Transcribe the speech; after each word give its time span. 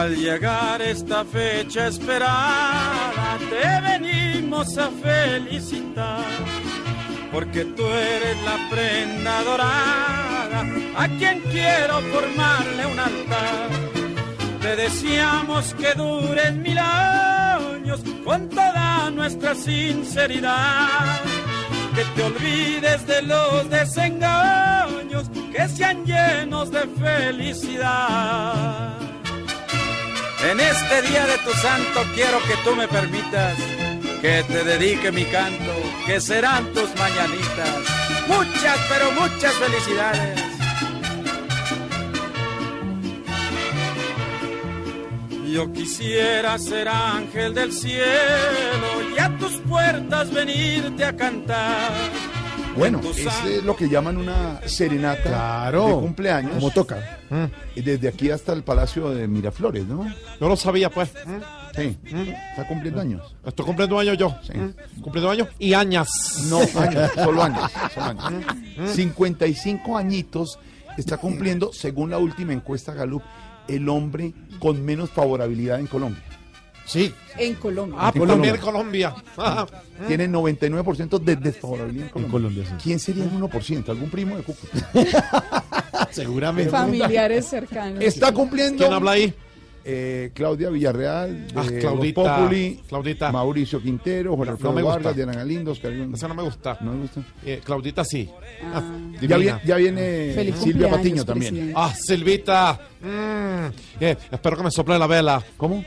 Al 0.00 0.16
llegar 0.16 0.80
esta 0.80 1.26
fecha 1.26 1.88
esperada, 1.88 3.36
te 3.50 3.98
venimos 3.98 4.78
a 4.78 4.88
felicitar, 4.88 6.24
porque 7.30 7.66
tú 7.66 7.84
eres 7.84 8.42
la 8.42 8.56
prenda 8.70 9.42
dorada 9.42 10.64
a 10.96 11.06
quien 11.18 11.40
quiero 11.52 12.00
formarle 12.00 12.86
un 12.86 12.98
altar. 12.98 13.68
Te 14.62 14.76
deseamos 14.76 15.74
que 15.74 15.92
duren 15.92 16.62
mil 16.62 16.78
años 16.78 18.00
con 18.24 18.48
toda 18.48 19.10
nuestra 19.10 19.54
sinceridad, 19.54 21.20
que 21.94 22.04
te 22.16 22.22
olvides 22.22 23.06
de 23.06 23.20
los 23.20 23.68
desengaños, 23.68 25.28
que 25.52 25.68
sean 25.68 26.06
llenos 26.06 26.70
de 26.70 26.86
felicidad. 27.04 29.09
En 30.42 30.58
este 30.58 31.02
día 31.02 31.26
de 31.26 31.38
tu 31.38 31.52
santo 31.52 32.00
quiero 32.14 32.38
que 32.44 32.56
tú 32.64 32.74
me 32.74 32.88
permitas 32.88 33.56
que 34.22 34.42
te 34.44 34.64
dedique 34.64 35.12
mi 35.12 35.24
canto, 35.24 35.72
que 36.06 36.20
serán 36.20 36.72
tus 36.72 36.94
mañanitas. 36.96 37.76
Muchas, 38.26 38.78
pero 38.88 39.12
muchas 39.12 39.52
felicidades. 39.54 40.40
Yo 45.50 45.72
quisiera 45.72 46.56
ser 46.58 46.88
ángel 46.88 47.54
del 47.54 47.72
cielo 47.72 49.14
y 49.14 49.18
a 49.18 49.36
tus 49.36 49.56
puertas 49.68 50.32
venirte 50.32 51.04
a 51.04 51.16
cantar. 51.16 51.90
Bueno, 52.76 53.00
es 53.04 53.64
lo 53.64 53.76
que 53.76 53.88
llaman 53.88 54.16
una 54.16 54.60
serenata 54.66 55.22
Claro. 55.22 55.86
de 55.88 55.92
cumpleaños. 55.94 56.54
Como 56.54 56.70
toca. 56.70 57.18
Y 57.74 57.82
Desde 57.82 58.08
aquí 58.08 58.30
hasta 58.30 58.52
el 58.52 58.62
Palacio 58.62 59.10
de 59.10 59.26
Miraflores, 59.28 59.86
¿no? 59.86 60.04
No 60.40 60.48
lo 60.48 60.56
sabía, 60.56 60.90
pues. 60.90 61.10
Sí. 61.76 61.96
Está 62.50 62.66
cumpliendo 62.66 63.00
años. 63.00 63.34
Estoy 63.44 63.64
cumpliendo 63.66 63.98
años 63.98 64.18
yo. 64.18 64.34
Sí. 64.42 64.52
Cumpliendo 65.00 65.30
años 65.30 65.48
y 65.58 65.74
añas. 65.74 66.08
No, 66.48 66.58
años, 66.80 67.10
solo 67.14 67.42
años. 67.42 67.70
solo 67.94 68.06
años. 68.06 68.44
55 68.92 69.96
añitos 69.96 70.58
está 70.96 71.16
cumpliendo, 71.18 71.72
según 71.72 72.10
la 72.10 72.18
última 72.18 72.52
encuesta 72.52 72.92
Gallup, 72.94 73.22
el 73.68 73.88
hombre 73.88 74.32
con 74.58 74.84
menos 74.84 75.10
favorabilidad 75.10 75.78
en 75.80 75.86
Colombia. 75.86 76.22
Sí. 76.90 77.14
En 77.38 77.54
Colombia. 77.54 77.98
Ah, 78.00 78.12
En 78.14 78.26
también 78.26 78.54
en 78.56 78.60
Colombia. 78.60 79.14
Colombia. 79.36 79.66
Tiene 80.08 80.28
99% 80.28 81.18
de 81.20 81.36
desfavorabilidad 81.36 82.06
en 82.06 82.10
Colombia. 82.12 82.32
Colombia, 82.32 82.64
sí. 82.66 82.72
¿Quién 82.82 82.98
sería 82.98 83.24
el 83.24 83.30
1%? 83.30 83.88
¿Algún 83.88 84.10
primo 84.10 84.36
de 84.36 84.42
Cúcuta? 84.42 84.90
Seguramente. 86.10 86.70
Familiares 86.70 87.46
cercanos. 87.46 88.02
Está 88.02 88.32
cumpliendo. 88.32 88.78
¿Quién 88.78 88.92
habla 88.92 89.12
ahí? 89.12 89.32
Eh, 89.82 90.30
Claudia 90.34 90.68
Villarreal, 90.68 91.46
de 91.48 91.54
Ah, 91.58 91.64
Claudita. 91.80 92.36
Populi, 92.36 92.80
Claudita. 92.86 93.32
Mauricio 93.32 93.80
Quintero, 93.80 94.36
Jorge 94.36 94.50
No, 94.50 94.52
Alfredo 94.52 94.70
no 94.72 94.76
me 94.76 94.82
gusta. 94.82 94.96
Vargas, 94.96 95.16
Diana 95.16 95.32
Galindo, 95.32 95.70
Oscar 95.72 95.92
Iván- 95.92 96.14
Esa 96.14 96.28
no 96.28 96.34
me 96.34 96.42
gusta. 96.42 96.76
¿No 96.82 96.92
me 96.92 97.00
gusta? 97.00 97.22
Eh, 97.46 97.60
Claudita 97.64 98.04
sí. 98.04 98.28
Ah, 98.74 98.82
Ya, 99.14 99.20
Divina. 99.20 99.36
viene- 99.38 99.60
ya 99.64 99.76
viene 99.76 100.32
Feliz 100.34 100.56
Silvia 100.56 100.90
Patiño 100.90 101.24
también. 101.24 101.54
presidente. 101.54 101.74
Ah, 101.80 101.94
Silvita. 101.94 102.80
Mm, 103.00 104.02
eh, 104.04 104.16
espero 104.30 104.56
que 104.58 104.62
me 104.64 104.70
sople 104.70 104.98
la 104.98 105.06
vela. 105.06 105.42
¿Cómo? 105.56 105.82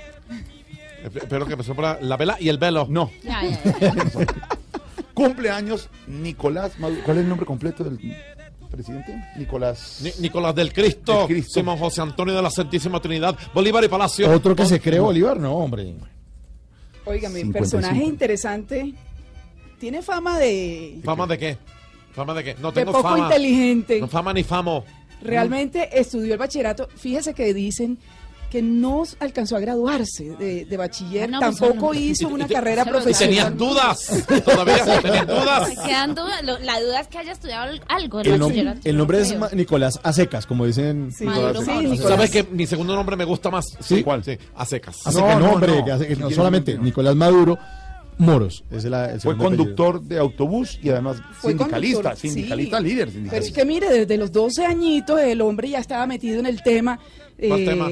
Espero 1.04 1.46
que 1.46 1.56
me 1.56 1.64
sople 1.64 1.98
la 2.02 2.18
vela 2.18 2.38
y 2.40 2.50
el 2.50 2.58
velo. 2.58 2.88
No. 2.90 3.12
Ya, 3.23 3.42
ya, 3.44 3.80
ya. 3.80 3.94
Cumpleaños 5.14 5.90
Nicolás 6.08 6.80
Maduro. 6.80 7.02
¿Cuál 7.06 7.18
es 7.18 7.24
el 7.24 7.30
nombre 7.30 7.46
completo 7.46 7.84
del 7.84 8.00
presidente? 8.72 9.24
Nicolás. 9.38 10.00
Ni- 10.02 10.22
Nicolás 10.24 10.56
del 10.56 10.74
Cristo, 10.74 11.19
Del 11.19 11.28
Cristo. 11.28 11.59
Simón 11.59 11.78
José 11.78 12.02
Antonio 12.02 12.34
de 12.34 12.42
la 12.42 12.50
Santísima 12.50 13.00
Trinidad, 13.00 13.38
Bolívar 13.53 13.84
y 13.84 13.88
Palacio. 13.88 14.31
Otro 14.31 14.56
que 14.56 14.66
se 14.66 14.80
cree 14.80 15.00
Bolívar, 15.00 15.38
no, 15.40 15.53
hombre. 15.56 15.94
Óigame, 17.06 17.42
55. 17.42 17.52
personaje 17.52 18.03
interesante. 18.03 18.94
Tiene 19.80 20.02
fama 20.02 20.40
de, 20.40 21.00
¿Fama 21.03 21.28
de 21.28 21.38
qué? 21.38 21.58
¿Fama 22.13 22.34
de 22.34 22.44
qué? 22.44 22.56
No 22.62 22.72
de 22.72 22.75
tengo 22.81 22.94
poco 22.94 23.03
fama. 23.09 23.25
inteligente. 23.25 24.00
No 24.00 24.08
fama 24.08 24.34
ni 24.34 24.44
famo. 24.44 24.86
Realmente 25.22 25.90
estudió 26.00 26.34
el 26.34 26.40
bachillerato. 26.40 26.88
Fíjese 26.96 27.34
que 27.34 27.53
dicen 27.53 27.97
que 28.53 28.62
no 28.62 29.02
alcanzó 29.19 29.56
a 29.56 29.59
graduarse 29.59 30.36
de, 30.38 30.66
de 30.66 30.78
bachiller, 30.78 31.28
no, 31.28 31.40
pues, 31.40 31.58
tampoco 31.58 31.91
no. 31.91 32.00
hizo 32.00 32.28
una 32.28 32.46
y- 32.46 32.50
carrera 32.53 32.84
y 32.84 32.86
tenías 32.86 33.22
Y 33.22 33.25
tenías 33.25 33.46
profesional. 33.52 33.58
dudas. 33.58 34.44
Todavía 34.46 35.02
tenías 35.02 35.25
dudas. 35.28 35.69
Quedan 35.84 36.14
dudas. 36.14 36.44
Lo- 36.44 36.59
La 36.59 36.80
duda 36.80 37.00
es 37.00 37.08
que 37.08 37.18
haya 37.18 37.31
estudiado 37.31 37.74
algo. 37.88 38.22
en 38.22 38.28
El, 38.28 38.40
nom- 38.40 38.80
el 38.84 38.94
no 38.96 38.97
nombre 39.00 39.22
es 39.22 39.36
ma- 39.40 39.50
Nicolás 39.53 40.00
a 40.03 40.13
secas, 40.13 40.46
como 40.46 40.68
dicen. 40.68 41.12
Sí, 41.12 41.25
Maduro 41.25 41.63
sí. 41.63 41.72
Nicolás. 41.72 42.09
¿Sabes 42.09 42.30
que 42.30 42.44
mi 42.44 42.68
segundo 42.68 42.96
nombre 42.96 43.16
me 43.16 43.25
gusta 43.25 43.50
más? 43.50 43.66
¿Sí? 43.80 44.03
¿Cuál? 44.03 44.24
Sí, 44.24 44.38
a 44.56 44.66
secas. 44.68 45.08
A 45.08 45.12
No, 45.12 45.22
no, 45.22 45.40
no, 45.40 45.52
hombre, 45.53 45.80
no. 45.80 45.86
que 45.86 45.92
hace- 45.92 46.06
Si 46.06 46.12
no 46.12 46.18
quiere, 46.28 46.36
solamente. 46.36 46.78
Nicolás 46.78 47.16
Maduro 47.16 47.58
Moros. 48.18 48.63
Ese 48.69 48.78
es 48.78 48.85
la, 48.85 49.12
el 49.13 49.22
Fue 49.22 49.34
apellido. 49.34 49.50
conductor 49.57 50.01
de 50.01 50.18
autobús 50.19 50.79
y 50.81 50.90
además 50.90 51.18
Fue 51.34 51.51
sindicalista, 51.53 52.16
sindicalista 52.16 52.78
sí. 52.78 52.84
líder. 52.84 53.06
Pero 53.07 53.12
Sindicalista. 53.13 53.47
es 53.50 53.53
que 53.56 53.66
mire, 53.66 53.90
desde 53.90 54.18
los 54.18 54.31
12 54.31 54.66
añitos 54.66 55.19
el 55.19 55.41
hombre 55.41 55.69
ya 55.69 55.79
estaba 55.79 56.06
metido 56.07 56.40
en 56.40 56.46
el 56.46 56.62
tema. 56.63 57.00
¿Cuál 57.47 57.59
eh, 57.62 57.66
tema? 57.66 57.90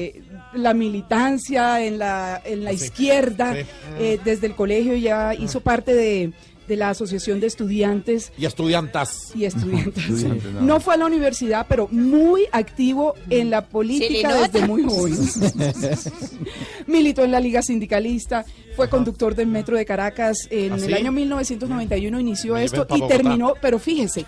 La 0.54 0.72
militancia 0.74 1.84
en 1.84 1.98
la, 1.98 2.40
en 2.44 2.64
la 2.64 2.70
Sí, 2.70 2.76
izquierda, 2.76 3.54
sí. 3.54 3.60
eh, 3.98 4.18
desde 4.24 4.46
el 4.46 4.54
colegio 4.54 4.94
ya 4.96 5.34
hizo 5.34 5.60
parte 5.60 5.94
de, 5.94 6.32
de 6.68 6.76
la 6.76 6.90
Asociación 6.90 7.40
de 7.40 7.46
Estudiantes 7.48 8.32
Y 8.38 8.46
estudiantas. 8.46 9.32
y 9.34 9.44
Estudiantes. 9.44 10.04
Estudiantes, 10.08 10.52
no. 10.52 10.60
No 10.62 10.80
fue 10.80 10.94
a 10.94 10.96
la 10.96 11.06
universidad, 11.06 11.66
pero 11.68 11.88
muy 11.90 12.46
activo 12.52 13.14
en 13.30 13.50
la 13.50 13.66
política 13.66 14.34
desde 14.34 14.66
muy 14.66 14.84
joven. 14.84 15.14
Militó 16.86 17.24
en 17.24 17.30
la 17.32 17.40
Liga 17.40 17.62
Sindicalista, 17.62 18.44
fue 18.76 18.88
conductor 18.88 19.34
del 19.34 19.46
Metro 19.48 19.76
de 19.76 19.84
Caracas. 19.84 20.36
En 20.50 20.72
¿Ah, 20.72 20.76
el 20.76 20.82
sí? 20.82 20.92
año 20.94 21.12
1991 21.12 22.20
inició 22.20 22.54
Me 22.54 22.64
esto 22.64 22.86
y 22.94 23.06
terminó, 23.06 23.54
pero 23.60 23.78
fíjese, 23.78 24.24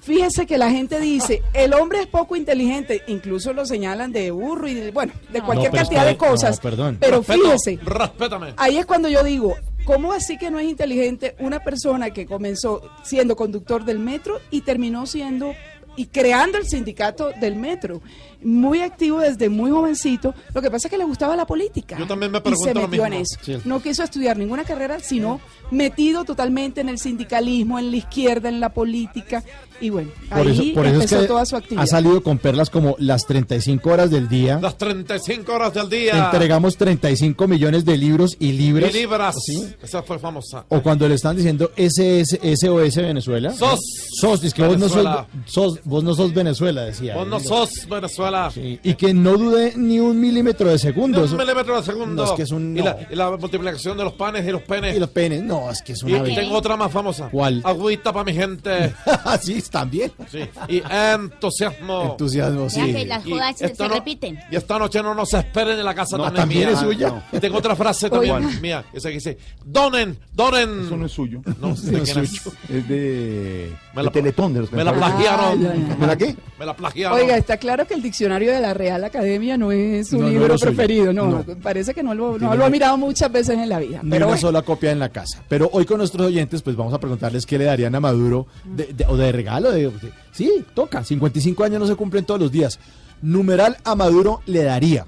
fíjese 0.00 0.46
que 0.46 0.58
la 0.58 0.70
gente 0.70 0.98
dice, 1.00 1.42
el 1.52 1.74
hombre 1.74 2.00
es 2.00 2.06
poco 2.06 2.36
inteligente, 2.36 3.02
incluso 3.06 3.52
lo 3.52 3.66
señalan 3.66 4.12
de 4.12 4.30
burro 4.30 4.68
y 4.68 4.74
de, 4.74 4.90
bueno, 4.90 5.12
de 5.32 5.42
cualquier 5.42 5.72
No, 5.72 5.78
cantidad 5.78 6.06
de 6.06 6.12
no, 6.12 6.18
cosas. 6.18 6.60
perdón. 6.60 6.98
Pero 7.00 7.18
Respeto, 7.18 7.42
fíjese, 7.42 7.78
Respétame. 7.84 8.54
Ahí 8.56 8.78
es 8.78 8.86
cuando 8.86 9.08
yo 9.08 9.22
digo, 9.22 9.54
¿cómo 9.84 10.12
así 10.12 10.38
que 10.38 10.50
no 10.50 10.58
es 10.58 10.68
inteligente 10.68 11.34
una 11.38 11.60
persona 11.60 12.10
que 12.10 12.26
comenzó 12.26 12.82
siendo 13.02 13.36
conductor 13.36 13.84
del 13.84 13.98
metro 13.98 14.40
y 14.50 14.62
terminó 14.62 15.06
siendo 15.06 15.54
y 15.96 16.06
creando 16.06 16.58
el 16.58 16.66
sindicato 16.66 17.30
del 17.40 17.56
metro? 17.56 18.00
Muy 18.44 18.80
activo 18.80 19.20
desde 19.20 19.48
muy 19.48 19.70
jovencito. 19.70 20.34
Lo 20.54 20.62
que 20.62 20.70
pasa 20.70 20.88
es 20.88 20.90
que 20.90 20.98
le 20.98 21.04
gustaba 21.04 21.36
la 21.36 21.46
política. 21.46 21.96
Yo 21.98 22.06
también 22.06 22.32
me 22.32 22.38
y 22.38 22.40
pregunto 22.40 22.64
se 22.68 22.74
lo 22.74 22.88
metió 22.88 23.02
mismo. 23.04 23.16
en 23.16 23.22
eso. 23.22 23.38
Sí. 23.42 23.56
No 23.64 23.80
quiso 23.80 24.02
estudiar 24.02 24.36
ninguna 24.36 24.64
carrera, 24.64 24.98
sino 25.00 25.40
metido 25.70 26.24
totalmente 26.24 26.80
en 26.80 26.88
el 26.88 26.98
sindicalismo, 26.98 27.78
en 27.78 27.90
la 27.90 27.96
izquierda, 27.98 28.48
en 28.48 28.60
la 28.60 28.70
política. 28.70 29.42
Y 29.80 29.90
bueno, 29.90 30.10
Por 30.28 30.38
ahí 30.46 30.52
eso, 30.70 30.74
por 30.74 30.86
eso 30.86 30.96
es 30.96 31.02
empezó 31.04 31.20
que 31.22 31.26
toda 31.26 31.44
su 31.46 31.56
actividad. 31.56 31.82
ha 31.82 31.86
salido 31.86 32.22
con 32.22 32.38
perlas 32.38 32.70
como 32.70 32.94
las 32.98 33.26
35 33.26 33.90
horas 33.90 34.10
del 34.10 34.28
día. 34.28 34.58
Las 34.62 34.78
35 34.78 35.52
horas 35.52 35.74
del 35.74 35.88
día. 35.88 36.24
Entregamos 36.26 36.76
35 36.76 37.48
millones 37.48 37.84
de 37.84 37.96
libros 37.98 38.36
y 38.38 38.48
Y 38.48 38.52
libros. 38.52 38.92
libras. 38.92 39.34
¿Sí? 39.44 39.66
Esa 39.82 40.02
fue 40.02 40.18
famosa. 40.20 40.64
O 40.68 40.82
cuando 40.82 41.08
le 41.08 41.14
están 41.16 41.36
diciendo 41.36 41.72
SS, 41.76 42.38
SOS 42.56 42.96
Venezuela. 42.96 43.52
Sos. 43.52 43.80
Sos, 44.20 44.44
es 44.44 44.54
que 44.54 44.62
vos 44.62 44.78
no 44.78 44.88
sos, 44.88 44.96
Venezuela. 44.98 45.26
sos- 45.46 45.80
vos 45.84 46.04
no 46.04 46.14
sos 46.14 46.32
Venezuela, 46.32 46.82
decía. 46.82 47.16
Vos 47.16 47.26
no 47.26 47.40
sos 47.40 47.88
Venezuela. 47.88 48.31
Sí, 48.52 48.80
Y 48.82 48.94
que 48.94 49.12
no 49.14 49.36
dude 49.36 49.74
ni 49.76 50.00
un 50.00 50.18
milímetro 50.20 50.68
de 50.70 50.78
segundo. 50.78 51.24
Un 51.24 51.36
milímetro 51.36 51.76
de 51.76 51.82
segundo. 51.82 52.24
No, 52.24 52.30
es 52.30 52.36
que 52.36 52.42
es 52.42 52.50
un 52.50 52.76
y, 52.76 52.82
la, 52.82 52.94
no. 52.94 53.00
y 53.10 53.14
la 53.16 53.30
multiplicación 53.36 53.96
de 53.98 54.04
los 54.04 54.12
panes 54.14 54.46
y 54.46 54.50
los 54.50 54.62
penes. 54.62 54.96
Y 54.96 55.00
los 55.00 55.10
penes. 55.10 55.42
No, 55.42 55.70
es 55.70 55.82
que 55.82 55.92
es 55.92 56.02
una 56.02 56.18
y 56.18 56.20
belleza. 56.20 56.40
tengo 56.40 56.56
otra 56.56 56.76
más 56.76 56.90
famosa. 56.92 57.28
¿Cuál? 57.30 57.60
Agüita 57.64 58.12
para 58.12 58.24
mi 58.24 58.34
gente. 58.34 58.94
sí, 59.40 59.62
también. 59.70 60.12
Sí. 60.30 60.40
Y 60.68 60.82
entusiasmo. 60.90 62.02
Entusiasmo, 62.12 62.68
sí. 62.70 62.92
Que 62.92 63.06
las 63.06 63.26
Y 63.26 63.30
jodas 63.30 63.56
se, 63.58 63.66
esta 63.66 63.84
se 63.84 63.88
no- 63.88 63.94
repiten. 63.94 64.38
Y 64.50 64.56
esta 64.56 64.78
noche 64.78 65.02
no 65.02 65.14
nos 65.14 65.32
esperen 65.34 65.78
en 65.78 65.84
la 65.84 65.94
casa 65.94 66.16
No, 66.16 66.24
también, 66.24 66.42
también 66.42 66.68
mía. 66.68 66.72
es 66.72 66.78
suya. 66.80 67.24
Y 67.32 67.38
tengo 67.40 67.58
otra 67.58 67.76
frase 67.76 68.08
también 68.10 68.34
Oiga. 68.36 68.60
mía. 68.60 68.84
Esa 68.92 69.08
que 69.08 69.14
dice, 69.14 69.38
donen, 69.64 70.18
donen. 70.32 70.86
Eso 70.86 70.96
no 70.96 71.06
es 71.06 71.12
suyo. 71.12 71.40
No, 71.60 71.74
¿de 71.74 71.92
No 71.92 72.02
es 72.02 72.08
suyo. 72.10 72.42
Es 72.68 72.88
de, 72.88 73.72
Me 73.94 74.00
de 74.00 74.04
la- 74.04 74.10
Teletón. 74.10 74.54
De 74.54 74.60
los 74.60 74.72
Me 74.72 74.84
la 74.84 74.92
plagiaron. 74.92 75.58
Ay, 75.60 75.70
ay, 75.72 75.86
ay. 75.90 75.96
¿Me 75.98 76.06
la 76.06 76.16
qué? 76.16 76.36
Me 76.58 76.66
la 76.66 76.74
plagiaron. 76.76 77.18
Oiga, 77.18 77.36
está 77.36 77.56
claro 77.56 77.86
que 77.86 77.94
el 77.94 78.02
diccionario 78.02 78.21
de 78.28 78.60
la 78.60 78.74
Real 78.74 79.02
Academia 79.04 79.56
no 79.56 79.72
es 79.72 80.08
su 80.08 80.18
No, 80.18 80.28
libro 80.28 80.56
preferido, 80.58 81.12
no, 81.12 81.26
No. 81.26 81.44
Parece 81.62 81.92
que 81.94 82.02
no 82.02 82.14
lo, 82.14 82.38
no 82.38 82.54
lo 82.54 82.64
ha 82.64 82.70
mirado 82.70 82.96
muchas 82.96 83.30
veces 83.30 83.58
en 83.58 83.68
la 83.68 83.78
vida. 83.78 84.00
Ni 84.02 84.10
Pero 84.10 84.26
una 84.26 84.34
bueno, 84.34 84.40
sola 84.40 84.62
copia 84.62 84.90
en 84.92 84.98
la 84.98 85.08
casa. 85.10 85.42
Pero 85.48 85.68
hoy 85.72 85.84
con 85.84 85.98
nuestros 85.98 86.26
oyentes, 86.26 86.62
pues 86.62 86.76
vamos 86.76 86.92
a 86.94 86.98
preguntarles 87.00 87.44
qué 87.46 87.58
le 87.58 87.64
darían 87.64 87.94
a 87.94 88.00
Maduro 88.00 88.46
de, 88.64 88.92
de- 88.92 89.04
o 89.06 89.16
de 89.16 89.32
regalo. 89.32 89.70
De, 89.72 89.88
de- 89.90 90.12
sí, 90.32 90.64
toca. 90.74 91.02
55 91.04 91.64
años 91.64 91.80
no 91.80 91.86
se 91.86 91.94
cumplen 91.96 92.24
todos 92.24 92.40
los 92.40 92.52
días. 92.52 92.78
Numeral 93.22 93.76
a 93.84 93.94
Maduro 93.94 94.40
le 94.46 94.62
daría. 94.64 95.06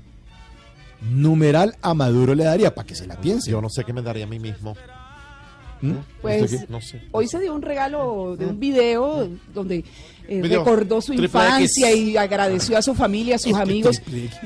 Numeral 1.10 1.76
a 1.82 1.92
Maduro 1.94 2.34
le 2.34 2.44
daría, 2.44 2.74
para 2.74 2.86
que 2.86 2.94
se 2.94 3.06
la 3.06 3.16
piense. 3.20 3.50
Yo 3.50 3.60
no 3.60 3.68
sé 3.68 3.84
qué 3.84 3.92
me 3.92 4.00
daría 4.02 4.24
a 4.24 4.28
mí 4.28 4.38
mismo. 4.38 4.74
Pues 6.22 6.52
¿Usted 6.52 6.68
No 6.68 6.80
sé. 6.80 7.02
hoy 7.12 7.28
se 7.28 7.40
dio 7.40 7.54
un 7.54 7.62
regalo 7.62 8.36
de 8.36 8.46
un 8.46 8.58
video 8.58 9.28
donde 9.52 9.84
eh, 10.28 10.40
Video 10.40 10.60
recordó 10.60 11.00
su 11.00 11.12
infancia 11.12 11.90
X. 11.90 11.98
y 11.98 12.16
agradeció 12.16 12.78
a 12.78 12.82
su 12.82 12.94
familia, 12.94 13.36
a 13.36 13.38
sus 13.38 13.54
amigos 13.54 14.00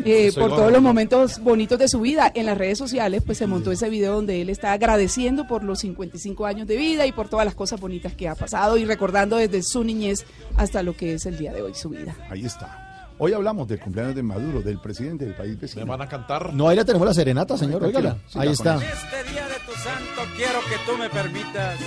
eh, 0.05 0.33
por 0.35 0.51
todos 0.51 0.73
los 0.73 0.83
momentos 0.83 1.39
bonitos 1.39 1.79
de 1.79 1.89
su 1.89 2.01
vida. 2.01 2.31
En 2.35 2.47
las 2.47 2.59
redes 2.59 2.79
sociales 2.79 3.23
pues 3.25 3.39
se 3.39 3.47
montó 3.47 3.71
ese 3.71 3.89
video 3.89 4.15
donde 4.15 4.41
él 4.41 4.51
está 4.51 4.73
agradeciendo 4.73 5.47
por 5.47 5.63
los 5.63 5.81
55 5.81 6.47
años 6.47 6.67
de 6.67 6.77
vida 6.77 7.07
y 7.07 7.13
por 7.13 7.29
todas 7.29 7.45
las 7.45 7.55
cosas 7.55 7.81
bonitas 7.81 8.15
que 8.15 8.29
ha 8.29 8.35
pasado 8.35 8.77
y 8.77 8.85
recordando 8.85 9.37
desde 9.37 9.63
su 9.63 9.85
niñez 9.85 10.25
hasta 10.57 10.83
lo 10.83 10.97
que 10.97 11.15
es 11.15 11.27
el 11.27 11.39
día 11.39 11.53
de 11.53 11.63
hoy 11.63 11.75
su 11.75 11.91
vida. 11.91 12.17
Ahí 12.31 12.45
está. 12.45 12.88
Hoy 13.21 13.33
hablamos 13.33 13.67
del 13.67 13.81
cumpleaños 13.81 14.15
de 14.15 14.23
Maduro, 14.23 14.63
del 14.63 14.81
presidente 14.81 15.25
del 15.25 15.35
país 15.35 15.55
Me 15.57 15.61
vecino. 15.63 15.87
van 15.87 16.03
a 16.03 16.09
cantar. 16.09 16.55
No, 16.55 16.69
ahí 16.69 16.77
la 16.77 16.85
tenemos 16.85 17.07
la 17.07 17.15
serenata, 17.15 17.57
señor. 17.57 17.83
Óigala. 17.83 18.17
sí, 18.29 18.39
Ahí 18.39 18.49
está. 18.51 18.75
conozco. 18.75 18.91
Este 18.95 19.33
día 19.33 19.49
de 19.49 19.55
tu 19.67 19.73
santo 19.73 20.23
quiero 20.37 20.61
que 20.69 20.77
tú 20.91 20.97
me 20.99 21.11
permitas 21.11 21.79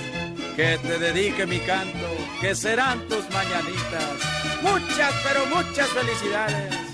que 0.58 0.78
te 0.82 1.00
dedique 1.00 1.46
mi 1.46 1.60
canto, 1.60 2.08
que 2.42 2.54
serán 2.54 3.00
tus 3.08 3.24
mañanitas. 3.32 4.12
Muchas, 4.62 5.14
pero 5.24 5.46
muchas 5.56 5.88
felicidades. 5.90 6.91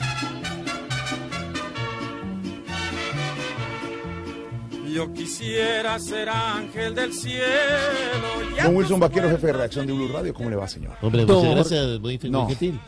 Yo 4.97 5.13
quisiera 5.13 5.99
ser 5.99 6.27
ángel 6.27 6.95
del 6.95 7.13
cielo. 7.13 7.37
Don 8.63 8.75
Wilson 8.77 8.99
Vaquero, 8.99 9.29
jefe 9.29 9.45
de 9.45 9.53
redacción 9.53 9.85
de 9.85 9.93
Blue 9.93 10.07
Radio, 10.07 10.33
¿cómo 10.33 10.49
le 10.49 10.55
va, 10.55 10.67
señor? 10.67 10.93
Hombre, 11.03 11.23
muchas 11.23 11.51
gracias, 11.51 11.99
muy, 11.99 12.17
muy 12.17 12.29
No, 12.31 12.47
gentil. 12.47 12.79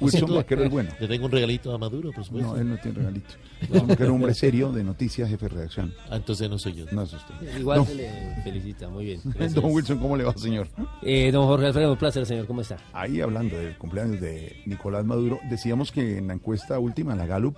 Wilson 0.00 0.34
Vaquero 0.34 0.64
es 0.64 0.70
bueno. 0.70 0.88
Le 0.98 1.06
tengo 1.06 1.26
un 1.26 1.30
regalito 1.32 1.74
a 1.74 1.76
Maduro, 1.76 2.12
por 2.12 2.24
supuesto. 2.24 2.54
No, 2.54 2.56
él 2.58 2.66
no 2.70 2.78
tiene 2.78 2.96
regalito. 3.00 3.34
Don 3.68 3.86
Vaquero, 3.88 4.14
hombre 4.14 4.32
serio, 4.32 4.72
de 4.72 4.82
noticias, 4.82 5.28
jefe 5.28 5.50
de 5.50 5.54
redacción. 5.54 5.92
Ah, 6.08 6.16
entonces 6.16 6.48
no 6.48 6.58
soy 6.58 6.72
yo. 6.76 6.86
No 6.92 7.02
es 7.02 7.12
usted. 7.12 7.58
Igual 7.58 7.80
No. 7.80 7.84
se 7.84 7.94
le 7.94 8.10
felicita, 8.42 8.88
muy 8.88 9.04
bien. 9.04 9.20
gracias. 9.24 9.52
Don 9.52 9.66
Wilson, 9.70 9.98
¿cómo 9.98 10.16
le 10.16 10.24
va, 10.24 10.32
señor? 10.34 10.68
Eh, 11.02 11.30
don 11.30 11.46
Jorge 11.46 11.66
Alfredo, 11.66 11.92
un 11.92 11.98
placer, 11.98 12.24
señor, 12.24 12.46
¿cómo 12.46 12.62
está? 12.62 12.78
Ahí 12.94 13.20
hablando 13.20 13.54
del 13.54 13.76
cumpleaños 13.76 14.18
de 14.18 14.62
Nicolás 14.64 15.04
Maduro, 15.04 15.40
decíamos 15.50 15.92
que 15.92 16.16
en 16.16 16.28
la 16.28 16.32
encuesta 16.32 16.78
última, 16.78 17.14
la 17.14 17.26
Gallup, 17.26 17.54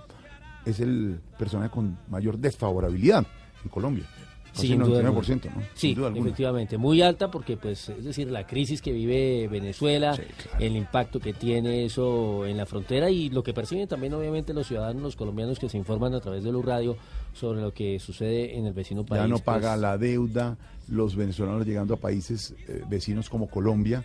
es 0.65 0.81
el 0.81 1.21
personaje 1.39 1.69
con 1.71 1.97
mayor 2.09 2.37
desfavorabilidad 2.37 3.25
en 3.63 3.69
Colombia. 3.69 4.05
Casi 4.53 4.67
Sin 4.67 4.79
duda 4.79 5.01
99%, 5.01 5.45
¿no? 5.45 5.61
Sí, 5.61 5.87
Sin 5.87 5.95
duda 5.95 6.07
alguna. 6.07 6.25
efectivamente, 6.25 6.77
muy 6.77 7.01
alta 7.01 7.31
porque, 7.31 7.55
pues, 7.55 7.87
es 7.87 8.03
decir, 8.03 8.29
la 8.29 8.45
crisis 8.45 8.81
que 8.81 8.91
vive 8.91 9.47
Venezuela, 9.49 10.13
Sí, 10.13 10.23
claro. 10.23 10.57
el 10.65 10.75
impacto 10.75 11.21
que 11.21 11.31
tiene 11.31 11.85
eso 11.85 12.45
en 12.45 12.57
la 12.57 12.65
frontera 12.65 13.09
y 13.09 13.29
lo 13.29 13.43
que 13.43 13.53
perciben 13.53 13.87
también, 13.87 14.13
obviamente, 14.13 14.53
los 14.53 14.67
ciudadanos, 14.67 15.01
los 15.01 15.15
colombianos 15.15 15.57
que 15.57 15.69
se 15.69 15.77
informan 15.77 16.13
a 16.15 16.19
través 16.19 16.43
de 16.43 16.51
Luz 16.51 16.65
Radio 16.65 16.97
sobre 17.33 17.61
lo 17.61 17.73
que 17.73 17.97
sucede 17.99 18.57
en 18.57 18.65
el 18.65 18.73
vecino 18.73 19.05
país. 19.05 19.21
Ya 19.21 19.27
no 19.27 19.35
pues, 19.35 19.43
paga 19.43 19.77
la 19.77 19.97
deuda, 19.97 20.57
los 20.89 21.15
venezolanos 21.15 21.65
llegando 21.65 21.93
a 21.93 21.97
países 21.97 22.53
eh, 22.67 22.83
vecinos 22.89 23.29
como 23.29 23.49
Colombia, 23.49 24.03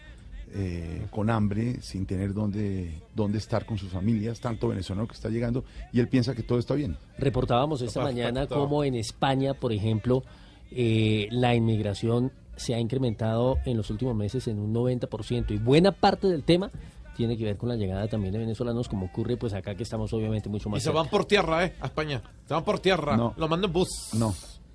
eh, 0.59 1.07
con 1.11 1.29
hambre, 1.29 1.83
sin 1.83 2.07
tener 2.07 2.33
dónde, 2.33 3.03
dónde 3.15 3.37
estar 3.37 3.67
con 3.67 3.77
sus 3.77 3.91
familias, 3.91 4.41
tanto 4.41 4.69
venezolano 4.69 5.07
que 5.07 5.13
está 5.15 5.29
llegando, 5.29 5.65
y 5.93 6.01
él 6.01 6.09
piensa 6.09 6.35
que 6.35 6.43
todo 6.43 6.59
está 6.59 6.75
bien. 6.75 6.97
Reportábamos 7.19 7.83
esta 7.83 8.03
mañana 8.03 8.47
cómo 8.47 8.83
en 8.83 8.95
España, 8.95 9.53
por 9.53 9.73
ejemplo, 9.73 10.23
eh, 10.71 11.29
la 11.31 11.55
inmigración 11.55 12.33
se 12.57 12.75
ha 12.75 12.81
incrementado 12.81 13.59
en 13.67 13.77
los 13.77 13.91
últimos 13.91 14.17
meses 14.17 14.49
en 14.49 14.59
un 14.59 14.73
90% 14.73 15.51
y 15.51 15.59
buena 15.59 15.93
parte 15.93 16.27
del 16.27 16.43
tema 16.43 16.71
tiene 17.17 17.37
que 17.37 17.45
ver 17.45 17.57
con 17.59 17.69
la 17.69 17.77
llegada 17.77 18.09
también 18.09 18.33
de 18.33 18.39
venezolanos, 18.39 18.89
como 18.89 19.07
ocurre 19.07 19.37
pues 19.37 19.53
acá 19.53 19.75
que 19.75 19.83
estamos 19.83 20.13
obviamente 20.15 20.49
mucho 20.49 20.69
Y 20.69 20.73
más 20.73 20.83
se 20.83 20.85
cerca. 20.85 21.01
van 21.01 21.11
por 21.11 21.27
tierra, 21.27 21.65
¿eh? 21.67 21.75
A 21.81 21.87
España. 21.87 22.23
Se 22.47 22.55
van 22.55 22.65
por 22.65 22.79
tierra. 22.79 23.17
No. 23.17 23.35
Lo 23.37 23.49
mandan 23.49 23.69
en 23.69 23.75
bus. 23.75 23.89
No, 24.15 24.35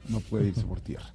no 0.10 0.20
puede 0.22 0.50
irse 0.50 0.64
por 0.64 0.80
tierra. 0.80 1.06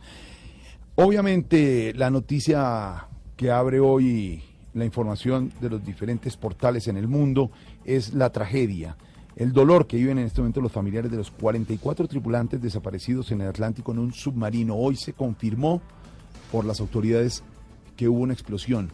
Obviamente, 0.97 1.93
la 1.95 2.11
noticia 2.11 3.07
que 3.37 3.51
abre 3.51 3.81
hoy 3.81 4.43
la 4.77 4.85
información 4.85 5.53
de 5.61 5.71
los 5.71 5.85
diferentes 5.85 6.37
portales 6.37 6.87
en 6.87 6.99
el 6.99 7.09
mundo 7.09 7.51
es 7.85 8.13
la 8.13 8.31
tragedia, 8.31 8.97
el 9.35 9.53
dolor 9.53 9.87
que 9.87 9.97
viven 9.97 10.19
en 10.19 10.27
este 10.27 10.43
momento 10.43 10.61
los 10.61 10.73
familiares 10.73 11.11
de 11.11 11.17
los 11.17 11.31
44 11.31 12.07
tripulantes 12.07 12.61
desaparecidos 12.61 13.33
en 13.33 13.41
el 13.41 13.49
Atlántico 13.49 13.93
en 13.93 13.99
un 13.99 14.13
submarino. 14.13 14.77
Hoy 14.77 14.97
se 14.97 15.15
confirmó 15.15 15.81
por 16.53 16.67
las 16.67 16.81
autoridades 16.81 17.43
que 17.97 18.09
hubo 18.09 18.21
una 18.21 18.35
explosión 18.35 18.91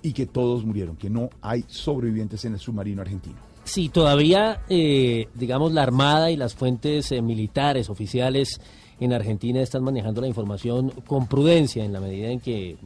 y 0.00 0.12
que 0.12 0.26
todos 0.26 0.64
murieron, 0.64 0.96
que 0.96 1.10
no 1.10 1.30
hay 1.40 1.64
sobrevivientes 1.66 2.44
en 2.44 2.54
el 2.54 2.60
submarino 2.60 3.02
argentino. 3.02 3.36
Sí, 3.64 3.88
todavía, 3.88 4.62
eh, 4.68 5.28
digamos, 5.34 5.72
la 5.72 5.82
Armada 5.82 6.30
y 6.30 6.36
las 6.36 6.54
fuentes 6.54 7.10
eh, 7.10 7.20
militares 7.20 7.90
oficiales 7.90 8.60
en 9.00 9.12
Argentina 9.12 9.60
están 9.60 9.82
manejando 9.82 10.20
la 10.20 10.28
información 10.28 10.90
con 11.06 11.26
prudencia 11.26 11.84
en 11.84 11.92
la 11.92 12.00
medida 12.00 12.28
en 12.28 12.40
que 12.40 12.76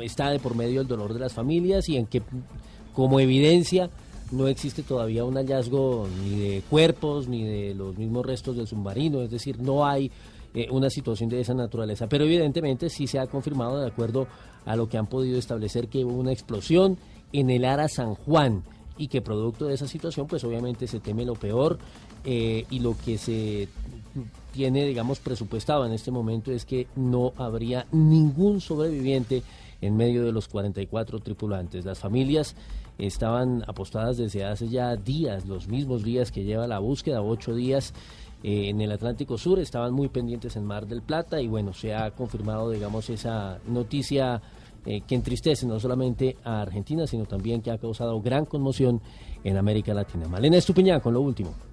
está 0.00 0.30
de 0.30 0.38
por 0.38 0.54
medio 0.54 0.80
el 0.80 0.86
dolor 0.86 1.12
de 1.14 1.20
las 1.20 1.32
familias 1.32 1.88
y 1.88 1.96
en 1.96 2.06
que, 2.06 2.22
como 2.92 3.20
evidencia, 3.20 3.90
no 4.32 4.46
existe 4.46 4.82
todavía 4.82 5.24
un 5.24 5.34
hallazgo 5.34 6.06
ni 6.22 6.38
de 6.38 6.62
cuerpos 6.68 7.28
ni 7.28 7.44
de 7.44 7.74
los 7.74 7.96
mismos 7.96 8.24
restos 8.24 8.56
del 8.56 8.66
submarino, 8.66 9.22
es 9.22 9.30
decir, 9.30 9.60
no 9.60 9.86
hay 9.86 10.10
eh, 10.54 10.68
una 10.70 10.90
situación 10.90 11.28
de 11.30 11.40
esa 11.40 11.54
naturaleza. 11.54 12.08
Pero 12.08 12.24
evidentemente 12.24 12.88
sí 12.90 13.06
se 13.06 13.18
ha 13.18 13.26
confirmado, 13.26 13.80
de 13.80 13.88
acuerdo 13.88 14.26
a 14.66 14.76
lo 14.76 14.88
que 14.88 14.98
han 14.98 15.06
podido 15.06 15.38
establecer, 15.38 15.88
que 15.88 16.04
hubo 16.04 16.18
una 16.18 16.32
explosión 16.32 16.98
en 17.32 17.50
el 17.50 17.64
Ara 17.64 17.88
San 17.88 18.14
Juan 18.14 18.62
y 18.98 19.08
que 19.08 19.22
producto 19.22 19.66
de 19.66 19.74
esa 19.74 19.88
situación, 19.88 20.26
pues 20.26 20.44
obviamente 20.44 20.86
se 20.86 21.00
teme 21.00 21.24
lo 21.24 21.34
peor 21.34 21.78
eh, 22.24 22.66
y 22.68 22.80
lo 22.80 22.96
que 22.98 23.16
se 23.16 23.68
tiene, 24.52 24.84
digamos, 24.84 25.20
presupuestado 25.20 25.86
en 25.86 25.92
este 25.92 26.10
momento 26.10 26.52
es 26.52 26.64
que 26.64 26.86
no 26.96 27.32
habría 27.36 27.86
ningún 27.92 28.60
sobreviviente 28.60 29.42
en 29.80 29.96
medio 29.96 30.24
de 30.24 30.32
los 30.32 30.48
44 30.48 31.20
tripulantes. 31.20 31.84
Las 31.84 31.98
familias 31.98 32.56
estaban 32.98 33.64
apostadas 33.66 34.16
desde 34.16 34.44
hace 34.44 34.68
ya 34.68 34.96
días, 34.96 35.46
los 35.46 35.68
mismos 35.68 36.02
días 36.02 36.30
que 36.30 36.44
lleva 36.44 36.66
la 36.66 36.78
búsqueda, 36.78 37.22
ocho 37.22 37.54
días 37.54 37.94
eh, 38.42 38.68
en 38.68 38.80
el 38.80 38.92
Atlántico 38.92 39.38
Sur, 39.38 39.58
estaban 39.58 39.92
muy 39.92 40.08
pendientes 40.08 40.56
en 40.56 40.64
Mar 40.64 40.86
del 40.86 41.02
Plata 41.02 41.40
y 41.40 41.48
bueno, 41.48 41.72
se 41.72 41.94
ha 41.94 42.10
confirmado, 42.10 42.70
digamos, 42.70 43.10
esa 43.10 43.58
noticia 43.66 44.40
eh, 44.86 45.02
que 45.02 45.14
entristece 45.14 45.66
no 45.66 45.78
solamente 45.78 46.36
a 46.44 46.62
Argentina, 46.62 47.06
sino 47.06 47.26
también 47.26 47.60
que 47.60 47.70
ha 47.70 47.78
causado 47.78 48.20
gran 48.20 48.46
conmoción 48.46 49.00
en 49.44 49.56
América 49.56 49.92
Latina. 49.92 50.26
Malena 50.26 50.56
Estupiñán 50.56 51.00
con 51.00 51.14
lo 51.14 51.20
último. 51.20 51.69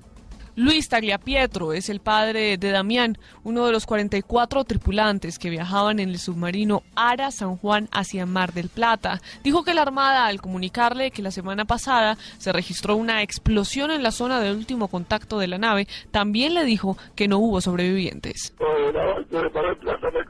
Luis 0.58 0.90
Tagliapietro 0.90 1.72
es 1.72 1.88
el 1.88 2.00
padre 2.00 2.58
de 2.58 2.72
Damián, 2.72 3.20
uno 3.44 3.68
de 3.68 3.72
los 3.72 3.86
44 3.86 4.64
tripulantes 4.64 5.38
que 5.38 5.52
viajaban 5.52 6.00
en 6.00 6.10
el 6.10 6.18
submarino 6.18 6.82
Ara 6.96 7.30
San 7.30 7.58
Juan 7.58 7.88
hacia 7.92 8.26
Mar 8.26 8.54
del 8.54 8.70
Plata. 8.70 9.22
Dijo 9.44 9.64
que 9.64 9.76
la 9.76 9.84
Armada, 9.84 10.26
al 10.26 10.42
comunicarle 10.42 11.12
que 11.12 11.22
la 11.22 11.30
semana 11.30 11.66
pasada 11.66 12.18
se 12.40 12.52
registró 12.52 12.96
una 12.96 13.22
explosión 13.22 13.92
en 13.92 14.02
la 14.02 14.10
zona 14.10 14.40
del 14.40 14.56
último 14.56 14.88
contacto 14.88 15.38
de 15.38 15.46
la 15.46 15.60
nave, 15.60 15.88
también 16.10 16.56
le 16.56 16.66
dijo 16.66 16.98
que 17.16 17.28
no 17.28 17.38
hubo 17.38 17.62
sobrevivientes. 17.62 18.56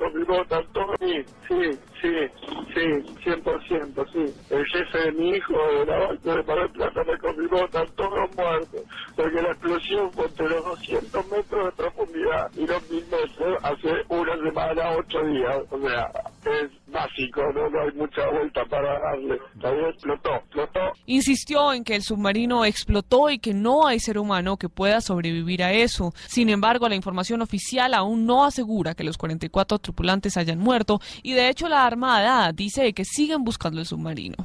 Me 0.07 0.25
confirmó 0.25 0.45
tanto 0.45 0.95
sí, 0.99 1.25
sí, 1.47 1.79
sí, 2.01 2.29
sí, 2.73 3.15
100%, 3.25 4.05
sí. 4.11 4.35
El 4.49 4.65
jefe 4.65 4.97
de 4.99 5.11
mi 5.13 5.29
hijo 5.31 5.53
de 5.53 5.85
la 5.85 5.97
banca 5.99 6.35
de 6.35 6.55
del 6.55 6.71
Plata 6.71 7.03
me 7.03 7.17
confirmó 7.17 7.67
tanto 7.69 8.09
los 8.09 8.31
muertos, 8.35 8.81
porque 9.15 9.41
la 9.41 9.51
explosión 9.51 10.13
fue 10.13 10.25
entre 10.25 10.49
los 10.49 10.63
200 10.63 11.27
metros 11.27 11.65
de 11.65 11.71
profundidad 11.71 12.51
y 12.55 12.65
los 12.65 12.89
1000 12.89 13.07
metros 13.07 13.57
hace 13.63 14.05
una 14.09 14.35
semana, 14.35 14.91
ocho 14.97 15.21
días. 15.23 15.61
O 15.71 15.79
sea, 15.79 16.11
es 16.45 16.86
básico, 16.91 17.41
no, 17.53 17.69
no 17.69 17.81
hay 17.81 17.91
mucha 17.95 18.21
vuelta 18.29 18.65
para 18.69 18.99
darle. 18.99 19.37
También 19.61 19.89
explotó, 19.89 20.35
explotó. 20.35 20.79
Insistió 21.05 21.73
en 21.73 21.83
que 21.83 21.95
el 21.95 22.03
submarino 22.03 22.65
explotó 22.65 23.29
y 23.29 23.39
que 23.39 23.53
no 23.53 23.87
hay 23.87 23.99
ser 23.99 24.17
humano 24.17 24.57
que 24.57 24.69
pueda 24.69 25.01
sobrevivir 25.01 25.63
a 25.63 25.73
eso. 25.73 26.13
Sin 26.27 26.49
embargo, 26.49 26.87
la 26.89 26.95
información 26.95 27.41
oficial 27.41 27.93
aún 27.93 28.25
no 28.25 28.45
asegura 28.45 28.95
que 28.95 29.03
los 29.03 29.17
44 29.17 29.79
tripulantes 29.79 30.37
hayan 30.37 30.59
muerto 30.59 30.99
y 31.23 31.33
de 31.33 31.49
hecho 31.49 31.67
la 31.67 31.85
Armada 31.85 32.51
dice 32.51 32.93
que 32.93 33.05
siguen 33.05 33.43
buscando 33.43 33.79
el 33.79 33.85
submarino. 33.85 34.35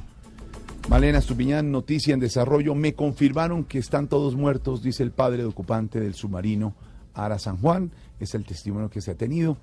Malena 0.89 1.19
Estupiñán, 1.19 1.71
noticia 1.71 2.13
en 2.13 2.19
desarrollo. 2.19 2.75
Me 2.75 2.93
confirmaron 2.93 3.63
que 3.63 3.79
están 3.79 4.07
todos 4.07 4.35
muertos, 4.35 4.83
dice 4.83 5.01
el 5.03 5.11
padre 5.11 5.37
de 5.37 5.45
ocupante 5.45 5.99
del 5.99 6.13
submarino 6.13 6.75
Ara 7.13 7.39
San 7.39 7.57
Juan. 7.57 7.91
Es 8.19 8.35
el 8.35 8.45
testimonio 8.45 8.89
que 8.89 9.01
se 9.01 9.11
ha 9.11 9.15
tenido. 9.15 9.57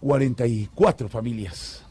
44 0.00 1.08
familias 1.08 1.82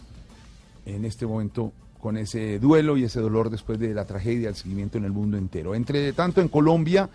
en 0.86 1.06
este 1.06 1.26
momento 1.26 1.72
con 2.00 2.18
ese 2.18 2.60
duelo 2.60 2.98
y 2.98 3.04
ese 3.04 3.20
dolor 3.20 3.50
después 3.50 3.78
de 3.78 3.94
la 3.94 4.06
tragedia, 4.06 4.50
el 4.50 4.56
seguimiento 4.56 4.98
en 4.98 5.06
el 5.06 5.12
mundo 5.12 5.38
entero. 5.38 5.76
Entre 5.76 6.14
tanto, 6.14 6.42
en 6.42 6.48
Colombia, 6.48 7.10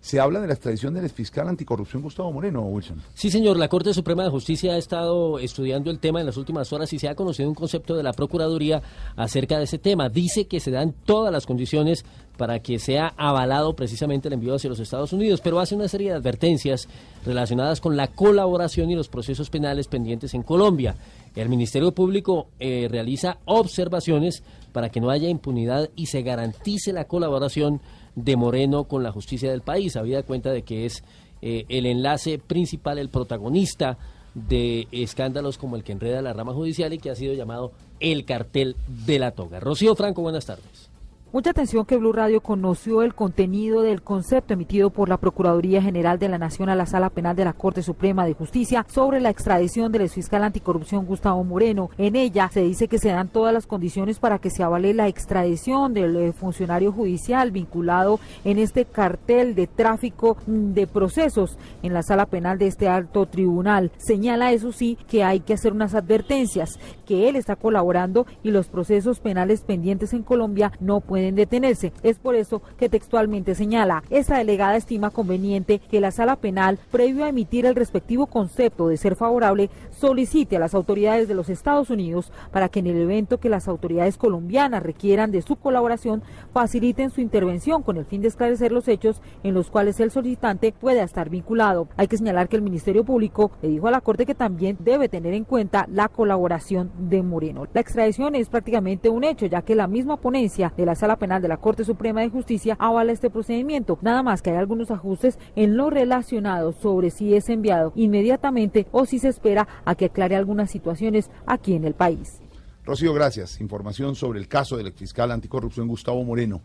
Se 0.00 0.20
habla 0.20 0.40
de 0.40 0.46
la 0.46 0.54
extradición 0.54 0.94
del 0.94 1.04
exfiscal 1.04 1.48
anticorrupción 1.48 2.02
Gustavo 2.02 2.32
Moreno, 2.32 2.62
Wilson. 2.62 3.02
Sí, 3.14 3.30
señor, 3.30 3.56
la 3.56 3.68
Corte 3.68 3.92
Suprema 3.92 4.22
de 4.22 4.30
Justicia 4.30 4.74
ha 4.74 4.78
estado 4.78 5.38
estudiando 5.38 5.90
el 5.90 5.98
tema 5.98 6.20
en 6.20 6.26
las 6.26 6.36
últimas 6.36 6.72
horas 6.72 6.92
y 6.92 6.98
se 6.98 7.08
ha 7.08 7.16
conocido 7.16 7.48
un 7.48 7.54
concepto 7.54 7.96
de 7.96 8.02
la 8.02 8.12
Procuraduría 8.12 8.80
acerca 9.16 9.58
de 9.58 9.64
ese 9.64 9.78
tema. 9.78 10.08
Dice 10.08 10.46
que 10.46 10.60
se 10.60 10.70
dan 10.70 10.94
todas 11.04 11.32
las 11.32 11.46
condiciones 11.46 12.04
para 12.36 12.60
que 12.60 12.78
sea 12.78 13.12
avalado 13.16 13.74
precisamente 13.74 14.28
el 14.28 14.34
envío 14.34 14.54
hacia 14.54 14.70
los 14.70 14.78
Estados 14.78 15.12
Unidos, 15.12 15.40
pero 15.42 15.58
hace 15.58 15.74
una 15.74 15.88
serie 15.88 16.10
de 16.10 16.16
advertencias 16.16 16.88
relacionadas 17.26 17.80
con 17.80 17.96
la 17.96 18.06
colaboración 18.06 18.90
y 18.90 18.94
los 18.94 19.08
procesos 19.08 19.50
penales 19.50 19.88
pendientes 19.88 20.32
en 20.34 20.44
Colombia. 20.44 20.94
El 21.34 21.48
Ministerio 21.48 21.92
Público 21.92 22.48
eh, 22.60 22.86
realiza 22.90 23.38
observaciones 23.44 24.44
para 24.72 24.90
que 24.90 25.00
no 25.00 25.10
haya 25.10 25.28
impunidad 25.28 25.90
y 25.96 26.06
se 26.06 26.22
garantice 26.22 26.92
la 26.92 27.06
colaboración 27.06 27.80
de 28.24 28.36
Moreno 28.36 28.84
con 28.84 29.02
la 29.02 29.12
justicia 29.12 29.50
del 29.50 29.62
país, 29.62 29.96
habida 29.96 30.22
cuenta 30.22 30.50
de 30.50 30.62
que 30.62 30.86
es 30.86 31.04
eh, 31.40 31.64
el 31.68 31.86
enlace 31.86 32.38
principal, 32.38 32.98
el 32.98 33.08
protagonista 33.08 33.98
de 34.34 34.88
escándalos 34.92 35.58
como 35.58 35.76
el 35.76 35.84
que 35.84 35.92
enreda 35.92 36.22
la 36.22 36.32
rama 36.32 36.52
judicial 36.52 36.92
y 36.92 36.98
que 36.98 37.10
ha 37.10 37.14
sido 37.14 37.34
llamado 37.34 37.72
el 38.00 38.24
cartel 38.24 38.76
de 39.06 39.18
la 39.18 39.32
toga. 39.32 39.60
Rocío 39.60 39.94
Franco, 39.94 40.22
buenas 40.22 40.46
tardes. 40.46 40.87
Mucha 41.30 41.50
atención 41.50 41.84
que 41.84 41.98
Blue 41.98 42.14
Radio 42.14 42.40
conoció 42.40 43.02
el 43.02 43.14
contenido 43.14 43.82
del 43.82 44.00
concepto 44.00 44.54
emitido 44.54 44.88
por 44.88 45.10
la 45.10 45.18
Procuraduría 45.18 45.82
General 45.82 46.18
de 46.18 46.30
la 46.30 46.38
Nación 46.38 46.70
a 46.70 46.74
la 46.74 46.86
Sala 46.86 47.10
Penal 47.10 47.36
de 47.36 47.44
la 47.44 47.52
Corte 47.52 47.82
Suprema 47.82 48.24
de 48.24 48.32
Justicia 48.32 48.86
sobre 48.88 49.20
la 49.20 49.28
extradición 49.28 49.92
del 49.92 50.02
exfiscal 50.02 50.42
anticorrupción 50.42 51.04
Gustavo 51.04 51.44
Moreno. 51.44 51.90
En 51.98 52.16
ella 52.16 52.48
se 52.50 52.62
dice 52.62 52.88
que 52.88 52.98
se 52.98 53.10
dan 53.10 53.28
todas 53.28 53.52
las 53.52 53.66
condiciones 53.66 54.18
para 54.18 54.38
que 54.38 54.48
se 54.48 54.62
avale 54.62 54.94
la 54.94 55.06
extradición 55.06 55.92
del 55.92 56.16
eh, 56.16 56.32
funcionario 56.32 56.92
judicial 56.92 57.50
vinculado 57.50 58.20
en 58.46 58.58
este 58.58 58.86
cartel 58.86 59.54
de 59.54 59.66
tráfico 59.66 60.38
mm, 60.46 60.72
de 60.72 60.86
procesos 60.86 61.58
en 61.82 61.92
la 61.92 62.02
Sala 62.02 62.24
Penal 62.24 62.56
de 62.56 62.68
este 62.68 62.88
alto 62.88 63.26
tribunal. 63.26 63.92
Señala 63.98 64.52
eso 64.52 64.72
sí 64.72 64.96
que 65.06 65.24
hay 65.24 65.40
que 65.40 65.52
hacer 65.52 65.74
unas 65.74 65.94
advertencias, 65.94 66.78
que 67.04 67.28
él 67.28 67.36
está 67.36 67.54
colaborando 67.54 68.26
y 68.42 68.50
los 68.50 68.68
procesos 68.68 69.20
penales 69.20 69.60
pendientes 69.60 70.14
en 70.14 70.22
Colombia 70.22 70.72
no 70.80 71.00
pueden 71.00 71.17
detenerse. 71.32 71.92
Es 72.02 72.18
por 72.18 72.34
eso 72.34 72.62
que 72.78 72.88
textualmente 72.88 73.54
señala, 73.54 74.02
esta 74.10 74.38
delegada 74.38 74.76
estima 74.76 75.10
conveniente 75.10 75.78
que 75.78 76.00
la 76.00 76.10
sala 76.10 76.36
penal, 76.36 76.78
previo 76.90 77.24
a 77.24 77.28
emitir 77.28 77.66
el 77.66 77.74
respectivo 77.74 78.26
concepto 78.26 78.88
de 78.88 78.96
ser 78.96 79.16
favorable, 79.16 79.70
solicite 79.90 80.56
a 80.56 80.60
las 80.60 80.74
autoridades 80.74 81.28
de 81.28 81.34
los 81.34 81.48
Estados 81.48 81.90
Unidos 81.90 82.32
para 82.52 82.68
que 82.68 82.80
en 82.80 82.86
el 82.86 83.00
evento 83.00 83.38
que 83.38 83.48
las 83.48 83.68
autoridades 83.68 84.16
colombianas 84.16 84.82
requieran 84.82 85.30
de 85.30 85.42
su 85.42 85.56
colaboración, 85.56 86.22
faciliten 86.52 87.10
su 87.10 87.20
intervención 87.20 87.82
con 87.82 87.96
el 87.96 88.04
fin 88.04 88.22
de 88.22 88.28
esclarecer 88.28 88.72
los 88.72 88.88
hechos 88.88 89.20
en 89.42 89.54
los 89.54 89.70
cuales 89.70 90.00
el 90.00 90.10
solicitante 90.10 90.72
pueda 90.72 91.02
estar 91.02 91.30
vinculado. 91.30 91.88
Hay 91.96 92.08
que 92.08 92.16
señalar 92.16 92.48
que 92.48 92.56
el 92.56 92.62
Ministerio 92.62 93.04
Público 93.04 93.50
le 93.62 93.68
dijo 93.68 93.88
a 93.88 93.90
la 93.90 94.00
Corte 94.00 94.26
que 94.26 94.34
también 94.34 94.76
debe 94.80 95.08
tener 95.08 95.34
en 95.34 95.44
cuenta 95.44 95.86
la 95.90 96.08
colaboración 96.08 96.90
de 96.98 97.22
Moreno. 97.22 97.66
La 97.72 97.80
extradición 97.80 98.34
es 98.34 98.48
prácticamente 98.48 99.08
un 99.08 99.24
hecho, 99.24 99.46
ya 99.46 99.62
que 99.62 99.74
la 99.74 99.86
misma 99.86 100.16
ponencia 100.16 100.72
de 100.76 100.86
la 100.86 100.94
Sala 100.94 101.07
Penal 101.16 101.42
de 101.42 101.48
la 101.48 101.56
Corte 101.56 101.84
Suprema 101.84 102.20
de 102.20 102.30
Justicia 102.30 102.76
avala 102.78 103.12
este 103.12 103.30
procedimiento. 103.30 103.98
Nada 104.02 104.22
más 104.22 104.42
que 104.42 104.50
hay 104.50 104.56
algunos 104.56 104.90
ajustes 104.90 105.38
en 105.56 105.76
lo 105.76 105.90
relacionado 105.90 106.72
sobre 106.72 107.10
si 107.10 107.34
es 107.34 107.48
enviado 107.48 107.92
inmediatamente 107.94 108.86
o 108.92 109.06
si 109.06 109.18
se 109.18 109.28
espera 109.28 109.68
a 109.84 109.94
que 109.94 110.06
aclare 110.06 110.36
algunas 110.36 110.70
situaciones 110.70 111.30
aquí 111.46 111.74
en 111.74 111.84
el 111.84 111.94
país. 111.94 112.40
Rocío, 112.84 113.12
gracias. 113.12 113.60
Información 113.60 114.14
sobre 114.14 114.40
el 114.40 114.48
caso 114.48 114.76
del 114.76 114.92
fiscal 114.92 115.30
anticorrupción 115.30 115.88
Gustavo 115.88 116.24
Moreno. 116.24 116.62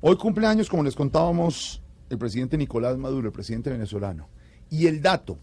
Hoy 0.00 0.16
cumpleaños, 0.16 0.68
como 0.68 0.82
les 0.82 0.96
contábamos, 0.96 1.82
el 2.08 2.18
presidente 2.18 2.56
Nicolás 2.56 2.96
Maduro, 2.98 3.28
el 3.28 3.32
presidente 3.32 3.70
venezolano. 3.70 4.28
Y 4.68 4.86
el 4.86 5.00
dato 5.00 5.38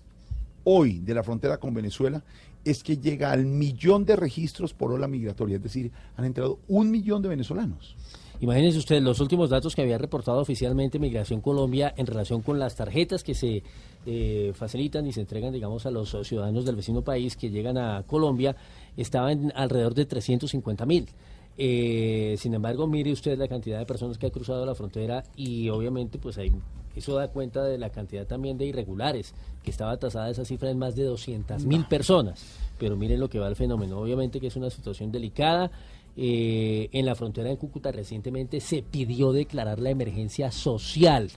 hoy 0.64 1.00
de 1.00 1.14
la 1.14 1.24
frontera 1.24 1.58
con 1.58 1.74
Venezuela 1.74 2.24
es 2.66 2.84
que 2.84 2.98
llega 2.98 3.32
al 3.32 3.46
millón 3.46 4.04
de 4.04 4.18
registros 4.18 4.74
por 4.74 4.92
ola 4.92 5.08
migratoria, 5.08 5.56
es 5.56 5.64
decir, 5.64 5.92
han 6.18 6.26
entrado 6.26 6.60
un 6.68 6.92
millón 6.92 7.22
de 7.22 7.30
venezolanos. 7.30 7.96
Imagínense 8.40 8.78
ustedes 8.78 9.02
los 9.02 9.20
últimos 9.20 9.50
datos 9.50 9.76
que 9.76 9.82
había 9.82 9.98
reportado 9.98 10.40
oficialmente 10.40 11.00
Migración 11.00 11.42
Colombia 11.42 11.94
en 11.98 12.06
relación 12.06 12.42
con 12.42 12.60
las 12.60 12.76
tarjetas 12.76 13.24
que 13.24 13.34
se 13.34 13.64
eh, 14.06 14.52
facilitan 14.54 15.08
y 15.08 15.14
se 15.14 15.22
entregan, 15.22 15.52
digamos, 15.52 15.86
a 15.86 15.92
los 15.92 16.16
ciudadanos 16.24 16.64
del 16.66 16.76
vecino 16.76 17.02
país 17.02 17.36
que 17.36 17.50
llegan 17.50 17.78
a 17.78 18.04
Colombia, 18.04 18.56
estaban 18.96 19.52
alrededor 19.56 19.96
de 19.96 20.06
350 20.06 20.86
mil. 20.86 21.08
Eh, 21.58 22.36
sin 22.38 22.54
embargo, 22.54 22.86
mire 22.86 23.12
usted 23.12 23.38
la 23.38 23.48
cantidad 23.48 23.80
de 23.80 23.86
personas 23.86 24.20
que 24.20 24.28
ha 24.28 24.32
cruzado 24.32 24.64
la 24.66 24.76
frontera 24.76 25.24
y 25.36 25.70
obviamente 25.70 26.20
pues 26.20 26.38
ahí, 26.38 26.52
eso 26.96 27.16
da 27.16 27.30
cuenta 27.30 27.64
de 27.64 27.80
la 27.80 27.90
cantidad 27.90 28.28
también 28.28 28.60
de 28.60 28.66
irregulares, 28.66 29.34
que 29.64 29.72
estaba 29.72 29.98
tasada 29.98 30.30
esa 30.30 30.46
cifra 30.46 30.70
en 30.70 30.78
más 30.78 30.96
de 30.96 31.04
200 31.04 31.66
mil 31.66 31.86
personas. 31.86 32.46
Pero 32.78 32.96
miren 32.96 33.20
lo 33.20 33.30
que 33.30 33.40
va 33.40 33.48
el 33.48 33.56
fenómeno. 33.56 34.00
Obviamente 34.00 34.40
que 34.40 34.48
es 34.48 34.56
una 34.56 34.70
situación 34.70 35.12
delicada. 35.12 35.72
Eh, 36.20 36.90
en 36.94 37.06
la 37.06 37.14
frontera 37.14 37.50
de 37.50 37.58
Cúcuta 37.58 37.92
recientemente 37.92 38.60
se 38.60 38.82
pidió 38.82 39.32
declarar 39.32 39.80
la 39.80 39.92
emergencia 39.92 40.52
social 40.52 41.30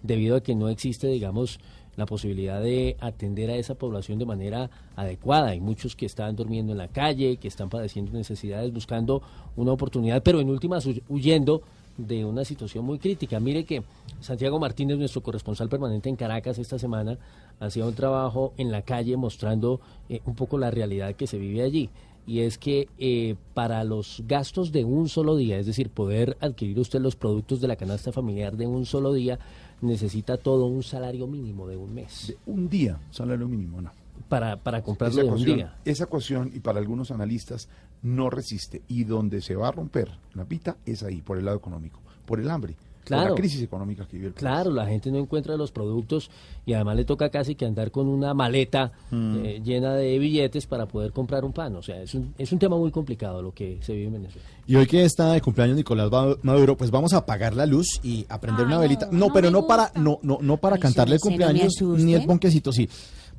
debido 0.00 0.36
a 0.36 0.42
que 0.42 0.54
no 0.54 0.68
existe, 0.68 1.08
digamos, 1.08 1.58
la 1.96 2.06
posibilidad 2.06 2.62
de 2.62 2.96
atender 3.00 3.50
a 3.50 3.56
esa 3.56 3.74
población 3.74 4.20
de 4.20 4.26
manera 4.26 4.70
adecuada. 4.94 5.48
Hay 5.48 5.60
muchos 5.60 5.96
que 5.96 6.06
están 6.06 6.36
durmiendo 6.36 6.70
en 6.70 6.78
la 6.78 6.86
calle, 6.86 7.38
que 7.38 7.48
están 7.48 7.68
padeciendo 7.68 8.12
necesidades, 8.12 8.72
buscando 8.72 9.22
una 9.56 9.72
oportunidad, 9.72 10.22
pero 10.22 10.38
en 10.40 10.48
últimas 10.48 10.88
huyendo 11.08 11.62
de 11.96 12.24
una 12.24 12.44
situación 12.44 12.84
muy 12.84 13.00
crítica. 13.00 13.40
Mire 13.40 13.64
que 13.64 13.82
Santiago 14.20 14.60
Martínez, 14.60 14.98
nuestro 14.98 15.20
corresponsal 15.20 15.68
permanente 15.68 16.08
en 16.08 16.14
Caracas 16.14 16.60
esta 16.60 16.78
semana, 16.78 17.18
hacía 17.58 17.84
un 17.84 17.94
trabajo 17.94 18.54
en 18.56 18.70
la 18.70 18.82
calle 18.82 19.16
mostrando 19.16 19.80
eh, 20.08 20.20
un 20.24 20.36
poco 20.36 20.56
la 20.58 20.70
realidad 20.70 21.16
que 21.16 21.26
se 21.26 21.38
vive 21.38 21.62
allí 21.62 21.90
y 22.28 22.40
es 22.40 22.58
que 22.58 22.88
eh, 22.98 23.36
para 23.54 23.82
los 23.84 24.22
gastos 24.28 24.70
de 24.70 24.84
un 24.84 25.08
solo 25.08 25.34
día, 25.34 25.58
es 25.58 25.64
decir, 25.64 25.88
poder 25.88 26.36
adquirir 26.42 26.78
usted 26.78 27.00
los 27.00 27.16
productos 27.16 27.62
de 27.62 27.68
la 27.68 27.76
canasta 27.76 28.12
familiar 28.12 28.54
de 28.58 28.66
un 28.66 28.84
solo 28.84 29.14
día, 29.14 29.38
necesita 29.80 30.36
todo 30.36 30.66
un 30.66 30.82
salario 30.82 31.26
mínimo 31.26 31.66
de 31.66 31.78
un 31.78 31.94
mes. 31.94 32.26
De 32.28 32.36
un 32.44 32.68
día, 32.68 33.00
salario 33.10 33.48
mínimo, 33.48 33.80
no. 33.80 33.90
Para, 34.28 34.58
para 34.58 34.82
comprarlo 34.82 35.22
de 35.22 35.30
un 35.30 35.42
día. 35.42 35.78
Esa 35.86 36.04
ecuación, 36.04 36.50
y 36.54 36.60
para 36.60 36.80
algunos 36.80 37.10
analistas, 37.10 37.70
no 38.02 38.28
resiste. 38.28 38.82
Y 38.88 39.04
donde 39.04 39.40
se 39.40 39.56
va 39.56 39.68
a 39.68 39.72
romper 39.72 40.10
la 40.34 40.44
pita 40.44 40.76
es 40.84 41.02
ahí, 41.02 41.22
por 41.22 41.38
el 41.38 41.46
lado 41.46 41.56
económico, 41.56 42.02
por 42.26 42.40
el 42.40 42.50
hambre 42.50 42.76
claro, 43.08 43.30
la 43.30 43.34
crisis 43.34 43.62
económica 43.62 44.06
que 44.06 44.16
vive 44.16 44.28
el 44.28 44.32
país. 44.34 44.40
Claro, 44.40 44.70
la 44.70 44.86
gente 44.86 45.10
no 45.10 45.18
encuentra 45.18 45.56
los 45.56 45.72
productos 45.72 46.30
y 46.66 46.72
además 46.74 46.96
le 46.96 47.04
toca 47.04 47.28
casi 47.30 47.54
que 47.54 47.64
andar 47.66 47.90
con 47.90 48.08
una 48.08 48.34
maleta 48.34 48.92
Mm. 49.10 49.36
eh, 49.44 49.60
llena 49.64 49.94
de 49.94 50.18
billetes 50.18 50.66
para 50.66 50.86
poder 50.86 51.12
comprar 51.12 51.44
un 51.44 51.52
pan. 51.52 51.74
O 51.76 51.82
sea, 51.82 52.00
es 52.02 52.14
un, 52.14 52.34
es 52.38 52.52
un 52.52 52.58
tema 52.58 52.76
muy 52.76 52.90
complicado 52.90 53.42
lo 53.42 53.52
que 53.52 53.78
se 53.82 53.92
vive 53.94 54.06
en 54.06 54.12
Venezuela. 54.14 54.46
Y 54.66 54.76
hoy 54.76 54.86
que 54.86 55.04
está 55.04 55.32
de 55.32 55.40
cumpleaños 55.40 55.76
Nicolás 55.76 56.10
Ma- 56.10 56.36
Maduro, 56.42 56.76
pues 56.76 56.90
vamos 56.90 57.12
a 57.14 57.18
apagar 57.18 57.54
la 57.54 57.66
luz 57.66 58.00
y 58.02 58.26
a 58.28 58.40
prender 58.40 58.66
Ay, 58.66 58.72
una 58.72 58.78
velita. 58.78 59.08
no, 59.10 59.32
pero 59.32 59.50
no 59.50 59.66
para, 59.66 59.90
no, 59.94 60.18
no, 60.22 60.38
no 60.40 60.56
para 60.58 60.76
Ay, 60.76 60.82
cantarle 60.82 61.14
el 61.16 61.20
cumpleaños 61.20 61.74
ni 61.82 62.14
el 62.14 62.26
bonquecito, 62.26 62.72
sí. 62.72 62.88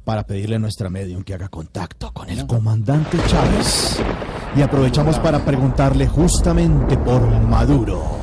Para 0.04 0.24
pedirle 0.26 0.56
a 0.56 0.60
nuestra 0.60 0.90
medium 0.90 1.24
que 1.24 1.34
haga 1.36 1.50
contacto 1.50 2.12
con 2.14 2.30
el 2.30 2.48
comandante 2.48 3.18
Chávez. 3.28 4.00
Y 4.56 4.62
aprovechamos 4.62 5.20
para 5.20 5.44
preguntarle 5.46 6.08
justamente 6.08 6.98
por 6.98 7.22
Maduro. 7.42 8.19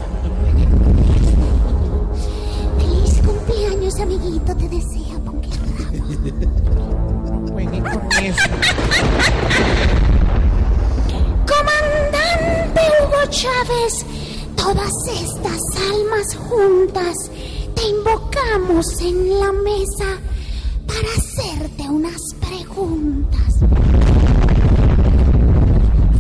Comandante 11.47 12.80
Hugo 13.00 13.23
Chávez, 13.30 14.04
todas 14.56 14.90
estas 15.09 15.61
almas 15.92 16.35
juntas 16.37 17.14
te 17.76 17.83
invocamos 17.88 19.00
en 19.02 19.38
la 19.38 19.52
mesa 19.52 20.18
para 20.88 21.09
hacerte 21.16 21.83
unas 21.88 22.21
preguntas. 22.40 23.61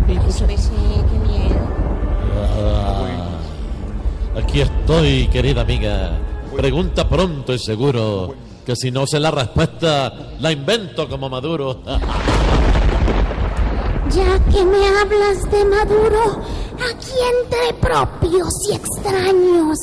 qué 0.06 1.18
miedo. 1.28 1.56
Ah, 2.54 3.40
aquí 4.36 4.60
estoy, 4.60 5.26
querida 5.28 5.62
amiga. 5.62 6.16
Pregunta 6.56 7.08
pronto 7.08 7.52
y 7.52 7.58
seguro. 7.58 8.45
Que 8.66 8.74
si 8.74 8.90
no 8.90 9.06
sé 9.06 9.20
la 9.20 9.30
respuesta, 9.30 10.12
la 10.40 10.50
invento 10.50 11.08
como 11.08 11.28
Maduro. 11.28 11.82
Ya 14.10 14.38
que 14.50 14.64
me 14.64 14.86
hablas 14.86 15.50
de 15.50 15.64
Maduro, 15.64 16.40
aquí 16.76 17.10
entre 17.42 17.74
propios 17.80 18.48
y 18.70 18.74
extraños, 18.76 19.78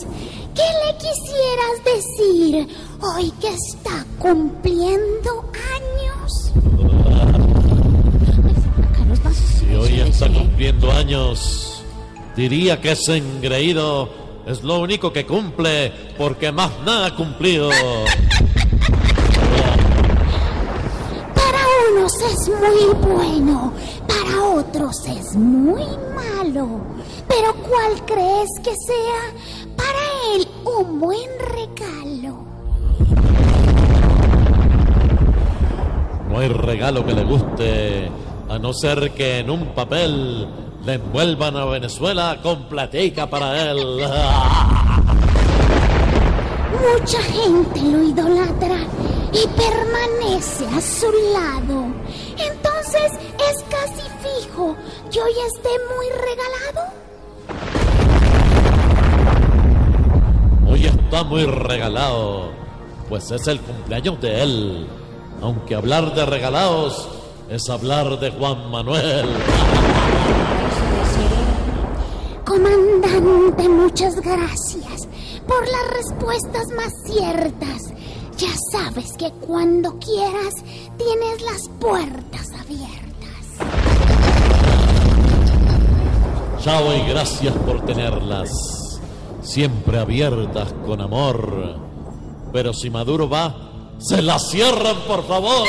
¿qué 0.55 0.63
le 0.81 0.97
quisieras 0.97 1.83
decir 1.83 2.67
hoy 3.01 3.31
que 3.41 3.49
está 3.49 4.05
cumpliendo 4.17 5.51
años? 5.75 6.53
Si 9.59 9.75
hoy 9.75 9.99
está 9.99 10.29
cumpliendo 10.29 10.89
años, 10.93 11.83
diría 12.37 12.79
que 12.79 12.93
es 12.93 13.09
engreído 13.09 14.23
es 14.45 14.61
lo 14.61 14.79
único 14.79 15.13
que 15.13 15.25
cumple, 15.25 15.91
porque 16.17 16.51
más 16.51 16.71
nada 16.85 17.07
ha 17.07 17.15
cumplido. 17.15 17.69
es 22.43 22.49
muy 22.49 22.93
bueno, 23.01 23.71
para 24.07 24.43
otros 24.55 25.05
es 25.05 25.35
muy 25.35 25.85
malo. 26.15 26.81
Pero 27.27 27.53
¿cuál 27.69 28.05
crees 28.05 28.49
que 28.63 28.75
sea 28.75 29.31
para 29.77 29.99
él 30.35 30.47
un 30.65 30.99
buen 30.99 31.29
regalo? 31.39 32.43
No 36.29 36.39
hay 36.39 36.47
regalo 36.49 37.05
que 37.05 37.13
le 37.13 37.23
guste, 37.23 38.11
a 38.49 38.59
no 38.59 38.73
ser 38.73 39.11
que 39.11 39.39
en 39.39 39.49
un 39.49 39.67
papel 39.67 40.47
le 40.85 40.93
envuelvan 40.95 41.55
a 41.55 41.65
Venezuela 41.65 42.39
con 42.41 42.63
platica 42.63 43.29
para 43.29 43.71
él. 43.71 43.77
Mucha 46.99 47.21
gente 47.21 47.81
lo 47.83 48.03
idolatra 48.03 48.79
y 49.31 49.47
permanece 49.55 50.65
a 50.75 50.81
su 50.81 51.09
lado. 51.33 51.92
Entonces 52.37 53.11
es 53.37 53.63
casi 53.69 54.01
fijo 54.21 54.75
que 55.11 55.21
hoy 55.21 55.33
esté 55.53 55.69
muy 55.95 56.09
regalado. 56.27 57.03
Hoy 60.67 60.85
está 60.85 61.23
muy 61.23 61.45
regalado, 61.45 62.51
pues 63.09 63.31
es 63.31 63.47
el 63.47 63.59
cumpleaños 63.59 64.19
de 64.21 64.41
él. 64.41 64.87
Aunque 65.41 65.75
hablar 65.75 66.15
de 66.15 66.25
regalados 66.25 67.09
es 67.49 67.69
hablar 67.69 68.19
de 68.19 68.31
Juan 68.31 68.71
Manuel. 68.71 69.27
Comandante, 72.45 73.69
muchas 73.69 74.15
gracias 74.21 75.07
por 75.47 75.61
las 75.67 75.97
respuestas 75.97 76.67
más 76.75 76.93
ciertas. 77.05 77.93
Ya 78.37 78.53
sabes 78.71 79.13
que 79.17 79.31
cuando 79.45 79.97
quieras 79.99 80.53
tienes 80.97 81.41
las 81.41 81.69
puertas 81.79 82.49
abiertas. 82.59 83.03
Chao 86.63 86.95
y 86.95 87.09
gracias 87.09 87.53
por 87.55 87.85
tenerlas, 87.85 88.49
siempre 89.41 89.99
abiertas 89.99 90.73
con 90.85 91.01
amor. 91.01 91.77
Pero 92.51 92.73
si 92.73 92.89
Maduro 92.89 93.29
va, 93.29 93.93
se 93.99 94.21
las 94.21 94.49
cierran, 94.49 94.97
por 95.07 95.27
favor. 95.27 95.67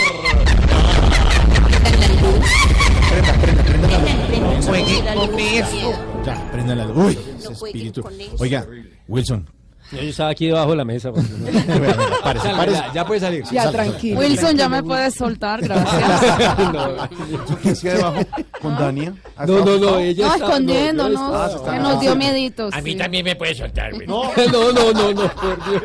Ya, 6.24 6.50
prendan 6.52 6.78
la 6.78 6.84
luz. 6.86 6.96
Uy, 6.96 7.18
ese 7.38 7.52
espíritu. 7.52 8.04
Oiga, 8.38 8.66
Wilson. 9.08 9.53
Yo 9.94 10.00
estaba 10.10 10.30
aquí 10.30 10.46
debajo 10.46 10.70
de 10.70 10.76
la 10.76 10.84
mesa. 10.84 11.12
pues. 11.12 11.26
Párese, 12.22 12.48
Ya, 12.48 12.66
ya, 12.66 12.92
ya 12.92 13.06
puede 13.06 13.20
salir. 13.20 13.44
Ya, 13.52 13.70
tranquilo. 13.70 14.20
Wilson, 14.20 14.56
ya 14.56 14.68
me 14.68 14.82
puedes 14.82 15.14
soltar, 15.14 15.60
gracias. 15.62 17.08
¿Qué 17.62 17.70
hacía 17.70 17.94
debajo 17.94 18.20
con 18.60 18.74
Dania? 18.76 19.14
No, 19.46 19.64
no, 19.64 19.78
no, 19.78 19.98
ella 19.98 20.26
No, 20.28 20.34
está- 20.34 20.46
escondiéndonos, 20.46 21.20
no, 21.64 21.64
que 21.70 21.78
nos 21.78 22.00
dio 22.00 22.16
miedito. 22.16 22.68
A 22.72 22.80
mí 22.80 22.92
sí. 22.92 22.96
también 22.98 23.24
me 23.24 23.36
puede 23.36 23.54
soltar, 23.54 23.92
güey. 23.94 24.06
No, 24.06 24.24
No, 24.52 24.72
no, 24.72 24.92
no, 24.92 25.12
no, 25.12 25.28
por 25.34 25.70
Dios. 25.70 25.82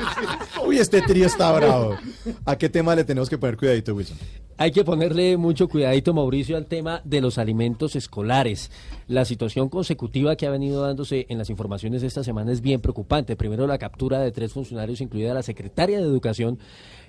Uy, 0.65 0.77
este 0.77 1.01
trío 1.01 1.25
está 1.27 1.51
bravo. 1.51 1.95
¿A 2.45 2.55
qué 2.57 2.69
tema 2.69 2.95
le 2.95 3.03
tenemos 3.03 3.29
que 3.29 3.37
poner 3.37 3.57
cuidadito, 3.57 3.93
Wilson? 3.93 4.17
Hay 4.57 4.71
que 4.71 4.83
ponerle 4.83 5.37
mucho 5.37 5.69
cuidadito, 5.69 6.13
Mauricio, 6.13 6.57
al 6.57 6.65
tema 6.65 7.01
de 7.05 7.21
los 7.21 7.37
alimentos 7.37 7.95
escolares. 7.95 8.69
La 9.09 9.25
situación 9.25 9.69
consecutiva 9.69 10.35
que 10.35 10.45
ha 10.45 10.51
venido 10.51 10.83
dándose 10.83 11.25
en 11.29 11.39
las 11.39 11.49
informaciones 11.49 12.03
esta 12.03 12.23
semana 12.23 12.51
es 12.51 12.61
bien 12.61 12.79
preocupante. 12.79 13.35
Primero, 13.35 13.65
la 13.65 13.79
captura 13.79 14.19
de 14.19 14.31
tres 14.31 14.53
funcionarios, 14.53 15.01
incluida 15.01 15.33
la 15.33 15.41
secretaria 15.41 15.97
de 15.97 16.03
Educación 16.03 16.59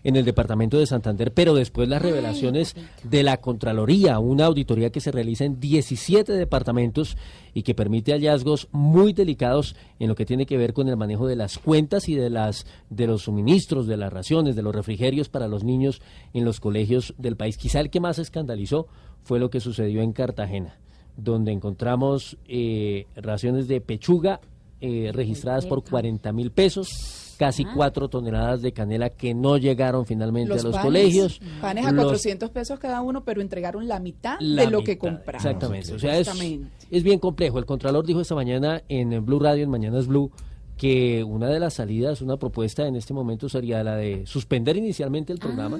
en 0.02 0.16
el 0.16 0.25
departamento 0.25 0.78
de 0.78 0.87
Santander, 0.87 1.35
pero 1.35 1.52
después 1.52 1.90
las 1.90 2.00
revelaciones 2.00 2.75
de 3.02 3.23
la 3.23 3.37
Contraloría, 3.37 4.19
una 4.19 4.47
auditoría 4.47 4.88
que 4.88 5.02
se 5.02 5.12
realiza 5.12 5.45
en 5.45 5.61
17 5.61 6.33
departamentos 6.33 7.19
y 7.52 7.64
que 7.64 7.75
permite 7.75 8.12
hallazgos 8.12 8.69
muy 8.73 9.12
delicados 9.12 9.76
en 9.99 10.09
lo 10.09 10.14
que 10.14 10.25
tiene 10.25 10.47
que 10.47 10.57
ver 10.57 10.73
con 10.73 10.88
el 10.88 10.97
manejo 10.97 11.26
de 11.26 11.37
las 11.37 11.59
cuentas 11.59 12.09
y 12.09 12.14
de 12.14 12.30
las 12.30 12.64
de 12.88 13.09
los 13.09 13.25
suministros, 13.25 13.87
de 13.87 13.99
las 13.99 14.11
raciones, 14.11 14.57
de 14.57 14.62
los 14.62 14.75
refrigerios 14.75 15.28
para 15.28 15.49
los 15.49 15.64
niños 15.64 16.00
en 16.33 16.47
los 16.47 16.61
colegios 16.61 17.12
del 17.19 17.37
país. 17.37 17.59
Quizá 17.59 17.78
el 17.78 17.90
que 17.90 18.00
más 18.00 18.19
escandalizó 18.19 18.86
fue 19.23 19.39
lo 19.39 19.50
que 19.50 19.60
sucedió 19.60 20.00
en 20.00 20.15
Cartagena, 20.15 20.78
donde 21.16 21.52
encontramos 21.52 22.36
eh, 22.49 23.06
raciones 23.16 23.68
de 23.68 23.80
pechuga 23.80 24.40
eh, 24.80 25.10
registradas 25.12 25.66
por 25.66 25.84
40 25.84 26.32
mil 26.32 26.50
pesos, 26.50 27.34
casi 27.38 27.64
cuatro 27.66 28.08
toneladas 28.08 28.62
de 28.62 28.73
canela 28.73 29.10
que 29.10 29.34
no 29.34 29.58
llegaron 29.58 30.06
finalmente 30.06 30.52
a 30.54 30.56
los 30.56 30.64
panes, 30.73 30.82
colegios. 30.82 31.40
Panes 31.60 31.86
a 31.86 31.92
Los- 31.92 32.04
400 32.04 32.50
pesos 32.50 32.78
cada 32.78 33.02
uno, 33.02 33.23
pero 33.25 33.40
entregaron 33.42 33.86
la 33.88 33.99
mitad 34.00 34.36
la 34.40 34.64
de 34.64 34.70
lo 34.70 34.82
que 34.82 34.96
compraron. 34.96 35.34
Exactamente. 35.36 35.92
O 35.92 35.99
sea, 35.99 36.14
es, 36.14 36.20
Exactamente. 36.28 36.68
es 36.90 37.02
bien 37.02 37.18
complejo. 37.18 37.58
El 37.58 37.66
Contralor 37.66 38.06
dijo 38.06 38.20
esta 38.23 38.34
mañana 38.34 38.82
en 38.88 39.25
Blue 39.25 39.38
Radio, 39.38 39.64
en 39.64 39.70
Mañanas 39.70 40.06
Blue, 40.06 40.30
que 40.78 41.23
una 41.25 41.49
de 41.49 41.60
las 41.60 41.75
salidas, 41.75 42.23
una 42.23 42.38
propuesta 42.38 42.86
en 42.86 42.96
este 42.96 43.12
momento 43.12 43.50
sería 43.50 43.84
la 43.84 43.96
de 43.96 44.25
suspender 44.25 44.78
inicialmente 44.78 45.30
el 45.30 45.38
programa 45.38 45.78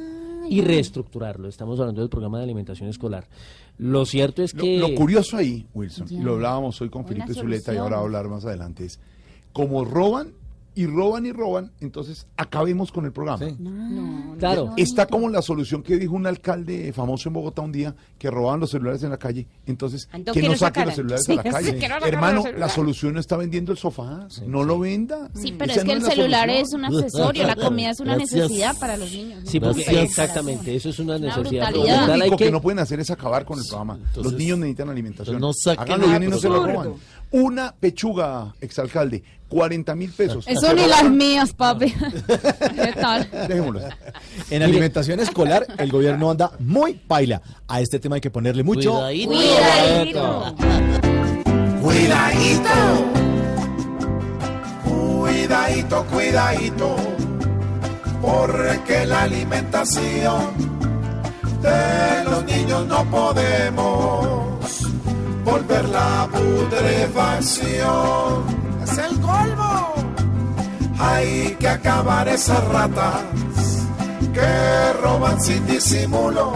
y 0.51 0.63
reestructurarlo. 0.63 1.47
Estamos 1.49 1.79
hablando 1.79 2.01
del 2.01 2.11
programa 2.11 2.39
de 2.39 2.45
alimentación 2.45 2.89
escolar. 2.89 3.29
Lo 3.79 4.05
cierto 4.05 4.43
es 4.43 4.53
que... 4.53 4.79
lo 4.79 4.93
curioso 4.97 5.37
ahí, 5.37 5.65
Wilson, 5.73 6.09
y 6.11 6.17
Ya. 6.17 6.23
lo 6.25 6.33
hablábamos 6.35 6.81
hoy 6.81 6.91
con 6.91 7.07
Felipe 7.07 7.33
Zuleta 7.33 7.73
y 7.73 7.77
ahora 7.77 7.99
a 7.99 8.01
hablar 8.01 8.29
más 8.29 8.45
adelante, 8.45 8.85
es 8.85 8.99
como 9.53 9.85
roban 9.85 10.33
y 10.75 10.87
roban 10.87 11.27
y 11.27 11.33
roban, 11.33 11.73
entonces 11.81 12.27
acabemos 12.37 12.93
con 12.93 13.05
el 13.05 13.13
programa. 13.13 13.45
Claro. 14.39 14.73
Está 14.77 15.07
como 15.07 15.29
la 15.29 15.43
solución 15.43 15.83
que 15.83 15.97
dijo 15.99 16.15
un 16.15 16.27
alcalde 16.27 16.93
famoso 16.93 17.29
en 17.29 17.33
Bogotá 17.35 17.63
un 17.63 17.73
día 17.73 17.95
que 18.19 18.31
robaban 18.31 18.61
los 18.61 18.71
celulares 18.71 19.03
en 19.03 19.11
la 19.11 19.19
calle. 19.19 19.47
Entonces, 19.67 20.09
Ando, 20.13 20.33
que 20.33 20.43
no 20.43 20.51
no 20.51 20.57
saquen 20.57 20.87
los 20.87 20.95
celulares 20.95 21.25
Sí, 21.27 21.33
a 21.33 21.37
la 21.37 21.43
calle. 21.43 21.81
sí, 21.81 21.87
no 21.89 22.07
Hermano, 22.07 22.45
la 22.57 22.69
solución 22.69 23.15
no 23.15 23.21
está 23.21 23.37
vendiendo 23.37 23.73
el 23.73 23.79
sofá. 23.79 24.27
no 24.47 24.63
lo 24.65 24.79
venda. 24.79 25.29
Sí, 25.35 25.55
pero 25.59 25.73
Esa 25.73 25.81
es 25.81 25.87
no 25.87 25.91
que 25.93 25.97
el 25.99 26.03
la 26.05 26.11
celular 26.11 26.49
solución. 26.49 26.65
es 26.67 26.73
un 26.73 26.85
accesorio, 26.85 27.47
la 27.47 27.57
comida 27.57 27.91
es 27.91 28.01
una 28.01 28.15
Gracias. 28.17 28.41
necesidad 28.43 28.79
para 28.79 28.97
los 28.97 29.13
niños. 29.13 29.45
¿no? 29.45 29.51
Sí, 29.51 29.61
porque 29.61 29.83
Gracias. 29.83 30.05
exactamente, 30.05 30.75
eso 30.77 30.89
es 30.89 30.99
una 30.99 31.19
necesidad. 31.19 31.71
Lo 31.73 31.81
brutalidad. 31.81 32.09
único 32.11 32.25
Hay 32.25 32.31
que... 32.31 32.45
que- 32.45 32.51
no 32.53 32.61
pueden 32.63 32.79
hacer 32.79 33.01
es 33.01 33.11
acabar 33.11 33.45
con 33.45 33.59
el 33.59 33.65
programa. 33.67 33.99
los 34.17 34.33
niños 34.35 34.59
necesitan 34.59 34.89
alimentación. 34.89 35.41
no 35.41 35.53
saquen 35.53 35.83
Háganlo 35.85 36.09
bien 36.09 36.23
y 36.23 36.27
no 36.29 36.39
se 36.39 36.49
lo 36.49 36.65
roban. 36.65 36.95
Una 37.33 37.73
pechuga, 37.79 38.55
exalcalde, 38.61 39.23
40 39.51 39.95
mil 39.97 40.11
pesos. 40.13 40.47
Eso 40.49 40.73
ni 40.73 40.87
las 40.87 41.11
mías, 41.11 41.53
papi. 41.53 41.93
¿Qué 42.75 42.95
tal? 42.99 43.29
Dejémoslo. 43.49 43.81
En 44.49 44.63
alimentación 44.63 45.19
escolar, 45.21 45.67
el 45.77 45.91
gobierno 45.91 46.31
anda 46.31 46.53
muy 46.61 46.95
paila. 46.95 47.43
A 47.69 47.81
este 47.81 47.99
tema 47.99 48.15
hay 48.15 48.21
que 48.23 48.31
ponerle 48.31 48.63
mucho 48.63 48.93
Cuidadito. 48.93 49.31
cuidadito. 49.33 50.55
Cuidadito. 51.83 52.71
Cuidadito, 54.85 56.05
cuidadito. 56.07 56.97
Porque 58.23 59.05
la 59.07 59.23
alimentación 59.23 60.51
de 61.63 62.25
los 62.25 62.45
niños 62.45 62.87
no 62.87 63.05
podemos 63.11 64.83
volver 65.45 65.89
la 65.89 66.29
putrefacción. 66.31 68.70
Es 68.83 68.99
el 68.99 69.21
colmo. 69.21 69.95
Hay 70.99 71.57
que 71.59 71.69
acabar 71.69 72.29
esas 72.29 72.63
ratas 72.69 73.23
que 74.33 74.93
roban 75.03 75.41
sin 75.41 75.67
disimulo 75.67 76.53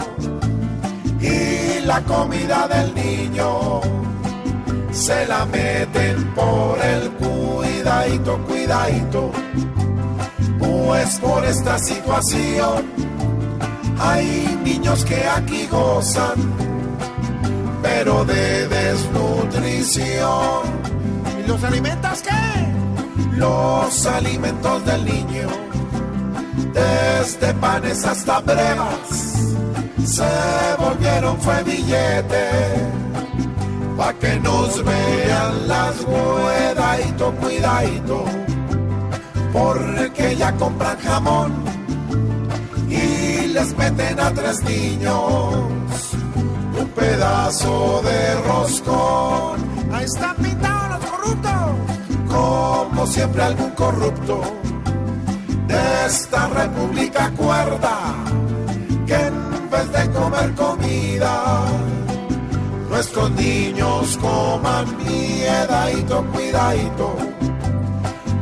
y 1.19 1.81
la 1.85 2.01
comida 2.01 2.67
del 2.67 2.93
niño 2.93 3.81
se 4.91 5.25
la 5.27 5.45
meten 5.45 6.23
por 6.33 6.77
el 6.81 7.09
cuidadito, 7.11 8.37
cuidadito. 8.47 9.31
Pues 10.59 11.17
por 11.19 11.45
esta 11.45 11.79
situación 11.79 12.85
hay 13.99 14.59
niños 14.63 15.05
que 15.05 15.27
aquí 15.27 15.67
gozan, 15.67 16.35
pero 17.81 18.25
de 18.25 18.67
desnutrición. 18.67 20.94
¿Y 21.45 21.47
los 21.47 21.63
alimentos 21.63 22.21
qué? 22.23 23.37
Los 23.37 24.05
alimentos 24.07 24.85
del 24.85 25.05
niño, 25.05 25.47
desde 26.73 27.53
panes 27.55 28.03
hasta 28.03 28.39
brevas, 28.39 29.09
se 30.05 30.23
volvieron 30.79 31.37
fue 31.39 31.63
billete 31.63 32.49
pa' 33.97 34.13
que 34.13 34.39
nos 34.39 34.83
vean 34.83 35.67
las 35.67 35.95
cuidadito, 35.97 37.31
cuidadito, 37.35 38.25
porque 39.53 40.35
ya 40.37 40.51
compran 40.53 40.97
jamón 40.99 41.53
y 42.89 43.47
les 43.47 43.77
meten 43.77 44.19
a 44.19 44.31
tres 44.31 44.63
niños 44.63 45.53
un 46.79 46.87
pedazo 46.95 48.01
de 48.03 48.35
roscón. 48.41 49.65
Ahí 49.93 50.05
están 50.05 50.35
pintados 50.37 51.04
como 52.27 53.07
siempre 53.07 53.43
algún 53.43 53.71
corrupto 53.71 54.41
de 55.67 56.05
esta 56.05 56.47
república 56.47 57.31
cuerda 57.31 57.97
que 59.05 59.15
en 59.15 59.69
vez 59.69 59.91
de 59.91 60.11
comer 60.11 60.53
comida 60.53 61.63
nuestros 62.89 63.31
niños 63.31 64.17
coman 64.17 64.85
miedadito, 64.97 66.23
cuidadito 66.33 67.15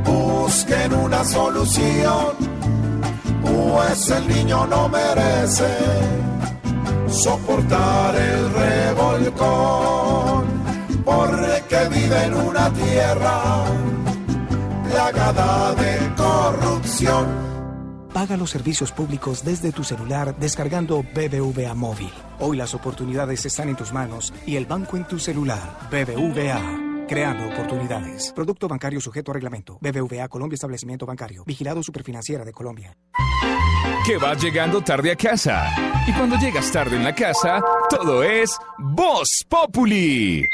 busquen 0.06 0.94
una 0.94 1.24
solución 1.24 2.34
pues 3.42 4.10
el 4.10 4.28
niño 4.28 4.68
no 4.68 4.90
merece 4.90 5.78
soportar 7.08 8.16
el 8.16 8.54
revolcón 8.54 10.53
porque 11.04 11.88
vive 11.90 12.24
en 12.24 12.34
una 12.34 12.72
tierra 12.74 13.66
plagada 14.90 15.76
de 15.76 16.14
corrupción. 16.16 17.54
Paga 18.14 18.38
los 18.38 18.52
servicios 18.52 18.92
públicos 18.92 19.44
desde 19.44 19.72
tu 19.72 19.84
celular 19.84 20.36
descargando 20.38 21.02
BBVA 21.02 21.74
Móvil. 21.74 22.12
Hoy 22.40 22.58
las 22.58 22.76
oportunidades 22.76 23.46
están 23.46 23.70
en 23.70 23.76
tus 23.76 23.92
manos 23.92 24.32
y 24.46 24.56
el 24.56 24.68
banco 24.68 24.98
en 24.98 25.06
tu 25.06 25.18
celular. 25.18 25.80
BBVA. 25.90 27.06
Creando 27.08 27.48
oportunidades. 27.48 28.32
Producto 28.34 28.68
bancario 28.68 29.02
sujeto 29.02 29.32
a 29.32 29.34
reglamento. 29.34 29.78
BBVA 29.82 30.28
Colombia 30.30 30.56
Establecimiento 30.56 31.06
Bancario. 31.06 31.44
Vigilado 31.44 31.82
Superfinanciera 31.82 32.46
de 32.46 32.54
Colombia. 32.54 32.96
Que 34.06 34.18
vas 34.18 34.42
llegando 34.42 34.82
tarde 34.82 35.12
a 35.12 35.16
casa. 35.16 35.74
Y 36.08 36.14
cuando 36.14 36.38
llegas 36.38 36.72
tarde 36.72 36.98
en 36.98 37.04
la 37.04 37.16
casa, 37.16 37.62
todo 37.90 38.24
es 38.24 38.58
Voz 38.78 39.44
Populi. 39.50 40.48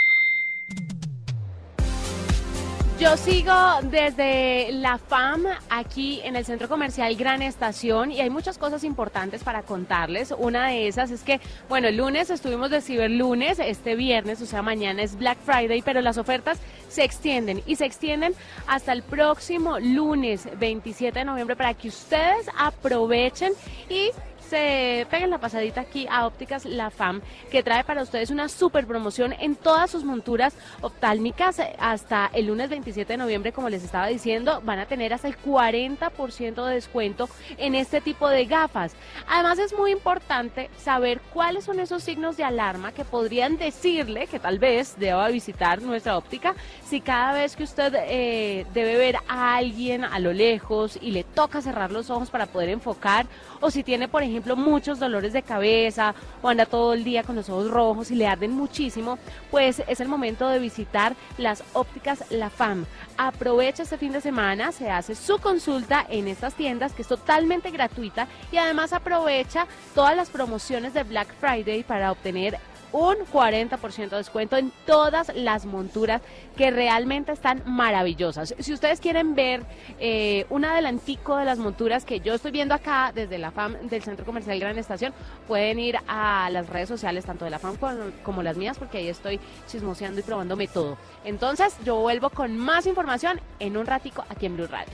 Yo 3.00 3.16
sigo 3.16 3.54
desde 3.84 4.74
la 4.74 4.98
FAM 4.98 5.46
aquí 5.70 6.20
en 6.26 6.36
el 6.36 6.44
Centro 6.44 6.68
Comercial 6.68 7.16
Gran 7.16 7.42
Estación 7.42 8.12
y 8.12 8.20
hay 8.20 8.30
muchas 8.30 8.58
cosas 8.58 8.84
importantes 8.84 9.42
para 9.42 9.62
contarles. 9.62 10.34
Una 10.38 10.68
de 10.68 10.90
esas 10.90 11.10
es 11.10 11.24
que, 11.24 11.40
bueno, 11.70 11.88
el 11.88 11.96
lunes 11.96 12.30
estuvimos 12.30 12.72
de 12.72 12.82
Ciberlunes, 12.82 13.60
este 13.60 13.96
viernes, 13.96 14.42
o 14.42 14.46
sea, 14.46 14.62
mañana 14.64 15.02
es 15.02 15.18
Black 15.18 15.38
Friday, 15.46 15.82
pero 15.82 16.02
las 16.02 16.18
ofertas 16.18 16.60
se 16.90 17.06
extienden 17.06 17.64
y 17.66 17.78
se 17.78 17.86
extienden 17.86 18.34
hasta 18.68 18.92
el 18.92 19.02
próximo 19.02 19.80
lunes 19.80 20.50
27 20.60 21.20
de 21.20 21.24
noviembre 21.24 21.56
para 21.56 21.74
que 21.76 21.88
ustedes 21.88 22.50
aprovechen 22.58 23.54
y 23.88 24.12
se 24.50 25.06
peguen 25.12 25.30
la 25.30 25.38
pasadita 25.38 25.82
aquí 25.82 26.08
a 26.10 26.26
Ópticas 26.26 26.66
La 26.66 26.90
Fam, 26.90 27.22
que 27.52 27.62
trae 27.62 27.84
para 27.84 28.02
ustedes 28.02 28.32
una 28.32 28.50
super 28.50 28.88
promoción 28.88 29.34
en 29.34 29.56
todas 29.56 29.92
sus 29.92 30.04
monturas 30.04 30.56
oftálmicas 30.82 31.62
hasta 31.78 32.32
el 32.34 32.48
lunes 32.48 32.70
27 32.70 33.14
de 33.14 33.18
noviembre, 33.18 33.52
como 33.52 33.70
les 33.70 33.84
estaba 33.84 34.08
diciendo, 34.08 34.62
van 34.66 34.80
a 34.80 34.88
tener 34.88 35.14
hasta 35.14 35.28
el 35.28 35.38
40% 35.38 36.66
de 36.66 36.74
descuento 36.74 37.30
en 37.58 37.76
este 37.76 38.02
tipo 38.02 38.28
de 38.28 38.46
gafas. 38.46 38.96
Además 39.28 39.60
es 39.60 39.78
muy 39.78 39.92
importante 39.92 40.70
saber 40.78 41.22
cuáles 41.32 41.66
son 41.66 41.80
esos 41.80 42.04
signos 42.04 42.36
de 42.36 42.44
alarma 42.44 42.92
que 42.92 43.06
podrían 43.06 43.58
decirle 43.58 44.26
que 44.26 44.40
tal 44.40 44.58
vez 44.58 44.98
deba 44.98 45.28
visitar 45.30 45.82
nuestra 45.82 46.18
óptica 46.18 46.56
si 46.86 47.02
cada 47.02 47.34
vez 47.34 47.56
que 47.56 47.64
usted 47.64 47.94
eh, 48.08 48.66
debe 48.74 48.98
ver 48.98 49.18
a 49.28 49.58
alguien 49.58 50.04
a 50.04 50.18
lo 50.18 50.34
lejos 50.34 50.98
y 51.00 51.12
le 51.12 51.24
toca 51.24 51.62
cerrar 51.62 51.92
los 51.92 52.10
ojos 52.10 52.32
para 52.32 52.48
poder 52.48 52.70
enfocar 52.70 53.28
o 53.62 53.72
si 53.72 53.84
tiene, 53.84 54.08
por 54.08 54.24
ejemplo, 54.24 54.56
muchos 54.56 55.00
dolores 55.00 55.34
de 55.34 55.42
cabeza 55.42 56.14
o 56.42 56.50
anda 56.50 56.66
todo 56.66 56.94
el 56.94 57.04
día 57.04 57.24
con 57.24 57.36
los 57.36 57.50
ojos 57.50 57.70
rojos 57.70 58.12
y 58.12 58.16
le 58.16 58.28
arden 58.28 58.52
muchísimo, 58.52 59.18
pues 59.52 59.82
es 59.88 60.00
el 60.00 60.08
momento 60.08 60.48
de 60.50 60.60
visitar 60.60 61.16
las 61.38 61.64
ópticas 61.74 62.24
La 62.30 62.50
Fam. 62.50 62.86
Aprovecha 63.18 63.84
este 63.84 63.98
fin 63.98 64.12
de 64.12 64.22
semana, 64.22 64.72
se 64.72 64.90
hace 64.90 65.16
su 65.16 65.40
consulta 65.40 66.06
en 66.10 66.28
estas 66.28 66.54
tiendas 66.54 66.94
que 66.94 67.02
es 67.02 67.08
totalmente 67.08 67.72
gratuita 67.72 68.28
y 68.52 68.58
además 68.58 68.94
aprovecha 68.94 69.68
todas 69.94 70.16
las 70.16 70.30
promociones 70.30 70.94
de 70.94 71.04
Black 71.04 71.34
Friday 71.40 71.84
para 71.84 72.12
obtener 72.12 72.58
un 72.92 73.16
40% 73.18 74.10
de 74.10 74.18
descuento 74.18 74.58
en 74.58 74.72
todas 74.86 75.34
las 75.36 75.66
monturas 75.66 76.22
que 76.56 76.72
realmente 76.72 77.32
están 77.32 77.62
maravillosas. 77.66 78.56
Si 78.60 78.74
ustedes 78.74 79.00
quieren 79.00 79.36
ver 79.36 79.64
eh, 80.00 80.46
un 80.50 80.66
adelantico 80.66 81.38
de 81.38 81.46
las 81.46 81.60
monturas 81.60 82.06
que 82.06 82.20
yo 82.20 82.34
estoy 82.34 82.52
viendo 82.52 82.74
acá 82.74 83.12
desde 83.14 83.38
la 83.38 83.52
FAM 83.52 83.74
del 83.90 84.04
Centro 84.04 84.26
Comercial 84.26 84.60
Gran 84.60 84.78
Estación, 84.78 85.14
pueden 85.48 85.80
ir 85.80 85.98
a 86.08 86.50
las 86.52 86.68
redes 86.68 86.90
sociales 86.90 87.26
tanto 87.26 87.46
de 87.46 87.52
la 87.52 87.60
FAM 87.60 87.78
como, 87.78 87.96
como 88.24 88.44
las 88.44 88.58
mías 88.58 88.78
porque 88.78 89.00
ahí 89.00 89.08
estoy 89.08 89.40
chismoseando 89.68 90.20
y 90.20 90.24
probándome 90.24 90.68
todo. 90.68 90.98
Entonces 91.24 91.76
yo 91.86 91.98
vuelvo 91.98 92.30
con 92.30 92.58
más 92.58 92.86
información 92.86 93.40
en 93.60 93.78
un 93.78 93.86
ratico 93.86 94.26
aquí 94.30 94.46
en 94.46 94.56
Blue 94.56 94.68
Radio. 94.68 94.94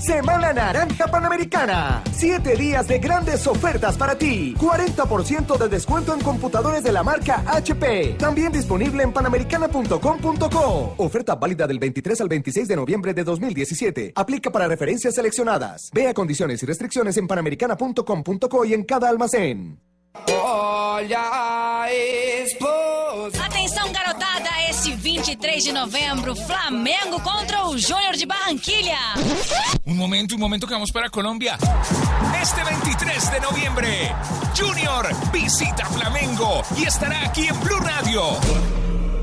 Semana 0.00 0.52
Naranja 0.52 1.06
Panamericana. 1.08 2.02
Siete 2.12 2.56
días 2.56 2.88
de 2.88 2.98
grandes 2.98 3.46
ofertas 3.46 3.96
para 3.98 4.16
ti. 4.16 4.54
40% 4.58 5.58
de 5.58 5.68
descuento 5.68 6.14
en 6.14 6.20
computadores 6.20 6.82
de 6.82 6.90
la 6.90 7.02
marca 7.02 7.44
HP. 7.46 8.16
También 8.18 8.50
disponible 8.50 9.02
en 9.02 9.12
panamericana.com.co. 9.12 10.94
Oferta 10.96 11.34
válida 11.34 11.66
del 11.66 11.78
23 11.78 12.20
al 12.22 12.28
26 12.28 12.68
de 12.68 12.76
noviembre 12.76 13.12
de 13.12 13.24
2017. 13.24 14.12
Aplica 14.14 14.50
para 14.50 14.66
referencias 14.68 15.14
seleccionadas. 15.14 15.90
Vea 15.92 16.14
condiciones 16.14 16.62
y 16.62 16.66
restricciones 16.66 17.16
en 17.18 17.26
panamericana.com.co 17.26 18.64
y 18.64 18.72
en 18.74 18.84
cada 18.84 19.08
almacén. 19.10 19.80
Olha 20.42 21.20
a 21.22 21.92
explosão. 21.92 23.44
Atenção, 23.44 23.92
garotada! 23.92 24.19
Este 24.70 24.94
23 24.94 25.64
de 25.64 25.72
novembro, 25.72 26.36
Flamengo 26.36 27.20
contra 27.24 27.64
o 27.64 27.70
Júnior 27.72 28.16
de 28.16 28.24
Barranquilha. 28.24 29.00
Un 29.84 29.96
momento, 29.96 30.36
un 30.36 30.40
momento 30.40 30.64
que 30.64 30.74
vamos 30.74 30.92
para 30.92 31.10
Colombia. 31.10 31.58
Este 32.40 32.62
23 32.62 33.32
de 33.32 33.40
noviembre, 33.40 34.14
Junior 34.56 35.08
visita 35.32 35.84
Flamengo 35.86 36.62
y 36.76 36.84
estará 36.84 37.26
aquí 37.26 37.48
en 37.48 37.58
Blue 37.58 37.80
Radio. 37.80 38.22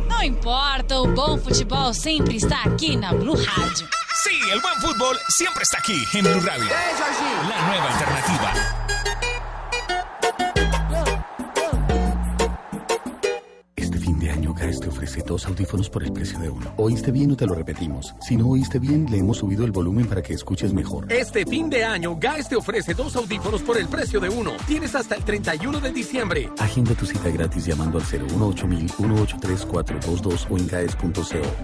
Não 0.09 0.21
importa, 0.21 0.99
o 0.99 1.07
bom 1.13 1.37
futebol 1.37 1.93
sempre 1.93 2.35
está 2.35 2.63
aqui 2.65 2.97
na 2.97 3.13
Blue 3.13 3.37
Rádio. 3.37 3.87
Sí, 4.23 4.37
el 4.51 4.59
buen 4.59 4.75
fútbol 4.81 5.17
siempre 5.29 5.63
está 5.63 5.77
aquí 5.77 5.95
en 6.13 6.25
Blue 6.25 6.41
Radio. 6.41 6.67
La 7.47 7.67
nueva 7.67 7.87
alternativa. 7.93 8.87
Ofrece 15.07 15.23
dos 15.25 15.45
audífonos 15.45 15.89
por 15.89 16.03
el 16.03 16.11
precio 16.11 16.37
de 16.37 16.49
uno. 16.49 16.73
¿Oíste 16.75 17.11
bien 17.11 17.31
o 17.31 17.37
te 17.37 17.45
lo 17.45 17.55
repetimos? 17.55 18.13
Si 18.19 18.35
no 18.35 18.49
oíste 18.49 18.77
bien, 18.77 19.09
le 19.09 19.19
hemos 19.19 19.37
subido 19.37 19.63
el 19.63 19.71
volumen 19.71 20.05
para 20.05 20.21
que 20.21 20.33
escuches 20.33 20.73
mejor. 20.73 21.11
Este 21.11 21.45
fin 21.45 21.69
de 21.69 21.85
año, 21.85 22.17
Gaes 22.17 22.49
te 22.49 22.57
ofrece 22.57 22.93
dos 22.93 23.15
audífonos 23.15 23.61
por 23.61 23.77
el 23.77 23.87
precio 23.87 24.19
de 24.19 24.27
uno. 24.27 24.51
Tienes 24.67 24.95
hasta 24.95 25.15
el 25.15 25.23
31 25.23 25.79
de 25.79 25.91
diciembre. 25.93 26.49
Agenda 26.57 26.93
tu 26.93 27.05
cita 27.05 27.29
gratis 27.29 27.65
llamando 27.65 27.99
al 27.99 28.03
018 28.03 28.67
183 28.67 29.65
422 29.65 30.47
o 30.49 30.57
en 30.57 30.67
gaes.co. 30.67 31.13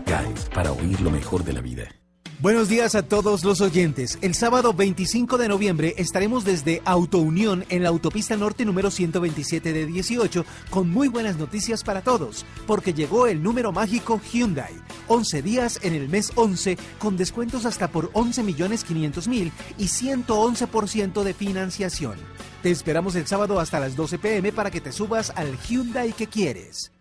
Gaes, 0.05 0.49
para 0.53 0.71
oír 0.71 1.01
lo 1.01 1.11
mejor 1.11 1.43
de 1.43 1.53
la 1.53 1.61
vida. 1.61 2.02
Buenos 2.39 2.67
días 2.67 2.95
a 2.95 3.03
todos 3.03 3.45
los 3.45 3.61
oyentes. 3.61 4.17
El 4.21 4.33
sábado 4.33 4.73
25 4.73 5.37
de 5.37 5.47
noviembre 5.47 5.93
estaremos 5.97 6.43
desde 6.43 6.81
Autounión 6.83 7.63
en 7.69 7.83
la 7.83 7.89
autopista 7.89 8.35
norte 8.35 8.65
número 8.65 8.91
127 8.91 9.71
de 9.71 9.85
18 9.85 10.45
con 10.69 10.89
muy 10.89 11.07
buenas 11.07 11.37
noticias 11.37 11.83
para 11.83 12.01
todos, 12.01 12.45
porque 12.67 12.93
llegó 12.93 13.27
el 13.27 13.41
número 13.41 13.71
mágico 13.71 14.19
Hyundai. 14.31 14.73
11 15.07 15.41
días 15.41 15.79
en 15.83 15.93
el 15.93 16.09
mes 16.09 16.33
11 16.35 16.77
con 16.99 17.15
descuentos 17.15 17.65
hasta 17.65 17.87
por 17.87 18.09
11 18.13 18.43
millones 18.43 18.83
500 18.83 19.27
mil 19.27 19.51
y 19.77 19.85
111% 19.85 21.23
de 21.23 21.33
financiación. 21.33 22.15
Te 22.61 22.71
esperamos 22.71 23.15
el 23.15 23.27
sábado 23.27 23.59
hasta 23.59 23.79
las 23.79 23.95
12 23.95 24.17
pm 24.19 24.51
para 24.51 24.71
que 24.71 24.81
te 24.81 24.91
subas 24.91 25.31
al 25.35 25.57
Hyundai 25.59 26.11
que 26.13 26.27
quieres. 26.27 26.91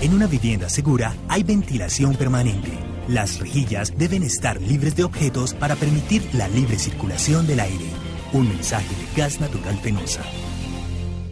En 0.00 0.14
una 0.14 0.26
vivienda 0.26 0.68
segura 0.68 1.14
hay 1.28 1.42
ventilación 1.42 2.14
permanente. 2.14 2.70
Las 3.08 3.40
rejillas 3.40 3.96
deben 3.96 4.22
estar 4.22 4.60
libres 4.60 4.94
de 4.94 5.04
objetos 5.04 5.54
para 5.54 5.74
permitir 5.74 6.28
la 6.34 6.46
libre 6.48 6.78
circulación 6.78 7.46
del 7.46 7.60
aire. 7.60 7.90
Un 8.32 8.48
mensaje 8.48 8.94
de 8.94 9.20
Gas 9.20 9.40
Natural 9.40 9.76
Fenosa. 9.78 10.22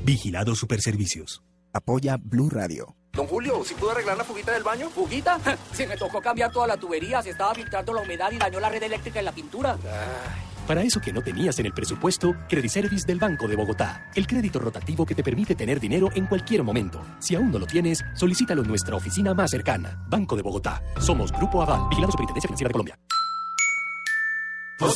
Vigilado 0.05 0.55
Superservicios. 0.55 1.43
Apoya 1.73 2.17
Blue 2.19 2.49
Radio. 2.51 2.97
Don 3.13 3.27
Julio, 3.27 3.65
¿si 3.65 3.75
pudo 3.75 3.93
arreglar 3.93 4.17
la 4.17 4.25
fuguita 4.25 4.53
del 4.53 4.63
baño? 4.63 4.91
¿Fuguita? 4.91 5.39
Se 5.73 5.87
me 5.87 5.97
tocó 5.97 6.21
cambiar 6.21 6.51
toda 6.51 6.67
la 6.67 6.77
tubería, 6.77 7.23
se 7.23 7.31
estaba 7.31 7.55
filtrando 7.55 7.95
la 7.95 8.03
humedad 8.03 8.31
y 8.33 8.39
dañó 8.39 8.61
la 8.61 8.69
red 8.69 8.83
eléctrica 8.83 9.19
en 9.19 9.25
la 9.25 9.33
pintura. 9.33 9.79
Para 10.67 10.83
eso 10.83 11.01
que 11.01 11.13
no 11.13 11.23
tenías 11.23 11.61
en 11.61 11.67
el 11.67 11.73
presupuesto, 11.73 12.35
Crediservice 12.49 13.07
del 13.07 13.21
Banco 13.21 13.47
de 13.47 13.55
Bogotá. 13.55 14.11
El 14.17 14.27
crédito 14.27 14.59
rotativo 14.59 15.07
que 15.07 15.15
te 15.15 15.23
permite 15.23 15.55
tener 15.55 15.79
dinero 15.79 16.09
en 16.15 16.27
cualquier 16.27 16.65
momento. 16.65 17.01
Si 17.21 17.37
aún 17.37 17.53
no 17.53 17.61
lo 17.61 17.67
tienes, 17.67 18.05
solicítalo 18.15 18.63
en 18.63 18.69
nuestra 18.69 18.97
oficina 18.97 19.33
más 19.33 19.53
cercana. 19.53 20.05
Banco 20.09 20.35
de 20.35 20.43
Bogotá. 20.43 20.83
Somos 20.99 21.31
Grupo 21.31 21.63
Aval, 21.63 21.89
Vigilado 21.91 22.11
Superintendencia 22.11 22.49
Financiera 22.49 22.69
de 22.69 22.73
Colombia. 22.73 22.99
TV, 24.79 24.87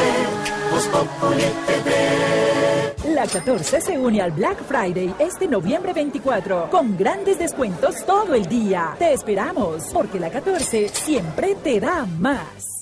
Populi 0.90 1.44
TV. 1.66 3.14
La 3.14 3.26
14 3.26 3.80
se 3.82 3.98
une 3.98 4.22
al 4.22 4.30
Black 4.30 4.64
Friday 4.64 5.14
este 5.18 5.46
noviembre 5.48 5.92
24 5.92 6.70
con 6.70 6.96
grandes 6.96 7.38
descuentos 7.38 8.06
todo 8.06 8.34
el 8.34 8.46
día. 8.46 8.94
Te 8.98 9.12
esperamos 9.12 9.90
porque 9.92 10.18
la 10.18 10.30
14 10.30 10.88
siempre 10.88 11.56
te 11.62 11.78
da 11.78 12.06
más. 12.18 12.75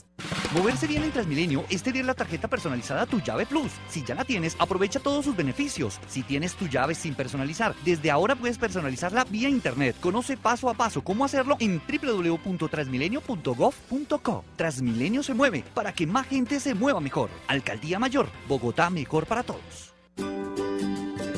Moverse 0.55 0.87
bien 0.87 1.03
en 1.03 1.11
Transmilenio 1.11 1.65
es 1.69 1.83
tener 1.83 2.05
la 2.05 2.15
tarjeta 2.15 2.47
personalizada 2.47 3.07
Tu 3.07 3.21
Llave 3.21 3.45
Plus. 3.45 3.73
Si 3.89 4.05
ya 4.05 4.15
la 4.15 4.25
tienes, 4.25 4.55
aprovecha 4.61 5.01
todos 5.01 5.25
sus 5.25 5.35
beneficios. 5.35 5.99
Si 6.07 6.23
tienes 6.23 6.55
tu 6.55 6.69
llave 6.69 6.95
sin 6.95 7.15
personalizar, 7.15 7.75
desde 7.85 8.13
ahora 8.13 8.37
puedes 8.37 8.57
personalizarla 8.57 9.25
vía 9.25 9.49
internet. 9.49 9.97
Conoce 10.01 10.37
paso 10.37 10.71
a 10.71 10.75
paso 10.75 11.03
cómo 11.03 11.25
hacerlo 11.25 11.57
en 11.59 11.81
www.transmilenio.gov.co. 11.81 14.45
Transmilenio 14.57 15.25
se 15.25 15.35
mueve 15.35 15.65
para 15.75 15.93
que 15.93 16.07
más 16.07 16.29
gente 16.29 16.61
se 16.61 16.75
mueva 16.75 17.01
mejor. 17.01 17.31
Alcaldía 17.49 17.99
Mayor, 17.99 18.29
Bogotá 18.49 18.91
mejor 18.91 19.27
para 19.27 19.43
todos. 19.43 19.93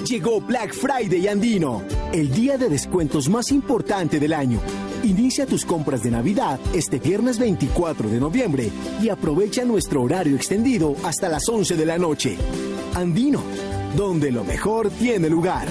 Llegó 0.09 0.40
Black 0.40 0.73
Friday 0.73 1.27
Andino, 1.27 1.83
el 2.12 2.31
día 2.31 2.57
de 2.57 2.69
descuentos 2.69 3.29
más 3.29 3.51
importante 3.51 4.21
del 4.21 4.35
año. 4.35 4.61
Inicia 5.03 5.47
tus 5.47 5.64
compras 5.64 6.05
de 6.05 6.12
Navidad 6.12 6.61
este 6.73 7.01
viernes 7.01 7.40
24 7.40 8.09
de 8.09 8.21
noviembre 8.21 8.71
y 9.03 9.09
aprovecha 9.09 9.64
nuestro 9.64 10.05
horario 10.05 10.37
extendido 10.37 10.95
hasta 11.03 11.29
las 11.29 11.49
11 11.49 11.75
de 11.75 11.87
la 11.87 11.99
noche. 11.99 12.37
Andino, 12.95 13.42
donde 13.97 14.31
lo 14.31 14.45
mejor 14.45 14.90
tiene 14.90 15.29
lugar. 15.29 15.66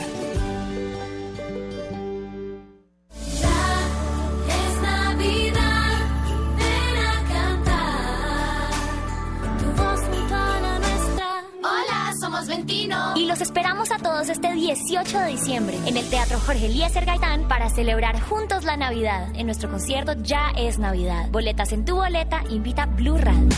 Esperamos 13.45 13.91
a 13.91 13.99
todos 13.99 14.29
este 14.29 14.51
18 14.53 15.19
de 15.19 15.27
diciembre 15.27 15.77
en 15.85 15.97
el 15.97 16.09
Teatro 16.09 16.39
Jorge 16.39 16.65
Eliezer 16.65 17.05
Gaitán 17.05 17.47
para 17.47 17.69
celebrar 17.69 18.19
juntos 18.19 18.63
la 18.63 18.75
Navidad. 18.75 19.29
En 19.35 19.45
nuestro 19.45 19.69
concierto 19.69 20.13
Ya 20.23 20.51
es 20.57 20.79
Navidad. 20.79 21.29
Boletas 21.29 21.71
en 21.71 21.85
tu 21.85 21.95
boleta, 21.95 22.41
invita 22.49 22.87
Blue 22.87 23.19
Radio. 23.19 23.49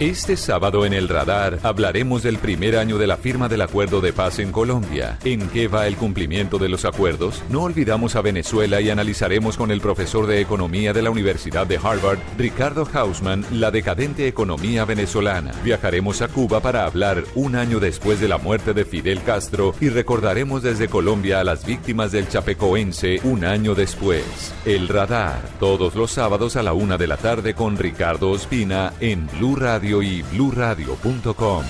Este 0.00 0.38
sábado 0.38 0.86
en 0.86 0.94
el 0.94 1.10
radar 1.10 1.58
hablaremos 1.62 2.22
del 2.22 2.38
primer 2.38 2.78
año 2.78 2.96
de 2.96 3.06
la 3.06 3.18
firma 3.18 3.50
del 3.50 3.60
acuerdo 3.60 4.00
de 4.00 4.14
paz 4.14 4.38
en 4.38 4.50
Colombia. 4.50 5.18
¿En 5.24 5.46
qué 5.50 5.68
va 5.68 5.86
el 5.86 5.96
cumplimiento 5.96 6.56
de 6.56 6.70
los 6.70 6.86
acuerdos? 6.86 7.42
No 7.50 7.64
olvidamos 7.64 8.16
a 8.16 8.22
Venezuela 8.22 8.80
y 8.80 8.88
analizaremos 8.88 9.58
con 9.58 9.70
el 9.70 9.82
profesor 9.82 10.26
de 10.26 10.40
economía 10.40 10.94
de 10.94 11.02
la 11.02 11.10
Universidad 11.10 11.66
de 11.66 11.76
Harvard, 11.76 12.18
Ricardo 12.38 12.88
Hausman, 12.90 13.44
la 13.52 13.70
decadente 13.70 14.26
economía 14.26 14.86
venezolana. 14.86 15.52
Viajaremos 15.62 16.22
a 16.22 16.28
Cuba 16.28 16.60
para 16.60 16.86
hablar 16.86 17.22
un 17.34 17.54
año 17.54 17.78
después 17.78 18.22
de 18.22 18.28
la 18.28 18.38
muerte 18.38 18.72
de 18.72 18.86
Fidel 18.86 19.22
Castro 19.22 19.74
y 19.82 19.90
recordaremos 19.90 20.62
desde 20.62 20.88
Colombia 20.88 21.40
a 21.40 21.44
las 21.44 21.66
víctimas 21.66 22.10
del 22.10 22.26
Chapecoense 22.26 23.20
un 23.24 23.44
año 23.44 23.74
después. 23.74 24.54
El 24.64 24.88
radar, 24.88 25.42
todos 25.60 25.94
los 25.94 26.10
sábados 26.10 26.56
a 26.56 26.62
la 26.62 26.72
una 26.72 26.96
de 26.96 27.06
la 27.06 27.18
tarde 27.18 27.52
con 27.52 27.76
Ricardo 27.76 28.30
Ospina 28.30 28.94
en 28.98 29.26
Blue 29.36 29.56
Radio 29.56 29.89
y 29.98 30.22
bluradio.com. 30.22 31.64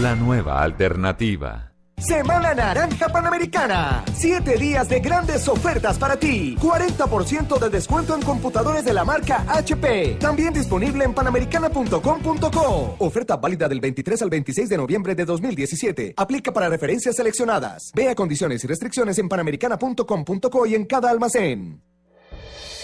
La 0.00 0.14
nueva 0.14 0.62
alternativa. 0.62 1.68
Semana 1.98 2.54
Naranja 2.54 3.08
Panamericana. 3.08 4.04
Siete 4.14 4.56
días 4.56 4.88
de 4.88 5.00
grandes 5.00 5.48
ofertas 5.48 5.98
para 5.98 6.16
ti. 6.16 6.56
40% 6.60 7.58
de 7.58 7.70
descuento 7.70 8.14
en 8.14 8.22
computadores 8.22 8.84
de 8.84 8.92
la 8.92 9.04
marca 9.04 9.44
HP. 9.48 10.18
También 10.20 10.54
disponible 10.54 11.04
en 11.04 11.12
panamericana.com.co. 11.12 12.96
Oferta 12.98 13.36
válida 13.36 13.68
del 13.68 13.80
23 13.80 14.22
al 14.22 14.30
26 14.30 14.68
de 14.68 14.76
noviembre 14.76 15.14
de 15.16 15.24
2017. 15.24 16.14
Aplica 16.16 16.52
para 16.52 16.68
referencias 16.68 17.16
seleccionadas. 17.16 17.90
Vea 17.94 18.14
condiciones 18.14 18.62
y 18.62 18.68
restricciones 18.68 19.18
en 19.18 19.28
panamericana.com.co 19.28 20.66
y 20.66 20.74
en 20.76 20.84
cada 20.84 21.10
almacén. 21.10 21.82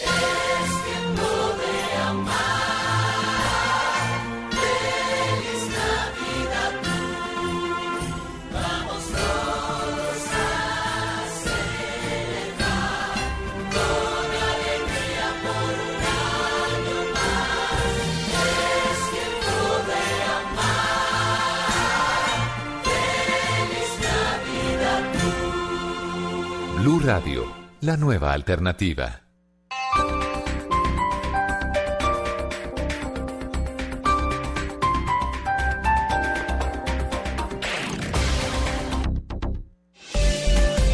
Es 0.02 0.84
tiempo 0.84 1.22
de 1.22 2.02
amar. 2.02 2.53
Blue 26.84 27.00
Radio, 27.00 27.46
la 27.80 27.96
nueva 27.96 28.34
alternativa. 28.34 29.22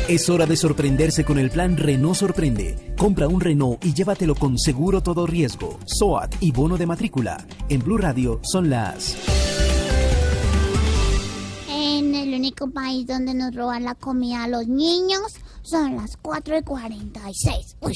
Es 0.07 0.31
hora 0.31 0.47
de 0.47 0.55
sorprenderse 0.55 1.25
con 1.25 1.41
el 1.41 1.51
plan 1.51 1.77
Renault 1.77 2.15
Sorprende. 2.15 2.95
Compra 2.97 3.27
un 3.27 3.41
Renault 3.41 3.85
y 3.85 3.93
llévatelo 3.93 4.37
con 4.37 4.61
seguro 4.61 5.03
todo 5.03 5.27
riesgo, 5.27 5.77
SOAT 5.87 6.37
y 6.39 6.53
bono 6.53 6.77
de 6.77 6.87
matrícula. 6.87 7.45
En 7.69 7.83
Blue 7.83 7.99
Radio 7.99 8.39
son 8.45 8.71
las 8.71 9.17
En 11.69 12.15
el 12.15 12.33
único 12.33 12.71
país 12.71 13.09
donde 13.09 13.35
nos 13.35 13.53
roban 13.53 13.83
la 13.83 13.97
comida 13.97 14.45
a 14.45 14.49
los 14.49 14.69
niños 14.69 15.41
son 15.63 15.97
las 15.97 16.17
4 16.17 16.59
y 16.59 16.63
46. 16.63 17.77
Uy. 17.81 17.95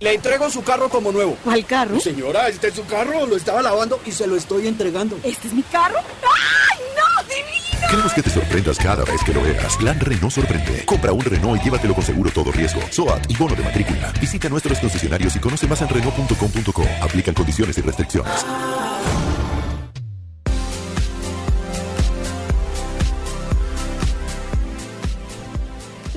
Le 0.00 0.14
entrego 0.14 0.50
su 0.50 0.62
carro 0.62 0.88
como 0.88 1.12
nuevo. 1.12 1.36
¿Cuál 1.44 1.64
carro? 1.64 1.98
Señora, 2.00 2.48
este 2.48 2.68
es 2.68 2.74
su 2.74 2.84
carro, 2.84 3.26
lo 3.26 3.36
estaba 3.36 3.62
lavando 3.62 4.00
y 4.04 4.12
se 4.12 4.26
lo 4.26 4.36
estoy 4.36 4.66
entregando. 4.66 5.18
¿Este 5.22 5.48
es 5.48 5.54
mi 5.54 5.62
carro? 5.62 5.98
¡Ay, 5.98 6.78
no! 6.96 7.22
¡Divino! 7.28 7.88
Queremos 7.88 8.12
que 8.12 8.22
te 8.22 8.30
sorprendas 8.30 8.78
cada 8.78 9.04
vez 9.04 9.22
que 9.24 9.32
lo 9.32 9.40
veas. 9.42 9.76
Plan 9.76 9.98
Renault 10.00 10.32
sorprende. 10.34 10.84
Compra 10.84 11.12
un 11.12 11.20
Renault 11.20 11.60
y 11.60 11.64
llévatelo 11.64 11.94
con 11.94 12.02
seguro 12.04 12.30
todo 12.30 12.50
riesgo, 12.50 12.80
SOAT 12.90 13.30
y 13.30 13.36
bono 13.36 13.54
de 13.54 13.62
matrícula. 13.62 14.12
Visita 14.20 14.48
nuestros 14.48 14.78
concesionarios 14.80 15.36
y 15.36 15.38
conoce 15.38 15.66
más 15.68 15.80
en 15.80 15.88
Renault.com.co. 15.88 16.84
Aplican 17.00 17.34
condiciones 17.34 17.78
y 17.78 17.82
restricciones. 17.82 18.44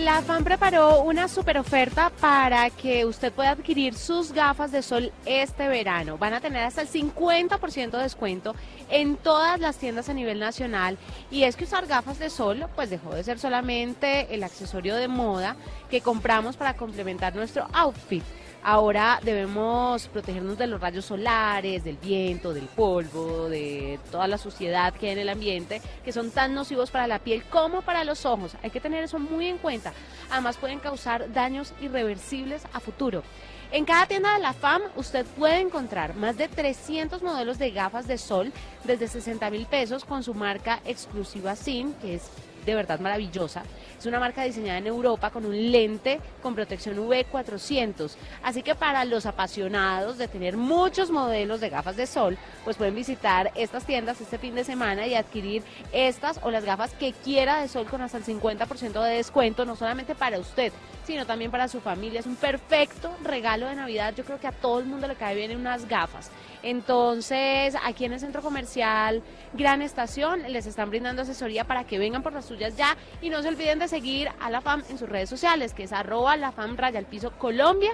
La 0.07 0.21
FAN 0.21 0.45
preparó 0.45 1.01
una 1.01 1.27
super 1.27 1.57
oferta 1.57 2.13
para 2.21 2.69
que 2.69 3.03
usted 3.03 3.29
pueda 3.33 3.51
adquirir 3.51 3.93
sus 3.93 4.31
gafas 4.31 4.71
de 4.71 4.81
sol 4.81 5.11
este 5.25 5.67
verano. 5.67 6.17
Van 6.17 6.33
a 6.33 6.39
tener 6.39 6.63
hasta 6.63 6.81
el 6.81 6.87
50% 6.87 7.91
de 7.91 8.03
descuento 8.03 8.55
en 8.89 9.17
todas 9.17 9.59
las 9.59 9.75
tiendas 9.75 10.07
a 10.07 10.13
nivel 10.13 10.39
nacional. 10.39 10.97
Y 11.29 11.43
es 11.43 11.57
que 11.57 11.65
usar 11.65 11.87
gafas 11.87 12.19
de 12.19 12.29
sol 12.29 12.67
pues 12.73 12.89
dejó 12.89 13.15
de 13.15 13.25
ser 13.25 13.37
solamente 13.37 14.33
el 14.33 14.45
accesorio 14.45 14.95
de 14.95 15.09
moda 15.09 15.57
que 15.91 15.99
compramos 15.99 16.55
para 16.55 16.77
complementar 16.77 17.35
nuestro 17.35 17.67
outfit. 17.73 18.23
Ahora 18.69 19.21
debemos 19.23 20.09
protegernos 20.09 20.57
de 20.57 20.67
los 20.67 20.81
rayos 20.81 21.05
solares, 21.05 21.85
del 21.85 21.95
viento, 21.95 22.53
del 22.53 22.65
polvo, 22.65 23.47
de 23.47 23.97
toda 24.11 24.27
la 24.27 24.37
suciedad 24.37 24.93
que 24.93 25.05
hay 25.05 25.13
en 25.13 25.19
el 25.19 25.29
ambiente, 25.29 25.81
que 26.03 26.11
son 26.11 26.31
tan 26.31 26.53
nocivos 26.53 26.91
para 26.91 27.07
la 27.07 27.19
piel 27.19 27.45
como 27.45 27.81
para 27.81 28.03
los 28.03 28.25
ojos. 28.25 28.57
Hay 28.61 28.69
que 28.69 28.81
tener 28.81 29.05
eso 29.05 29.19
muy 29.19 29.47
en 29.47 29.57
cuenta. 29.57 29.93
Además 30.29 30.57
pueden 30.57 30.79
causar 30.79 31.31
daños 31.31 31.73
irreversibles 31.79 32.63
a 32.73 32.81
futuro. 32.81 33.23
En 33.71 33.85
cada 33.85 34.05
tienda 34.05 34.33
de 34.33 34.41
la 34.41 34.51
FAM 34.51 34.81
usted 34.97 35.25
puede 35.25 35.61
encontrar 35.61 36.17
más 36.17 36.35
de 36.35 36.49
300 36.49 37.23
modelos 37.23 37.59
de 37.59 37.71
gafas 37.71 38.05
de 38.05 38.17
sol 38.17 38.51
desde 38.83 39.07
60 39.07 39.49
mil 39.49 39.65
pesos 39.67 40.03
con 40.03 40.23
su 40.23 40.33
marca 40.33 40.81
exclusiva 40.83 41.55
SIN, 41.55 41.93
que 42.01 42.15
es 42.15 42.23
de 42.67 42.75
verdad 42.75 42.99
maravillosa. 42.99 43.63
Es 43.97 44.05
una 44.05 44.19
marca 44.19 44.43
diseñada 44.43 44.77
en 44.77 44.87
Europa 44.87 45.31
con 45.31 45.45
un 45.45 45.71
lente 45.71 46.19
con 46.43 46.53
protección 46.53 46.97
UV400. 46.97 48.11
Así 48.43 48.61
que 48.61 48.75
para 48.75 49.05
los 49.05 49.25
apasionados 49.25 50.17
de 50.17 50.27
tener 50.27 50.57
muchos 50.57 51.09
modelos 51.09 51.61
de 51.61 51.69
gafas 51.69 51.95
de 51.95 52.05
sol, 52.05 52.37
pues 52.65 52.75
pueden 52.75 52.93
visitar 52.93 53.51
estas 53.55 53.85
tiendas 53.85 54.19
este 54.19 54.37
fin 54.37 54.53
de 54.53 54.65
semana 54.65 55.07
y 55.07 55.15
adquirir 55.15 55.63
estas 55.93 56.39
o 56.43 56.51
las 56.51 56.65
gafas 56.65 56.91
que 56.93 57.13
quiera 57.13 57.61
de 57.61 57.69
sol 57.69 57.85
con 57.85 58.01
hasta 58.01 58.17
el 58.17 58.25
50% 58.25 59.01
de 59.01 59.15
descuento, 59.15 59.65
no 59.65 59.77
solamente 59.77 60.13
para 60.13 60.37
usted, 60.37 60.73
sino 61.07 61.25
también 61.25 61.49
para 61.51 61.69
su 61.69 61.79
familia. 61.79 62.19
Es 62.19 62.25
un 62.25 62.35
perfecto 62.35 63.15
regalo 63.23 63.65
de 63.67 63.75
Navidad. 63.75 64.13
Yo 64.13 64.25
creo 64.25 64.41
que 64.41 64.47
a 64.47 64.51
todo 64.51 64.79
el 64.79 64.85
mundo 64.85 65.07
le 65.07 65.15
cae 65.15 65.35
bien 65.35 65.55
unas 65.55 65.87
gafas. 65.87 66.29
Entonces, 66.63 67.75
aquí 67.85 68.03
en 68.03 68.11
el 68.11 68.19
centro 68.19 68.41
comercial 68.41 69.23
Gran 69.53 69.81
Estación 69.81 70.43
les 70.51 70.65
están 70.65 70.89
brindando 70.89 71.21
asesoría 71.21 71.63
para 71.63 71.85
que 71.85 71.97
vengan 71.97 72.23
por 72.23 72.33
las 72.33 72.45
suyas 72.45 72.75
ya 72.75 72.97
y 73.21 73.29
no 73.29 73.41
se 73.41 73.47
olviden 73.47 73.79
de 73.79 73.87
seguir 73.87 74.29
a 74.41 74.49
la 74.49 74.59
FAM 74.59 74.83
en 74.89 74.97
sus 74.97 75.07
redes 75.07 75.29
sociales, 75.29 75.73
que 75.73 75.83
es 75.83 75.93
arroba 75.93 76.35
la 76.35 76.51
FAM 76.51 76.75
raya 76.75 76.99
al 76.99 77.05
piso 77.05 77.31
Colombia. 77.31 77.91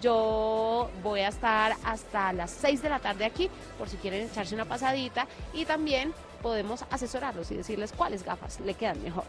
Yo 0.00 0.90
voy 1.02 1.20
a 1.20 1.28
estar 1.28 1.74
hasta 1.84 2.32
las 2.32 2.50
6 2.50 2.80
de 2.80 2.88
la 2.88 2.98
tarde 2.98 3.26
aquí 3.26 3.50
por 3.76 3.90
si 3.90 3.98
quieren 3.98 4.22
echarse 4.22 4.54
una 4.54 4.64
pasadita 4.64 5.26
y 5.52 5.66
también 5.66 6.14
podemos 6.40 6.86
asesorarlos 6.90 7.50
y 7.50 7.56
decirles 7.56 7.92
cuáles 7.92 8.24
gafas 8.24 8.58
le 8.60 8.72
quedan 8.72 9.02
mejor. 9.02 9.24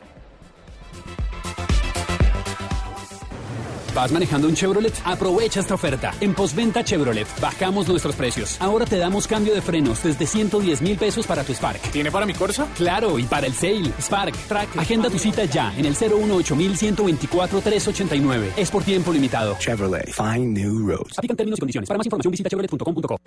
¿Vas 3.95 4.11
manejando 4.11 4.49
un 4.49 4.55
Chevrolet? 4.55 4.93
Aprovecha 5.05 5.61
esta 5.61 5.73
oferta. 5.73 6.13
En 6.19 6.33
postventa 6.33 6.83
Chevrolet 6.83 7.27
bajamos 7.39 7.87
nuestros 7.87 8.15
precios. 8.15 8.57
Ahora 8.59 8.85
te 8.85 8.97
damos 8.97 9.25
cambio 9.25 9.53
de 9.53 9.61
frenos 9.61 10.03
desde 10.03 10.27
110 10.27 10.81
mil 10.81 10.97
pesos 10.97 11.25
para 11.25 11.45
tu 11.45 11.53
Spark. 11.53 11.81
¿Tiene 11.93 12.11
para 12.11 12.25
mi 12.25 12.33
Corsa? 12.33 12.67
Claro, 12.75 13.17
y 13.17 13.23
para 13.23 13.47
el 13.47 13.53
Sale, 13.53 13.93
Spark, 14.01 14.35
Track. 14.49 14.77
Agenda 14.77 15.09
tu 15.09 15.17
cita 15.17 15.45
ya 15.45 15.73
en 15.77 15.85
el 15.85 15.95
018 15.95 16.55
124 16.55 17.61
389. 17.61 18.51
Es 18.57 18.69
por 18.69 18.83
tiempo 18.83 19.13
limitado. 19.13 19.55
Chevrolet, 19.59 20.11
find 20.11 20.57
new 20.57 20.89
roads. 20.89 21.17
Aplican 21.17 21.37
términos 21.37 21.57
y 21.57 21.61
condiciones. 21.61 21.87
Para 21.87 21.97
más 21.97 22.05
información 22.05 22.31
visita 22.31 22.49
chevrolet.com.co. 22.49 23.17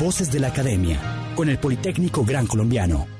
Voces 0.00 0.32
de 0.32 0.40
la 0.40 0.48
Academia, 0.48 0.98
con 1.34 1.50
el 1.50 1.58
Politécnico 1.58 2.24
Gran 2.24 2.46
Colombiano. 2.46 3.19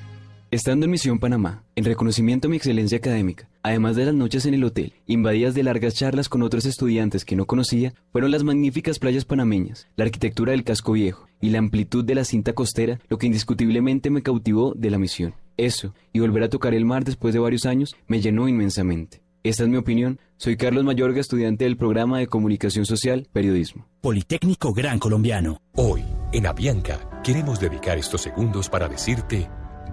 Estando 0.52 0.86
en 0.86 0.90
Misión 0.90 1.20
Panamá, 1.20 1.62
en 1.76 1.84
reconocimiento 1.84 2.48
a 2.48 2.50
mi 2.50 2.56
excelencia 2.56 2.98
académica, 2.98 3.48
además 3.62 3.94
de 3.94 4.06
las 4.06 4.14
noches 4.14 4.46
en 4.46 4.54
el 4.54 4.64
hotel, 4.64 4.94
invadidas 5.06 5.54
de 5.54 5.62
largas 5.62 5.94
charlas 5.94 6.28
con 6.28 6.42
otros 6.42 6.66
estudiantes 6.66 7.24
que 7.24 7.36
no 7.36 7.46
conocía, 7.46 7.94
fueron 8.10 8.32
las 8.32 8.42
magníficas 8.42 8.98
playas 8.98 9.24
panameñas, 9.24 9.86
la 9.94 10.06
arquitectura 10.06 10.50
del 10.50 10.64
casco 10.64 10.90
viejo 10.90 11.28
y 11.40 11.50
la 11.50 11.60
amplitud 11.60 12.04
de 12.04 12.16
la 12.16 12.24
cinta 12.24 12.52
costera 12.52 12.98
lo 13.08 13.16
que 13.16 13.28
indiscutiblemente 13.28 14.10
me 14.10 14.24
cautivó 14.24 14.74
de 14.74 14.90
la 14.90 14.98
misión. 14.98 15.36
Eso, 15.56 15.94
y 16.12 16.18
volver 16.18 16.42
a 16.42 16.48
tocar 16.48 16.74
el 16.74 16.84
mar 16.84 17.04
después 17.04 17.32
de 17.32 17.38
varios 17.38 17.64
años, 17.64 17.94
me 18.08 18.20
llenó 18.20 18.48
inmensamente. 18.48 19.22
Esta 19.44 19.62
es 19.62 19.68
mi 19.68 19.76
opinión. 19.76 20.18
Soy 20.36 20.56
Carlos 20.56 20.82
Mayorga, 20.82 21.20
estudiante 21.20 21.62
del 21.62 21.76
programa 21.76 22.18
de 22.18 22.26
Comunicación 22.26 22.86
Social, 22.86 23.28
Periodismo. 23.32 23.86
Politécnico 24.00 24.72
Gran 24.72 24.98
Colombiano. 24.98 25.62
Hoy, 25.76 26.02
en 26.32 26.48
Avianca, 26.48 27.20
queremos 27.22 27.60
dedicar 27.60 27.98
estos 27.98 28.20
segundos 28.20 28.68
para 28.68 28.88
decirte 28.88 29.48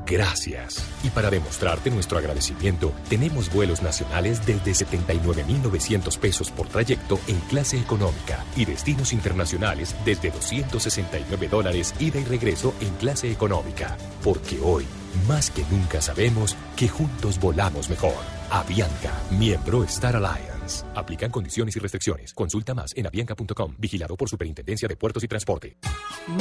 gracias. 0.07 0.83
Y 1.03 1.09
para 1.09 1.29
demostrarte 1.29 1.91
nuestro 1.91 2.17
agradecimiento, 2.17 2.93
tenemos 3.09 3.53
vuelos 3.53 3.81
nacionales 3.81 4.45
desde 4.45 4.71
79.900 4.71 6.17
pesos 6.17 6.49
por 6.49 6.67
trayecto 6.67 7.19
en 7.27 7.39
clase 7.41 7.77
económica 7.77 8.43
y 8.55 8.65
destinos 8.65 9.13
internacionales 9.13 9.95
desde 10.05 10.31
269 10.31 11.47
dólares 11.47 11.93
ida 11.99 12.19
y 12.19 12.23
regreso 12.23 12.73
en 12.81 12.93
clase 12.95 13.31
económica. 13.31 13.97
Porque 14.23 14.59
hoy, 14.63 14.85
más 15.27 15.51
que 15.51 15.63
nunca 15.69 16.01
sabemos 16.01 16.55
que 16.75 16.87
juntos 16.87 17.39
volamos 17.39 17.89
mejor. 17.89 18.15
Avianca, 18.49 19.13
miembro 19.31 19.83
Star 19.83 20.15
Alliance. 20.15 20.56
Aplican 20.95 21.32
condiciones 21.32 21.75
y 21.75 21.80
restricciones. 21.80 22.34
Consulta 22.34 22.73
más 22.73 22.95
en 22.95 23.08
avianca.com. 23.08 23.75
Vigilado 23.77 24.15
por 24.17 24.30
Superintendencia 24.30 24.88
de 24.88 24.95
Puertos 24.95 25.23
y 25.23 25.27
Transporte. 25.27 25.77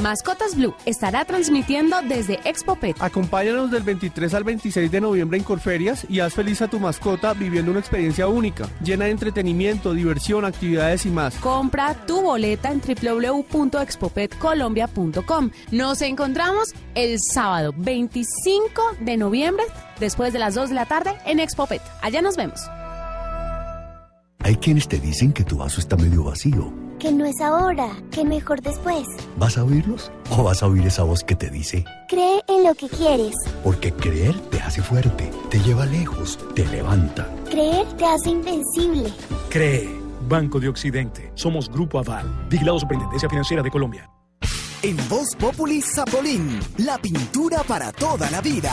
Mascotas 0.02 0.56
Blue 0.56 0.74
estará 0.84 1.24
transmitiendo 1.24 2.02
desde 2.02 2.40
Expo 2.44 2.76
Pet. 2.76 2.96
Acompáñanos 3.00 3.70
del 3.70 3.82
23 3.82 4.34
al 4.34 4.44
26 4.44 4.90
de 4.90 5.00
noviembre 5.00 5.38
en 5.38 5.44
Corferias 5.44 6.06
y 6.08 6.20
haz 6.20 6.34
feliz 6.34 6.60
a 6.62 6.68
tu 6.68 6.80
mascota 6.80 7.34
viviendo 7.34 7.70
una 7.70 7.80
experiencia 7.80 8.28
única, 8.28 8.68
llena 8.82 9.04
de 9.06 9.12
entretenimiento, 9.12 9.94
diversión, 9.94 10.44
actividades 10.44 11.06
y 11.06 11.10
más. 11.10 11.36
Compra 11.36 11.94
tu 12.06 12.20
boleta 12.20 12.72
en 12.72 12.80
www.expopetcolombia.com. 12.80 15.50
Nos 15.70 16.02
encontramos 16.02 16.74
el 16.94 17.18
sábado 17.20 17.72
25 17.76 18.96
de 19.00 19.16
noviembre 19.16 19.64
después 20.00 20.32
de 20.32 20.38
las 20.38 20.54
2 20.54 20.70
de 20.70 20.74
la 20.74 20.86
tarde 20.86 21.14
en 21.26 21.38
Expo 21.40 21.66
Pet. 21.66 21.82
Allá 22.02 22.22
nos 22.22 22.36
vemos. 22.36 22.60
Hay 24.46 24.54
quienes 24.54 24.86
te 24.86 25.00
dicen 25.00 25.32
que 25.32 25.42
tu 25.42 25.56
vaso 25.56 25.80
está 25.80 25.96
medio 25.96 26.22
vacío. 26.22 26.72
Que 27.00 27.10
no 27.10 27.24
es 27.24 27.40
ahora, 27.40 27.88
que 28.12 28.24
mejor 28.24 28.62
después. 28.62 29.04
¿Vas 29.36 29.58
a 29.58 29.64
oírlos? 29.64 30.12
¿O 30.30 30.44
vas 30.44 30.62
a 30.62 30.68
oír 30.68 30.86
esa 30.86 31.02
voz 31.02 31.24
que 31.24 31.34
te 31.34 31.50
dice? 31.50 31.84
Cree 32.08 32.40
en 32.46 32.62
lo 32.62 32.72
que 32.76 32.88
quieres. 32.88 33.34
Porque 33.64 33.90
creer 33.90 34.38
te 34.50 34.60
hace 34.60 34.82
fuerte, 34.82 35.32
te 35.50 35.58
lleva 35.58 35.84
lejos, 35.84 36.38
te 36.54 36.64
levanta. 36.66 37.28
Creer 37.50 37.88
te 37.96 38.04
hace 38.04 38.30
invencible. 38.30 39.12
Cree, 39.50 39.90
Banco 40.28 40.60
de 40.60 40.68
Occidente. 40.68 41.32
Somos 41.34 41.68
Grupo 41.68 41.98
Aval, 41.98 42.46
vigilado 42.48 42.78
Superintendencia 42.78 43.28
Financiera 43.28 43.64
de 43.64 43.70
Colombia. 43.72 44.08
En 44.80 44.96
Voz 45.08 45.34
Populi 45.34 45.82
Zapolín, 45.82 46.60
la 46.76 46.98
pintura 46.98 47.64
para 47.64 47.90
toda 47.90 48.30
la 48.30 48.40
vida. 48.40 48.70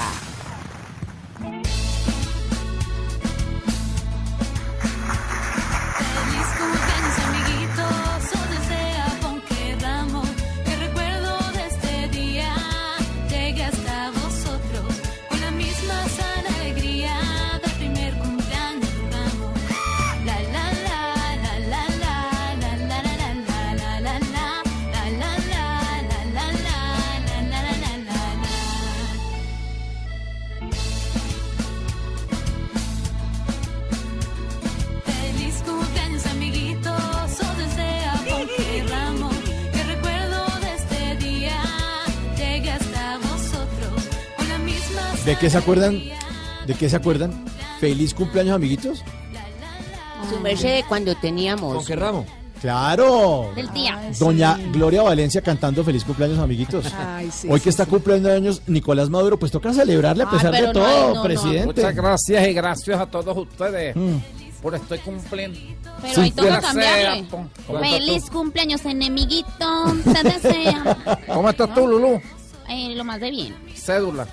¿De 45.25 45.37
qué 45.37 45.49
se 45.49 45.57
acuerdan? 45.57 46.01
¿De 46.67 46.73
qué 46.73 46.89
se 46.89 46.95
acuerdan? 46.95 47.45
Feliz 47.79 48.13
cumpleaños, 48.13 48.55
amiguitos. 48.55 49.03
Su 50.29 50.39
merced 50.39 50.75
de 50.77 50.83
cuando 50.87 51.15
teníamos. 51.15 51.75
¿Con 51.75 51.85
qué 51.85 51.95
ramo? 51.95 52.25
Claro. 52.61 53.51
Del 53.55 53.71
día. 53.73 53.99
Doña 54.17 54.57
Gloria 54.71 55.01
Valencia 55.01 55.41
cantando 55.41 55.83
feliz 55.83 56.03
cumpleaños, 56.05 56.39
amiguitos. 56.39 56.85
Ay, 56.97 57.29
sí, 57.29 57.47
Hoy 57.49 57.59
sí, 57.59 57.63
que 57.65 57.69
está 57.69 57.85
cumpliendo 57.85 58.31
años 58.31 58.61
Nicolás 58.67 59.09
Maduro, 59.09 59.37
pues 59.37 59.51
toca 59.51 59.73
celebrarle 59.73 60.23
a 60.23 60.29
Ay, 60.29 60.37
pesar 60.37 60.51
de 60.53 60.71
todo, 60.71 61.09
no, 61.09 61.15
no. 61.15 61.23
presidente. 61.23 61.65
Muchas 61.65 61.95
gracias 61.95 62.47
y 62.47 62.53
gracias 62.53 62.99
a 63.01 63.05
todos 63.05 63.35
ustedes 63.37 63.95
Mm. 63.97 64.15
por 64.61 64.75
estoy 64.75 64.99
cumpliendo. 64.99 65.59
Pero 66.01 66.21
ahí 66.21 66.31
toca 66.31 66.61
cambiarle. 66.61 67.25
¿Cómo 67.29 67.49
estás 67.83 67.89
Feliz 67.99 68.29
cumpleaños, 68.29 68.85
enemiguito. 68.85 69.93
Te 70.13 70.23
desea. 70.23 70.97
tú? 71.27 71.33
¿Cómo 71.33 71.49
estás 71.49 71.73
tú, 71.73 71.85
Lulú? 71.87 72.21
Eh, 72.69 72.93
lo 72.95 73.03
más 73.03 73.19
de 73.19 73.29
bien. 73.29 73.55
Cédula. 73.75 74.25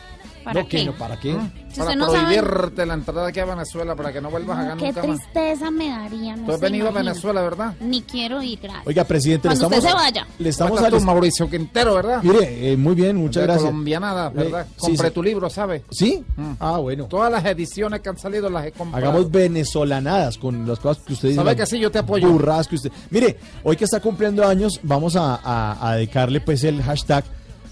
¿Para 0.44 0.62
No, 0.62 0.68
qué? 0.68 0.84
qué? 0.86 0.92
¿Para 0.92 1.20
qué? 1.20 1.36
Si 1.70 1.78
Para 1.80 1.92
sabe- 1.94 2.06
prohibirte 2.40 2.86
la 2.86 2.94
entrada 2.94 3.28
aquí 3.28 3.40
a 3.40 3.44
Venezuela 3.44 3.94
para 3.94 4.12
que 4.12 4.20
no 4.20 4.30
vuelvas 4.30 4.58
acá 4.58 4.76
Qué 4.76 4.86
nunca 4.86 5.06
más. 5.06 5.18
tristeza 5.20 5.70
me 5.70 5.88
daría. 5.88 6.34
No 6.36 6.46
Tú 6.46 6.52
has 6.52 6.60
venido 6.60 6.88
a. 6.88 6.90
Venezuela, 6.90 7.42
¿verdad? 7.42 7.74
Ni 7.80 8.02
quiero 8.02 8.42
ir, 8.42 8.58
gracias. 8.60 8.86
Oiga, 8.86 9.04
presidente, 9.04 9.48
le 9.48 9.54
estamos, 9.54 9.76
usted 9.78 9.88
se 9.90 9.94
vaya. 9.94 10.26
le 10.38 10.48
estamos 10.48 10.70
¿Cómo 10.70 10.78
estás 10.86 10.90
tú, 10.90 10.96
alist- 10.96 11.06
Mauricio 11.06 11.50
Quintero, 11.50 11.94
¿verdad? 11.94 12.22
Mire, 12.22 12.72
eh, 12.72 12.76
muy 12.76 12.94
bien, 12.94 13.16
muchas 13.16 13.42
De 13.42 13.46
gracias. 13.46 13.64
colombianada, 13.70 14.30
¿verdad? 14.30 14.66
Eh, 14.68 14.74
Compré 14.78 15.08
sí. 15.08 15.14
tu 15.14 15.22
libro, 15.22 15.50
¿sabes? 15.50 15.82
¿Sí? 15.90 16.24
Ah, 16.58 16.78
bueno. 16.78 17.04
Todas 17.04 17.30
las 17.30 17.44
ediciones 17.44 18.00
que 18.00 18.08
han 18.08 18.18
salido 18.18 18.48
las 18.50 18.66
he 18.66 18.72
comprado. 18.72 19.06
Hagamos 19.06 19.30
venezolanadas 19.30 20.38
con 20.38 20.66
las 20.66 20.78
cosas 20.80 21.04
que 21.04 21.12
usted 21.12 21.28
dice. 21.28 21.40
¿Sabe 21.40 21.54
que 21.56 21.66
sí? 21.66 21.78
Yo 21.78 21.90
te 21.90 21.98
apoyo. 21.98 22.28
burradas 22.30 22.66
que 22.66 22.76
usted. 22.76 22.90
Mire, 23.10 23.38
hoy 23.62 23.76
que 23.76 23.84
está 23.84 24.00
cumpliendo 24.00 24.46
años, 24.46 24.80
vamos 24.82 25.16
a, 25.16 25.36
a- 25.36 25.88
a 25.90 25.94
dedicarle 25.96 26.40
pues 26.40 26.64
el 26.64 26.82
hashtag 26.82 27.24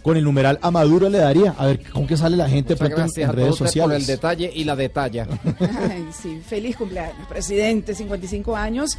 con 0.08 0.16
el 0.16 0.24
numeral 0.24 0.58
a 0.62 0.70
Maduro 0.70 1.08
le 1.08 1.18
daría. 1.18 1.54
A 1.58 1.66
ver 1.66 1.90
con 1.90 2.06
qué 2.06 2.16
sale 2.16 2.36
la 2.36 2.48
gente 2.48 2.76
pronto 2.76 2.96
en- 2.96 3.02
en 3.02 3.32
redes 3.32 3.46
todos 3.56 3.60
ustedes 3.60 3.84
por 3.84 3.92
el 3.92 4.00
sociales. 4.02 4.06
detalle 4.06 4.50
y 4.54 4.64
la 4.64 4.74
detalla. 4.76 5.26
Ay, 5.90 6.08
sí, 6.12 6.40
feliz 6.46 6.76
cumpleaños, 6.76 7.26
presidente, 7.28 7.94
55 7.94 8.56
años. 8.56 8.96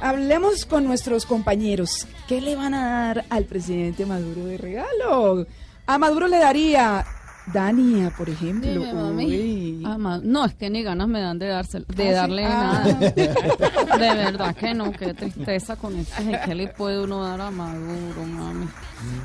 Hablemos 0.00 0.66
con 0.66 0.84
nuestros 0.84 1.24
compañeros. 1.26 2.06
¿Qué 2.28 2.40
le 2.40 2.56
van 2.56 2.74
a 2.74 2.86
dar 3.06 3.24
al 3.30 3.44
presidente 3.44 4.06
Maduro 4.06 4.44
de 4.46 4.58
regalo? 4.58 5.46
A 5.86 5.98
Maduro 5.98 6.28
le 6.28 6.38
daría 6.38 7.04
Dania, 7.52 8.10
por 8.16 8.28
ejemplo. 8.30 8.70
Dime, 8.70 8.92
mami. 8.94 9.24
Uy. 9.26 9.82
Ah, 9.86 10.18
no, 10.22 10.44
es 10.46 10.54
que 10.54 10.70
ni 10.70 10.82
ganas 10.82 11.08
me 11.08 11.20
dan 11.20 11.38
de, 11.38 11.46
dárselo, 11.48 11.84
de 11.94 12.04
Ah, 12.04 12.06
sí. 12.08 12.14
darle 12.14 12.44
Ah. 12.44 12.84
nada. 12.84 13.10
De 13.98 14.14
verdad 14.16 14.54
que 14.56 14.74
no, 14.74 14.90
qué 14.92 15.14
tristeza 15.14 15.76
con 15.76 15.96
esto. 15.96 16.22
¿Qué 16.44 16.54
le 16.54 16.68
puede 16.68 17.00
uno 17.02 17.22
dar 17.22 17.40
a 17.40 17.50
Maduro, 17.50 18.24
mami? 18.26 18.66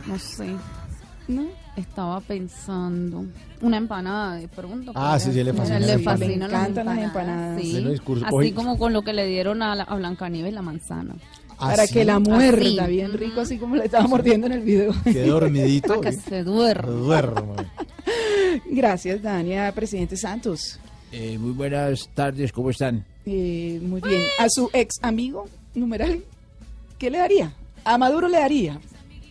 No 0.06 0.20
sé. 0.20 0.50
¿No? 1.30 1.46
Estaba 1.78 2.20
pensando. 2.20 3.24
Una 3.62 3.78
empanada 3.78 4.36
de 4.36 4.48
pronto. 4.50 4.92
Ah, 4.96 5.18
sí, 5.20 5.32
sí, 5.32 5.42
le 5.44 5.54
fascina 5.54 5.80
Le 5.80 5.86
la 5.88 5.94
empanada. 5.94 6.18
fascinan 6.26 6.50
Le 6.52 6.56
encantan 6.58 6.86
las 6.88 6.98
empanadas. 6.98 7.62
sí. 7.62 7.72
Bueno, 7.72 7.90
discurso. 7.92 8.26
Así 8.26 8.52
como 8.52 8.78
con 8.78 8.92
lo 8.92 9.02
que 9.04 9.14
le 9.14 9.26
dieron 9.28 9.62
a, 9.62 9.76
la, 9.76 9.84
a 9.84 9.96
Blancanieves 9.96 10.54
la 10.54 10.62
manzana. 10.62 11.16
Para 11.58 11.84
Así. 11.84 11.94
que 11.94 12.06
la 12.06 12.20
muerda 12.20 12.84
Así. 12.84 12.92
bien 12.94 13.14
rico, 13.14 13.42
así 13.42 13.58
como 13.58 13.76
le 13.76 13.86
estaba 13.86 14.08
mordiendo 14.08 14.48
en 14.48 14.54
el 14.54 14.62
video. 14.62 14.94
Qué 15.04 15.24
dormidito. 15.28 16.00
Para 16.00 16.12
que 16.12 16.18
se 16.18 16.44
duerma. 16.44 16.90
Duerma. 16.92 17.56
Gracias, 18.72 19.22
Dania, 19.22 19.72
presidente 19.74 20.18
Santos. 20.18 20.80
Eh, 21.12 21.38
muy 21.38 21.52
buenas 21.52 22.10
tardes, 22.14 22.52
¿cómo 22.52 22.70
están? 22.70 23.06
Eh, 23.26 23.80
muy 23.84 24.02
bien. 24.02 24.22
A 24.40 24.48
su 24.50 24.70
ex 24.74 24.96
amigo, 25.02 25.48
numeral, 25.76 26.24
¿qué 26.98 27.10
le 27.10 27.18
daría? 27.20 27.52
A 27.84 27.98
Maduro 27.98 28.28
le 28.28 28.40
daría, 28.40 28.80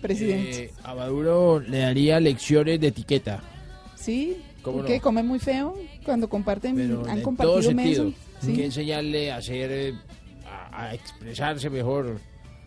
presidente. 0.01 0.65
Eh, 0.65 0.71
a 0.85 0.95
Maduro 0.95 1.61
le 1.61 1.79
daría 1.79 2.21
lecciones 2.21 2.81
de 2.81 2.89
etiqueta, 2.89 3.41
¿Sí? 3.97 4.37
¿cómo 4.63 4.79
¿Por 4.79 4.91
no? 4.91 5.01
come 5.01 5.23
muy 5.23 5.39
feo 5.39 5.75
cuando 6.05 6.29
comparten, 6.29 6.75
pero 6.77 7.01
han 7.05 7.09
en 7.11 7.15
todo 7.17 7.23
compartido 7.25 7.63
sentido. 7.63 8.05
meso? 8.05 8.17
Hay 8.47 8.55
que 8.55 8.65
enseñarle 8.65 9.33
a 9.33 9.37
hacer, 9.37 9.71
eh, 9.73 9.95
a, 10.47 10.85
a 10.85 10.95
expresarse 10.95 11.69
mejor, 11.71 12.19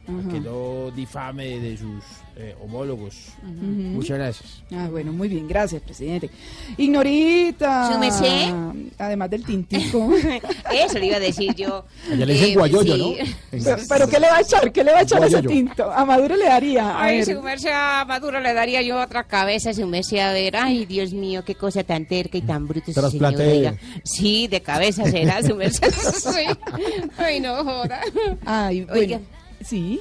Ajá. 0.07 0.29
que 0.31 0.39
no 0.39 0.91
difame 0.91 1.59
de 1.59 1.77
sus 1.77 2.03
eh, 2.35 2.55
homólogos. 2.63 3.15
Ujú. 3.43 3.51
Muchas 3.61 4.17
gracias. 4.17 4.63
Ah, 4.71 4.87
bueno, 4.89 5.13
muy 5.13 5.27
bien, 5.27 5.47
gracias, 5.47 5.81
presidente. 5.81 6.29
Ignorita. 6.77 7.91
¿Su 7.93 7.99
merced? 7.99 8.91
Además 8.97 9.29
del 9.29 9.45
tintico. 9.45 10.09
Eso 10.73 10.97
le 10.99 11.05
iba 11.07 11.17
a 11.17 11.19
decir 11.19 11.53
yo. 11.55 11.85
Allá 12.11 12.25
le 12.25 12.33
dicen 12.33 12.49
Eh, 12.51 12.55
guayoyo, 12.55 12.93
sí. 12.95 13.17
pero, 13.51 13.77
pero 13.87 14.07
¿qué 14.09 14.19
le 14.19 14.27
va 14.27 14.37
a 14.37 14.41
echar? 14.41 14.71
¿Qué 14.71 14.83
le 14.83 14.91
va 14.91 14.99
a 14.99 15.01
echar 15.03 15.21
a 15.21 15.27
ese 15.27 15.35
Guayoyo. 15.41 15.49
tinto? 15.49 15.91
A 15.91 16.05
Maduro 16.05 16.35
le 16.35 16.45
daría. 16.45 16.89
A 16.97 17.03
Ay, 17.03 17.23
merced 17.43 17.69
a 17.71 18.05
Maduro 18.05 18.39
le 18.39 18.53
daría 18.53 18.81
yo 18.81 18.99
otra 18.99 19.23
cabeza, 19.25 19.73
su 19.73 19.85
merced, 19.87 20.17
a 20.19 20.33
ver, 20.33 20.55
ay, 20.55 20.85
Dios 20.85 21.13
mío, 21.13 21.43
qué 21.45 21.55
cosa 21.55 21.83
tan 21.83 22.05
terca 22.05 22.37
y 22.37 22.41
tan 22.41 22.67
bruta 22.67 22.91
ese 22.91 23.09
señor, 23.11 23.35
oiga. 23.39 23.75
Sí, 24.03 24.47
de 24.47 24.61
cabeza 24.61 25.05
será, 25.05 25.41
su 25.43 25.55
merced. 25.55 25.91
Sí. 26.31 26.45
Ay, 27.17 27.39
no 27.39 27.63
joda. 27.63 28.01
Ay, 28.45 28.81
bueno. 28.85 28.99
Oiga. 28.99 29.19
Sí. 29.65 29.99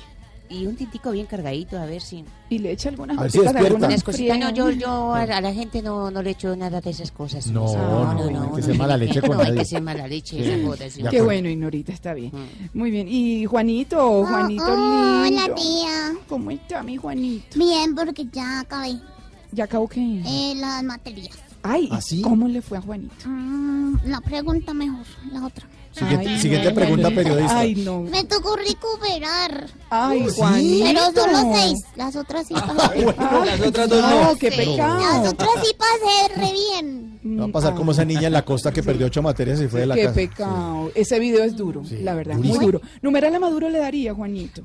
Y 0.49 0.67
un 0.67 0.75
tintico 0.75 1.13
bien 1.13 1.27
cargadito, 1.27 1.79
a 1.79 1.85
ver 1.87 2.03
si... 2.03 2.25
Y 2.49 2.59
le 2.59 2.73
echa 2.73 2.89
algunas 2.89 3.17
A 3.17 3.23
ver 3.23 3.31
si 3.31 3.39
despierta. 3.39 3.89
cositas. 4.03 4.37
No, 4.37 4.51
yo, 4.51 4.71
yo 4.71 5.15
a, 5.15 5.23
a 5.23 5.41
la 5.41 5.53
gente 5.55 5.81
no, 5.81 6.11
no 6.11 6.23
le 6.23 6.31
echo 6.31 6.57
nada 6.57 6.81
de 6.81 6.91
esas 6.91 7.13
cosas. 7.13 7.45
su 7.45 7.53
No, 7.53 7.67
merced. 7.67 8.31
no, 8.33 8.43
hay 8.43 8.57
que 8.57 8.63
ser 8.63 8.77
mala 8.77 8.97
leche 8.97 9.21
con 9.21 9.31
No, 9.31 9.39
hay 9.43 9.49
nadie. 9.51 9.59
que 9.61 9.65
ser 9.65 9.81
mala 9.83 10.09
leche, 10.09 10.37
Sí. 10.43 10.91
sí. 10.91 11.03
Qué 11.09 11.23
bueno, 11.23 11.49
Ignorita, 11.49 11.93
está 11.93 12.15
bien. 12.15 12.33
Muy 12.75 12.91
bien. 12.91 13.07
Y 13.09 13.47
Juanito, 13.47 14.25
Juanito 14.27 14.65
oh, 14.67 15.25
lindo. 15.25 15.45
hola, 15.45 15.55
tía. 15.55 16.13
¿Cómo 16.29 16.51
está 16.51 16.83
mi 16.83 16.97
Juanito? 16.97 17.57
Bien, 17.57 17.95
porque 17.95 18.27
ya 18.33 18.59
acabé 18.61 18.99
¿Ya 19.53 19.65
acabó 19.65 19.87
qué? 19.87 20.21
eh, 20.27 20.55
las 20.57 20.83
materias. 20.83 21.31
Ay, 21.63 21.89
¿Ah, 21.93 22.01
sí? 22.01 22.23
¿cómo 22.23 22.49
le 22.49 22.61
fue 22.61 22.79
a 22.79 22.81
Juanito? 22.81 23.15
Mm, 23.25 23.99
la 24.07 24.21
pregunta 24.21 24.75
mejor, 24.75 25.05
la 25.33 25.47
otra. 25.47 25.65
Siguiente, 25.93 26.29
Ay, 26.29 26.39
siguiente 26.41 26.69
no, 26.69 26.75
pregunta 26.75 27.11
periodista. 27.11 27.59
Ay, 27.59 27.75
no. 27.75 28.01
Me 28.03 28.23
tocó 28.25 28.55
recuperar. 28.57 29.67
Ay. 29.91 30.27
Juanito. 30.37 30.85
Pero 30.85 31.01
solo 31.27 31.53
seis. 31.55 31.79
Las 31.97 32.15
otras 32.17 32.47
sí 32.47 32.55
pasé. 32.55 33.07
Ah, 33.19 33.43
Las 33.45 33.61
otras 33.61 33.89
dos 33.89 34.01
no, 34.03 34.25
no. 34.25 34.37
qué 34.37 34.51
Las 34.51 34.59
pecado. 34.59 35.31
otras 35.31 35.51
sí 35.65 35.75
pasé 35.77 36.35
re 36.41 36.53
bien. 36.53 37.10
Va 37.25 37.45
a 37.45 37.49
pasar 37.49 37.75
como 37.75 37.93
esa 37.93 38.05
niña 38.05 38.29
en 38.29 38.33
la 38.33 38.45
costa 38.45 38.73
que 38.73 38.83
perdió 38.85 39.07
ocho 39.07 39.23
materias 39.23 39.61
y 39.61 39.69
fue 39.69 39.81
de 39.81 39.87
la 39.87 39.95
Qué 39.95 40.03
casa. 40.05 40.15
pecado. 40.15 40.91
Ese 40.95 41.19
video 41.19 41.45
es 41.45 41.55
duro, 41.57 41.85
Sí, 41.85 41.99
la 42.03 42.15
verdad, 42.15 42.37
durísimo. 42.37 42.57
Ah, 42.61 42.63
muy 42.63 42.73
duro. 42.73 42.81
Numeral 43.03 43.35
a 43.35 43.41
Maduro 43.41 43.69
le 43.69 43.79
daría, 43.79 44.15
Juanito. 44.15 44.63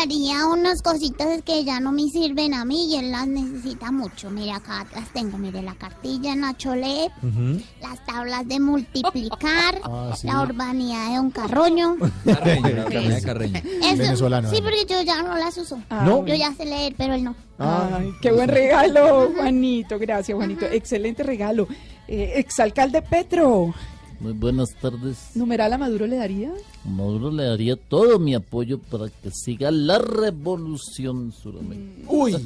Haría 0.00 0.46
unas 0.46 0.82
cositas 0.82 1.42
que 1.42 1.64
ya 1.64 1.78
no 1.78 1.92
me 1.92 2.08
sirven 2.08 2.54
a 2.54 2.64
mí 2.64 2.92
y 2.92 2.96
él 2.96 3.12
las 3.12 3.26
necesita 3.28 3.92
mucho. 3.92 4.30
Mire, 4.30 4.52
acá 4.52 4.84
las 4.94 5.12
tengo. 5.12 5.38
Mire, 5.38 5.62
la 5.62 5.74
cartilla 5.74 6.34
Nacholet, 6.34 7.12
Ujú. 7.22 7.60
las 7.80 8.04
tablas 8.04 8.48
de 8.48 8.58
multiplicar, 8.58 9.80
Ah, 9.84 10.12
sí. 10.16 10.26
la 10.26 10.42
urbanidad 10.42 11.12
de 11.12 11.20
un 11.20 11.30
carroño. 11.30 11.96
Eso, 12.26 13.96
Venezolano. 13.98 14.50
Sí, 14.50 14.56
porque 14.60 14.84
yo 14.88 15.02
ya 15.02 15.22
no 15.22 15.36
las 15.36 15.56
uso. 15.58 15.80
¿No? 15.90 16.26
Yo 16.26 16.34
ya 16.34 16.52
sé 16.54 16.64
leer, 16.64 16.94
pero 16.96 17.14
él 17.14 17.24
no. 17.24 17.34
Ay, 17.58 18.12
qué 18.20 18.32
buen 18.32 18.48
regalo, 18.48 19.30
Juanito. 19.34 19.98
Gracias, 19.98 20.34
Juanito. 20.34 20.66
Excelente 20.66 21.22
regalo. 21.22 21.68
Eh, 22.08 22.32
exalcalde 22.36 23.02
Petro. 23.02 23.74
Muy 24.20 24.32
buenas 24.34 24.70
tardes. 24.80 25.30
¿Numeral 25.34 25.72
a 25.72 25.78
Maduro 25.78 26.06
le 26.06 26.16
daría? 26.16 26.52
Maduro 26.84 27.32
le 27.32 27.44
daría 27.44 27.74
todo 27.74 28.20
mi 28.20 28.34
apoyo 28.34 28.78
para 28.78 29.08
que 29.08 29.30
siga 29.32 29.72
la 29.72 29.98
revolución 29.98 31.32
suramericana. 31.32 32.06
Uy, 32.08 32.36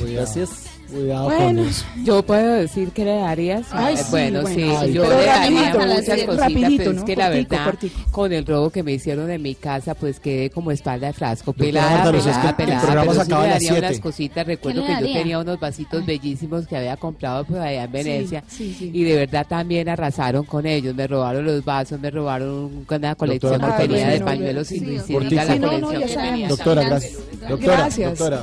Gracias. 0.14 0.79
Cuidado 0.90 1.24
Bueno, 1.26 1.62
yo 2.04 2.22
puedo 2.22 2.52
decir 2.54 2.90
que 2.90 3.04
le 3.04 3.16
daría. 3.16 3.58
sí. 3.58 3.68
Ay, 3.72 3.96
sí, 3.96 4.04
bueno, 4.10 4.42
bueno. 4.42 4.54
sí, 4.56 4.62
Ay, 4.76 4.92
yo 4.92 5.02
le 5.08 5.24
daría 5.26 5.50
muchas 5.74 6.04
cositas, 6.22 6.36
rapidito, 6.36 6.76
pero 6.78 6.92
¿no? 6.92 6.98
es 6.98 7.04
que 7.04 7.16
la 7.16 7.26
Cortico, 7.28 7.48
verdad, 7.50 7.64
cortico. 7.64 8.00
con 8.10 8.32
el 8.32 8.46
robo 8.46 8.70
que 8.70 8.82
me 8.82 8.92
hicieron 8.92 9.30
en 9.30 9.42
mi 9.42 9.54
casa, 9.54 9.94
pues 9.94 10.20
quedé 10.20 10.50
como 10.50 10.70
espalda 10.70 11.06
de 11.08 11.12
frasco, 11.12 11.52
pelada, 11.52 12.10
Lucía, 12.10 12.32
es 12.32 12.38
que 12.38 12.52
pelada, 12.54 12.80
el 12.82 12.86
pelada, 12.88 13.02
pero 13.12 13.24
sí 13.24 13.30
le 13.30 13.48
daría 13.48 13.74
unas 13.74 14.00
cositas. 14.00 14.46
Recuerdo 14.46 14.82
¿Qué 14.86 14.94
que 14.96 15.00
yo 15.08 15.12
tenía 15.14 15.38
unos 15.38 15.60
vasitos 15.60 16.04
bellísimos 16.06 16.66
que 16.66 16.76
había 16.76 16.96
comprado 16.96 17.44
pues 17.44 17.60
allá 17.60 17.84
en 17.84 17.92
Venecia 17.92 18.44
sí, 18.48 18.74
sí. 18.78 18.90
y 18.92 19.02
de 19.04 19.16
verdad 19.16 19.46
también 19.48 19.88
arrasaron 19.88 20.44
con 20.44 20.66
ellos, 20.66 20.94
me 20.94 21.06
robaron 21.06 21.44
los 21.44 21.64
vasos, 21.64 22.00
me 22.00 22.10
robaron 22.10 22.84
una 22.88 23.14
colección 23.14 23.52
Doctora 23.52 23.76
que 23.76 23.88
tenía 23.88 24.08
de 24.08 24.20
pañuelos 24.20 24.68
Cortico. 24.68 25.34
la 25.34 25.46
colección 25.58 26.02
que 26.02 26.14
tenía. 26.16 26.48
Doctora, 26.48 26.82
gracias. 26.84 27.12
Doctora, 27.48 27.76
Gracias, 27.76 28.18
doctora. 28.18 28.42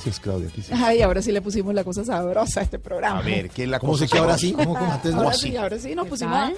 Noticias, 0.00 0.20
Claudia. 0.20 0.50
Ay, 0.86 1.02
ahora 1.02 1.22
sí 1.22 1.32
le 1.32 1.42
pusimos 1.42 1.74
la 1.74 1.84
cosa 1.84 2.04
sabrosa 2.04 2.60
a 2.60 2.62
este 2.62 2.78
programa. 2.78 3.18
A 3.18 3.22
ver, 3.22 3.50
¿qué 3.50 3.64
es 3.64 3.68
la 3.68 3.78
¿Cómo 3.78 3.92
cosa 3.92 4.06
se 4.06 4.12
que 4.12 4.18
ahora 4.18 4.38
sí? 4.38 4.52
¿Cómo 4.52 4.74
como 4.74 4.92
antes 4.92 5.12
no? 5.12 5.18
Ahora 5.18 5.30
así? 5.30 5.50
sí, 5.50 5.56
ahora 5.56 5.78
sí, 5.78 5.94
nos 5.94 6.04
¿Qué 6.04 6.10
pusimos. 6.10 6.52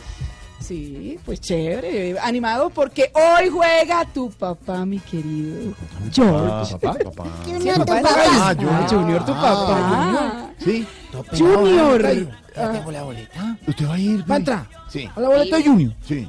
Sí, 0.63 1.19
pues 1.25 1.41
chévere, 1.41 2.19
animado 2.21 2.71
porque 2.71 3.11
hoy 3.15 3.49
juega 3.49 4.05
tu 4.13 4.31
papá, 4.31 4.85
mi 4.87 4.99
querido 5.01 5.73
George. 6.13 6.77
Papá, 6.79 6.99
papá. 7.05 7.25
Junior, 7.45 7.79
tu 7.79 7.85
papá. 7.87 8.09
Ah, 8.17 8.55
Ah, 8.61 8.87
Junior. 8.89 9.25
Tu 9.25 9.33
papá. 9.33 10.51
Sí. 10.59 10.87
Junior. 11.37 12.03
Ya 12.55 12.69
Ah. 12.69 12.73
tengo 12.73 12.91
la 12.93 13.03
boleta. 13.03 13.57
¿Usted 13.67 13.89
va 13.89 13.95
a 13.95 13.99
ir? 13.99 14.31
¿Va 14.31 14.35
a 14.35 14.39
entrar? 14.39 14.67
Sí. 14.89 15.09
¿A 15.17 15.21
la 15.21 15.29
boleta 15.31 15.57
de 15.57 15.65
Junior? 15.65 15.93
Sí. 16.07 16.29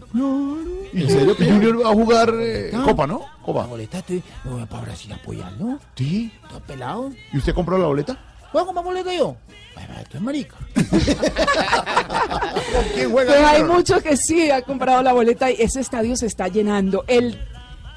¿En 0.94 1.10
serio 1.10 1.36
que 1.36 1.46
Junior 1.46 1.84
va 1.86 1.90
a 1.90 1.94
jugar 1.94 2.34
eh. 2.40 2.72
Copa, 2.86 3.06
no? 3.08 3.20
La 3.20 3.44
Copa. 3.46 3.66
boleta, 3.66 4.00
estoy, 4.00 4.24
me 4.46 4.52
voy 4.52 4.66
para 4.66 4.84
Brasil 4.84 5.12
a 5.12 5.16
apoyarlo. 5.16 5.80
Sí. 5.96 6.32
Todo 6.50 6.60
pelado. 6.62 7.12
¿Y 7.34 7.38
usted 7.38 7.54
compró 7.54 7.78
la 7.78 7.88
boleta? 7.88 8.18
¿Puedo 8.54 8.66
comprar 8.68 8.86
boleta 8.86 9.14
yo? 9.14 9.36
Bueno, 9.76 9.94
esto 10.02 10.18
es 10.18 10.24
marica. 10.24 10.56
¿Quién 12.94 13.12
juega? 13.12 13.34
Pues 13.34 13.46
hay 13.46 13.64
muchos 13.64 14.02
que 14.02 14.18
sí 14.18 14.50
han 14.52 14.62
comprado 14.62 15.02
la 15.04 15.14
boleta 15.14 15.52
y 15.52 15.56
ese 15.60 15.80
estadio 15.82 16.16
se 16.16 16.28
está 16.28 16.48
llenando. 16.48 17.04
El 17.08 17.38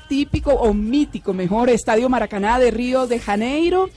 típico 0.09 0.53
o 0.53 0.73
mítico, 0.73 1.33
mejor 1.33 1.71
estadio 1.71 2.09
Maracaná 2.09 2.59
de 2.59 2.71
Río 2.71 3.07
de 3.07 3.19
Janeiro 3.19 3.89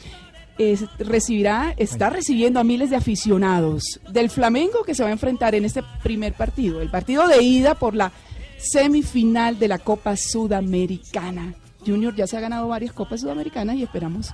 es- 0.58 0.86
recibirá, 1.00 1.74
está 1.78 2.10
recibiendo 2.10 2.60
a 2.60 2.64
miles 2.64 2.90
de 2.90 2.96
aficionados 2.98 4.00
del 4.10 4.30
Flamengo 4.30 4.84
que 4.84 4.96
se 4.96 5.04
va 5.04 5.10
a 5.10 5.14
enfrentar 5.14 5.56
en 5.56 5.66
este 5.66 5.84
primer 6.04 6.34
partido, 6.34 6.82
el 6.82 6.90
partido 6.90 7.28
de 7.28 7.42
ida 7.44 7.76
por 7.76 7.96
la 7.96 8.12
semifinal 8.58 9.58
de 9.60 9.68
la 9.70 9.80
Copa 9.80 10.18
Sudamericana. 10.18 11.54
Junior 11.86 12.14
ya 12.14 12.28
se 12.28 12.36
ha 12.36 12.42
ganado 12.42 12.68
varias 12.68 12.92
Copas 12.92 13.22
Sudamericanas 13.22 13.78
y 13.78 13.84
esperamos 13.84 14.32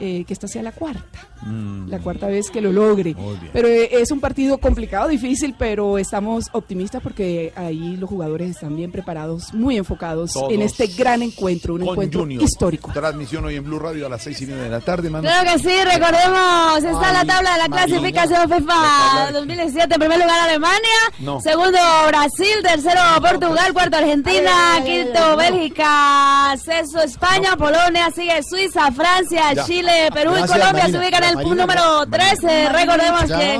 eh, 0.00 0.24
que 0.26 0.32
esta 0.32 0.48
sea 0.48 0.62
la 0.62 0.72
cuarta, 0.72 1.18
Mm. 1.42 1.88
la 1.88 1.98
cuarta 1.98 2.26
vez 2.26 2.50
que 2.50 2.60
lo 2.60 2.72
logre. 2.72 3.14
Pero 3.52 3.68
eh, 3.68 3.88
es 3.92 4.10
un 4.10 4.20
partido 4.20 4.58
complicado, 4.58 5.08
difícil, 5.08 5.54
pero 5.58 5.98
estamos 5.98 6.46
optimistas 6.52 7.02
porque 7.02 7.52
ahí 7.56 7.96
los 7.96 8.08
jugadores 8.08 8.50
están 8.50 8.74
bien 8.76 8.90
preparados, 8.90 9.52
muy 9.54 9.76
enfocados 9.76 10.32
Todos 10.32 10.52
en 10.52 10.62
este 10.62 10.86
gran 10.88 11.22
encuentro, 11.22 11.74
un 11.74 11.82
encuentro 11.82 12.20
Junior. 12.20 12.42
histórico. 12.42 12.90
Transmisión 12.92 13.44
hoy 13.44 13.56
en 13.56 13.64
Blue 13.64 13.78
Radio 13.78 14.06
a 14.06 14.08
las 14.08 14.22
seis 14.22 14.40
y 14.42 14.46
media 14.46 14.62
de 14.64 14.70
la 14.70 14.80
tarde, 14.80 15.10
mano. 15.10 15.22
Claro 15.28 15.50
que 15.52 15.58
sí, 15.58 15.74
recordemos, 15.84 16.76
está 16.78 17.12
la 17.12 17.24
Mari- 17.24 17.28
tabla 17.28 17.52
de 17.52 17.58
la 17.58 17.68
Marina. 17.68 17.86
clasificación 17.86 18.50
FIFA 18.50 19.32
2017, 19.32 19.94
en 19.94 20.00
primer 20.00 20.18
lugar 20.18 20.40
Alemania, 20.40 20.98
No. 21.20 21.40
segundo 21.40 21.78
Brasil, 22.08 22.54
tercero 22.62 23.00
Portugal, 23.20 23.72
cuarto 23.72 23.96
Argentina, 23.96 24.52
quinto 24.84 25.36
Bélgica, 25.36 26.54
sexto 26.62 27.00
España, 27.02 27.56
Polonia, 27.56 28.10
sigue 28.14 28.42
Suiza, 28.42 28.90
Francia, 28.92 29.52
Ya. 29.54 29.64
Chile, 29.86 30.10
Perú 30.12 30.32
y 30.32 30.46
Colombia 30.46 30.86
se 30.86 30.92
Marina. 30.92 30.98
ubican 30.98 31.24
en 31.24 31.30
el 31.30 31.34
punto 31.34 31.66
Marina, 31.66 31.84
número 31.84 32.06
13, 32.10 32.68
recordemos 32.70 33.24
que... 33.24 33.54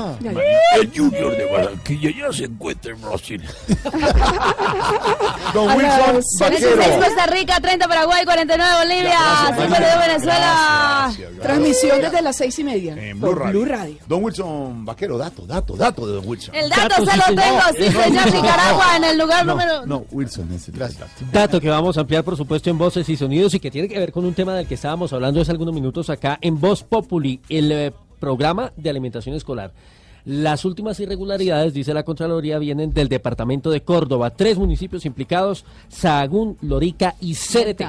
El 0.75 0.91
Junior 0.95 1.37
de 1.37 1.45
Barranquilla 1.51 2.09
ya 2.17 2.33
se 2.33 2.45
encuentra 2.45 2.91
en 2.91 3.01
Brasil. 3.01 3.43
Don 5.53 5.67
Wilson 5.77 6.15
las 6.15 6.25
Vaquero. 6.39 6.75
16 6.75 7.05
Costa 7.05 7.25
Rica, 7.27 7.59
30 7.59 7.87
Paraguay, 7.87 8.25
49 8.25 8.71
Bolivia, 8.79 9.17
Gracias, 9.47 9.69
52 9.69 10.07
Venezuela. 10.07 11.11
Transmisión 11.41 12.01
desde 12.01 12.21
las 12.21 12.35
seis 12.35 12.59
y 12.59 12.63
media 12.63 12.95
En 12.97 13.19
Blue 13.19 13.33
Radio. 13.33 13.51
Blue 13.51 13.65
Radio. 13.65 13.95
Don 14.07 14.23
Wilson 14.23 14.85
Vaquero, 14.85 15.17
dato, 15.17 15.45
dato, 15.45 15.75
dato 15.75 16.07
de 16.07 16.13
Don 16.13 16.27
Wilson. 16.27 16.55
El 16.55 16.69
dato 16.69 17.05
se 17.05 17.17
lo 17.17 17.23
tengo, 17.25 17.61
sí 17.77 17.91
señor, 17.91 18.25
Nicaragua 18.25 18.97
en 18.97 19.03
el 19.03 19.17
lugar 19.17 19.45
no, 19.45 19.53
número... 19.53 19.85
No, 19.85 20.05
Wilson, 20.11 20.51
ese, 20.53 20.71
gracias. 20.71 21.09
Dato 21.31 21.61
que 21.61 21.69
vamos 21.69 21.97
a 21.97 22.01
ampliar, 22.01 22.23
por 22.23 22.35
supuesto, 22.35 22.69
en 22.69 22.77
Voces 22.77 23.07
y 23.09 23.15
Sonidos 23.15 23.53
y 23.53 23.59
que 23.59 23.71
tiene 23.71 23.87
que 23.87 23.97
ver 23.97 24.11
con 24.11 24.25
un 24.25 24.33
tema 24.33 24.53
del 24.55 24.67
que 24.67 24.75
estábamos 24.75 25.13
hablando 25.13 25.41
hace 25.41 25.51
algunos 25.51 25.73
minutos 25.73 26.09
acá 26.17 26.37
en 26.41 26.59
Voz 26.59 26.83
Populi, 26.83 27.39
el 27.49 27.71
eh, 27.71 27.93
programa 28.19 28.71
de 28.75 28.89
alimentación 28.89 29.35
escolar. 29.35 29.71
Las 30.25 30.65
últimas 30.65 30.99
irregularidades, 30.99 31.73
dice 31.73 31.93
la 31.93 32.03
Contraloría, 32.03 32.59
vienen 32.59 32.91
del 32.93 33.07
departamento 33.07 33.69
de 33.71 33.81
Córdoba. 33.81 34.31
Tres 34.31 34.57
municipios 34.57 35.05
implicados, 35.05 35.63
Sahagún, 35.87 36.57
Lorica 36.61 37.15
y 37.21 37.33
Cérete. 37.35 37.87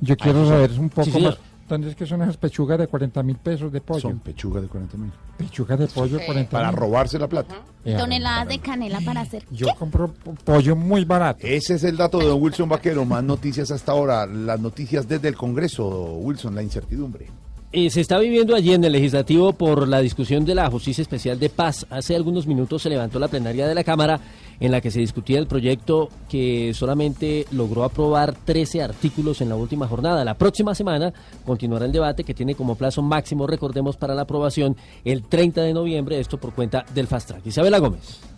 Yo 0.00 0.16
quiero 0.16 0.42
Ay, 0.42 0.48
saber 0.48 0.70
sí. 0.72 0.78
un 0.78 0.90
poco 0.90 1.10
Sí, 1.10 1.20
más. 1.22 1.38
¿Dónde 1.68 1.88
es 1.90 1.96
que 1.96 2.06
son 2.06 2.22
esas 2.22 2.36
pechugas 2.36 2.78
de 2.78 2.86
40 2.86 3.22
mil 3.22 3.36
pesos 3.36 3.72
de 3.72 3.80
pollo? 3.80 4.00
Son 4.00 4.18
pechugas 4.20 4.62
de 4.62 4.68
40 4.68 4.96
mil. 4.98 5.10
Pechugas 5.38 5.78
de 5.78 5.86
pollo 5.88 6.18
de 6.18 6.26
40 6.26 6.50
Para 6.50 6.68
mil. 6.70 6.76
robarse 6.76 7.18
la 7.18 7.28
plata. 7.28 7.56
Ya, 7.86 7.96
Toneladas 7.98 8.48
de 8.48 8.58
canela 8.58 9.00
para 9.00 9.20
hacer. 9.22 9.44
Yo 9.50 9.68
compro 9.78 10.12
po- 10.12 10.34
pollo 10.44 10.74
muy 10.76 11.04
barato. 11.04 11.46
Ese 11.46 11.74
es 11.76 11.84
el 11.84 11.96
dato 11.96 12.18
de 12.18 12.26
Don 12.26 12.42
Wilson 12.42 12.68
Vaquero. 12.68 13.04
Más 13.04 13.22
noticias 13.22 13.70
hasta 13.70 13.92
ahora. 13.92 14.26
Las 14.26 14.58
noticias 14.60 15.08
desde 15.08 15.28
el 15.28 15.36
Congreso, 15.36 15.86
Wilson, 16.16 16.54
la 16.54 16.62
incertidumbre. 16.62 17.26
Eh, 17.72 17.90
se 17.90 18.00
está 18.00 18.18
viviendo 18.18 18.54
allí 18.54 18.72
en 18.72 18.84
el 18.84 18.92
legislativo 18.92 19.52
por 19.52 19.86
la 19.86 20.00
discusión 20.00 20.44
de 20.44 20.54
la 20.54 20.70
Justicia 20.70 21.02
Especial 21.02 21.38
de 21.38 21.48
Paz. 21.50 21.86
Hace 21.90 22.16
algunos 22.16 22.46
minutos 22.46 22.82
se 22.82 22.88
levantó 22.88 23.18
la 23.18 23.28
plenaria 23.28 23.66
de 23.66 23.74
la 23.74 23.84
Cámara 23.84 24.18
en 24.60 24.72
la 24.72 24.80
que 24.80 24.90
se 24.90 25.00
discutía 25.00 25.38
el 25.38 25.46
proyecto 25.46 26.08
que 26.28 26.72
solamente 26.74 27.46
logró 27.50 27.84
aprobar 27.84 28.34
13 28.34 28.82
artículos 28.82 29.40
en 29.40 29.48
la 29.48 29.56
última 29.56 29.86
jornada. 29.86 30.24
La 30.24 30.34
próxima 30.34 30.74
semana 30.74 31.12
continuará 31.44 31.86
el 31.86 31.92
debate 31.92 32.24
que 32.24 32.34
tiene 32.34 32.54
como 32.54 32.74
plazo 32.76 33.02
máximo, 33.02 33.46
recordemos, 33.46 33.96
para 33.96 34.14
la 34.14 34.22
aprobación 34.22 34.76
el 35.04 35.22
30 35.22 35.62
de 35.62 35.74
noviembre, 35.74 36.20
esto 36.20 36.38
por 36.38 36.52
cuenta 36.52 36.84
del 36.94 37.06
Fast 37.06 37.28
Track. 37.28 37.46
Isabela 37.46 37.78
Gómez. 37.78 38.35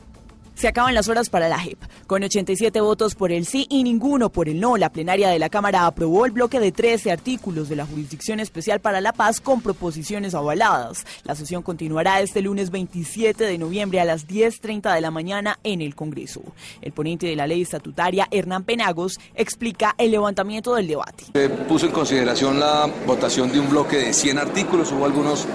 Se 0.58 0.66
acaban 0.66 0.92
las 0.92 1.08
horas 1.08 1.30
para 1.30 1.48
la 1.48 1.60
JEP. 1.60 1.78
Con 2.08 2.24
87 2.24 2.80
votos 2.80 3.14
por 3.14 3.30
el 3.30 3.46
sí 3.46 3.68
y 3.70 3.84
ninguno 3.84 4.28
por 4.28 4.48
el 4.48 4.58
no, 4.58 4.76
la 4.76 4.90
plenaria 4.90 5.28
de 5.28 5.38
la 5.38 5.50
Cámara 5.50 5.86
aprobó 5.86 6.26
el 6.26 6.32
bloque 6.32 6.58
de 6.58 6.72
13 6.72 7.12
artículos 7.12 7.68
de 7.68 7.76
la 7.76 7.86
Jurisdicción 7.86 8.40
Especial 8.40 8.80
para 8.80 9.00
la 9.00 9.12
Paz 9.12 9.40
con 9.40 9.60
proposiciones 9.62 10.34
avaladas. 10.34 11.06
La 11.22 11.36
sesión 11.36 11.62
continuará 11.62 12.20
este 12.22 12.42
lunes 12.42 12.72
27 12.72 13.44
de 13.44 13.56
noviembre 13.56 14.00
a 14.00 14.04
las 14.04 14.26
10.30 14.26 14.92
de 14.92 15.00
la 15.00 15.12
mañana 15.12 15.60
en 15.62 15.80
el 15.80 15.94
Congreso. 15.94 16.42
El 16.82 16.90
ponente 16.90 17.28
de 17.28 17.36
la 17.36 17.46
ley 17.46 17.62
estatutaria, 17.62 18.26
Hernán 18.28 18.64
Penagos, 18.64 19.20
explica 19.36 19.94
el 19.96 20.10
levantamiento 20.10 20.74
del 20.74 20.88
debate. 20.88 21.26
Se 21.34 21.50
puso 21.50 21.86
en 21.86 21.92
consideración 21.92 22.58
la 22.58 22.90
votación 23.06 23.52
de 23.52 23.60
un 23.60 23.70
bloque 23.70 23.98
de 23.98 24.12
100 24.12 24.38
artículos. 24.38 24.90
Hubo 24.90 25.04
algunos 25.04 25.46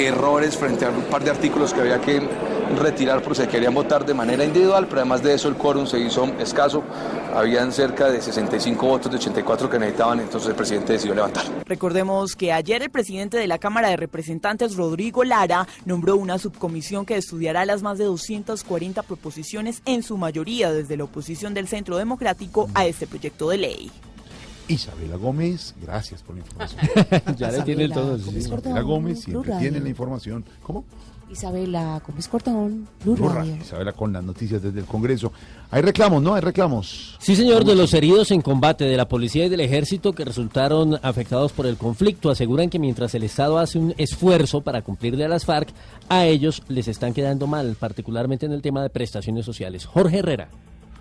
errores 0.00 0.56
frente 0.56 0.84
a 0.84 0.90
un 0.90 1.04
par 1.04 1.22
de 1.22 1.30
artículos 1.30 1.72
que 1.72 1.80
había 1.80 2.00
que 2.00 2.57
retirar 2.76 3.22
porque 3.22 3.42
se 3.42 3.48
querían 3.48 3.74
votar 3.74 4.04
de 4.04 4.14
manera 4.14 4.44
individual, 4.44 4.86
pero 4.88 5.00
además 5.00 5.22
de 5.22 5.34
eso 5.34 5.48
el 5.48 5.54
quórum 5.54 5.86
se 5.86 5.98
hizo 5.98 6.24
escaso. 6.38 6.82
Habían 7.34 7.72
cerca 7.72 8.10
de 8.10 8.20
65 8.20 8.86
votos 8.86 9.10
de 9.10 9.18
84 9.18 9.70
que 9.70 9.78
necesitaban, 9.78 10.20
entonces 10.20 10.50
el 10.50 10.56
presidente 10.56 10.94
decidió 10.94 11.14
levantar. 11.14 11.44
Recordemos 11.66 12.34
que 12.34 12.52
ayer 12.52 12.82
el 12.82 12.90
presidente 12.90 13.36
de 13.36 13.46
la 13.46 13.58
Cámara 13.58 13.88
de 13.88 13.96
Representantes, 13.96 14.76
Rodrigo 14.76 15.24
Lara, 15.24 15.66
nombró 15.84 16.16
una 16.16 16.38
subcomisión 16.38 17.06
que 17.06 17.16
estudiará 17.16 17.64
las 17.64 17.82
más 17.82 17.98
de 17.98 18.04
240 18.04 19.02
proposiciones, 19.02 19.82
en 19.84 20.02
su 20.02 20.16
mayoría 20.16 20.72
desde 20.72 20.96
la 20.96 21.04
oposición 21.04 21.54
del 21.54 21.68
Centro 21.68 21.96
Democrático 21.96 22.68
a 22.74 22.86
este 22.86 23.06
proyecto 23.06 23.48
de 23.50 23.58
ley. 23.58 23.90
Isabela 24.68 25.16
Gómez, 25.16 25.74
gracias 25.80 26.22
por 26.22 26.34
la 26.36 26.42
información. 26.42 27.36
Ya 27.36 27.50
le 27.50 27.62
tiene 27.62 27.84
el 27.84 27.92
todo. 27.92 28.16
Isabela 28.16 28.82
Gómez 28.82 29.20
siempre 29.20 29.52
tiene 29.58 29.80
la 29.80 29.88
información. 29.88 30.44
¿Cómo? 30.62 30.84
Isabela 31.30 32.00
Gómez 32.06 32.30
Blue. 33.04 33.28
Radio. 33.28 33.56
Isabela 33.56 33.92
con 33.92 34.12
las 34.12 34.24
noticias 34.24 34.62
desde 34.62 34.80
el 34.80 34.86
Congreso. 34.86 35.32
Hay 35.70 35.82
reclamos, 35.82 36.22
¿no? 36.22 36.34
Hay 36.34 36.40
reclamos. 36.40 37.16
Sí, 37.20 37.36
señor, 37.36 37.64
de 37.64 37.74
los 37.74 37.92
heridos 37.94 38.30
en 38.30 38.40
combate 38.40 38.84
de 38.84 38.96
la 38.96 39.08
policía 39.08 39.46
y 39.46 39.48
del 39.48 39.60
ejército 39.60 40.12
que 40.12 40.24
resultaron 40.24 40.98
afectados 41.02 41.52
por 41.52 41.66
el 41.66 41.76
conflicto, 41.76 42.30
aseguran 42.30 42.70
que 42.70 42.78
mientras 42.78 43.14
el 43.14 43.24
Estado 43.24 43.58
hace 43.58 43.78
un 43.78 43.94
esfuerzo 43.98 44.62
para 44.62 44.82
cumplirle 44.82 45.24
a 45.24 45.28
las 45.28 45.44
FARC, 45.44 45.68
a 46.08 46.24
ellos 46.24 46.62
les 46.68 46.88
están 46.88 47.12
quedando 47.12 47.46
mal, 47.46 47.76
particularmente 47.78 48.46
en 48.46 48.52
el 48.52 48.62
tema 48.62 48.82
de 48.82 48.90
prestaciones 48.90 49.44
sociales. 49.44 49.84
Jorge 49.84 50.18
Herrera. 50.18 50.48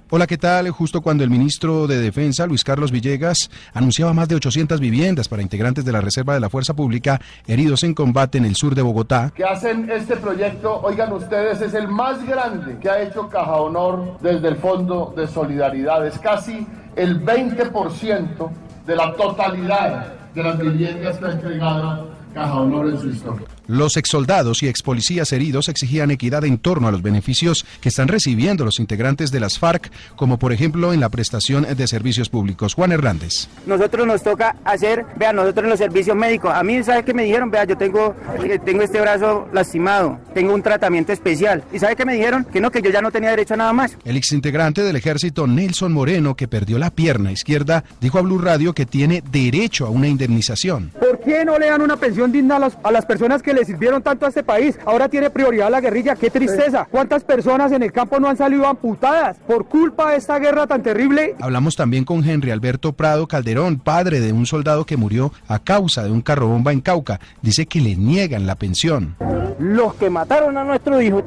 Hola, 0.10 0.26
¿qué 0.26 0.38
tal? 0.38 0.70
Justo 0.70 1.02
cuando 1.02 1.26
el 1.26 1.30
ministro 1.30 1.86
de 1.86 2.00
Defensa, 2.00 2.48
Luis 2.48 2.64
Carlos 2.64 2.94
Villegas, 2.94 3.50
anunciaba 3.74 4.14
más 4.14 4.30
de 4.30 4.36
800 4.36 4.80
viviendas 4.80 5.28
para 5.28 5.42
integrantes 5.42 5.84
de 5.84 5.92
la 5.92 6.00
Reserva 6.00 6.34
de 6.34 6.40
la 6.40 6.50
Fuerza 6.50 6.74
Pública 6.74 7.20
heridos 7.46 7.84
en 7.84 7.94
combate 7.94 8.38
en 8.38 8.46
el 8.46 8.56
sur 8.56 8.74
de 8.74 8.82
Bogotá, 8.82 9.34
que 9.36 9.44
hacen 9.44 9.92
este 9.92 10.16
proyecto, 10.16 10.80
oigan 10.82 11.12
ustedes, 11.12 11.60
es 11.60 11.74
el 11.74 11.90
más 11.90 12.26
grande 12.26 12.78
que 12.80 12.90
ha 12.90 13.02
hecho 13.02 13.28
Caja 13.28 13.58
Honor 13.58 14.18
desde 14.22 14.48
el 14.48 14.56
Fondo 14.56 15.14
de 15.14 15.28
Solidaridad. 15.28 16.08
Es 16.08 16.18
casi 16.20 16.66
el 16.96 17.26
20% 17.26 18.50
de 18.86 18.96
la 18.96 19.14
totalidad 19.14 20.14
de 20.34 20.42
las 20.42 20.58
viviendas 20.58 21.18
que 21.18 21.26
ha 21.26 21.32
entregado 21.32 22.12
Caja 22.34 22.62
Honor 22.62 22.92
en 22.92 22.98
su 22.98 23.10
historia. 23.10 23.57
Los 23.68 23.98
exsoldados 23.98 24.64
y 24.64 24.68
expolicías 24.68 25.32
heridos 25.34 25.70
exigían 25.70 26.12
equidad 26.12 26.44
en 26.46 26.58
torno 26.58 26.88
a 26.88 26.92
los 26.92 27.02
beneficios 27.02 27.66
que 27.82 27.90
están 27.90 28.08
recibiendo 28.08 28.66
los 28.66 28.80
integrantes 28.80 29.32
de 29.32 29.40
las 29.40 29.60
FARC, 29.60 29.92
como 30.16 30.40
por 30.40 30.54
ejemplo 30.54 30.94
en 30.94 31.00
la 31.00 31.10
prestación 31.10 31.66
de 31.76 31.88
servicios 31.88 32.30
públicos. 32.30 32.74
Juan 32.74 32.92
Hernández. 32.92 33.48
Nosotros 33.66 34.08
nos 34.08 34.24
toca 34.24 34.56
hacer, 34.66 35.06
vean, 35.18 35.36
nosotros 35.36 35.66
en 35.66 35.70
los 35.70 35.80
servicios 35.80 36.16
médicos, 36.16 36.52
a 36.54 36.64
mí, 36.64 36.82
¿sabe 36.84 37.04
qué 37.04 37.14
me 37.14 37.24
dijeron? 37.24 37.52
Vea, 37.52 37.66
yo 37.66 37.78
tengo, 37.78 38.16
eh, 38.44 38.60
tengo 38.64 38.82
este 38.84 39.02
brazo 39.02 39.48
lastimado, 39.54 40.20
tengo 40.34 40.54
un 40.54 40.62
tratamiento 40.64 41.12
especial. 41.14 41.64
¿Y 41.74 41.80
sabe 41.80 41.96
qué 41.96 42.06
me 42.06 42.14
dijeron? 42.14 42.46
Que 42.46 42.62
no, 42.62 42.72
que 42.72 42.82
yo 42.82 42.90
ya 42.90 43.02
no 43.02 43.12
tenía 43.12 43.30
derecho 43.32 43.54
a 43.54 43.58
nada 43.58 43.74
más. 43.74 43.98
El 44.06 44.18
exintegrante 44.18 44.82
del 44.84 44.96
ejército 44.96 45.48
Nelson 45.48 45.92
Moreno, 45.94 46.36
que 46.36 46.48
perdió 46.48 46.78
la 46.80 46.90
pierna 46.92 47.32
izquierda, 47.32 47.84
dijo 48.02 48.18
a 48.18 48.22
Blue 48.22 48.40
Radio 48.40 48.74
que 48.74 48.86
tiene 48.86 49.22
derecho 49.32 49.86
a 49.86 49.90
una 49.90 50.08
indemnización. 50.08 50.92
¿Por 51.00 51.20
qué 51.20 51.44
no 51.46 51.58
le 51.60 51.68
dan 51.68 51.82
una 51.82 51.98
pensión 51.98 52.32
digna 52.32 52.56
a, 52.58 52.60
los- 52.60 52.78
a 52.84 52.92
las 52.92 53.06
personas 53.06 53.42
que 53.42 53.54
le 53.58 53.66
sirvieron 53.66 54.02
tanto 54.02 54.26
a 54.26 54.30
este 54.30 54.44
país? 54.44 54.78
Ahora 54.86 55.10
tiene 55.10 55.30
prioridad 55.30 55.70
la 55.70 55.82
guerrilla, 55.82 56.16
qué 56.16 56.30
tristeza. 56.30 56.88
¿Cuántas 56.90 57.24
personas 57.24 57.72
en 57.72 57.84
el 57.84 57.92
campo 57.92 58.20
no 58.20 58.30
han 58.30 58.38
salido 58.38 58.68
amputadas 58.68 59.38
por 59.48 59.66
culpa 59.66 60.12
de 60.12 60.18
esta 60.18 60.40
guerra 60.40 60.68
tan 60.68 60.84
terrible? 60.84 61.36
Hablamos 61.40 61.76
también 61.76 62.06
con 62.06 62.24
Henry 62.28 62.52
Alberto 62.52 62.94
Prado 62.94 63.28
Calderón, 63.28 63.80
padre 63.80 64.20
de 64.20 64.34
un 64.34 64.46
soldado 64.46 64.86
que 64.86 64.98
murió 64.98 65.32
a 65.48 65.60
causa 65.60 66.04
de 66.04 66.12
un 66.12 66.22
carrobomba 66.22 66.72
en 66.72 66.82
Cauca. 66.82 67.20
Dice 67.42 67.66
que 67.66 67.82
le 67.82 67.96
niegan 67.96 68.46
la 68.46 68.56
pensión. 68.56 69.16
Los 69.60 69.96
que 69.96 70.10
mataron 70.10 70.58
a 70.58 70.64
nuestros 70.64 71.02
hijos, 71.02 71.24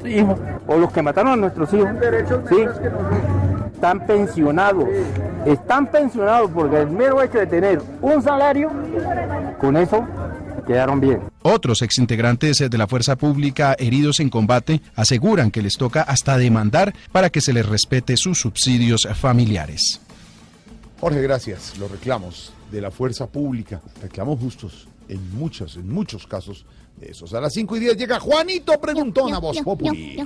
o 0.67 0.77
los 0.77 0.91
que 0.91 1.01
mataron 1.01 1.33
a 1.33 1.35
nuestros 1.35 1.73
hijos, 1.73 1.89
¿sí? 2.49 2.55
están 3.73 4.05
pensionados. 4.05 4.85
Están 5.45 5.87
pensionados 5.87 6.51
porque 6.51 6.81
el 6.81 6.91
mero 6.91 7.21
hecho 7.21 7.39
de 7.39 7.47
tener 7.47 7.81
un 8.01 8.21
salario, 8.21 8.69
con 9.59 9.75
eso 9.75 10.05
quedaron 10.65 10.99
bien. 10.99 11.21
Otros 11.41 11.81
exintegrantes 11.81 12.57
de 12.57 12.77
la 12.77 12.87
fuerza 12.87 13.15
pública 13.15 13.75
heridos 13.77 14.19
en 14.19 14.29
combate 14.29 14.81
aseguran 14.95 15.51
que 15.51 15.61
les 15.61 15.73
toca 15.73 16.01
hasta 16.01 16.37
demandar 16.37 16.93
para 17.11 17.29
que 17.29 17.41
se 17.41 17.53
les 17.53 17.65
respete 17.65 18.17
sus 18.17 18.39
subsidios 18.39 19.07
familiares. 19.15 20.01
Jorge, 20.99 21.21
gracias. 21.21 21.77
Los 21.77 21.89
reclamos 21.89 22.53
de 22.71 22.81
la 22.81 22.91
fuerza 22.91 23.27
pública, 23.27 23.81
reclamos 24.01 24.39
justos 24.39 24.87
en 25.09 25.35
muchos, 25.35 25.75
en 25.75 25.89
muchos 25.89 26.27
casos 26.27 26.65
de 26.97 27.11
esos. 27.11 27.33
A 27.33 27.41
las 27.41 27.53
5 27.53 27.75
y 27.77 27.79
10 27.79 27.97
llega 27.97 28.19
Juanito 28.19 28.79
Preguntón 28.79 29.33
a 29.33 29.39
Voz 29.39 29.57
Populi. 29.61 30.17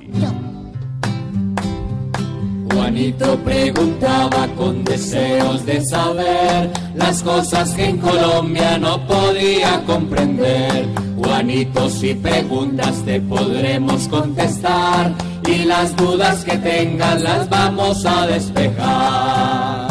Juanito 2.86 3.36
preguntaba 3.44 4.48
con 4.56 4.84
deseos 4.84 5.66
de 5.66 5.84
saber 5.84 6.72
las 6.94 7.24
cosas 7.24 7.72
que 7.74 7.90
en 7.90 7.98
Colombia 7.98 8.78
no 8.78 9.08
podía 9.08 9.84
comprender. 9.88 10.88
Juanito, 11.18 11.90
si 11.90 12.14
preguntas 12.14 13.04
te 13.04 13.20
podremos 13.22 14.08
contestar 14.08 15.16
y 15.48 15.66
las 15.66 15.96
dudas 15.96 16.46
que 16.46 16.58
tengas 16.58 17.24
las 17.24 17.50
vamos 17.50 18.06
a 18.06 18.28
despejar. 18.28 19.88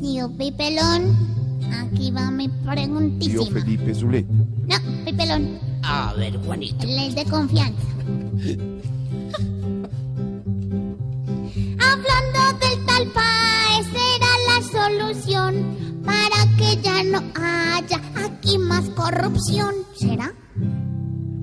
Tío 0.00 0.28
Pipelón, 0.36 1.16
aquí 1.72 2.10
va 2.10 2.32
mi 2.32 2.48
Tío 2.48 2.64
preguntísima. 2.66 3.60
Felipe 3.60 3.94
Zulé. 3.94 4.26
No, 4.66 5.04
Pipelón, 5.04 5.56
A 5.84 6.12
ver, 6.14 6.36
Juanito. 6.44 6.84
él 6.84 6.98
es 6.98 7.14
de 7.14 7.24
confianza. 7.26 7.80
Tal 13.02 13.10
PAE, 13.10 13.82
será 13.84 14.30
la 14.46 14.62
solución 14.62 16.02
para 16.04 16.56
que 16.56 16.80
ya 16.82 17.02
no 17.02 17.18
haya 17.34 18.00
aquí 18.24 18.58
más 18.58 18.88
corrupción. 18.90 19.74
¿Será? 19.96 20.32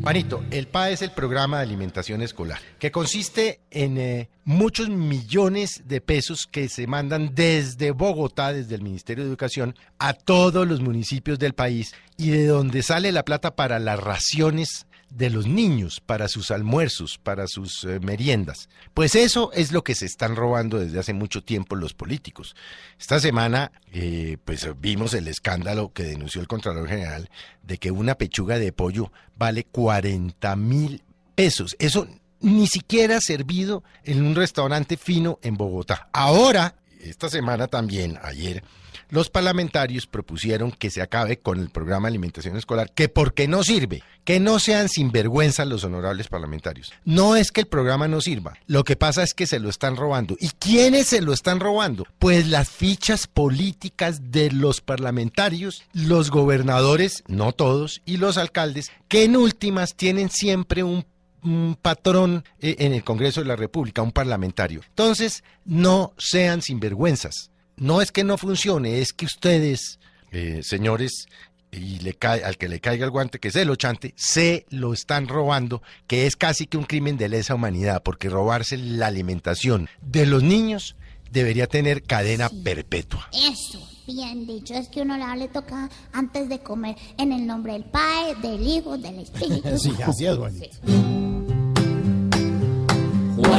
Juanito, 0.02 0.42
el 0.52 0.68
PA 0.68 0.90
es 0.92 1.02
el 1.02 1.12
programa 1.12 1.58
de 1.58 1.64
alimentación 1.64 2.22
escolar, 2.22 2.60
que 2.80 2.92
consiste 2.92 3.60
en 3.72 3.98
eh, 3.98 4.30
muchos 4.46 4.88
millones 4.88 5.84
de 5.86 6.00
pesos 6.00 6.48
que 6.50 6.70
se 6.70 6.88
mandan 6.88 7.36
desde 7.36 7.92
Bogotá, 7.92 8.54
desde 8.54 8.76
el 8.76 8.82
Ministerio 8.82 9.26
de 9.26 9.30
Educación, 9.30 9.76
a 9.98 10.14
todos 10.14 10.66
los 10.66 10.80
municipios 10.80 11.40
del 11.40 11.56
país 11.56 11.94
y 12.16 12.30
de 12.30 12.46
donde 12.46 12.84
sale 12.84 13.12
la 13.12 13.26
plata 13.26 13.58
para 13.58 13.80
las 13.80 14.00
raciones 14.00 14.88
de 15.10 15.30
los 15.30 15.48
niños, 15.48 16.02
para 16.06 16.28
sus 16.28 16.52
almuerzos, 16.52 17.18
para 17.18 17.48
sus 17.48 17.84
eh, 17.84 18.00
meriendas. 18.00 18.70
Pues 18.94 19.16
eso 19.16 19.52
es 19.54 19.72
lo 19.72 19.84
que 19.84 19.96
se 19.96 20.06
están 20.06 20.36
robando 20.36 20.80
desde 20.80 21.00
hace 21.00 21.14
mucho 21.14 21.44
tiempo 21.44 21.76
los 21.76 21.94
políticos. 21.94 22.56
Esta 23.00 23.20
semana, 23.20 23.72
eh, 23.92 24.38
pues 24.46 24.68
vimos 24.80 25.14
el 25.14 25.28
escándalo 25.28 25.92
que 25.94 26.04
denunció 26.04 26.42
el 26.42 26.48
Contralor 26.48 26.88
General 26.88 27.30
de 27.64 27.78
que 27.78 27.92
una 27.92 28.16
pechuga 28.16 28.60
de 28.60 28.72
pollo 28.72 29.12
vale 29.36 29.64
40 29.64 30.56
mil 30.56 31.04
pesos. 31.36 31.76
Eso 31.80 32.08
ni 32.42 32.68
siquiera 32.68 33.20
servido 33.22 33.84
en 34.04 34.24
un 34.24 34.36
restaurante 34.36 34.98
fino 34.98 35.40
en 35.42 35.56
Bogotá. 35.56 36.10
Ahora, 36.14 36.76
esta 37.00 37.30
semana 37.30 37.68
también, 37.68 38.18
ayer, 38.22 38.64
los 39.10 39.30
parlamentarios 39.30 40.08
propusieron 40.08 40.72
que 40.72 40.90
se 40.90 41.02
acabe 41.02 41.38
con 41.40 41.60
el 41.60 41.70
programa 41.70 42.08
de 42.08 42.14
alimentación 42.14 42.58
escolar, 42.58 42.92
que 42.94 43.10
porque 43.10 43.48
no 43.48 43.64
sirve, 43.64 44.04
que 44.24 44.40
no 44.40 44.60
sean 44.60 44.90
sinvergüenzas 44.90 45.68
los 45.68 45.84
honorables 45.84 46.28
parlamentarios. 46.28 46.94
No 47.06 47.36
es 47.36 47.52
que 47.52 47.62
el 47.62 47.68
programa 47.68 48.08
no 48.08 48.22
sirva, 48.22 48.58
lo 48.68 48.84
que 48.84 48.96
pasa 48.96 49.24
es 49.24 49.34
que 49.34 49.48
se 49.48 49.60
lo 49.60 49.70
están 49.70 49.96
robando. 49.96 50.36
¿Y 50.40 50.50
quiénes 50.60 51.08
se 51.08 51.22
lo 51.22 51.34
están 51.34 51.60
robando? 51.60 52.06
Pues 52.20 52.48
las 52.48 52.70
fichas 52.70 53.28
políticas 53.28 54.32
de 54.32 54.52
los 54.52 54.82
parlamentarios, 54.82 55.84
los 55.94 56.32
gobernadores, 56.32 57.24
no 57.28 57.52
todos, 57.52 58.02
y 58.06 58.18
los 58.18 58.38
alcaldes, 58.38 58.92
que 59.08 59.24
en 59.24 59.36
últimas 59.36 59.96
tienen 59.96 60.30
siempre 60.30 60.84
un 60.84 61.06
un 61.42 61.78
patrón 61.82 62.44
eh, 62.60 62.76
en 62.80 62.94
el 62.94 63.04
Congreso 63.04 63.42
de 63.42 63.48
la 63.48 63.56
República, 63.56 64.02
un 64.02 64.12
parlamentario. 64.12 64.82
Entonces, 64.90 65.44
no 65.66 66.14
sean 66.18 66.62
sinvergüenzas. 66.62 67.52
No 67.80 68.02
es 68.02 68.12
que 68.12 68.24
no 68.24 68.38
funcione, 68.38 69.00
es 69.00 69.14
que 69.14 69.26
ustedes, 69.26 70.00
eh, 70.32 70.62
señores, 70.64 71.28
y 71.72 72.00
le 72.00 72.14
cae, 72.14 72.44
al 72.44 72.58
que 72.58 72.68
le 72.68 72.80
caiga 72.80 73.06
el 73.06 73.12
guante, 73.12 73.40
que 73.40 73.50
es 73.50 73.56
el 73.56 73.70
ochante, 73.70 74.14
se 74.18 74.66
lo 74.70 74.94
están 74.94 75.28
robando, 75.28 75.82
que 76.08 76.26
es 76.26 76.36
casi 76.36 76.66
que 76.68 76.78
un 76.78 76.84
crimen 76.84 77.18
de 77.18 77.30
lesa 77.30 77.56
humanidad, 77.56 78.04
porque 78.04 78.30
robarse 78.30 78.78
la 78.78 79.08
alimentación 79.08 79.88
de 80.02 80.26
los 80.26 80.44
niños 80.44 80.96
debería 81.32 81.68
tener 81.68 82.04
cadena 82.04 82.50
perpetua. 82.64 83.30
Eso, 83.32 83.88
bien 84.08 84.46
dicho. 84.48 84.74
Es 84.74 84.90
que 84.90 85.02
uno 85.02 85.18
la 85.18 85.36
le 85.36 85.48
toca 85.48 85.90
antes 86.12 86.50
de 86.50 86.60
comer 86.60 86.96
en 87.18 87.32
el 87.32 87.46
nombre 87.46 87.74
del 87.74 87.86
Padre, 87.86 88.36
del 88.42 88.68
Hijo, 88.68 88.98
del 88.98 89.20
Espíritu. 89.20 89.70
Sí, 89.78 89.94
así 90.04 90.26
es, 90.26 90.38
Juanito. 90.38 91.29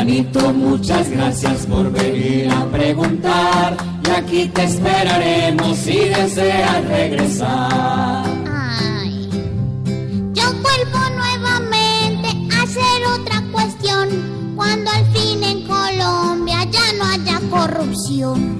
Juanito, 0.01 0.55
muchas 0.55 1.11
gracias 1.11 1.67
por 1.67 1.93
venir 1.93 2.51
a 2.51 2.65
preguntar. 2.71 3.77
Y 4.03 4.09
aquí 4.09 4.47
te 4.47 4.65
esperaremos 4.65 5.77
si 5.77 5.99
deseas 6.09 6.85
regresar. 6.87 8.25
Ay, 8.51 9.29
yo 10.33 10.45
vuelvo 10.63 11.01
nuevamente 11.17 12.29
a 12.57 12.63
hacer 12.63 13.07
otra 13.21 13.43
cuestión 13.53 14.55
cuando 14.57 14.91
al 14.91 15.05
fin 15.13 15.45
en 15.45 15.67
Colombia 15.67 16.65
ya 16.71 16.93
no 16.95 17.05
haya 17.05 17.39
corrupción. 17.51 18.60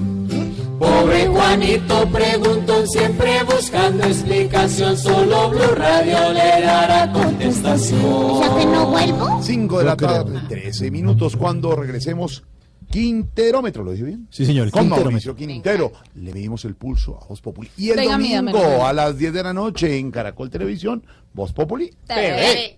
Pobre 0.81 1.27
Juanito 1.27 2.09
preguntó 2.09 2.87
siempre 2.87 3.43
buscando 3.43 4.03
explicación. 4.03 4.97
Solo 4.97 5.51
Blue 5.51 5.75
Radio 5.75 6.33
le 6.33 6.61
dará 6.65 7.11
contestación. 7.13 8.41
¿Ya 8.41 8.57
que 8.57 8.65
no 8.65 8.87
vuelvo? 8.87 9.43
5 9.43 9.77
de 9.77 9.85
la 9.85 9.95
tarde, 9.95 10.41
13 10.49 10.89
minutos 10.89 11.37
cuando 11.37 11.75
regresemos. 11.75 12.43
Quinterómetro, 12.89 13.83
¿lo 13.83 13.91
dije 13.91 14.05
bien? 14.05 14.27
Sí, 14.31 14.43
señor, 14.43 14.71
Con. 14.71 14.89
Mauricio 14.89 15.35
Quintero. 15.35 15.91
Le 16.15 16.33
medimos 16.33 16.65
el 16.65 16.73
pulso 16.73 17.19
a 17.21 17.27
Voz 17.27 17.41
Populi. 17.41 17.69
Y 17.77 17.91
el 17.91 17.97
Venga, 17.97 18.13
domingo 18.13 18.83
a 18.83 18.91
las 18.91 19.15
10 19.15 19.33
de 19.33 19.43
la 19.43 19.53
noche 19.53 19.99
en 19.99 20.09
Caracol 20.09 20.49
Televisión, 20.49 21.05
Voz 21.31 21.53
Populi 21.53 21.91
TV. 22.07 22.77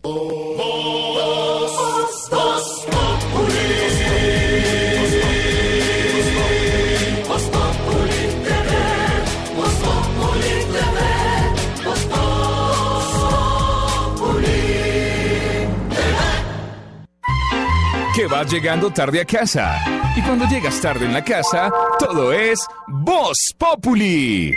Que 18.13 18.27
vas 18.27 18.51
llegando 18.51 18.91
tarde 18.91 19.21
a 19.21 19.25
casa. 19.25 19.81
Y 20.15 20.21
cuando 20.21 20.45
llegas 20.45 20.79
tarde 20.79 21.05
en 21.05 21.13
la 21.13 21.23
casa, 21.23 21.71
todo 21.97 22.31
es 22.31 22.59
Voz 22.87 23.37
Populi. 23.57 24.55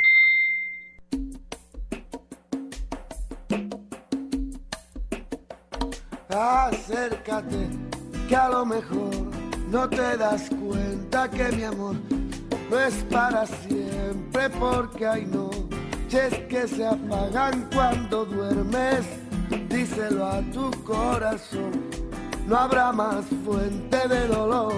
Acércate, 6.29 7.69
que 8.29 8.37
a 8.37 8.49
lo 8.51 8.67
mejor 8.67 9.11
no 9.71 9.89
te 9.89 10.17
das 10.19 10.51
cuenta 10.51 11.31
que 11.31 11.51
mi 11.53 11.65
amor 11.65 11.97
no 12.71 12.79
es 12.79 12.95
para 13.11 13.47
siempre, 13.47 14.51
porque 14.51 15.07
hay 15.07 15.25
noches 15.25 16.35
que 16.49 16.69
se 16.69 16.87
apagan 16.87 17.69
cuando 17.73 18.27
duermes. 18.27 19.07
Díselo 19.69 20.27
a 20.27 20.41
tu 20.53 20.71
corazón, 20.85 21.73
no 22.47 22.57
habrá 22.57 22.93
más 22.93 23.25
fuente 23.45 24.09
de 24.09 24.29
dolor. 24.29 24.73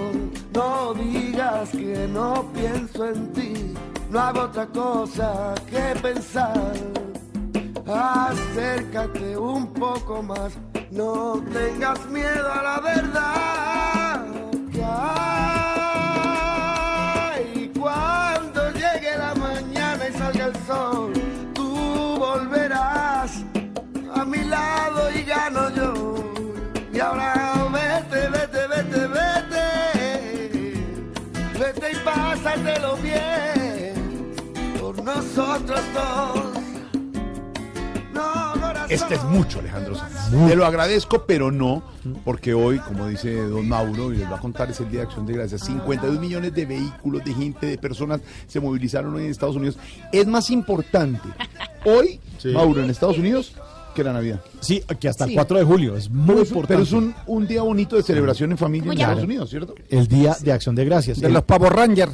No 0.53 0.93
digas 0.93 1.69
que 1.69 2.07
no 2.11 2.45
pienso 2.53 3.07
en 3.07 3.31
ti, 3.33 3.73
no 4.09 4.19
hago 4.19 4.41
otra 4.41 4.65
cosa 4.67 5.53
que 5.69 5.95
pensar. 6.01 6.73
Acércate 7.85 9.37
un 9.37 9.73
poco 9.73 10.21
más, 10.21 10.53
no 10.91 11.41
tengas 11.53 12.05
miedo 12.09 12.51
a 12.51 12.61
la 12.63 12.79
verdad. 12.79 14.25
que 14.71 14.83
hay. 14.83 15.31
cuando 17.79 18.71
llegue 18.71 19.17
la 19.17 19.33
mañana 19.35 20.07
y 20.07 20.13
salga 20.13 20.45
el 20.45 20.55
sol, 20.67 21.13
tú 21.53 22.17
volverás 22.17 23.43
a 24.13 24.25
mi 24.25 24.43
lado 24.43 25.11
y 25.11 25.23
gano 25.23 25.69
yo. 25.71 26.15
Y 26.93 26.99
ahora 26.99 27.38
nosotros 35.39 35.79
dos. 35.93 36.43
No, 38.13 38.21
corazón. 38.61 38.87
Este 38.89 39.15
es 39.15 39.23
mucho, 39.25 39.59
Alejandro 39.59 39.95
Sanz. 39.95 40.31
Te 40.47 40.55
lo 40.55 40.65
agradezco, 40.65 41.25
pero 41.25 41.51
no, 41.51 41.83
porque 42.25 42.53
hoy, 42.53 42.79
como 42.79 43.07
dice 43.07 43.35
don 43.35 43.67
Mauro, 43.67 44.11
y 44.13 44.17
les 44.17 44.31
va 44.31 44.37
a 44.37 44.39
contar, 44.39 44.69
es 44.69 44.79
el 44.79 44.89
Día 44.89 45.01
de 45.01 45.05
Acción 45.07 45.25
de 45.25 45.33
Gracias. 45.33 45.61
52 45.65 46.19
millones 46.19 46.53
de 46.53 46.65
vehículos, 46.65 47.23
de 47.23 47.33
gente, 47.33 47.67
de 47.67 47.77
personas 47.77 48.21
se 48.47 48.59
movilizaron 48.59 49.13
hoy 49.15 49.25
en 49.25 49.31
Estados 49.31 49.55
Unidos. 49.55 49.77
Es 50.11 50.27
más 50.27 50.49
importante 50.49 51.21
hoy, 51.85 52.19
Mauro, 52.53 52.83
en 52.83 52.89
Estados 52.89 53.17
Unidos, 53.17 53.53
que 53.95 54.03
la 54.03 54.13
Navidad. 54.13 54.41
Sí, 54.59 54.83
que 54.99 55.07
hasta 55.09 55.23
el 55.25 55.31
Sí. 55.31 55.35
4 55.35 55.57
de 55.59 55.63
julio. 55.63 55.95
Es 55.95 56.09
muy 56.09 56.27
Pero 56.27 56.41
es- 56.41 56.49
importante. 56.49 56.73
Pero 56.73 56.83
es 56.83 56.91
un, 56.93 57.15
un 57.27 57.47
día 57.47 57.61
bonito 57.61 57.95
de 57.95 58.03
celebración 58.03 58.51
en 58.51 58.57
familia 58.57 58.91
en. 58.93 58.99
Estados 58.99 59.23
Unidos, 59.23 59.49
¿cierto? 59.49 59.75
El 59.89 60.07
Día 60.07 60.35
de 60.41 60.51
Acción 60.51 60.75
de 60.75 60.85
Gracias. 60.85 61.19
De 61.21 61.27
El- 61.27 61.33
los 61.33 61.43
Pavo 61.43 61.69
Ranger. 61.69 62.09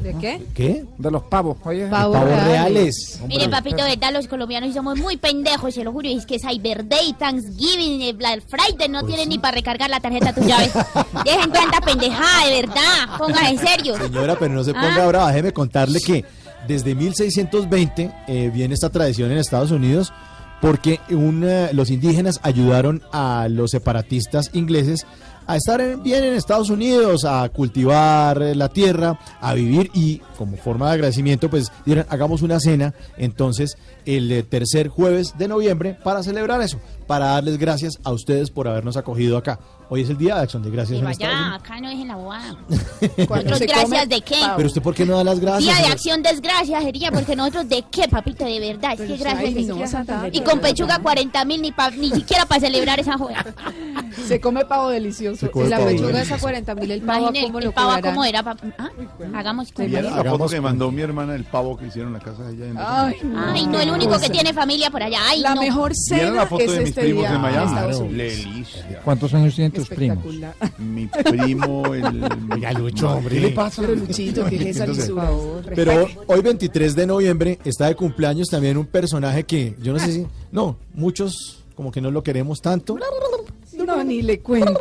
¿De 0.00 0.14
qué? 0.20 0.42
¿Qué? 0.54 0.84
De 0.98 1.10
los 1.10 1.22
pavos. 1.24 1.56
Oye. 1.64 1.86
Pavos 1.86 2.18
Pavos 2.18 2.44
reales. 2.44 3.20
Mire, 3.26 3.48
papito, 3.48 3.82
de 3.84 3.90
verdad, 3.90 4.12
los 4.12 4.28
colombianos 4.28 4.74
somos 4.74 4.98
muy 4.98 5.16
pendejos, 5.16 5.74
se 5.74 5.82
lo 5.84 5.92
juro. 5.92 6.08
Es 6.08 6.26
que 6.26 6.38
Cyber 6.38 6.86
Day, 6.86 7.14
Thanksgiving, 7.18 8.02
eh, 8.02 8.12
Black 8.12 8.42
Friday 8.46 8.88
no 8.88 9.02
tienen 9.04 9.28
ni 9.30 9.38
para 9.38 9.54
recargar 9.56 9.88
la 9.88 10.00
tarjeta 10.00 10.34
tuya. 10.34 10.58
¿ves? 10.58 10.72
Dejen 11.24 11.50
tanta 11.52 11.80
pendejada, 11.80 12.46
de 12.46 12.60
verdad. 12.62 13.18
Póngase 13.18 13.48
en 13.48 13.58
serio. 13.58 13.96
Señora, 13.96 14.36
pero 14.38 14.52
no 14.54 14.64
se 14.64 14.72
ponga 14.74 15.04
Ah. 15.04 15.06
brava. 15.06 15.28
Déjeme 15.28 15.52
contarle 15.52 16.00
que 16.00 16.24
desde 16.68 16.94
1620 16.94 18.10
eh, 18.26 18.50
viene 18.52 18.74
esta 18.74 18.90
tradición 18.90 19.30
en 19.30 19.38
Estados 19.38 19.70
Unidos 19.70 20.12
porque 20.60 20.98
un, 21.10 21.44
eh, 21.46 21.70
los 21.72 21.90
indígenas 21.90 22.40
ayudaron 22.42 23.02
a 23.12 23.48
los 23.50 23.70
separatistas 23.70 24.50
ingleses 24.54 25.06
a 25.46 25.56
estar 25.56 25.80
en- 25.80 26.02
bien 26.02 26.24
en 26.24 26.34
Estados 26.34 26.70
Unidos, 26.70 27.24
a 27.24 27.48
cultivar 27.50 28.40
eh, 28.42 28.54
la 28.54 28.68
tierra, 28.68 29.18
a 29.40 29.54
vivir 29.54 29.90
y 29.94 30.18
como 30.38 30.56
forma 30.56 30.86
de 30.88 30.94
agradecimiento 30.94 31.50
pues 31.50 31.70
dieron 31.84 32.06
hagamos 32.08 32.42
una 32.42 32.60
cena 32.60 32.94
entonces 33.16 33.76
el 34.06 34.30
eh, 34.32 34.42
tercer 34.42 34.88
jueves 34.88 35.34
de 35.38 35.48
noviembre 35.48 35.96
para 36.02 36.22
celebrar 36.22 36.60
eso, 36.62 36.78
para 37.06 37.26
darles 37.26 37.58
gracias 37.58 37.98
a 38.04 38.12
ustedes 38.12 38.50
por 38.50 38.68
habernos 38.68 38.96
acogido 38.96 39.36
acá. 39.36 39.58
Hoy 39.94 40.00
es 40.02 40.10
el 40.10 40.18
día 40.18 40.34
de 40.34 40.40
acción 40.42 40.60
de 40.60 40.70
gracias 40.72 40.98
Pero 40.98 41.08
allá, 41.08 41.54
acá 41.54 41.80
no 41.80 41.88
es 41.88 42.00
en 42.00 42.08
la 42.08 42.16
¿Nosotros 42.16 43.60
gracias 43.60 43.84
come 43.84 44.06
de 44.08 44.20
qué? 44.22 44.40
Pero 44.56 44.66
usted 44.66 44.82
por 44.82 44.92
qué 44.92 45.06
no 45.06 45.16
da 45.18 45.22
las 45.22 45.38
gracias? 45.38 45.62
Día 45.76 45.86
de 45.86 45.92
acción 45.92 46.20
desgracia 46.20 46.80
sería, 46.82 47.12
porque 47.12 47.36
nosotros 47.36 47.68
de 47.68 47.84
qué, 47.92 48.08
papito, 48.08 48.44
de 48.44 48.58
verdad. 48.58 48.94
Es 48.94 49.00
que 49.02 49.16
gracias. 49.16 49.54
de 49.54 49.62
no, 49.62 49.76
qué. 50.32 50.36
Y 50.36 50.40
con 50.40 50.58
pechuga 50.58 50.98
40 50.98 51.44
mil, 51.44 51.62
ni, 51.62 51.70
pa- 51.70 51.92
ni 51.92 52.10
siquiera 52.10 52.44
para 52.44 52.60
celebrar 52.60 52.98
esa 52.98 53.16
joda. 53.16 53.44
Se 54.26 54.40
come 54.40 54.64
pavo 54.64 54.88
delicioso. 54.88 55.48
Y 55.54 55.68
la 55.68 55.78
pechuga 55.78 56.22
esa 56.22 56.38
40 56.38 56.74
mil, 56.74 56.90
el 56.90 57.02
pavo, 57.02 57.28
Imagine, 57.28 57.46
¿cómo 57.46 57.58
el 57.60 57.64
lo 57.66 57.72
pavo? 57.72 57.92
¿cómo 58.02 58.24
era? 58.24 58.42
pa- 58.42 58.56
¿Ah? 58.78 58.90
Hagamos 59.32 59.72
¿Vieron 59.76 60.04
la 60.06 60.10
cuenta. 60.10 60.30
foto 60.30 60.48
que 60.48 60.60
mandó 60.60 60.90
mi 60.90 61.02
hermana 61.02 61.34
del 61.34 61.44
pavo 61.44 61.76
que 61.76 61.86
hicieron 61.86 62.08
en 62.14 62.18
la 62.18 62.24
casa 62.24 62.42
de 62.42 62.54
ella? 62.54 62.66
en 62.66 62.78
Ay, 62.78 63.14
Ángeles? 63.14 63.36
Ay, 63.46 63.66
no, 63.68 63.80
el 63.80 63.90
único 63.90 64.18
que 64.18 64.28
tiene 64.28 64.52
familia 64.52 64.90
por 64.90 65.04
allá. 65.04 65.18
Ay, 65.28 65.40
La 65.40 65.54
no. 65.54 65.60
mejor 65.62 65.92
¿Vieron 66.10 66.34
la 66.34 66.42
cena 66.42 66.46
foto 66.46 66.64
es 66.64 66.72
de 66.72 66.78
mis 66.80 66.88
este 66.88 67.00
primos 67.02 67.22
día 67.22 67.34
en 67.36 67.40
Miami? 67.40 67.70
Claro. 67.70 68.08
¿Cuántos 69.04 69.34
años 69.34 69.54
tienen 69.54 69.72
tus 69.72 69.83
primos? 69.88 70.18
Espectacular. 70.24 70.54
Mi 70.78 71.06
primo, 71.06 71.94
el... 71.94 72.24
Oiga, 72.52 72.72
Lucho, 72.72 73.10
hombre. 73.10 73.36
¿Qué 73.36 73.40
le 73.40 73.50
pasa? 73.50 73.82
Pero 73.82 73.94
Luchito, 73.94 74.44
¿qué 74.46 74.56
es 74.56 74.66
esa 74.66 74.84
Entonces, 74.84 75.08
lisura? 75.08 75.30
Pero 75.74 76.06
hoy 76.26 76.42
23 76.42 76.96
de 76.96 77.06
noviembre 77.06 77.58
está 77.64 77.86
de 77.86 77.94
cumpleaños 77.94 78.48
también 78.48 78.76
un 78.76 78.86
personaje 78.86 79.44
que 79.44 79.76
yo 79.80 79.92
no 79.92 79.98
sé 79.98 80.12
si... 80.12 80.26
No, 80.52 80.76
muchos 80.94 81.64
como 81.74 81.90
que 81.90 82.00
no 82.00 82.10
lo 82.10 82.22
queremos 82.22 82.60
tanto. 82.60 82.96
No, 83.84 84.04
ni 84.04 84.22
le 84.22 84.40
cuento 84.40 84.80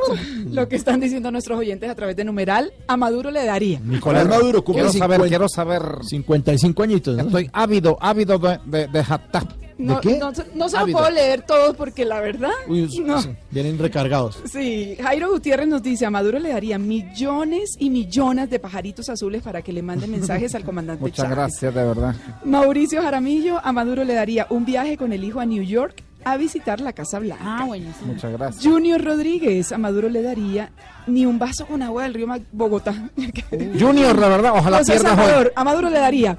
lo 0.51 0.67
que 0.69 0.75
están 0.75 0.99
diciendo 0.99 1.31
nuestros 1.31 1.57
oyentes 1.59 1.89
a 1.89 1.95
través 1.95 2.15
de 2.15 2.23
numeral. 2.23 2.71
A 2.87 2.95
Maduro 2.95 3.31
le 3.31 3.43
daría. 3.45 3.79
Nicolás 3.79 4.27
Maduro 4.27 4.63
cumple 4.63 4.83
Quiero 4.83 4.99
saber, 4.99 5.17
50 5.17 5.29
quiero 5.29 5.49
saber. 5.49 6.05
55 6.05 6.83
añitos, 6.83 7.17
¿no? 7.17 7.23
Estoy 7.23 7.49
ávido, 7.51 7.97
ávido 7.99 8.37
de, 8.37 8.59
de, 8.65 8.87
de 8.87 9.03
hashtag. 9.03 9.62
No, 9.77 9.99
qué? 10.01 10.17
no, 10.17 10.33
se- 10.33 10.45
no 10.55 10.69
se 10.69 10.77
lo 10.77 10.83
Ávido. 10.83 10.97
puedo 10.99 11.11
leer 11.11 11.41
todos 11.41 11.75
porque 11.75 12.05
la 12.05 12.19
verdad. 12.19 12.51
Uy, 12.67 12.87
no. 13.05 13.21
sí, 13.21 13.29
vienen 13.51 13.77
recargados. 13.79 14.39
Sí, 14.51 14.95
Jairo 15.01 15.31
Gutiérrez 15.31 15.67
nos 15.67 15.81
dice, 15.83 16.05
a 16.05 16.09
Maduro 16.09 16.39
le 16.39 16.49
daría 16.49 16.77
millones 16.77 17.75
y 17.79 17.89
millones 17.89 18.49
de 18.49 18.59
pajaritos 18.59 19.09
azules 19.09 19.41
para 19.41 19.61
que 19.61 19.73
le 19.73 19.81
manden 19.81 20.11
mensajes 20.11 20.55
al 20.55 20.63
comandante 20.63 21.01
Muchas 21.03 21.17
Chávez. 21.23 21.37
gracias, 21.37 21.73
de 21.75 21.83
verdad. 21.83 22.15
Mauricio 22.45 23.01
Jaramillo, 23.01 23.59
a 23.63 23.71
Maduro 23.71 24.03
le 24.03 24.13
daría 24.13 24.47
un 24.49 24.65
viaje 24.65 24.97
con 24.97 25.13
el 25.13 25.23
hijo 25.23 25.39
a 25.39 25.45
New 25.45 25.63
York 25.63 26.03
a 26.25 26.37
visitar 26.37 26.79
la 26.79 26.93
Casa 26.93 27.19
Blanca. 27.19 27.43
Ah, 27.45 27.65
buenísimo. 27.65 28.13
Muchas 28.13 28.31
gracias. 28.31 28.63
Junior 28.63 29.01
Rodríguez, 29.03 29.73
a 29.73 29.77
Maduro 29.77 30.07
le 30.07 30.21
daría 30.21 30.71
ni 31.05 31.25
un 31.25 31.37
vaso 31.37 31.65
con 31.65 31.81
agua 31.83 32.03
del 32.03 32.13
río 32.13 32.27
Bogotá. 32.53 32.93
Junior, 33.79 34.17
la 34.17 34.29
verdad, 34.29 34.53
ojalá 34.55 34.77
hoy. 34.77 34.85
Salvador, 34.85 35.51
a 35.55 35.63
Maduro 35.65 35.89
le 35.89 35.99
daría. 35.99 36.37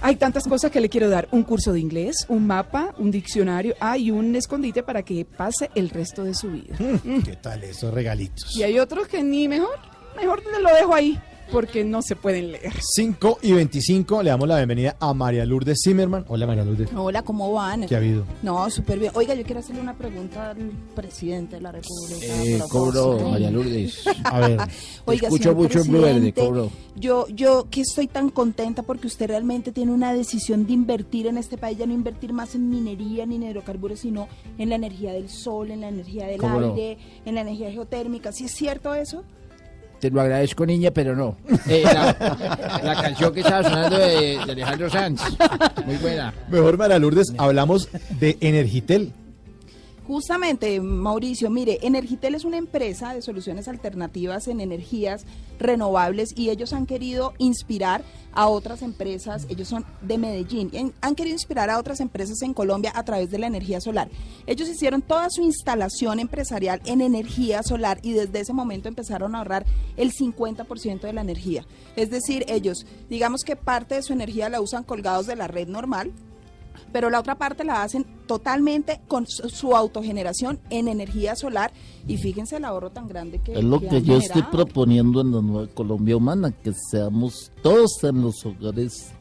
Hay 0.00 0.16
tantas 0.16 0.44
cosas 0.44 0.70
que 0.70 0.80
le 0.80 0.88
quiero 0.88 1.08
dar. 1.08 1.28
Un 1.30 1.42
curso 1.42 1.72
de 1.72 1.80
inglés, 1.80 2.26
un 2.28 2.46
mapa, 2.46 2.94
un 2.98 3.10
diccionario, 3.10 3.74
ah, 3.80 3.96
y 3.98 4.10
un 4.10 4.34
escondite 4.36 4.82
para 4.82 5.02
que 5.02 5.24
pase 5.24 5.70
el 5.74 5.90
resto 5.90 6.24
de 6.24 6.34
su 6.34 6.50
vida. 6.50 6.76
¿Qué 7.24 7.36
tal 7.36 7.64
esos 7.64 7.92
regalitos? 7.92 8.56
Y 8.56 8.62
hay 8.62 8.78
otros 8.78 9.08
que 9.08 9.22
ni 9.22 9.48
mejor, 9.48 9.78
mejor 10.16 10.42
lo 10.60 10.74
dejo 10.74 10.94
ahí, 10.94 11.18
porque 11.50 11.84
no 11.84 12.02
se 12.02 12.16
pueden 12.16 12.52
leer. 12.52 12.72
5 12.80 13.38
y 13.42 13.52
25 13.52 14.22
le 14.22 14.30
damos 14.30 14.48
la 14.48 14.56
bienvenida 14.56 14.96
a 15.00 15.14
María 15.14 15.44
Lourdes 15.44 15.78
Zimmerman. 15.84 16.24
Hola 16.28 16.46
María 16.46 16.64
Lourdes. 16.64 16.88
Hola, 16.94 17.22
¿cómo 17.22 17.52
van? 17.52 17.86
¿Qué 17.86 17.94
ha 17.94 17.98
habido? 17.98 18.24
No, 18.42 18.68
súper 18.70 18.98
bien. 18.98 19.12
Oiga, 19.14 19.34
yo 19.34 19.44
quiero 19.44 19.60
hacerle 19.60 19.80
una 19.82 19.94
pregunta 19.94 20.50
al 20.50 20.70
presidente 20.94 21.56
de 21.56 21.62
la 21.62 21.72
República. 21.72 22.26
Eh, 22.26 22.60
cobro. 22.68 23.30
María 23.30 23.50
Lourdes. 23.50 24.04
A 24.24 24.40
ver. 24.40 24.60
Oiga, 25.04 25.28
escucho 25.28 25.54
mucho 25.54 25.80
en 25.80 25.88
Blue 25.88 26.00
Verde, 26.02 26.32
cobro. 26.32 26.70
Yo, 26.96 27.26
yo 27.28 27.68
que 27.70 27.82
estoy 27.82 28.06
tan 28.06 28.30
contenta 28.30 28.82
porque 28.82 29.06
usted 29.06 29.28
realmente 29.28 29.70
tiene 29.70 29.92
una 29.92 30.14
decisión 30.14 30.66
de 30.66 30.72
invertir 30.72 31.26
en 31.26 31.36
este 31.36 31.58
país, 31.58 31.78
ya 31.78 31.86
no 31.86 31.92
invertir 31.92 32.32
más 32.32 32.54
en 32.54 32.70
minería 32.70 33.26
ni 33.26 33.36
en 33.36 33.42
hidrocarburos, 33.44 34.00
sino 34.00 34.28
en 34.58 34.70
la 34.70 34.76
energía 34.76 35.12
del 35.12 35.28
sol, 35.28 35.70
en 35.70 35.82
la 35.82 35.88
energía 35.88 36.26
del 36.26 36.38
¿Cómo 36.38 36.60
no? 36.60 36.70
aire, 36.70 36.98
en 37.24 37.34
la 37.34 37.42
energía 37.42 37.70
geotérmica. 37.70 38.32
¿Sí 38.32 38.44
es 38.44 38.52
cierto 38.52 38.94
eso? 38.94 39.24
Te 40.00 40.10
lo 40.10 40.20
agradezco, 40.20 40.66
niña, 40.66 40.90
pero 40.90 41.16
no. 41.16 41.36
Eh, 41.68 41.82
la, 41.84 43.02
canción 43.02 43.32
que 43.32 43.40
estaba 43.40 43.62
sonando 43.62 43.98
de, 43.98 44.38
de 44.44 44.52
Alejandro 44.52 44.90
Sanz. 44.90 45.22
Muy 45.84 45.96
buena. 45.96 46.32
Mejor 46.48 46.78
María 46.78 46.98
Lourdes, 46.98 47.32
hablamos 47.38 47.88
de 48.20 48.36
Energitel. 48.40 49.12
Justamente, 50.06 50.80
Mauricio, 50.80 51.50
mire, 51.50 51.80
Energitel 51.82 52.36
es 52.36 52.44
una 52.44 52.58
empresa 52.58 53.12
de 53.12 53.22
soluciones 53.22 53.66
alternativas 53.66 54.46
en 54.46 54.60
energías 54.60 55.24
renovables 55.58 56.32
y 56.36 56.50
ellos 56.50 56.72
han 56.72 56.86
querido 56.86 57.34
inspirar 57.38 58.04
a 58.32 58.46
otras 58.46 58.82
empresas, 58.82 59.46
ellos 59.48 59.66
son 59.66 59.84
de 60.02 60.16
Medellín, 60.16 60.92
han 61.00 61.14
querido 61.16 61.34
inspirar 61.34 61.70
a 61.70 61.78
otras 61.78 61.98
empresas 61.98 62.40
en 62.42 62.54
Colombia 62.54 62.92
a 62.94 63.02
través 63.02 63.30
de 63.32 63.38
la 63.38 63.48
energía 63.48 63.80
solar. 63.80 64.08
Ellos 64.46 64.68
hicieron 64.68 65.02
toda 65.02 65.28
su 65.28 65.42
instalación 65.42 66.20
empresarial 66.20 66.80
en 66.84 67.00
energía 67.00 67.64
solar 67.64 67.98
y 68.02 68.12
desde 68.12 68.40
ese 68.40 68.52
momento 68.52 68.88
empezaron 68.88 69.34
a 69.34 69.38
ahorrar 69.38 69.66
el 69.96 70.12
50% 70.12 71.00
de 71.00 71.12
la 71.14 71.22
energía. 71.22 71.66
Es 71.96 72.10
decir, 72.10 72.44
ellos, 72.46 72.86
digamos 73.10 73.42
que 73.42 73.56
parte 73.56 73.96
de 73.96 74.02
su 74.02 74.12
energía 74.12 74.50
la 74.50 74.60
usan 74.60 74.84
colgados 74.84 75.26
de 75.26 75.34
la 75.34 75.48
red 75.48 75.66
normal, 75.66 76.12
pero 76.92 77.10
la 77.10 77.20
otra 77.20 77.36
parte 77.36 77.64
la 77.64 77.82
hacen 77.82 78.04
totalmente 78.26 79.00
con 79.08 79.26
su, 79.26 79.76
autogeneración 79.76 80.60
en 80.70 80.88
energía 80.88 81.36
solar 81.36 81.72
y 82.06 82.16
fíjense 82.16 82.56
el 82.56 82.64
ahorro 82.64 82.90
tan 82.90 83.08
grande 83.08 83.40
que 83.40 83.52
Es 83.52 83.64
lo 83.64 83.80
que 83.80 84.02
yo 84.02 84.16
estoy 84.16 84.42
proponiendo 84.42 85.20
en 85.20 85.32
la 85.32 85.42
nueva 85.42 85.68
Colombia 85.68 86.16
Humana, 86.16 86.50
que 86.50 86.72
seamos 86.90 87.52
todos 87.62 88.02
en 88.04 88.22
los 88.22 88.44
hogares, 88.44 89.12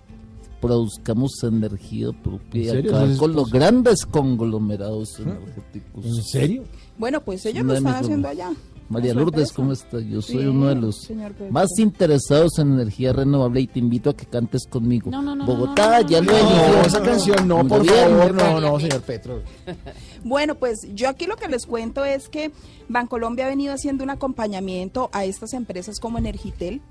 produzcamos 0.62 1.44
energía 1.44 2.12
propia 2.24 2.62
y 2.62 2.68
¿En 2.68 2.74
serio? 2.76 2.92
acabar 2.92 3.04
¿Eso 3.06 3.14
es 3.14 3.20
con 3.20 3.34
los 3.34 3.52
grandes 3.52 4.06
conglomerados 4.06 5.20
energéticos. 5.20 6.06
¿En 6.06 6.24
serio? 6.24 6.64
Bueno, 6.98 7.22
pues 7.22 7.46
ellos 7.46 7.66
lo 7.66 7.74
están 7.74 7.96
haciendo 7.96 8.28
allá. 8.28 8.52
María 8.90 9.14
Lourdes. 9.14 9.52
¿cómo 9.52 9.72
está? 9.74 10.00
Yo 10.00 10.22
soy 10.22 10.42
Sí, 10.42 10.46
uno 10.48 10.68
de 10.68 10.76
los 10.76 11.10
más 11.50 11.70
interesados 11.80 12.60
en 12.60 12.74
energía 12.74 13.14
renovable 13.14 13.62
y 13.62 13.68
te 13.68 13.80
invito 13.80 14.10
a 14.12 14.16
que 14.16 14.26
cantes 14.26 14.68
conmigo. 14.70 15.10
No, 15.12 15.22
no, 15.22 15.36
no, 15.36 15.46
Bogotá, 15.46 15.98
no, 15.98 16.04
no, 16.04 16.10
ya 16.10 16.22
no, 16.22 16.32
lo 16.32 16.38
no, 16.38 16.50
eligió. 16.50 16.82
esa 16.82 17.02
canción 17.02 17.48
no, 17.48 17.56
Un 17.62 17.68
por 17.68 17.80
gobierno. 17.80 18.18
favor, 18.18 18.34
no, 18.36 18.62
No, 18.62 18.80
señor 18.80 19.02
Petro. 19.02 19.42
Bueno, 20.24 20.56
pues 20.56 20.88
yo 20.96 21.08
aquí 21.08 21.28
lo 21.28 21.36
que 21.36 21.48
les 21.48 21.68
cuento 21.68 22.04
es 22.04 22.30
que 22.30 22.52
Bancolombia 22.90 23.46
ha 23.46 23.50
venido 23.50 23.74
haciendo 23.76 24.04
un 24.04 24.10
acompañamiento 24.10 25.10
a 25.14 25.24
estas 25.24 25.54
empresas 25.54 26.00
como 26.00 26.18
Energitel. 26.18 26.82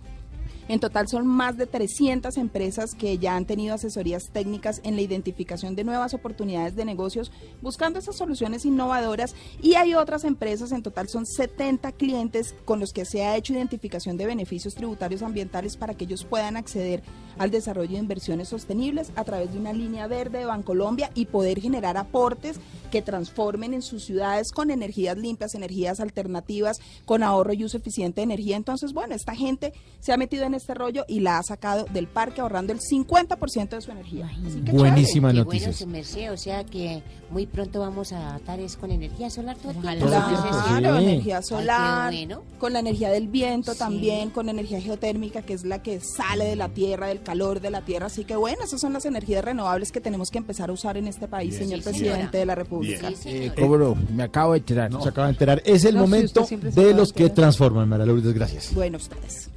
En 0.66 0.80
total 0.80 1.08
son 1.08 1.26
más 1.26 1.58
de 1.58 1.66
300 1.66 2.38
empresas 2.38 2.94
que 2.94 3.18
ya 3.18 3.36
han 3.36 3.44
tenido 3.44 3.74
asesorías 3.74 4.30
técnicas 4.32 4.80
en 4.82 4.96
la 4.96 5.02
identificación 5.02 5.76
de 5.76 5.84
nuevas 5.84 6.14
oportunidades 6.14 6.74
de 6.74 6.86
negocios, 6.86 7.30
buscando 7.60 7.98
esas 7.98 8.16
soluciones 8.16 8.64
innovadoras. 8.64 9.34
Y 9.60 9.74
hay 9.74 9.94
otras 9.94 10.24
empresas, 10.24 10.72
en 10.72 10.82
total 10.82 11.08
son 11.08 11.26
70 11.26 11.92
clientes 11.92 12.54
con 12.64 12.80
los 12.80 12.92
que 12.92 13.04
se 13.04 13.24
ha 13.24 13.36
hecho 13.36 13.52
identificación 13.52 14.16
de 14.16 14.24
beneficios 14.24 14.74
tributarios 14.74 15.22
ambientales 15.22 15.76
para 15.76 15.94
que 15.94 16.04
ellos 16.04 16.24
puedan 16.24 16.56
acceder 16.56 17.02
al 17.38 17.50
desarrollo 17.50 17.92
de 17.92 17.98
inversiones 17.98 18.48
sostenibles 18.48 19.12
a 19.16 19.24
través 19.24 19.52
de 19.52 19.58
una 19.58 19.72
línea 19.72 20.06
verde 20.06 20.38
de 20.38 20.46
Bancolombia 20.46 21.10
y 21.14 21.26
poder 21.26 21.60
generar 21.60 21.96
aportes 21.96 22.58
que 22.90 23.02
transformen 23.02 23.74
en 23.74 23.82
sus 23.82 24.04
ciudades 24.04 24.52
con 24.52 24.70
energías 24.70 25.18
limpias, 25.18 25.54
energías 25.54 26.00
alternativas, 26.00 26.80
con 27.04 27.22
ahorro 27.22 27.52
y 27.52 27.64
uso 27.64 27.76
eficiente 27.76 28.20
de 28.20 28.24
energía. 28.24 28.56
Entonces, 28.56 28.92
bueno, 28.92 29.14
esta 29.14 29.34
gente 29.34 29.72
se 30.00 30.12
ha 30.12 30.16
metido 30.16 30.44
en 30.44 30.53
este 30.54 30.74
rollo 30.74 31.04
y 31.08 31.20
la 31.20 31.38
ha 31.38 31.42
sacado 31.42 31.86
del 31.92 32.06
parque 32.06 32.40
ahorrando 32.40 32.72
el 32.72 32.80
50% 32.80 33.68
de 33.70 33.80
su 33.80 33.90
energía. 33.90 34.30
Así 34.46 34.60
que 34.62 34.72
Buenísimas 34.72 35.32
Qué 35.32 35.38
noticias. 35.38 35.64
bueno, 35.64 35.78
su 35.78 35.86
merced, 35.86 36.32
o 36.32 36.36
sea 36.36 36.64
que 36.64 37.02
muy 37.30 37.46
pronto 37.46 37.80
vamos 37.80 38.12
a 38.12 38.36
estar 38.36 38.58
es 38.60 38.76
con 38.76 38.90
energía 38.90 39.30
solar 39.30 39.56
todo 39.56 39.72
el 39.72 39.80
tiempo. 39.80 40.06
Claro, 40.06 40.98
Sí. 40.98 41.04
energía 41.04 41.36
Ay, 41.38 41.42
solar, 41.42 42.12
bueno. 42.12 42.42
con 42.58 42.72
la 42.72 42.78
energía 42.80 43.10
del 43.10 43.28
viento 43.28 43.74
también, 43.74 44.30
con 44.30 44.48
energía 44.48 44.80
geotérmica, 44.80 45.42
que 45.42 45.54
es 45.54 45.64
la 45.64 45.82
que 45.82 46.00
sale 46.00 46.44
de 46.44 46.56
la 46.56 46.68
tierra, 46.68 47.08
del 47.08 47.22
calor 47.22 47.60
de 47.60 47.70
la 47.70 47.82
tierra. 47.82 48.06
Así 48.06 48.24
que 48.24 48.36
bueno, 48.36 48.58
esas 48.64 48.80
son 48.80 48.92
las 48.92 49.04
energías 49.04 49.44
renovables 49.44 49.90
que 49.92 50.00
tenemos 50.00 50.30
que 50.30 50.38
empezar 50.38 50.70
a 50.70 50.72
usar 50.72 50.96
en 50.96 51.08
este 51.08 51.28
país, 51.28 51.50
Bien. 51.50 51.64
señor 51.64 51.78
Sí, 51.82 51.88
presidente 51.90 52.38
de 52.38 52.46
la 52.46 52.54
República. 52.54 53.10
Eh, 53.24 53.52
cobro, 53.58 53.96
me 54.14 54.22
acabo 54.22 54.52
de 54.52 54.58
enterar. 54.58 54.90
Se 55.02 55.08
acaba 55.08 55.26
de 55.26 55.32
enterar. 55.32 55.62
Es 55.64 55.84
el 55.84 55.94
No, 55.96 56.02
momento 56.02 56.46
de 56.50 56.94
los 56.94 57.12
que 57.12 57.30
transforman, 57.30 57.88
María 57.88 58.06
Lourdes. 58.06 58.32
Gracias. 58.34 58.72
Bueno, 58.74 58.98
ustedes. 58.98 59.50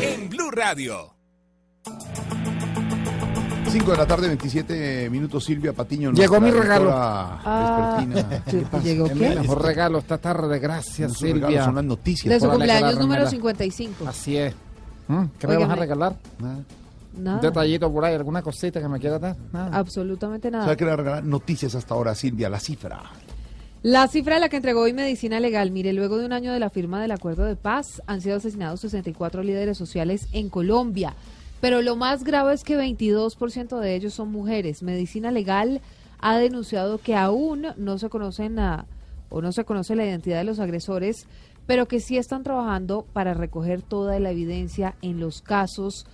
En 0.00 0.28
Blue 0.28 0.50
Radio. 0.50 1.14
5 3.70 3.90
de 3.90 3.96
la 3.96 4.06
tarde, 4.06 4.26
27 4.26 5.08
minutos, 5.10 5.44
Silvia 5.44 5.72
Patiño. 5.72 6.12
Llegó 6.12 6.40
mi 6.40 6.50
regalo. 6.50 6.90
Ah. 6.92 8.04
¿Llegó 8.82 9.06
qué? 9.08 9.14
mi 9.14 9.20
mejor 9.36 9.62
regalo 9.62 9.98
esta 9.98 10.18
tarde, 10.18 10.58
gracias 10.58 11.08
No 11.10 11.14
son 11.14 11.28
regalos, 11.28 11.48
Silvia. 11.48 11.64
son 11.64 11.74
las 11.76 11.84
noticias. 11.84 12.34
De 12.34 12.40
su 12.40 12.50
cumpleaños 12.50 12.98
número 12.98 13.24
la- 13.24 13.30
55. 13.30 14.06
Así 14.06 14.36
es. 14.36 14.54
¿Mm? 15.08 15.24
¿Qué 15.38 15.46
me 15.46 15.56
vas 15.56 15.70
a 15.70 15.74
regalar? 15.76 16.16
Nada. 16.38 16.58
Un 17.16 17.40
detallito 17.40 17.92
por 17.92 18.04
ahí, 18.04 18.14
alguna 18.14 18.42
cosita 18.42 18.80
que 18.80 18.88
me 18.88 18.98
quiera 18.98 19.18
dar. 19.18 19.36
Nada. 19.52 19.76
Absolutamente 19.76 20.50
nada. 20.50 20.64
¿Sabe 20.64 20.76
qué 20.76 20.84
le 20.84 20.96
regalar? 20.96 21.24
Noticias 21.24 21.74
hasta 21.74 21.94
ahora, 21.94 22.14
Silvia, 22.14 22.48
la 22.48 22.58
cifra. 22.60 23.02
La 23.82 24.06
cifra 24.08 24.34
de 24.34 24.40
la 24.40 24.48
que 24.48 24.56
entregó 24.56 24.82
hoy 24.82 24.92
Medicina 24.92 25.40
Legal, 25.40 25.72
mire, 25.72 25.92
luego 25.92 26.16
de 26.16 26.24
un 26.26 26.32
año 26.32 26.52
de 26.52 26.60
la 26.60 26.70
firma 26.70 27.02
del 27.02 27.10
acuerdo 27.10 27.44
de 27.44 27.56
paz, 27.56 28.00
han 28.06 28.20
sido 28.20 28.36
asesinados 28.36 28.80
64 28.80 29.42
líderes 29.42 29.76
sociales 29.76 30.28
en 30.32 30.48
Colombia. 30.48 31.14
Pero 31.60 31.82
lo 31.82 31.96
más 31.96 32.22
grave 32.24 32.54
es 32.54 32.62
que 32.64 32.76
22% 32.76 33.78
de 33.80 33.94
ellos 33.96 34.14
son 34.14 34.30
mujeres. 34.30 34.82
Medicina 34.82 35.30
Legal 35.32 35.80
ha 36.20 36.36
denunciado 36.38 36.98
que 36.98 37.16
aún 37.16 37.66
no 37.76 37.98
se 37.98 38.08
conocen 38.08 38.58
a- 38.60 38.86
o 39.30 39.42
no 39.42 39.50
se 39.52 39.64
conoce 39.64 39.96
la 39.96 40.04
identidad 40.06 40.38
de 40.38 40.44
los 40.44 40.60
agresores, 40.60 41.26
pero 41.66 41.86
que 41.88 42.00
sí 42.00 42.16
están 42.18 42.42
trabajando 42.44 43.04
para 43.12 43.34
recoger 43.34 43.82
toda 43.82 44.18
la 44.20 44.30
evidencia 44.30 44.94
en 45.02 45.18
los 45.20 45.42
casos 45.42 46.06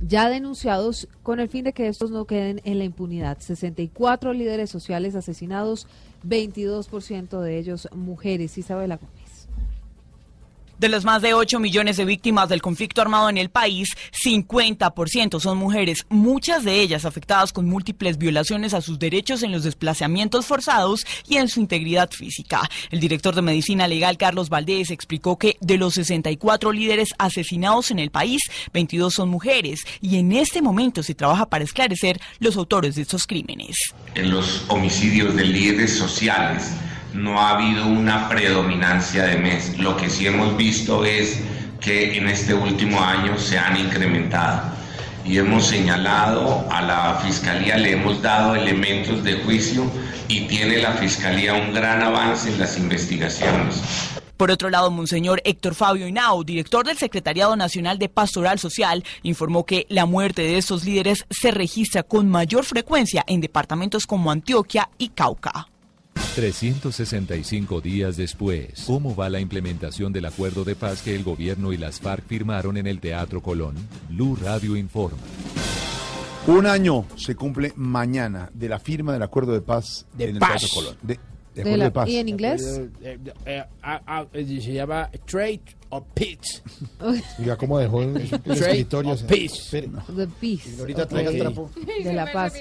ya 0.00 0.28
denunciados 0.28 1.08
con 1.22 1.40
el 1.40 1.48
fin 1.48 1.64
de 1.64 1.72
que 1.72 1.88
estos 1.88 2.10
no 2.10 2.24
queden 2.24 2.60
en 2.64 2.78
la 2.78 2.84
impunidad. 2.84 3.38
64 3.38 4.32
líderes 4.32 4.70
sociales 4.70 5.14
asesinados, 5.14 5.86
22% 6.26 7.40
de 7.40 7.58
ellos 7.58 7.88
mujeres. 7.94 8.58
Isabela. 8.58 8.98
De 10.84 10.90
los 10.90 11.06
más 11.06 11.22
de 11.22 11.32
8 11.32 11.60
millones 11.60 11.96
de 11.96 12.04
víctimas 12.04 12.50
del 12.50 12.60
conflicto 12.60 13.00
armado 13.00 13.30
en 13.30 13.38
el 13.38 13.48
país, 13.48 13.96
50% 14.22 15.40
son 15.40 15.56
mujeres, 15.56 16.04
muchas 16.10 16.62
de 16.62 16.78
ellas 16.78 17.06
afectadas 17.06 17.54
con 17.54 17.66
múltiples 17.66 18.18
violaciones 18.18 18.74
a 18.74 18.82
sus 18.82 18.98
derechos 18.98 19.42
en 19.42 19.50
los 19.50 19.64
desplazamientos 19.64 20.44
forzados 20.44 21.06
y 21.26 21.38
en 21.38 21.48
su 21.48 21.60
integridad 21.60 22.10
física. 22.10 22.68
El 22.90 23.00
director 23.00 23.34
de 23.34 23.40
Medicina 23.40 23.88
Legal, 23.88 24.18
Carlos 24.18 24.50
Valdés, 24.50 24.90
explicó 24.90 25.38
que 25.38 25.56
de 25.62 25.78
los 25.78 25.94
64 25.94 26.70
líderes 26.70 27.14
asesinados 27.16 27.90
en 27.90 27.98
el 27.98 28.10
país, 28.10 28.42
22 28.74 29.14
son 29.14 29.30
mujeres 29.30 29.86
y 30.02 30.18
en 30.18 30.32
este 30.32 30.60
momento 30.60 31.02
se 31.02 31.14
trabaja 31.14 31.46
para 31.46 31.64
esclarecer 31.64 32.20
los 32.40 32.58
autores 32.58 32.94
de 32.96 33.00
estos 33.00 33.26
crímenes. 33.26 33.94
en 34.14 34.30
los 34.30 34.66
homicidios 34.68 35.34
de 35.34 35.44
líderes 35.46 35.96
sociales 35.96 36.72
no 37.14 37.40
ha 37.40 37.50
habido 37.50 37.86
una 37.86 38.28
predominancia 38.28 39.24
de 39.24 39.36
mes. 39.36 39.78
Lo 39.78 39.96
que 39.96 40.10
sí 40.10 40.26
hemos 40.26 40.56
visto 40.56 41.04
es 41.04 41.40
que 41.80 42.18
en 42.18 42.28
este 42.28 42.54
último 42.54 43.00
año 43.00 43.38
se 43.38 43.58
han 43.58 43.78
incrementado 43.78 44.74
y 45.24 45.38
hemos 45.38 45.66
señalado 45.66 46.66
a 46.70 46.82
la 46.82 47.14
Fiscalía, 47.24 47.78
le 47.78 47.92
hemos 47.92 48.20
dado 48.20 48.54
elementos 48.54 49.22
de 49.24 49.34
juicio 49.42 49.90
y 50.28 50.42
tiene 50.42 50.78
la 50.78 50.92
Fiscalía 50.92 51.54
un 51.54 51.72
gran 51.72 52.02
avance 52.02 52.50
en 52.50 52.58
las 52.58 52.76
investigaciones. 52.76 53.80
Por 54.36 54.50
otro 54.50 54.68
lado, 54.68 54.90
Monseñor 54.90 55.40
Héctor 55.44 55.76
Fabio 55.76 56.08
Hinao, 56.08 56.42
director 56.42 56.84
del 56.84 56.98
Secretariado 56.98 57.54
Nacional 57.54 57.98
de 57.98 58.08
Pastoral 58.08 58.58
Social, 58.58 59.04
informó 59.22 59.64
que 59.64 59.86
la 59.88 60.06
muerte 60.06 60.42
de 60.42 60.58
estos 60.58 60.84
líderes 60.84 61.24
se 61.30 61.52
registra 61.52 62.02
con 62.02 62.28
mayor 62.28 62.64
frecuencia 62.64 63.22
en 63.28 63.40
departamentos 63.40 64.06
como 64.06 64.32
Antioquia 64.32 64.90
y 64.98 65.10
Cauca. 65.10 65.68
365 66.34 67.80
días 67.80 68.16
después, 68.16 68.84
¿cómo 68.86 69.14
va 69.14 69.28
la 69.30 69.38
implementación 69.38 70.12
del 70.12 70.24
acuerdo 70.26 70.64
de 70.64 70.74
paz 70.74 71.00
que 71.02 71.14
el 71.14 71.22
gobierno 71.22 71.72
y 71.72 71.76
las 71.76 72.00
FARC 72.00 72.26
firmaron 72.26 72.76
en 72.76 72.88
el 72.88 72.98
Teatro 73.00 73.40
Colón? 73.40 73.76
Blue 74.08 74.36
Radio 74.42 74.76
informa. 74.76 75.18
Un 76.48 76.66
año 76.66 77.06
se 77.16 77.36
cumple 77.36 77.72
mañana 77.76 78.50
de 78.52 78.68
la 78.68 78.80
firma 78.80 79.12
del 79.12 79.22
acuerdo 79.22 79.52
de 79.52 79.60
paz 79.60 80.06
en 80.18 80.30
el 80.30 80.38
paz. 80.40 80.60
Teatro 80.62 80.68
Colón. 80.74 80.96
De, 81.02 81.20
de 81.54 81.62
De 81.64 81.76
la- 81.76 81.84
de 81.84 81.90
paz. 81.92 82.08
¿Y 82.08 82.16
en 82.18 82.28
inglés? 82.28 82.80
Eh, 83.00 83.64
se 84.60 84.72
llama 84.72 85.08
Trade 85.26 85.60
or 85.90 86.04
Peace. 86.14 86.62
Diga 87.38 87.56
cómo 87.56 87.78
dejó 87.78 88.02
el, 88.02 88.16
el 88.16 88.28
Trade 88.28 88.52
escritorio. 88.70 89.16
peace. 89.28 89.44
espere. 89.76 89.88
The 90.16 90.26
Peace. 90.40 90.80
Ahorita 90.80 91.06
traiga 91.06 91.30
el 91.30 91.38
trapo. 91.38 91.70
De 92.02 92.12
la 92.12 92.32
paz. 92.32 92.52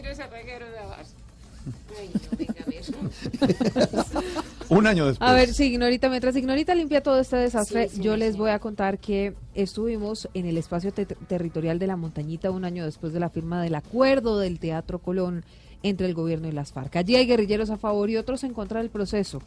Un 4.69 4.87
año 4.87 5.05
después. 5.07 5.29
A 5.29 5.33
ver, 5.33 5.53
sí, 5.53 5.65
Ignorita, 5.65 6.09
mientras 6.09 6.35
Ignorita 6.35 6.73
limpia 6.75 7.01
todo 7.03 7.19
este 7.19 7.37
desastre, 7.37 7.89
yo 7.99 8.17
les 8.17 8.37
voy 8.37 8.49
a 8.49 8.59
contar 8.59 8.99
que 8.99 9.33
estuvimos 9.55 10.27
en 10.33 10.45
el 10.45 10.57
espacio 10.57 10.91
te- 10.91 11.05
territorial 11.05 11.79
de 11.79 11.87
la 11.87 11.95
montañita 11.95 12.51
un 12.51 12.65
año 12.65 12.85
después 12.85 13.13
de 13.13 13.19
la 13.19 13.29
firma 13.29 13.61
del 13.61 13.75
acuerdo 13.75 14.39
del 14.39 14.59
Teatro 14.59 14.99
Colón 14.99 15.43
entre 15.83 16.07
el 16.07 16.13
gobierno 16.13 16.47
y 16.47 16.51
las 16.53 16.71
FARC. 16.71 16.95
Allí 16.95 17.15
hay 17.15 17.25
guerrilleros 17.25 17.69
a 17.69 17.77
favor 17.77 18.09
y 18.09 18.17
otros 18.17 18.43
en 18.43 18.53
contra 18.53 18.79
del 18.79 18.89
proceso. 18.89 19.41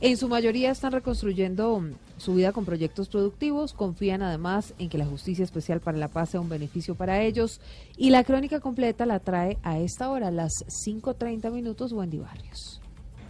En 0.00 0.16
su 0.16 0.28
mayoría 0.28 0.70
están 0.70 0.92
reconstruyendo 0.92 1.82
su 2.20 2.34
vida 2.34 2.52
con 2.52 2.64
proyectos 2.64 3.08
productivos, 3.08 3.72
confían 3.72 4.22
además 4.22 4.74
en 4.78 4.88
que 4.88 4.98
la 4.98 5.06
Justicia 5.06 5.44
Especial 5.44 5.80
para 5.80 5.98
la 5.98 6.08
Paz 6.08 6.30
sea 6.30 6.40
un 6.40 6.48
beneficio 6.48 6.94
para 6.94 7.20
ellos 7.22 7.60
y 7.96 8.10
la 8.10 8.24
crónica 8.24 8.60
completa 8.60 9.06
la 9.06 9.18
trae 9.18 9.58
a 9.62 9.78
esta 9.78 10.10
hora, 10.10 10.28
a 10.28 10.30
las 10.30 10.52
5.30 10.86 11.50
minutos, 11.50 11.92
Wendy 11.92 12.18
Barrios. 12.18 12.80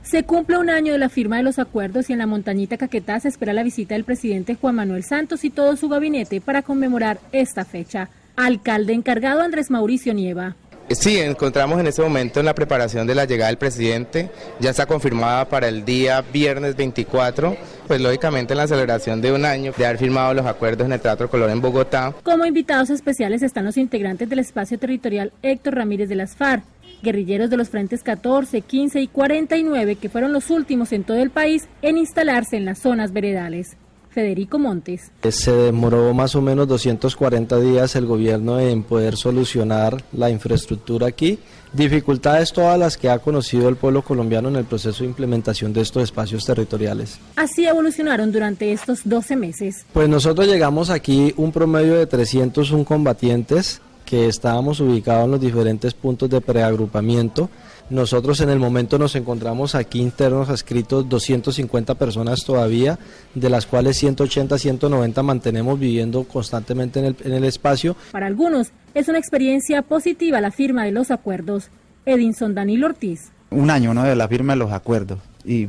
Se 0.03 0.25
cumple 0.25 0.59
un 0.59 0.71
año 0.71 0.93
de 0.93 0.99
la 0.99 1.09
firma 1.09 1.37
de 1.37 1.43
los 1.43 1.59
acuerdos 1.59 2.11
y 2.11 2.15
en 2.15 2.19
la 2.19 2.27
montañita 2.27 2.79
Caquetá 2.79 3.21
se 3.21 3.29
espera 3.29 3.53
la 3.53 3.63
visita 3.63 3.95
del 3.95 4.05
presidente 4.05 4.57
Juan 4.57 4.75
Manuel 4.75 5.05
Santos 5.05 5.45
y 5.45 5.51
todo 5.51 5.77
su 5.77 5.89
gabinete 5.89 6.41
para 6.41 6.63
conmemorar 6.63 7.21
esta 7.33 7.65
fecha. 7.65 8.09
Alcalde 8.35 8.95
encargado 8.95 9.43
Andrés 9.43 9.71
Mauricio 9.71 10.15
Nieva. 10.15 10.57
Sí, 10.93 11.21
encontramos 11.21 11.79
en 11.79 11.87
este 11.87 12.03
momento 12.03 12.41
en 12.41 12.47
la 12.47 12.55
preparación 12.55 13.07
de 13.07 13.15
la 13.15 13.25
llegada 13.25 13.47
del 13.47 13.59
presidente, 13.59 14.29
ya 14.59 14.71
está 14.71 14.87
confirmada 14.87 15.49
para 15.49 15.69
el 15.69 15.85
día 15.85 16.21
viernes 16.21 16.75
24, 16.75 17.57
pues 17.87 18.01
lógicamente 18.01 18.55
en 18.55 18.59
la 18.59 18.67
celebración 18.67 19.21
de 19.21 19.31
un 19.31 19.45
año 19.45 19.73
de 19.79 19.87
haber 19.87 19.99
firmado 19.99 20.35
los 20.35 20.45
acuerdos 20.47 20.87
en 20.87 20.93
el 20.93 21.01
Teatro 21.01 21.31
Color 21.31 21.51
en 21.51 21.61
Bogotá. 21.61 22.13
Como 22.25 22.45
invitados 22.45 22.91
especiales 22.91 23.43
están 23.43 23.67
los 23.67 23.77
integrantes 23.77 24.29
del 24.29 24.41
espacio 24.41 24.81
territorial 24.81 25.33
Héctor 25.43 25.77
Ramírez 25.77 26.09
de 26.09 26.17
las 26.17 26.35
FARC, 26.35 26.65
guerrilleros 27.05 27.51
de 27.51 27.57
los 27.57 27.69
frentes 27.69 28.03
14, 28.03 28.61
15 28.61 29.01
y 29.01 29.07
49 29.07 29.95
que 29.95 30.09
fueron 30.09 30.33
los 30.33 30.51
últimos 30.51 30.93
en 30.93 31.05
todo 31.05 31.19
el 31.19 31.31
país 31.31 31.69
en 31.83 31.99
instalarse 31.99 32.57
en 32.57 32.65
las 32.65 32.81
zonas 32.81 33.13
veredales. 33.13 33.77
Federico 34.11 34.59
Montes. 34.59 35.11
Se 35.31 35.53
demoró 35.53 36.13
más 36.13 36.35
o 36.35 36.43
menos 36.43 36.67
240 36.69 37.59
días 37.61 37.97
el 37.97 38.07
gobierno 38.07 38.59
en 38.59 38.83
poder 38.83 39.17
solucionar 39.17 40.03
la 40.13 40.31
infraestructura 40.31 41.07
aquí. 41.07 41.39
Dificultades 41.73 42.53
todas 42.53 42.79
las 42.79 42.97
que 42.97 43.09
ha 43.09 43.21
conocido 43.21 43.69
el 43.69 43.77
pueblo 43.77 44.03
colombiano 44.03 44.49
en 44.49 44.57
el 44.57 44.65
proceso 44.65 45.05
de 45.05 45.11
implementación 45.11 45.73
de 45.73 45.83
estos 45.83 46.03
espacios 46.03 46.45
territoriales. 46.45 47.19
Así 47.37 47.65
evolucionaron 47.65 48.33
durante 48.33 48.73
estos 48.73 49.03
12 49.05 49.37
meses. 49.37 49.87
Pues 49.93 50.09
nosotros 50.09 50.49
llegamos 50.49 50.91
aquí 50.91 51.33
un 51.37 51.53
promedio 51.53 51.95
de 51.95 52.07
301 52.07 52.85
combatientes 52.85 53.81
que 54.11 54.27
estábamos 54.27 54.81
ubicados 54.81 55.27
en 55.27 55.31
los 55.31 55.41
diferentes 55.41 55.95
puntos 55.95 56.29
de 56.29 56.41
preagrupamiento. 56.41 57.49
Nosotros 57.91 58.41
en 58.41 58.51
el 58.51 58.59
momento 58.59 58.99
nos 58.99 59.15
encontramos 59.15 59.77
aquí 59.77 60.01
internos 60.01 60.49
adscritos 60.49 61.09
250 61.09 61.95
personas 61.95 62.45
todavía, 62.45 62.99
de 63.35 63.49
las 63.49 63.67
cuales 63.67 63.97
180, 63.99 64.59
190 64.59 65.23
mantenemos 65.23 65.79
viviendo 65.79 66.25
constantemente 66.25 66.99
en 66.99 67.05
el, 67.05 67.17
en 67.25 67.33
el 67.35 67.45
espacio. 67.45 67.95
Para 68.11 68.27
algunos 68.27 68.73
es 68.95 69.07
una 69.07 69.19
experiencia 69.19 69.83
positiva 69.83 70.41
la 70.41 70.51
firma 70.51 70.85
de 70.85 70.91
los 70.91 71.13
acuerdos. 71.13 71.69
Edinson 72.05 72.55
Danilo 72.55 72.87
Ortiz. 72.87 73.31
un 73.51 73.71
año 73.71 73.95
¿no? 73.95 74.03
de 74.03 74.17
la 74.17 74.27
firma 74.27 74.55
de 74.55 74.59
los 74.59 74.73
acuerdos 74.73 75.21
y 75.45 75.69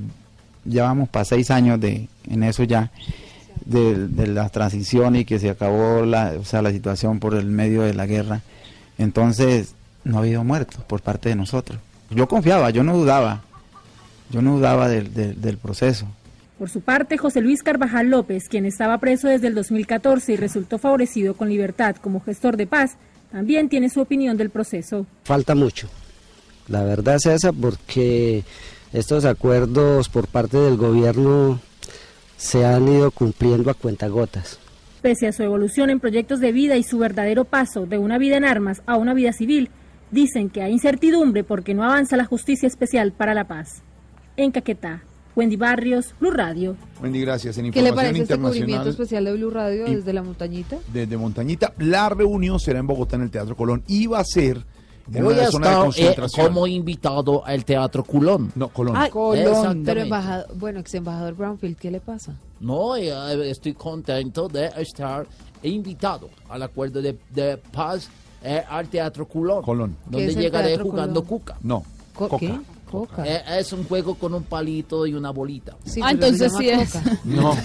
ya 0.66 0.84
vamos 0.84 1.10
para 1.10 1.26
seis 1.26 1.52
años 1.52 1.80
de 1.80 2.08
en 2.28 2.44
eso 2.44 2.64
ya 2.64 2.89
de, 3.66 4.07
de 4.07 4.28
la 4.28 4.49
transición 4.49 5.16
y 5.16 5.26
que 5.26 5.39
se 5.39 5.49
acabó 5.49 6.05
la, 6.05 6.34
o 6.39 6.43
sea, 6.45 6.62
la 6.62 6.72
situación 6.72 7.20
por 7.20 7.36
el 7.36 7.45
medio 7.45 7.82
de 7.84 7.93
la 7.93 8.05
guerra 8.05 8.41
entonces 8.97 9.74
no 10.03 10.18
ha 10.18 10.22
habido 10.22 10.43
muertos 10.43 10.84
por 10.86 11.01
parte 11.01 11.30
de 11.30 11.36
nosotros 11.36 11.80
yo 12.09 12.28
confiaba 12.28 12.70
yo 12.72 12.84
no 12.84 12.95
dudaba 12.97 13.43
yo 14.30 14.41
no 14.41 14.55
dudaba 14.57 14.88
del, 14.89 15.14
del- 15.14 15.39
del 15.41 15.57
proceso 15.57 16.07
Por 16.57 16.70
su 16.70 16.82
parte, 16.82 17.18
José 17.18 17.41
Luis 17.41 17.64
Carvajal 17.64 18.09
López, 18.09 18.47
quien 18.47 18.66
estaba 18.66 18.97
preso 18.99 19.28
desde 19.28 19.47
el 19.47 19.55
2014 19.55 20.34
y 20.34 20.36
resultó 20.38 20.78
favorecido 20.78 21.34
con 21.34 21.49
libertad 21.49 21.95
como 21.95 22.22
gestor 22.22 22.55
de 22.55 22.68
paz, 22.68 22.97
también 23.32 23.68
tiene 23.68 23.89
su 23.89 23.99
opinión 23.99 24.38
del 24.38 24.51
proceso. 24.51 25.05
Falta 25.24 25.55
mucho. 25.55 25.88
La 26.68 26.84
verdad 26.84 27.16
es 27.16 27.26
esa 27.26 27.51
porque 27.51 28.43
estos 28.93 29.26
acuerdos 29.26 30.07
por 30.09 30.28
parte 30.28 30.57
del 30.57 30.78
gobierno 30.78 31.59
se 32.42 32.66
han 32.66 32.88
ido 32.88 33.12
cumpliendo 33.12 33.70
a 33.70 33.76
cuentagotas. 33.76 34.60
Pese 35.04 35.28
a 35.28 35.32
su 35.32 35.44
evolución 35.44 35.89
en 35.92 36.00
proyectos 36.00 36.39
de 36.39 36.52
vida 36.52 36.76
y 36.76 36.84
su 36.84 36.98
verdadero 36.98 37.46
paso 37.46 37.86
de 37.86 37.98
una 38.00 38.18
vida 38.18 38.38
en 38.38 38.46
armas 38.46 38.82
a 38.88 38.98
una 38.98 39.14
vida 39.14 39.32
civil, 39.32 39.70
Dicen 40.12 40.50
que 40.50 40.62
hay 40.62 40.74
incertidumbre 40.74 41.46
porque 41.46 41.74
no 41.74 41.86
avanza 41.86 42.18
la 42.18 42.26
justicia 42.26 42.68
especial 42.68 43.14
para 43.14 43.34
la 43.34 43.46
paz. 43.48 43.82
En 44.36 44.52
Caquetá, 44.52 45.04
Wendy 45.38 45.56
Barrios, 45.56 46.14
Blue 46.20 46.32
Radio. 46.32 46.76
Wendy, 47.02 47.22
gracias. 47.22 47.58
En 47.58 47.72
¿Qué 47.72 47.82
le 47.82 47.94
parece 47.94 48.24
este 48.24 48.38
cubrimiento 48.38 48.89
especial 48.89 49.24
de 49.24 49.34
Blue 49.34 49.50
Radio 49.50 49.88
Y- 49.88 49.96
desde 49.96 50.12
la 50.12 50.22
montañita? 50.22 50.80
desde 50.92 51.16
Montañita, 51.16 51.74
la 51.78 52.10
reunión 52.10 52.60
será 52.60 52.80
en 52.80 52.88
Bogotá 52.88 53.16
en 53.16 53.22
el 53.22 53.32
Teatro 53.32 53.56
Colón. 53.56 53.84
Iba 53.88 54.20
a 54.20 54.26
ser 54.26 54.66
en 55.14 55.24
Voy 55.24 55.34
una 55.34 55.43
a 55.47 55.52
zona 55.52 55.84
de 55.84 55.89
estar 55.89 56.26
eh, 56.26 56.28
como 56.47 56.68
invitado 56.68 57.45
al 57.45 57.64
Teatro 57.66 58.04
Colón. 58.04 58.52
No, 58.56 58.70
Colón. 58.70 58.95
Ay, 58.97 59.10
Exactamente. 59.10 59.86
pero 59.91 60.02
embajador, 60.02 60.47
bueno, 60.56 60.80
ex 60.80 60.93
embajador 60.93 61.34
Brownfield, 61.36 61.78
¿qué 61.78 61.91
le 61.91 61.99
pasa? 61.99 62.34
No, 62.60 62.95
eh, 62.95 63.12
estoy 63.49 63.74
contento 63.74 64.47
de 64.47 64.68
estar 64.78 65.26
invitado 65.64 66.30
al 66.49 66.64
acuerdo 66.64 67.02
de, 67.02 67.18
de 67.30 67.58
paz 67.58 68.10
eh, 68.43 68.64
al 68.70 68.88
Teatro 68.88 69.28
Colón. 69.28 69.62
Colón. 69.64 69.95
¿Qué 70.06 70.26
Donde 70.26 70.36
llegaré 70.36 70.78
jugando 70.78 71.24
Colón? 71.24 71.39
cuca. 71.39 71.58
No, 71.62 71.84
Co- 72.16 72.28
Coca. 72.30 72.39
¿Qué? 72.39 72.60
Coca. 72.92 73.24
Eh, 73.26 73.42
es 73.60 73.72
un 73.74 73.84
juego 73.86 74.16
con 74.16 74.34
un 74.34 74.44
palito 74.44 75.06
y 75.08 75.14
una 75.14 75.32
bolita. 75.32 75.76
Sí, 75.86 76.02
Ah, 76.04 76.12
entonces 76.12 76.52
sí 76.58 76.70
es. 76.70 76.92
Coca. 76.94 77.18
No, 77.26 77.56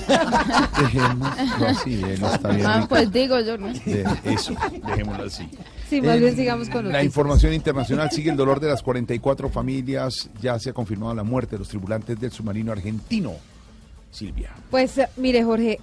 dejémoslo 0.79 1.66
así, 1.66 1.95
él 2.03 2.22
está 2.24 2.49
bien. 2.51 2.66
Ah, 2.66 2.87
pues 2.89 3.11
digo 3.12 3.39
yo, 3.41 3.59
¿no? 3.59 3.72
De- 3.72 4.05
eso, 4.24 4.55
dejémoslo 4.87 5.24
así. 5.24 5.49
Sí, 5.89 6.01
más 6.01 6.16
Eh, 6.16 6.20
bien 6.20 6.37
sigamos 6.37 6.68
con 6.68 6.91
La 6.91 7.03
información 7.05 7.53
internacional 7.53 8.11
sigue 8.11 8.31
el 8.31 8.37
dolor 8.37 8.59
de 8.61 8.68
las 8.68 8.83
44 8.83 9.49
familias. 9.49 10.29
Ya 10.43 10.59
se 10.59 10.70
ha 10.70 10.72
confirmado 10.72 11.14
la 11.14 11.22
muerte 11.22 11.53
de 11.57 11.61
los 11.61 11.68
tripulantes 11.68 12.18
del 12.18 12.33
submarino 12.33 12.72
argentino. 12.72 13.33
Silvia. 14.11 14.51
Pues 14.70 14.97
eh, 14.99 15.09
mire, 15.16 15.45
Jorge, 15.45 15.79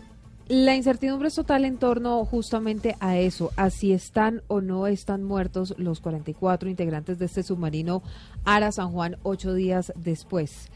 la 0.48 0.76
incertidumbre 0.76 1.30
es 1.30 1.36
total 1.36 1.64
en 1.64 1.78
torno 1.78 2.24
justamente 2.26 2.96
a 3.00 3.18
eso, 3.18 3.52
a 3.56 3.70
si 3.70 3.94
están 3.94 4.42
o 4.48 4.60
no 4.60 4.88
están 4.88 5.24
muertos 5.24 5.74
los 5.78 6.02
44 6.02 6.70
integrantes 6.70 7.18
de 7.18 7.26
este 7.26 7.44
submarino 7.44 8.04
Ara 8.44 8.72
San 8.72 8.92
Juan 8.92 9.18
ocho 9.24 9.54
días 9.54 9.94
después. 9.96 10.70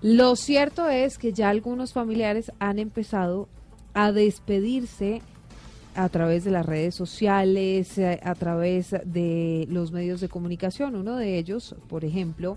Lo 0.00 0.36
cierto 0.36 0.88
es 0.88 1.18
que 1.18 1.32
ya 1.32 1.50
algunos 1.50 1.92
familiares 1.92 2.52
han 2.58 2.78
empezado 2.78 3.48
a 3.94 4.12
despedirse 4.12 5.22
a 5.94 6.08
través 6.08 6.44
de 6.44 6.52
las 6.52 6.64
redes 6.64 6.94
sociales, 6.94 7.98
eh, 7.98 8.20
a 8.22 8.34
través 8.34 8.94
de 9.04 9.66
los 9.68 9.92
medios 9.92 10.20
de 10.20 10.28
comunicación. 10.28 10.94
Uno 10.94 11.16
de 11.16 11.36
ellos, 11.36 11.74
por 11.88 12.04
ejemplo, 12.04 12.56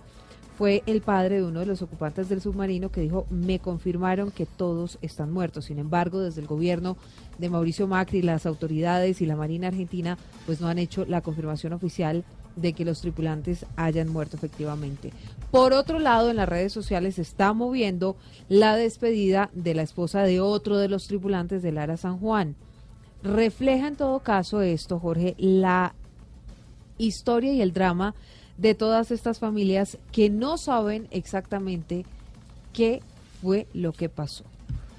fue 0.58 0.84
el 0.86 1.02
padre 1.02 1.38
de 1.38 1.46
uno 1.48 1.62
de 1.62 1.66
los 1.66 1.82
ocupantes 1.82 2.30
del 2.30 2.42
submarino 2.42 2.92
que 2.92 3.02
dijo, 3.02 3.26
me 3.30 3.60
confirmaron 3.60 4.32
que 4.32 4.46
todos 4.46 5.00
están 5.02 5.32
muertos. 5.32 5.66
Sin 5.66 5.80
embargo, 5.80 6.20
desde 6.20 6.42
el 6.42 6.48
gobierno 6.48 6.98
de 7.40 7.50
Mauricio 7.50 7.88
Macri, 7.88 8.22
las 8.22 8.46
autoridades 8.46 9.22
y 9.22 9.26
la 9.26 9.36
Marina 9.36 9.68
Argentina, 9.68 10.18
pues 10.46 10.62
no 10.62 10.68
han 10.68 10.80
hecho 10.80 11.06
la 11.06 11.22
confirmación 11.22 11.74
oficial 11.74 12.24
de 12.56 12.74
que 12.74 12.86
los 12.86 13.02
tripulantes 13.02 13.66
hayan 13.76 14.10
muerto 14.10 14.38
efectivamente. 14.38 15.12
Por 15.50 15.74
otro 15.74 15.98
lado, 15.98 16.30
en 16.30 16.36
las 16.36 16.50
redes 16.50 16.72
sociales 16.72 17.16
se 17.16 17.24
está 17.24 17.54
moviendo 17.54 18.16
la 18.48 18.76
despedida 18.76 19.50
de 19.54 19.74
la 19.74 19.82
esposa 19.82 20.22
de 20.22 20.40
otro 20.40 20.78
de 20.78 20.88
los 20.88 21.08
tripulantes 21.08 21.64
del 21.64 21.80
Ara 21.80 21.98
San 21.98 22.20
Juan. 22.20 22.56
Refleja 23.24 23.88
en 23.88 23.96
todo 23.96 24.20
caso 24.20 24.62
esto, 24.62 25.00
Jorge, 25.00 25.36
la 25.38 25.96
historia 26.98 27.54
y 27.54 27.62
el 27.62 27.74
drama 27.74 28.14
de 28.58 28.76
todas 28.76 29.12
estas 29.12 29.40
familias 29.40 29.98
que 30.12 30.30
no 30.30 30.58
saben 30.58 31.08
exactamente 31.12 32.06
qué 32.72 33.02
fue 33.42 33.68
lo 33.74 33.94
que 33.94 34.10
pasó. 34.10 34.44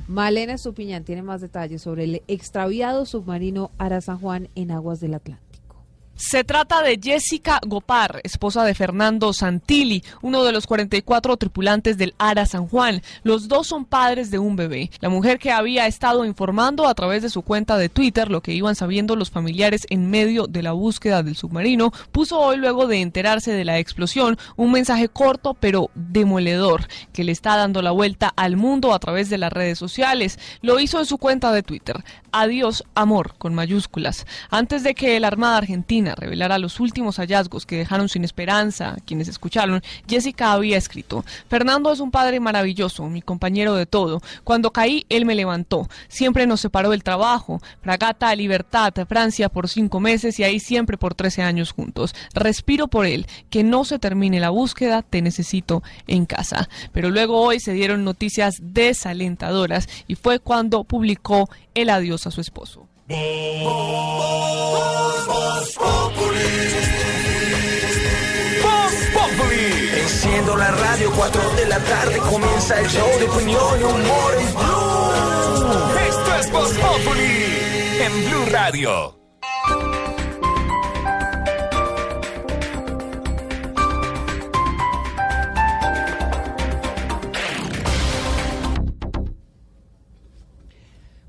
Malena 0.07 0.55
Estupiñán 0.55 1.05
tiene 1.05 1.23
más 1.23 1.41
detalles 1.41 1.83
sobre 1.83 2.05
el 2.05 2.23
extraviado 2.29 3.07
submarino 3.07 3.71
Ara 3.79 4.01
San 4.01 4.19
Juan 4.19 4.49
en 4.55 4.71
aguas 4.71 5.01
del 5.01 5.15
Atlántico. 5.15 5.44
Se 6.17 6.45
trata 6.45 6.81
de 6.81 7.01
Jessica 7.03 7.59
Gopar, 7.67 8.21
esposa 8.23 8.62
de 8.62 8.75
Fernando 8.75 9.33
Santilli, 9.33 10.05
uno 10.23 10.45
de 10.45 10.53
los 10.53 10.65
44 10.69 11.37
tripulantes 11.37 11.99
del 11.99 12.15
Ara 12.19 12.47
San 12.47 12.69
Juan. 12.69 13.03
Los 13.25 13.49
dos 13.49 13.67
son 13.67 13.85
padres 13.85 14.31
de 14.31 14.39
un 14.39 14.55
bebé. 14.55 14.93
La 15.01 15.09
mujer 15.09 15.41
que 15.41 15.51
había 15.51 15.89
estado 15.89 16.25
informando 16.25 16.87
a 16.87 16.95
través 16.95 17.23
de 17.23 17.31
su 17.31 17.43
cuenta 17.43 17.77
de 17.77 17.89
Twitter 17.89 18.31
lo 18.31 18.43
que 18.43 18.55
iban 18.55 18.77
sabiendo 18.77 19.17
los 19.17 19.33
familiares 19.33 19.89
en 19.91 20.09
medio 20.09 20.47
de 20.47 20.62
la 20.62 20.71
búsqueda 20.71 21.25
del 21.25 21.35
submarino, 21.35 21.91
puso 22.12 22.39
hoy 22.39 22.59
luego 22.59 22.87
de 22.87 23.01
enterarse 23.01 23.51
de 23.51 23.65
la 23.65 23.81
explosión 23.81 24.39
un 24.55 24.71
mensaje 24.71 25.09
corto 25.09 25.55
pero 25.55 25.91
demoledor 25.97 26.87
que 27.12 27.25
le 27.25 27.33
está 27.33 27.57
dando 27.57 27.83
la 27.83 27.91
vuelta 27.91 28.33
al 28.37 28.57
mundo 28.57 28.95
a 28.95 29.01
través 29.01 29.31
de 29.31 29.39
las 29.39 29.53
redes 29.53 29.79
sociales. 29.79 30.39
Lo 30.62 30.79
hizo 30.79 31.01
en 31.01 31.07
su 31.07 31.19
cuenta 31.19 31.51
de 31.51 31.65
Twitter. 31.65 32.05
Adiós, 32.31 32.85
amor, 32.95 33.35
con 33.39 33.55
mayúsculas. 33.55 34.27
Antes 34.51 34.85
de 34.85 34.95
que 34.95 35.19
la 35.19 35.29
Armada 35.29 35.57
Argentina 35.59 36.04
revelara 36.15 36.59
los 36.59 36.81
últimos 36.81 37.17
hallazgos 37.17 37.67
que 37.67 37.79
dejaron 37.79 38.09
sin 38.09 38.25
esperanza 38.25 38.91
a 38.91 38.97
quienes 38.97 39.29
escucharon, 39.29 39.83
Jessica 40.09 40.53
había 40.53 40.77
escrito, 40.77 41.25
Fernando 41.49 41.93
es 41.93 42.01
un 42.01 42.11
padre 42.11 42.41
maravilloso, 42.41 43.09
mi 43.09 43.23
compañero 43.23 43.75
de 43.75 43.87
todo. 43.87 44.21
Cuando 44.43 44.73
caí, 44.73 45.07
él 45.09 45.25
me 45.25 45.35
levantó. 45.35 45.89
Siempre 46.09 46.47
nos 46.47 46.61
separó 46.61 46.91
del 46.91 47.03
trabajo. 47.03 47.61
Fragata, 47.83 48.35
Libertad, 48.35 48.93
Francia 49.09 49.49
por 49.49 49.69
cinco 49.69 50.01
meses 50.01 50.39
y 50.39 50.45
ahí 50.45 50.61
siempre 50.61 50.99
por 50.99 51.15
13 51.15 51.43
años 51.43 51.73
juntos. 51.73 52.15
Respiro 52.35 52.89
por 52.89 53.07
él. 53.07 53.27
Que 53.51 53.63
no 53.63 53.85
se 53.85 53.99
termine 53.99 54.41
la 54.41 54.51
búsqueda, 54.51 55.03
te 55.03 55.23
necesito 55.23 55.83
en 56.07 56.27
casa. 56.27 56.69
Pero 56.93 57.11
luego 57.11 57.41
hoy 57.41 57.61
se 57.61 57.73
dieron 57.73 58.05
noticias 58.05 58.57
desalentadoras 58.61 59.89
y 60.07 60.15
fue 60.15 60.41
cuando 60.41 60.85
publicó 60.85 61.49
el 61.75 61.91
adiós 61.91 62.27
a 62.27 62.31
su 62.31 62.41
esposo. 62.41 62.89
Voz 63.07 63.17
Populi. 69.13 69.91
Enciendo 70.01 70.57
la 70.57 70.71
radio, 70.71 71.11
4 71.15 71.51
de 71.57 71.67
la 71.67 71.79
tarde 71.81 72.19
comienza 72.19 72.81
el 72.81 72.89
show 72.89 73.09
de 73.19 73.29
opinión 73.29 73.81
y 73.81 73.85
humor 73.85 74.35
en 74.39 74.55
Blue. 74.55 75.13
Esto 76.09 76.35
es 76.41 76.51
Voz 76.51 76.73
Populi 76.73 77.59
en 78.01 78.25
Blue 78.31 78.47
Radio. 78.51 79.19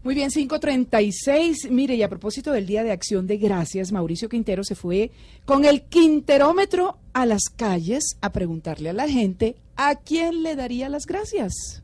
Muy 0.06 0.14
bien, 0.14 0.30
536. 0.30 1.72
Mire, 1.72 1.96
y 1.96 2.04
a 2.04 2.10
propósito 2.10 2.52
del 2.52 2.68
Día 2.68 2.84
de 2.84 2.92
Acción 2.92 3.26
de 3.26 3.38
Gracias, 3.38 3.92
Mauricio 3.92 4.30
Quintero 4.30 4.64
se 4.64 4.76
fue 4.76 5.10
con 5.46 5.66
el 5.66 5.82
quinterómetro 5.82 7.00
a 7.14 7.26
las 7.26 7.46
calles 7.50 8.16
a 8.22 8.32
preguntarle 8.32 8.92
a 8.92 8.94
la 8.94 9.10
gente 9.10 9.56
a 9.76 9.96
quién 9.96 10.44
le 10.44 10.56
daría 10.56 10.90
las 10.90 11.08
gracias. 11.08 11.82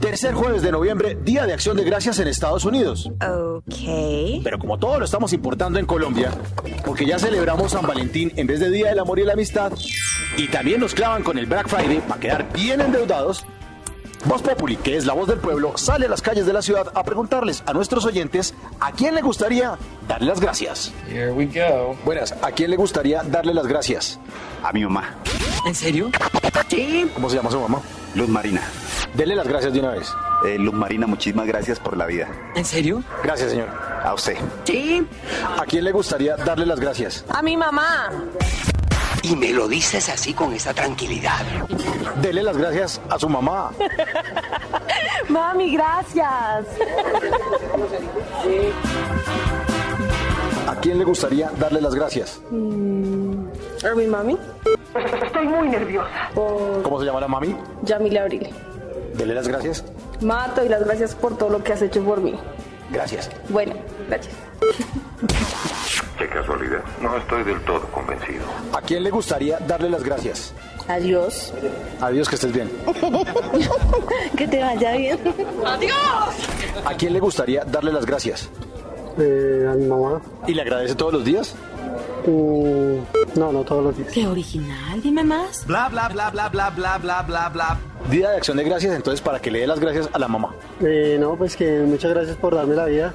Tercer 0.00 0.34
jueves 0.34 0.60
de 0.60 0.70
noviembre, 0.70 1.16
Día 1.24 1.46
de 1.46 1.54
Acción 1.54 1.78
de 1.78 1.84
Gracias 1.84 2.18
en 2.18 2.28
Estados 2.28 2.66
Unidos. 2.66 3.10
Ok. 3.22 4.44
Pero 4.44 4.58
como 4.58 4.78
todo 4.78 4.98
lo 4.98 5.06
estamos 5.06 5.32
importando 5.32 5.78
en 5.78 5.86
Colombia, 5.86 6.30
porque 6.84 7.06
ya 7.06 7.18
celebramos 7.18 7.72
San 7.72 7.86
Valentín 7.86 8.32
en 8.36 8.46
vez 8.46 8.60
de 8.60 8.70
Día 8.70 8.90
del 8.90 8.98
Amor 8.98 9.18
y 9.18 9.24
la 9.24 9.32
Amistad, 9.32 9.72
y 10.36 10.46
también 10.48 10.80
nos 10.80 10.92
clavan 10.92 11.22
con 11.22 11.38
el 11.38 11.46
Black 11.46 11.68
Friday 11.68 12.02
para 12.06 12.20
quedar 12.20 12.52
bien 12.52 12.82
endeudados, 12.82 13.46
Voz 14.24 14.42
Populi, 14.42 14.76
que 14.76 14.96
es 14.96 15.06
la 15.06 15.12
voz 15.14 15.28
del 15.28 15.38
pueblo, 15.38 15.76
sale 15.76 16.06
a 16.06 16.08
las 16.08 16.22
calles 16.22 16.44
de 16.44 16.52
la 16.52 16.60
ciudad 16.62 16.90
a 16.94 17.02
preguntarles 17.04 17.62
a 17.66 17.72
nuestros 17.72 18.04
oyentes 18.04 18.54
a 18.80 18.92
quién 18.92 19.14
le 19.14 19.22
gustaría 19.22 19.78
darle 20.06 20.28
las 20.28 20.40
gracias. 20.40 20.92
Here 21.08 21.30
we 21.32 21.46
go. 21.46 21.96
Buenas, 22.04 22.34
¿a 22.42 22.50
quién 22.52 22.70
le 22.70 22.76
gustaría 22.76 23.22
darle 23.22 23.54
las 23.54 23.66
gracias? 23.66 24.18
A 24.62 24.72
mi 24.72 24.82
mamá. 24.82 25.16
¿En 25.66 25.74
serio? 25.74 26.10
Sí. 26.68 27.10
¿Cómo 27.14 27.30
se 27.30 27.36
llama 27.36 27.50
su 27.50 27.60
mamá? 27.60 27.80
Luz 28.14 28.28
Marina. 28.28 28.62
Dele 29.14 29.34
las 29.34 29.46
gracias 29.48 29.72
de 29.72 29.80
una 29.80 29.90
vez. 29.92 30.12
Eh, 30.44 30.58
Luz 30.58 30.74
Marina, 30.74 31.06
muchísimas 31.06 31.46
gracias 31.46 31.78
por 31.80 31.96
la 31.96 32.06
vida. 32.06 32.28
¿En 32.54 32.64
serio? 32.64 33.02
Gracias, 33.22 33.50
señor. 33.50 33.68
A 34.04 34.14
usted. 34.14 34.36
Sí. 34.64 35.06
¿A 35.58 35.64
quién 35.64 35.84
le 35.84 35.92
gustaría 35.92 36.36
darle 36.36 36.66
las 36.66 36.78
gracias? 36.80 37.24
A 37.28 37.42
mi 37.42 37.56
mamá. 37.56 38.10
Y 39.22 39.36
me 39.36 39.52
lo 39.52 39.68
dices 39.68 40.08
así 40.08 40.32
con 40.32 40.52
esa 40.52 40.72
tranquilidad. 40.72 41.44
Dele 42.22 42.42
las 42.42 42.56
gracias 42.56 43.00
a 43.10 43.18
su 43.18 43.28
mamá. 43.28 43.70
Mami, 45.28 45.72
gracias. 45.74 46.66
¿A 50.66 50.74
quién 50.80 50.98
le 50.98 51.04
gustaría 51.04 51.50
darle 51.58 51.80
las 51.80 51.94
gracias? 51.94 52.40
¿A 52.50 53.94
mi 53.94 54.06
mami? 54.06 54.38
Estoy 55.24 55.46
muy 55.46 55.68
nerviosa. 55.68 56.30
Por 56.34 56.82
¿Cómo 56.82 57.00
se 57.00 57.06
llama 57.06 57.20
la 57.20 57.28
mami? 57.28 57.56
Yamila 57.82 58.22
Abril. 58.22 58.48
Dele 59.14 59.34
las 59.34 59.48
gracias. 59.48 59.84
Mato 60.20 60.64
y 60.64 60.68
las 60.68 60.84
gracias 60.84 61.14
por 61.14 61.36
todo 61.36 61.50
lo 61.50 61.62
que 61.62 61.72
has 61.72 61.82
hecho 61.82 62.02
por 62.02 62.20
mí. 62.20 62.34
Gracias. 62.90 63.30
Bueno, 63.48 63.74
gracias. 64.08 64.34
Qué 66.18 66.28
casualidad. 66.28 66.82
No 67.00 67.16
estoy 67.16 67.44
del 67.44 67.60
todo 67.60 67.80
convencido. 67.92 68.44
¿A 68.72 68.82
quién 68.82 69.04
le 69.04 69.10
gustaría 69.10 69.58
darle 69.60 69.88
las 69.88 70.02
gracias? 70.02 70.52
Adiós. 70.88 71.52
Adiós, 72.00 72.28
que 72.28 72.34
estés 72.34 72.52
bien. 72.52 72.70
que 74.36 74.48
te 74.48 74.60
vaya 74.60 74.92
bien. 74.96 75.18
¡Adiós! 75.64 75.94
¿A 76.84 76.94
quién 76.94 77.12
le 77.12 77.20
gustaría 77.20 77.64
darle 77.64 77.92
las 77.92 78.04
gracias? 78.04 78.48
Eh, 79.18 79.68
a 79.70 79.74
mi 79.74 79.86
mamá. 79.86 80.20
¿Y 80.46 80.54
le 80.54 80.62
agradece 80.62 80.94
todos 80.94 81.12
los 81.12 81.24
días? 81.24 81.54
Mm, 82.26 83.38
no, 83.38 83.52
no 83.52 83.62
todos 83.62 83.84
los 83.84 83.96
días. 83.96 84.10
Qué 84.12 84.26
original, 84.26 85.00
dime 85.00 85.22
más. 85.22 85.66
Bla, 85.66 85.88
bla, 85.88 86.08
bla, 86.08 86.30
bla, 86.30 86.48
bla, 86.48 86.70
bla, 86.70 86.98
bla, 86.98 87.22
bla, 87.22 87.48
bla. 87.48 87.78
Día 88.10 88.30
de 88.30 88.36
acción 88.38 88.56
de 88.56 88.64
gracias, 88.64 88.94
entonces, 88.94 89.20
para 89.20 89.40
que 89.40 89.50
le 89.50 89.60
dé 89.60 89.66
las 89.66 89.78
gracias 89.78 90.08
a 90.12 90.18
la 90.18 90.26
mamá. 90.26 90.54
Eh, 90.80 91.16
no, 91.20 91.36
pues 91.36 91.56
que 91.56 91.80
muchas 91.80 92.12
gracias 92.12 92.36
por 92.36 92.54
darme 92.54 92.74
la 92.74 92.86
vida. 92.86 93.14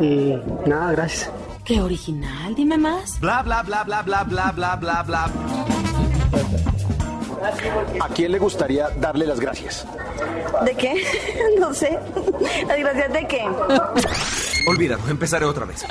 Y 0.00 0.36
nada, 0.66 0.92
gracias. 0.92 1.30
Qué 1.68 1.82
original, 1.82 2.54
dime 2.54 2.78
más. 2.78 3.20
Bla, 3.20 3.42
bla, 3.42 3.62
bla, 3.62 3.84
bla, 3.84 4.02
bla, 4.02 4.24
bla, 4.24 4.52
bla, 4.52 4.76
bla, 4.76 5.02
bla. 5.02 5.30
¿A 8.00 8.08
quién 8.08 8.32
le 8.32 8.38
gustaría 8.38 8.88
darle 8.96 9.26
las 9.26 9.38
gracias? 9.38 9.86
¿De 10.64 10.74
qué? 10.74 11.04
No 11.60 11.74
sé. 11.74 11.98
¿Las 12.66 12.78
gracias 12.78 13.12
de 13.12 13.28
qué? 13.28 13.44
Olvídalo, 14.66 15.02
empezaré 15.10 15.44
otra 15.44 15.66
vez. 15.66 15.84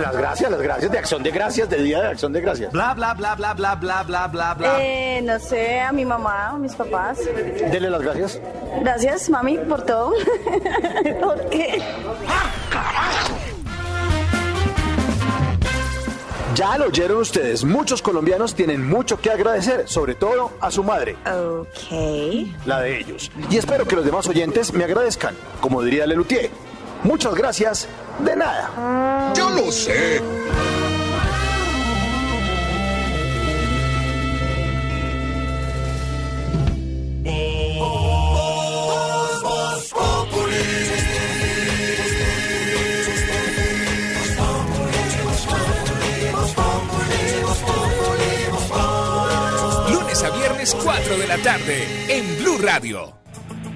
Las 0.00 0.16
gracias, 0.16 0.48
las 0.48 0.62
gracias 0.62 0.92
de 0.92 0.98
acción 0.98 1.24
de 1.24 1.30
gracias, 1.32 1.68
de 1.70 1.82
día 1.82 2.02
de 2.02 2.08
acción 2.08 2.32
de 2.32 2.40
gracias. 2.40 2.70
Bla, 2.70 2.94
bla, 2.94 3.12
bla, 3.14 3.34
bla, 3.34 3.52
bla, 3.54 3.74
bla, 3.74 4.04
bla, 4.04 4.28
bla, 4.28 4.54
bla. 4.54 4.76
Eh, 4.78 5.22
no 5.22 5.40
sé, 5.40 5.80
a 5.80 5.90
mi 5.90 6.04
mamá, 6.04 6.50
a 6.50 6.56
mis 6.56 6.76
papás. 6.76 7.18
Dele 7.72 7.90
las 7.90 8.02
gracias. 8.02 8.40
Gracias, 8.80 9.28
mami, 9.28 9.58
por 9.58 9.82
todo. 9.82 10.12
¿Por 11.20 11.48
qué? 11.50 11.82
Ya 16.56 16.78
lo 16.78 16.86
oyeron 16.86 17.18
ustedes, 17.18 17.64
muchos 17.64 18.00
colombianos 18.00 18.54
tienen 18.54 18.88
mucho 18.88 19.20
que 19.20 19.30
agradecer, 19.30 19.86
sobre 19.86 20.14
todo 20.14 20.52
a 20.58 20.70
su 20.70 20.82
madre. 20.82 21.14
Ok. 21.26 22.48
La 22.64 22.80
de 22.80 22.98
ellos. 22.98 23.30
Y 23.50 23.58
espero 23.58 23.84
que 23.84 23.94
los 23.94 24.06
demás 24.06 24.26
oyentes 24.26 24.72
me 24.72 24.84
agradezcan, 24.84 25.36
como 25.60 25.82
diría 25.82 26.06
Lelutier. 26.06 26.48
Muchas 27.04 27.34
gracias, 27.34 27.86
de 28.20 28.36
nada. 28.36 29.34
Yo 29.36 29.50
lo 29.50 29.70
sé. 29.70 30.22
Viernes 50.66 50.84
4 50.84 51.18
de 51.18 51.26
la 51.26 51.38
tarde 51.38 51.84
en 52.08 52.42
Blue 52.42 52.58
Radio. 52.58 53.12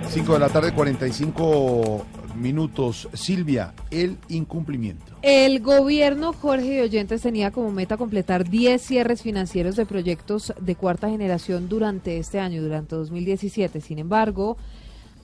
5 0.09 0.33
de 0.33 0.39
la 0.39 0.49
tarde, 0.49 0.73
45 0.73 2.05
minutos. 2.37 3.09
Silvia, 3.13 3.75
el 3.91 4.19
incumplimiento. 4.29 5.05
El 5.23 5.61
gobierno 5.61 6.33
Jorge 6.33 6.71
de 6.71 6.83
Oyentes 6.83 7.23
tenía 7.23 7.51
como 7.51 7.71
meta 7.71 7.97
completar 7.97 8.49
10 8.49 8.83
cierres 8.83 9.23
financieros 9.23 9.77
de 9.77 9.87
proyectos 9.87 10.53
de 10.61 10.75
cuarta 10.75 11.09
generación 11.09 11.69
durante 11.69 12.19
este 12.19 12.41
año, 12.41 12.63
durante 12.63 12.97
2017. 12.97 13.81
Sin 13.81 13.99
embargo, 13.99 14.57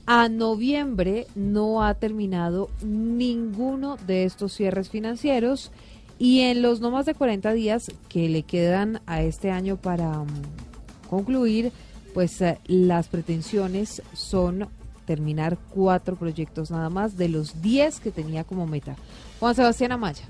a 0.07 0.29
noviembre 0.29 1.27
no 1.35 1.83
ha 1.83 1.95
terminado 1.95 2.71
ninguno 2.85 3.97
de 4.07 4.25
estos 4.25 4.53
cierres 4.53 4.89
financieros 4.89 5.73
y 6.19 6.41
en 6.41 6.63
los 6.63 6.81
no 6.81 6.91
más 6.91 7.07
de 7.07 7.15
40 7.15 7.53
días 7.53 7.91
que 8.09 8.29
le 8.29 8.43
quedan 8.43 9.01
a 9.07 9.23
este 9.23 9.51
año 9.51 9.77
para 9.77 10.21
mm, 10.21 10.66
concluir, 11.07 11.73
pues 12.15 12.41
eh, 12.41 12.59
las 12.67 13.09
pretensiones 13.09 14.03
son 14.13 14.69
terminar 15.07 15.57
cuatro 15.71 16.17
proyectos 16.17 16.71
nada 16.71 16.91
más 16.91 17.17
de 17.17 17.29
los 17.29 17.63
10 17.63 18.01
que 18.01 18.11
tenía 18.11 18.45
como 18.45 18.67
meta. 18.67 18.97
Juan 19.41 19.55
Sebastián 19.55 19.93
Amaya. 19.93 20.25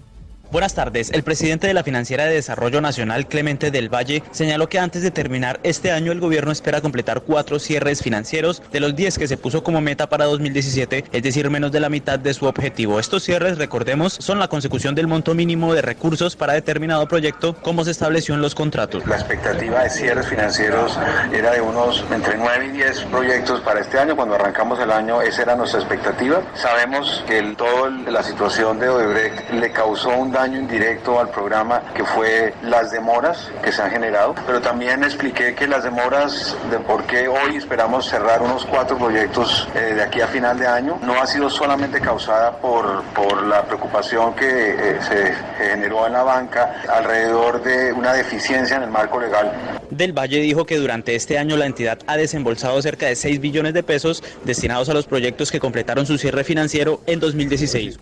Buenas 0.52 0.74
tardes. 0.74 1.10
El 1.10 1.24
presidente 1.24 1.66
de 1.66 1.74
la 1.74 1.82
Financiera 1.82 2.24
de 2.24 2.34
Desarrollo 2.34 2.80
Nacional, 2.80 3.26
Clemente 3.26 3.72
del 3.72 3.92
Valle, 3.92 4.22
señaló 4.30 4.68
que 4.68 4.78
antes 4.78 5.02
de 5.02 5.10
terminar 5.10 5.58
este 5.64 5.90
año 5.90 6.12
el 6.12 6.20
gobierno 6.20 6.52
espera 6.52 6.80
completar 6.80 7.22
cuatro 7.22 7.58
cierres 7.58 8.00
financieros 8.00 8.62
de 8.70 8.78
los 8.78 8.94
10 8.94 9.18
que 9.18 9.26
se 9.26 9.36
puso 9.36 9.64
como 9.64 9.80
meta 9.80 10.08
para 10.08 10.24
2017, 10.26 11.04
es 11.10 11.22
decir, 11.22 11.50
menos 11.50 11.72
de 11.72 11.80
la 11.80 11.88
mitad 11.88 12.20
de 12.20 12.32
su 12.32 12.46
objetivo. 12.46 13.00
Estos 13.00 13.24
cierres, 13.24 13.58
recordemos, 13.58 14.12
son 14.20 14.38
la 14.38 14.46
consecución 14.46 14.94
del 14.94 15.08
monto 15.08 15.34
mínimo 15.34 15.74
de 15.74 15.82
recursos 15.82 16.36
para 16.36 16.52
determinado 16.52 17.08
proyecto, 17.08 17.54
como 17.62 17.84
se 17.84 17.90
estableció 17.90 18.36
en 18.36 18.40
los 18.40 18.54
contratos. 18.54 19.04
La 19.04 19.16
expectativa 19.16 19.82
de 19.82 19.90
cierres 19.90 20.28
financieros 20.28 20.96
era 21.32 21.50
de 21.50 21.60
unos 21.60 22.04
entre 22.12 22.36
9 22.38 22.66
y 22.66 22.70
10 22.70 23.00
proyectos 23.06 23.60
para 23.62 23.80
este 23.80 23.98
año. 23.98 24.14
Cuando 24.14 24.36
arrancamos 24.36 24.78
el 24.78 24.92
año, 24.92 25.20
esa 25.22 25.42
era 25.42 25.56
nuestra 25.56 25.80
expectativa. 25.80 26.40
Sabemos 26.54 27.24
que 27.26 27.40
el, 27.40 27.56
toda 27.56 27.90
la 27.90 28.22
situación 28.22 28.78
de 28.78 28.88
Odebrecht 28.88 29.50
le 29.50 29.72
causó 29.72 30.10
un 30.10 30.35
daño 30.36 30.58
indirecto 30.58 31.18
al 31.18 31.30
programa 31.30 31.80
que 31.94 32.04
fue 32.04 32.52
las 32.62 32.90
demoras 32.90 33.50
que 33.62 33.72
se 33.72 33.80
han 33.80 33.90
generado, 33.90 34.34
pero 34.46 34.60
también 34.60 35.02
expliqué 35.02 35.54
que 35.54 35.66
las 35.66 35.82
demoras 35.82 36.54
de 36.70 36.78
por 36.78 37.04
qué 37.04 37.26
hoy 37.26 37.56
esperamos 37.56 38.06
cerrar 38.06 38.42
unos 38.42 38.66
cuatro 38.66 38.98
proyectos 38.98 39.66
eh, 39.74 39.94
de 39.94 40.02
aquí 40.02 40.20
a 40.20 40.26
final 40.26 40.58
de 40.58 40.66
año 40.66 40.98
no 41.02 41.14
ha 41.14 41.26
sido 41.26 41.48
solamente 41.48 42.02
causada 42.02 42.58
por, 42.58 43.02
por 43.14 43.46
la 43.46 43.64
preocupación 43.64 44.34
que 44.34 44.46
eh, 44.46 44.98
se 45.00 45.34
generó 45.56 46.06
en 46.06 46.12
la 46.12 46.22
banca 46.22 46.82
alrededor 46.86 47.62
de 47.62 47.94
una 47.94 48.12
deficiencia 48.12 48.76
en 48.76 48.82
el 48.82 48.90
marco 48.90 49.18
legal. 49.18 49.50
Del 49.88 50.12
Valle 50.12 50.40
dijo 50.40 50.66
que 50.66 50.76
durante 50.76 51.14
este 51.14 51.38
año 51.38 51.56
la 51.56 51.64
entidad 51.64 51.98
ha 52.06 52.18
desembolsado 52.18 52.80
cerca 52.82 53.06
de 53.06 53.16
6 53.16 53.40
billones 53.40 53.72
de 53.72 53.82
pesos 53.82 54.22
destinados 54.44 54.90
a 54.90 54.94
los 54.94 55.06
proyectos 55.06 55.50
que 55.50 55.60
completaron 55.60 56.04
su 56.04 56.18
cierre 56.18 56.44
financiero 56.44 57.00
en 57.06 57.20
2016. 57.20 57.98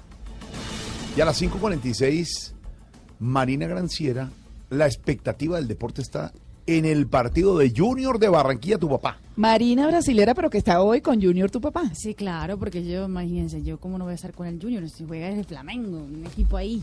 Y 1.17 1.21
a 1.21 1.25
las 1.25 1.41
5.46, 1.41 2.53
Marina 3.21 3.69
Granciera, 3.69 4.31
la 4.71 4.87
expectativa 4.87 5.57
del 5.57 5.69
deporte 5.69 6.03
está 6.03 6.33
en 6.67 6.85
el 6.85 7.07
partido 7.07 7.57
de 7.57 7.73
Junior 7.75 8.19
de 8.19 8.29
Barranquilla, 8.29 8.79
tu 8.79 8.89
papá. 8.89 9.19
Marina 9.37 9.87
brasilera, 9.87 10.35
pero 10.35 10.51
que 10.51 10.59
está 10.59 10.83
hoy 10.83 11.01
con 11.01 11.23
Junior, 11.23 11.51
tu 11.53 11.61
papá. 11.61 11.85
Sí, 11.95 12.15
claro, 12.15 12.59
porque 12.59 12.85
yo, 12.85 13.05
imagínense, 13.05 13.62
yo 13.62 13.79
cómo 13.79 13.97
no 13.97 14.05
voy 14.05 14.12
a 14.12 14.15
estar 14.17 14.33
con 14.33 14.49
el 14.49 14.61
Junior 14.61 14.89
si 14.89 15.05
juega 15.05 15.29
en 15.29 15.39
el 15.39 15.45
Flamengo, 15.45 15.99
un 15.99 16.27
equipo 16.27 16.57
ahí. 16.57 16.83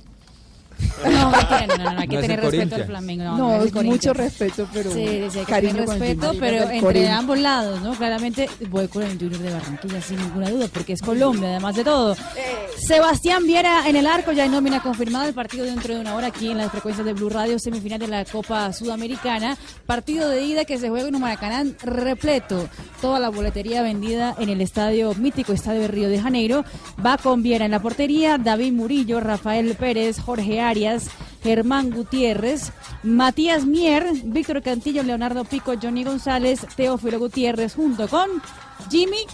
No, 1.03 1.09
no, 1.11 1.31
no, 1.31 1.93
no, 1.93 1.99
hay 1.99 2.07
que 2.07 2.15
No 2.15 2.21
tener 2.21 2.41
respeto 2.41 2.75
al. 2.75 2.85
Flamengo. 2.85 3.23
No, 3.23 3.37
No, 3.37 3.57
no 3.57 3.63
es 3.63 3.73
mucho 3.73 4.13
respeto, 4.13 4.67
pero 4.73 4.91
Sí, 4.91 4.99
sí, 5.31 5.39
hay 5.39 5.45
que 5.45 5.51
cariño 5.51 5.73
tener 5.73 5.89
respeto, 5.89 6.33
pero 6.39 6.69
entre 6.69 7.09
ambos 7.09 7.39
lados, 7.39 7.81
¿no? 7.81 7.93
Claramente 7.93 8.49
voy 8.69 8.87
con 8.87 9.03
el 9.03 9.17
Junior 9.17 9.39
de 9.39 9.53
Barranquilla, 9.53 10.01
sin 10.01 10.17
ninguna 10.17 10.49
duda, 10.49 10.67
porque 10.71 10.93
es 10.93 11.01
Colombia, 11.01 11.49
además 11.49 11.75
de 11.75 11.83
todo. 11.83 12.15
Sebastián 12.77 13.45
Viera 13.45 13.87
en 13.87 13.95
el 13.95 14.07
arco, 14.07 14.31
ya 14.31 14.43
hay 14.43 14.49
nómina 14.49 14.81
confirmada, 14.81 15.27
el 15.27 15.33
partido 15.33 15.65
dentro 15.65 15.93
de 15.93 16.01
una 16.01 16.15
hora 16.15 16.27
aquí 16.27 16.49
en 16.49 16.57
las 16.57 16.71
frecuencias 16.71 17.05
de 17.05 17.13
Blue 17.13 17.29
Radio, 17.29 17.59
semifinal 17.59 17.99
de 17.99 18.07
la 18.07 18.25
Copa 18.25 18.71
Sudamericana, 18.73 19.57
partido 19.85 20.29
de 20.29 20.43
ida 20.43 20.65
que 20.65 20.77
se 20.77 20.89
juega 20.89 21.07
en 21.07 21.15
un 21.15 21.21
Maracaná 21.21 21.63
repleto, 21.83 22.67
toda 23.01 23.19
la 23.19 23.29
boletería 23.29 23.81
vendida 23.83 24.35
en 24.39 24.49
el 24.49 24.61
estadio 24.61 25.13
mítico 25.13 25.53
Estadio 25.53 25.81
de 25.81 25.87
Río 25.87 26.09
de 26.09 26.19
Janeiro, 26.19 26.63
va 27.05 27.17
con 27.17 27.43
Viera 27.43 27.65
en 27.65 27.71
la 27.71 27.81
portería, 27.81 28.37
David 28.37 28.73
Murillo, 28.73 29.19
Rafael 29.19 29.75
Pérez, 29.75 30.19
Jorge 30.19 30.59
Arias, 30.71 31.09
Germán 31.43 31.91
Gutiérrez, 31.91 32.71
Matías 33.03 33.65
Mier, 33.65 34.05
Víctor 34.23 34.61
Cantillo, 34.61 35.03
Leonardo 35.03 35.43
Pico, 35.43 35.73
Johnny 35.81 36.03
González, 36.05 36.65
Teófilo 36.77 37.19
Gutiérrez, 37.19 37.75
junto 37.75 38.07
con 38.07 38.29
Jimmy 38.89 39.25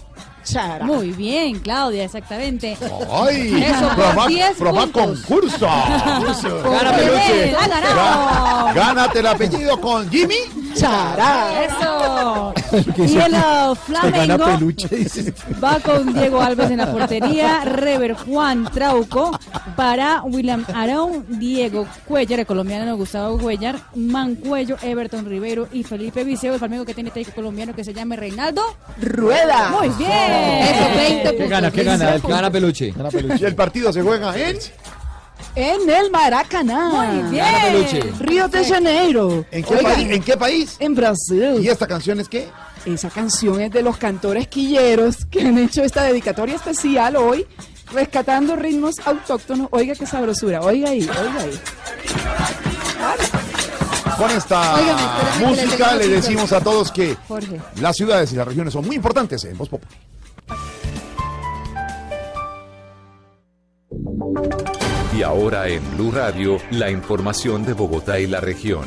Chara. 0.48 0.86
Muy 0.86 1.12
bien, 1.12 1.60
Claudia, 1.60 2.04
exactamente. 2.06 2.78
¡Ay! 3.12 3.64
Eso, 3.64 3.88
programa, 3.90 4.16
por 4.24 4.28
10 4.30 4.58
programa 4.58 4.82
puntos. 4.88 5.20
concurso. 5.22 5.68
Gana 5.68 6.96
Peluche. 6.96 7.56
Ha 7.56 7.68
ganado. 7.68 8.68
Gá- 8.68 8.74
Gánate 8.74 9.20
el 9.20 9.28
apellido 9.28 9.82
con 9.82 10.10
Jimmy 10.10 10.36
Chara. 10.76 11.64
Eso. 11.66 12.54
Y 12.98 13.18
el 13.18 13.34
uh, 13.34 13.76
Flamengo 13.76 14.46
va 15.64 15.80
con 15.80 16.14
Diego 16.14 16.42
Alves 16.42 16.70
en 16.72 16.78
la 16.78 16.92
portería, 16.92 17.64
Rever 17.66 18.14
Juan 18.14 18.70
Trauco, 18.72 19.38
para 19.76 20.22
William 20.24 20.66
Arón, 20.74 21.26
Diego 21.30 21.86
Cuellar, 22.08 22.40
el 22.42 22.46
colombiano 22.46 22.96
Gustavo 22.96 23.38
Cuellar, 23.38 23.78
Mancuello, 23.96 24.78
Everton 24.82 25.26
Rivero 25.26 25.68
y 25.72 25.84
Felipe 25.84 26.24
Viceo, 26.24 26.54
el 26.54 26.60
Flamengo 26.60 26.86
que 26.86 26.94
tiene 26.94 27.10
técnico 27.12 27.36
colombiano 27.36 27.74
que 27.74 27.84
se 27.84 27.94
llama 27.94 28.16
Reinaldo 28.16 28.62
Rueda. 29.02 29.70
Muy 29.70 29.90
bien. 29.90 30.10
Eso, 30.38 30.98
20 30.98 31.36
¿Qué 31.36 31.48
gana? 31.48 31.72
¿Qué 31.72 31.84
gana? 31.84 32.16
El 32.16 32.22
que 32.22 32.28
gana 32.28 32.52
peluche. 32.52 32.94
Y 33.40 33.46
el 33.46 33.56
partido 33.56 33.92
se 33.94 34.02
juega 34.02 34.38
en. 34.38 34.58
En 35.56 35.90
el 35.90 36.12
Maracaná. 36.12 36.90
Muy 36.90 37.32
bien. 37.32 37.46
Gana 37.46 37.62
peluche. 37.66 38.04
Río 38.20 38.48
de 38.48 38.66
Janeiro. 38.66 39.46
¿En 39.52 39.64
qué, 39.64 39.76
Oigan, 39.76 39.94
país, 39.94 40.12
¿En 40.12 40.24
qué 40.24 40.38
país? 40.38 40.76
En 40.80 40.96
Brasil. 40.96 41.60
¿Y 41.62 41.68
esta 41.70 41.88
canción 41.88 42.20
es 42.20 42.28
qué? 42.30 42.48
Esa 42.86 43.10
canción 43.10 43.60
es 43.62 43.72
de 43.72 43.82
los 43.82 43.98
cantores 43.98 44.48
quilleros 44.48 45.26
que 45.26 45.42
han 45.42 45.58
hecho 45.58 45.84
esta 45.84 46.04
dedicatoria 46.04 46.56
especial 46.56 47.18
hoy, 47.18 47.46
rescatando 47.92 48.56
ritmos 48.56 48.96
autóctonos. 49.06 49.68
Oiga 49.72 49.94
qué 49.96 50.06
sabrosura. 50.06 50.62
Oiga 50.62 50.92
ahí, 50.92 51.02
oiga 51.02 51.42
ahí. 51.42 51.60
Con 54.18 54.32
esta 54.32 54.78
le 55.40 55.46
música 55.46 55.96
le 55.96 56.08
decimos 56.08 56.52
a 56.52 56.60
todos 56.62 56.92
que 56.92 57.16
Jorge. 57.28 57.60
las 57.80 57.96
ciudades 57.96 58.32
y 58.34 58.36
las 58.36 58.48
regiones 58.48 58.74
son 58.74 58.86
muy 58.86 58.96
importantes 58.96 59.44
en 59.46 59.58
Voz 59.58 59.70
Populi. 59.70 59.94
Y 65.18 65.24
ahora 65.24 65.68
en 65.68 65.82
Blue 65.96 66.12
Radio, 66.12 66.58
la 66.72 66.90
información 66.92 67.66
de 67.66 67.74
Bogotá 67.74 68.20
y 68.20 68.28
la 68.28 68.40
región. 68.42 68.86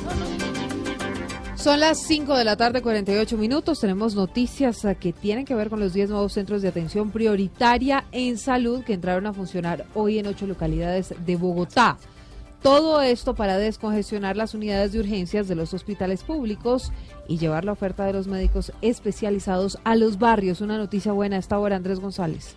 Son 1.56 1.78
las 1.78 1.98
5 1.98 2.36
de 2.36 2.44
la 2.44 2.56
tarde, 2.56 2.80
48 2.80 3.36
minutos. 3.36 3.80
Tenemos 3.80 4.14
noticias 4.14 4.84
eh, 4.84 4.96
que 4.98 5.12
tienen 5.12 5.44
que 5.44 5.54
ver 5.54 5.68
con 5.68 5.78
los 5.78 5.92
10 5.92 6.10
nuevos 6.10 6.32
centros 6.32 6.62
de 6.62 6.68
atención 6.68 7.10
prioritaria 7.10 8.06
en 8.12 8.38
salud 8.38 8.82
que 8.82 8.94
entraron 8.94 9.26
a 9.26 9.34
funcionar 9.34 9.84
hoy 9.94 10.18
en 10.18 10.26
ocho 10.26 10.46
localidades 10.46 11.14
de 11.26 11.36
Bogotá. 11.36 11.98
Todo 12.62 13.02
esto 13.02 13.34
para 13.34 13.58
descongestionar 13.58 14.36
las 14.36 14.54
unidades 14.54 14.92
de 14.92 15.00
urgencias 15.00 15.48
de 15.48 15.54
los 15.54 15.74
hospitales 15.74 16.22
públicos 16.24 16.92
y 17.28 17.38
llevar 17.38 17.64
la 17.64 17.72
oferta 17.72 18.04
de 18.04 18.14
los 18.14 18.26
médicos 18.26 18.72
especializados 18.80 19.78
a 19.84 19.96
los 19.96 20.18
barrios. 20.18 20.60
Una 20.60 20.78
noticia 20.78 21.12
buena 21.12 21.36
a 21.36 21.40
esta 21.40 21.58
hora, 21.58 21.76
Andrés 21.76 22.00
González. 22.00 22.56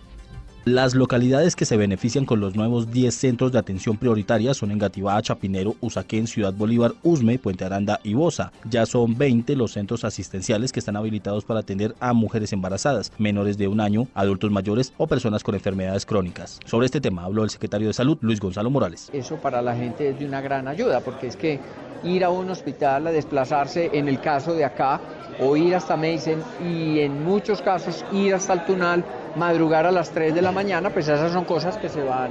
Las 0.66 0.94
localidades 0.94 1.56
que 1.56 1.66
se 1.66 1.76
benefician 1.76 2.24
con 2.24 2.40
los 2.40 2.56
nuevos 2.56 2.90
10 2.90 3.14
centros 3.14 3.52
de 3.52 3.58
atención 3.58 3.98
prioritaria 3.98 4.54
son 4.54 4.70
Engativá, 4.70 5.20
Chapinero, 5.20 5.76
Usaquén, 5.82 6.26
Ciudad 6.26 6.54
Bolívar, 6.54 6.94
Usme, 7.02 7.38
Puente 7.38 7.66
Aranda 7.66 8.00
y 8.02 8.14
Bosa. 8.14 8.50
Ya 8.70 8.86
son 8.86 9.18
20 9.18 9.56
los 9.56 9.72
centros 9.72 10.04
asistenciales 10.04 10.72
que 10.72 10.80
están 10.80 10.96
habilitados 10.96 11.44
para 11.44 11.60
atender 11.60 11.94
a 12.00 12.14
mujeres 12.14 12.54
embarazadas, 12.54 13.12
menores 13.18 13.58
de 13.58 13.68
un 13.68 13.78
año, 13.78 14.08
adultos 14.14 14.50
mayores 14.50 14.94
o 14.96 15.06
personas 15.06 15.42
con 15.42 15.54
enfermedades 15.54 16.06
crónicas. 16.06 16.60
Sobre 16.64 16.86
este 16.86 17.02
tema 17.02 17.24
habló 17.24 17.44
el 17.44 17.50
secretario 17.50 17.88
de 17.88 17.92
Salud, 17.92 18.16
Luis 18.22 18.40
Gonzalo 18.40 18.70
Morales. 18.70 19.10
Eso 19.12 19.36
para 19.36 19.60
la 19.60 19.76
gente 19.76 20.08
es 20.08 20.18
de 20.18 20.24
una 20.24 20.40
gran 20.40 20.66
ayuda 20.66 21.00
porque 21.00 21.26
es 21.26 21.36
que 21.36 21.60
ir 22.04 22.24
a 22.24 22.30
un 22.30 22.50
hospital 22.50 23.06
a 23.06 23.12
desplazarse 23.12 23.90
en 23.92 24.08
el 24.08 24.20
caso 24.20 24.54
de 24.54 24.64
acá 24.64 25.00
o 25.40 25.56
ir 25.56 25.74
hasta 25.74 25.96
Mason 25.96 26.42
y 26.64 27.00
en 27.00 27.24
muchos 27.24 27.60
casos 27.60 28.04
ir 28.12 28.34
hasta 28.34 28.52
el 28.52 28.64
Tunal 28.64 29.04
madrugar 29.36 29.86
a 29.86 29.90
las 29.90 30.10
3 30.10 30.34
de 30.34 30.42
la 30.42 30.52
mañana, 30.52 30.90
pues 30.90 31.08
esas 31.08 31.32
son 31.32 31.44
cosas 31.44 31.76
que 31.76 31.88
se 31.88 32.02
van 32.02 32.30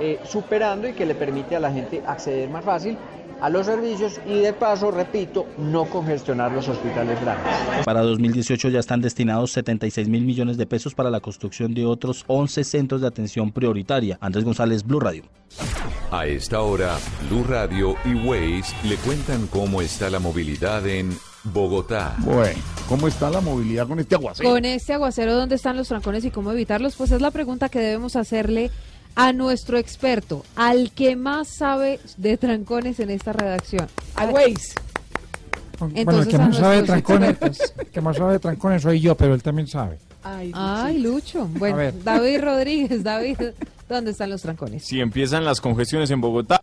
eh, 0.00 0.18
superando 0.24 0.88
y 0.88 0.92
que 0.92 1.06
le 1.06 1.14
permite 1.14 1.56
a 1.56 1.60
la 1.60 1.70
gente 1.70 2.02
acceder 2.06 2.48
más 2.48 2.64
fácil 2.64 2.96
a 3.42 3.50
los 3.50 3.66
servicios 3.66 4.20
y 4.24 4.38
de 4.38 4.52
paso, 4.52 4.92
repito, 4.92 5.46
no 5.58 5.84
congestionar 5.86 6.52
los 6.52 6.68
hospitales 6.68 7.20
grandes. 7.20 7.52
Para 7.84 8.00
2018 8.02 8.68
ya 8.68 8.78
están 8.78 9.00
destinados 9.00 9.50
76 9.50 10.08
mil 10.08 10.22
millones 10.22 10.56
de 10.56 10.64
pesos 10.64 10.94
para 10.94 11.10
la 11.10 11.18
construcción 11.18 11.74
de 11.74 11.84
otros 11.84 12.24
11 12.28 12.62
centros 12.62 13.00
de 13.00 13.08
atención 13.08 13.50
prioritaria. 13.50 14.16
Andrés 14.20 14.44
González, 14.44 14.84
Blue 14.84 15.00
Radio. 15.00 15.24
A 16.12 16.26
esta 16.26 16.60
hora, 16.60 16.96
Blue 17.28 17.44
Radio 17.48 17.96
y 18.04 18.14
Waze 18.14 18.76
le 18.84 18.96
cuentan 18.98 19.48
cómo 19.48 19.82
está 19.82 20.08
la 20.08 20.20
movilidad 20.20 20.86
en 20.86 21.10
Bogotá. 21.42 22.14
Bueno, 22.18 22.60
¿cómo 22.88 23.08
está 23.08 23.28
la 23.28 23.40
movilidad 23.40 23.88
con 23.88 23.98
este 23.98 24.14
aguacero? 24.14 24.48
Con 24.48 24.64
este 24.64 24.92
aguacero, 24.92 25.34
¿dónde 25.34 25.56
están 25.56 25.76
los 25.76 25.88
trancones 25.88 26.24
y 26.24 26.30
cómo 26.30 26.52
evitarlos? 26.52 26.94
Pues 26.94 27.10
es 27.10 27.20
la 27.20 27.32
pregunta 27.32 27.68
que 27.68 27.80
debemos 27.80 28.14
hacerle 28.14 28.70
a 29.14 29.32
nuestro 29.32 29.78
experto, 29.78 30.44
al 30.56 30.90
que 30.92 31.16
más 31.16 31.48
sabe 31.48 32.00
de 32.16 32.36
trancones 32.36 32.98
en 33.00 33.10
esta 33.10 33.32
redacción. 33.32 33.86
A 34.16 34.26
Waze. 34.26 34.74
bueno, 35.78 35.94
el 35.94 36.00
Entonces, 36.00 36.28
que 36.28 36.38
más 36.38 36.56
sabe 36.56 36.76
de 36.76 36.82
trancones, 36.84 37.30
expertos. 37.30 37.74
el 37.78 37.86
que 37.88 38.00
más 38.00 38.16
sabe 38.16 38.32
de 38.34 38.38
trancones 38.38 38.82
soy 38.82 39.00
yo, 39.00 39.14
pero 39.16 39.34
él 39.34 39.42
también 39.42 39.68
sabe. 39.68 39.98
Ay, 40.24 40.98
Lucho. 40.98 41.46
Bueno, 41.54 41.76
A 41.76 41.78
ver. 41.78 42.04
David 42.04 42.40
Rodríguez, 42.42 43.02
David, 43.02 43.38
¿dónde 43.88 44.12
están 44.12 44.30
los 44.30 44.40
trancones? 44.40 44.84
Si 44.86 45.00
empiezan 45.00 45.44
las 45.44 45.60
congestiones 45.60 46.10
en 46.10 46.20
Bogotá, 46.20 46.62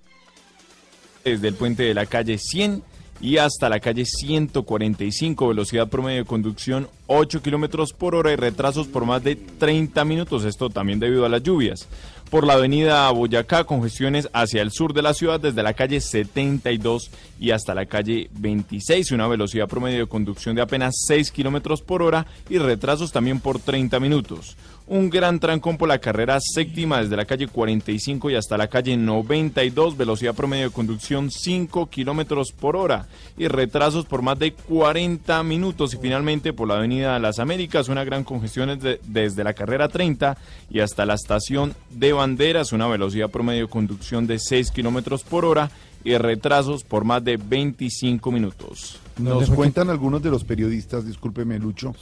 desde 1.26 1.50
el 1.50 1.54
puente 1.56 1.84
de 1.84 1.94
la 1.94 2.06
calle 2.06 2.38
100 2.38 2.82
y 3.22 3.36
hasta 3.38 3.68
la 3.68 3.82
calle 3.82 4.06
145, 4.06 5.50
velocidad 5.50 5.90
promedio 5.90 6.20
de 6.20 6.26
conducción 6.26 6.88
8 7.08 7.42
kilómetros 7.42 7.92
por 7.92 8.16
hora 8.16 8.32
y 8.32 8.38
retrasos 8.38 8.88
por 8.88 9.06
más 9.06 9.22
de 9.24 9.36
30 9.36 10.06
minutos. 10.06 10.46
Esto 10.46 10.70
también 10.70 11.00
debido 11.02 11.26
a 11.26 11.30
las 11.30 11.44
lluvias. 11.44 11.88
Por 12.30 12.46
la 12.46 12.54
avenida 12.54 13.10
Boyacá, 13.10 13.64
congestiones 13.64 14.30
hacia 14.34 14.62
el 14.62 14.70
sur 14.70 14.94
de 14.94 15.02
la 15.02 15.16
ciudad, 15.16 15.40
desde 15.40 15.64
la 15.64 15.74
calle 15.74 16.00
72 16.00 17.10
y 17.40 17.50
hasta 17.50 17.74
la 17.74 17.88
calle 17.88 18.30
26, 18.34 19.12
una 19.14 19.28
velocidad 19.28 19.68
promedio 19.68 20.02
de 20.02 20.08
conducción 20.08 20.56
de 20.56 20.62
apenas 20.62 20.94
6 21.08 21.32
kilómetros 21.32 21.82
por 21.82 22.04
hora 22.04 22.28
y 22.48 22.60
retrasos 22.60 23.12
también 23.12 23.40
por 23.40 23.60
30 23.60 24.00
minutos 24.00 24.56
un 24.90 25.10
gran 25.10 25.40
trancón 25.40 25.78
por 25.78 25.88
la 25.88 26.00
carrera 26.00 26.40
séptima 26.42 27.02
desde 27.02 27.16
la 27.16 27.26
calle 27.26 27.48
45 27.48 28.32
y 28.32 28.36
hasta 28.36 28.58
la 28.58 28.68
calle 28.68 28.98
92, 28.98 29.96
velocidad 29.96 30.34
promedio 30.34 30.66
de 30.66 30.74
conducción 30.74 31.30
5 31.30 31.90
kilómetros 31.90 32.52
por 32.52 32.76
hora 32.76 33.06
y 33.38 33.48
retrasos 33.48 34.06
por 34.06 34.24
más 34.24 34.40
de 34.40 34.54
40 34.54 35.44
minutos. 35.44 35.94
Y 35.94 35.98
finalmente 35.98 36.54
por 36.54 36.68
la 36.68 36.78
avenida 36.78 37.20
Las 37.20 37.38
Américas, 37.38 37.88
una 37.88 38.04
gran 38.04 38.24
congestión 38.24 38.70
desde, 38.70 39.00
desde 39.06 39.44
la 39.44 39.54
carrera 39.54 39.88
30 39.88 40.38
y 40.72 40.80
hasta 40.80 41.06
la 41.06 41.14
estación 41.14 41.76
de 41.92 42.12
Banderas, 42.12 42.74
una 42.74 42.88
velocidad 42.88 43.30
promedio 43.30 43.68
de 43.68 43.72
conducción 43.72 44.26
de 44.26 44.40
6 44.40 44.72
kilómetros 44.72 45.24
por 45.24 45.46
hora 45.46 45.70
y 46.04 46.18
retrasos 46.18 46.84
por 46.84 47.04
más 47.06 47.24
de 47.24 47.38
25 47.38 48.32
minutos. 48.32 49.00
Nos 49.20 49.50
cuentan 49.50 49.90
algunos 49.90 50.24
de 50.24 50.32
los 50.32 50.44
periodistas, 50.44 51.06
discúlpeme 51.06 51.60
Lucho, 51.60 51.94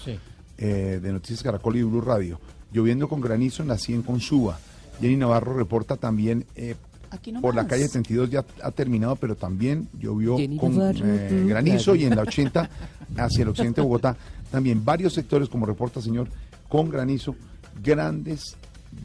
eh, 0.57 0.99
de 1.01 1.11
Noticias 1.11 1.43
Caracol 1.43 1.76
y 1.76 1.84
Blue 1.84 2.01
Radio, 2.01 2.39
lloviendo 2.72 3.07
con 3.07 3.22
granizo 3.22 3.61
en 3.64 3.69
la 3.69 3.77
100 3.77 4.03
con 4.03 4.19
Suba. 4.19 4.60
Jenny 5.02 5.15
Navarro 5.15 5.53
reporta 5.56 5.95
también 5.98 6.45
eh, 6.56 6.76
Aquí 7.10 7.31
por 7.34 7.56
la 7.56 7.61
nomás. 7.61 7.69
calle 7.77 7.89
32 7.89 8.30
ya 8.30 8.45
ha 8.64 8.72
terminado, 8.72 9.15
pero 9.15 9.35
también 9.35 9.88
llovió 9.98 10.38
Jenny 10.38 10.57
con 10.57 10.77
Navarro, 10.77 11.06
eh, 11.06 11.45
granizo 11.48 11.95
y 11.95 12.06
en 12.06 12.15
la 12.15 12.23
80 12.23 12.69
hacia 13.18 13.44
el 13.44 13.49
occidente 13.49 13.81
de 13.81 13.88
Bogotá 13.88 14.15
también 14.52 14.84
varios 14.84 15.14
sectores, 15.14 15.49
como 15.49 15.65
reporta 15.65 16.02
señor, 16.02 16.27
con 16.69 16.89
granizo, 16.89 17.35
grandes 17.84 18.56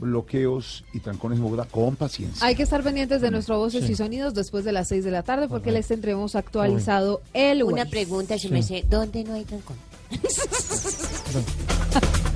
bloqueos 0.01 0.85
y 0.95 1.01
trancones 1.01 1.39
en 1.39 1.45
Bogotá 1.45 1.67
con 1.71 1.97
paciencia. 1.97 2.47
Hay 2.47 2.55
que 2.55 2.63
estar 2.63 2.83
pendientes 2.83 3.21
de 3.21 3.31
nuestro 3.31 3.59
Voces 3.59 3.85
Sí. 3.85 3.93
y 3.93 3.97
Sonidos 3.97 4.33
después 4.35 4.65
de 4.65 4.73
las 4.73 4.89
6 4.89 5.05
de 5.05 5.11
la 5.11 5.23
tarde 5.23 5.49
porque 5.49 5.71
les 5.73 5.87
tendremos 5.89 6.35
actualizado 6.37 7.21
el 7.35 7.63
Una 7.63 7.83
Waze. 7.83 7.91
pregunta, 7.91 8.39
si 8.39 8.49
Sí. 8.49 8.55
me 8.55 8.63
sé, 8.63 8.85
¿dónde 8.89 9.25
no 9.25 9.35
hay 9.35 9.45
trancón? 9.45 9.77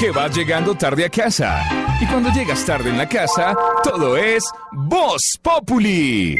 Que 0.00 0.10
vas 0.10 0.34
llegando 0.34 0.74
tarde 0.74 1.04
a 1.04 1.10
casa. 1.10 1.62
Y 2.00 2.06
cuando 2.06 2.30
llegas 2.30 2.64
tarde 2.64 2.88
en 2.88 2.96
la 2.96 3.06
casa, 3.06 3.54
todo 3.84 4.16
es 4.16 4.42
Voz 4.72 5.20
Populi. 5.42 6.36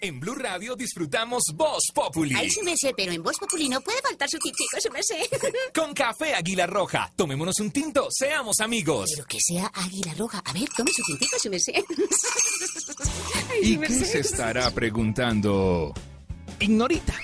En 0.00 0.18
Blue 0.18 0.34
Radio 0.34 0.74
disfrutamos 0.74 1.42
Voz 1.54 1.82
Populi. 1.94 2.34
Ay, 2.34 2.48
sí 2.48 2.62
me 2.62 2.74
sé, 2.74 2.94
pero 2.96 3.12
en 3.12 3.22
Voz 3.22 3.38
Populi 3.38 3.68
no 3.68 3.82
puede 3.82 4.00
faltar 4.00 4.30
su 4.30 4.38
tintico, 4.38 4.78
sí 4.80 4.88
me 4.90 5.02
sé. 5.02 5.28
Con 5.74 5.92
café 5.92 6.34
Águila 6.34 6.66
Roja. 6.66 7.12
Tomémonos 7.14 7.58
un 7.60 7.70
tinto, 7.70 8.08
seamos 8.10 8.58
amigos. 8.60 9.10
Pero 9.14 9.26
que 9.26 9.38
sea 9.40 9.70
Águila 9.74 10.14
Roja. 10.16 10.42
A 10.42 10.52
ver, 10.54 10.68
tome 10.74 10.90
su 10.90 11.02
tintico, 11.02 11.36
sí 11.38 11.50
me 11.50 11.60
sé. 11.60 11.84
Ay, 13.50 13.58
¿Y 13.62 13.66
sí 13.66 13.78
me 13.78 13.86
qué 13.88 13.92
sé. 13.92 14.04
se 14.06 14.20
estará 14.20 14.70
preguntando? 14.70 15.92
Ignorita. 16.60 17.14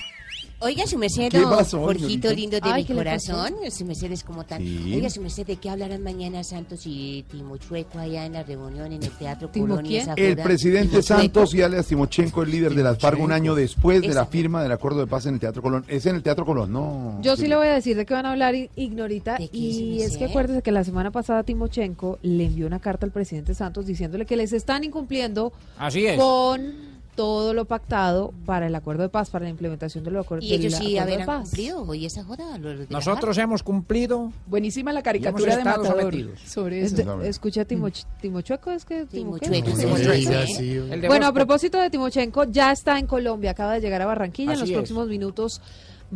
Oiga, 0.63 0.85
su 0.85 0.97
merced, 0.97 1.29
¿Qué 1.31 1.39
don 1.39 1.49
pasó, 1.49 1.79
Jorgito 1.79 2.07
señorita? 2.29 2.33
lindo 2.33 2.59
de 2.59 2.69
Ay, 2.71 2.81
mi 2.83 2.87
¿qué 2.87 2.93
le 2.93 3.03
pasó? 3.03 3.33
corazón. 3.33 3.71
Su 3.71 3.83
merced 3.85 4.11
es 4.11 4.23
como 4.23 4.43
tan... 4.43 4.61
Sí. 4.61 4.91
Oiga, 4.93 5.09
su 5.09 5.19
merced, 5.21 5.45
¿de 5.47 5.55
qué 5.55 5.69
hablarán 5.71 6.03
mañana 6.03 6.43
Santos 6.43 6.81
y 6.85 7.23
Timochueco 7.31 7.97
allá 7.97 8.25
en 8.27 8.33
la 8.33 8.43
reunión 8.43 8.91
en 8.91 9.01
el 9.01 9.09
Teatro 9.09 9.49
¿Timo 9.49 9.79
quién? 9.81 10.03
esa 10.03 10.13
El 10.13 10.33
joda? 10.35 10.43
presidente 10.43 10.89
Timochueco. 10.89 11.21
Santos 11.21 11.55
y 11.55 11.61
alias 11.63 11.87
Timochenko, 11.87 12.43
el 12.43 12.51
líder 12.51 12.75
de 12.75 12.83
las 12.83 12.99
FARC, 12.99 13.19
un 13.19 13.31
año 13.31 13.55
después 13.55 14.01
de 14.01 14.13
la 14.13 14.27
firma 14.27 14.61
del 14.61 14.71
acuerdo 14.71 14.99
de 14.99 15.07
paz 15.07 15.25
en 15.25 15.33
el 15.33 15.39
Teatro 15.39 15.63
Colón. 15.63 15.83
Es 15.87 16.05
en 16.05 16.15
el 16.15 16.21
Teatro 16.21 16.45
Colón, 16.45 16.71
no. 16.71 17.17
Yo 17.23 17.35
sí 17.35 17.47
le 17.47 17.55
voy 17.55 17.67
a 17.67 17.73
decir 17.73 17.97
de 17.97 18.05
qué 18.05 18.13
van 18.13 18.27
a 18.27 18.31
hablar 18.33 18.53
i- 18.53 18.69
Ignorita 18.75 19.37
qué, 19.37 19.49
y 19.51 20.01
es 20.03 20.15
que 20.15 20.25
acuérdese 20.25 20.61
que 20.61 20.71
la 20.71 20.83
semana 20.83 21.09
pasada 21.09 21.41
Timochenko 21.43 22.19
le 22.21 22.45
envió 22.45 22.67
una 22.67 22.79
carta 22.79 23.05
al 23.07 23.11
presidente 23.11 23.55
Santos 23.55 23.87
diciéndole 23.87 24.27
que 24.27 24.35
les 24.35 24.53
están 24.53 24.83
incumpliendo 24.83 25.53
Así 25.79 26.05
es. 26.05 26.19
con 26.19 26.90
todo 27.21 27.53
lo 27.53 27.65
pactado 27.65 28.33
para 28.47 28.65
el 28.65 28.73
acuerdo 28.73 29.03
de 29.03 29.09
paz, 29.09 29.29
para 29.29 29.43
la 29.43 29.51
implementación 29.51 30.03
del 30.03 30.17
acuerdo, 30.17 30.43
Y 30.43 30.53
ellos 30.55 30.73
del 30.73 30.81
sí 30.81 30.97
acuerdo 30.97 31.19
de 31.19 31.25
paz. 31.25 31.41
cumplido 31.43 31.93
y 31.93 32.05
esa 32.07 32.23
joda. 32.23 32.57
la 32.57 32.85
Nosotros 32.89 33.37
hemos 33.37 33.61
cumplido. 33.61 34.31
Buenísima 34.47 34.91
la 34.91 35.03
caricatura 35.03 35.55
de 35.55 35.63
Matador 35.63 35.99
sometidos. 36.01 36.39
sobre 36.41 36.81
Es 36.81 36.93
eso. 36.93 37.21
escucha 37.21 37.63
Timoch- 37.67 38.05
Timochueco, 38.21 38.71
es 38.71 38.85
que 38.85 39.05
Timo? 39.05 39.37
Timochueco, 39.37 41.07
Bueno, 41.07 41.27
a 41.27 41.33
propósito 41.33 41.77
de 41.79 41.89
Timochenko, 41.91 42.45
ya 42.45 42.71
está 42.71 42.97
en 42.97 43.05
Colombia, 43.05 43.51
acaba 43.51 43.73
de 43.73 43.81
llegar 43.81 44.01
a 44.01 44.05
Barranquilla. 44.07 44.53
en 44.53 44.59
los 44.59 44.69
es. 44.69 44.73
próximos 44.75 45.07
minutos 45.07 45.61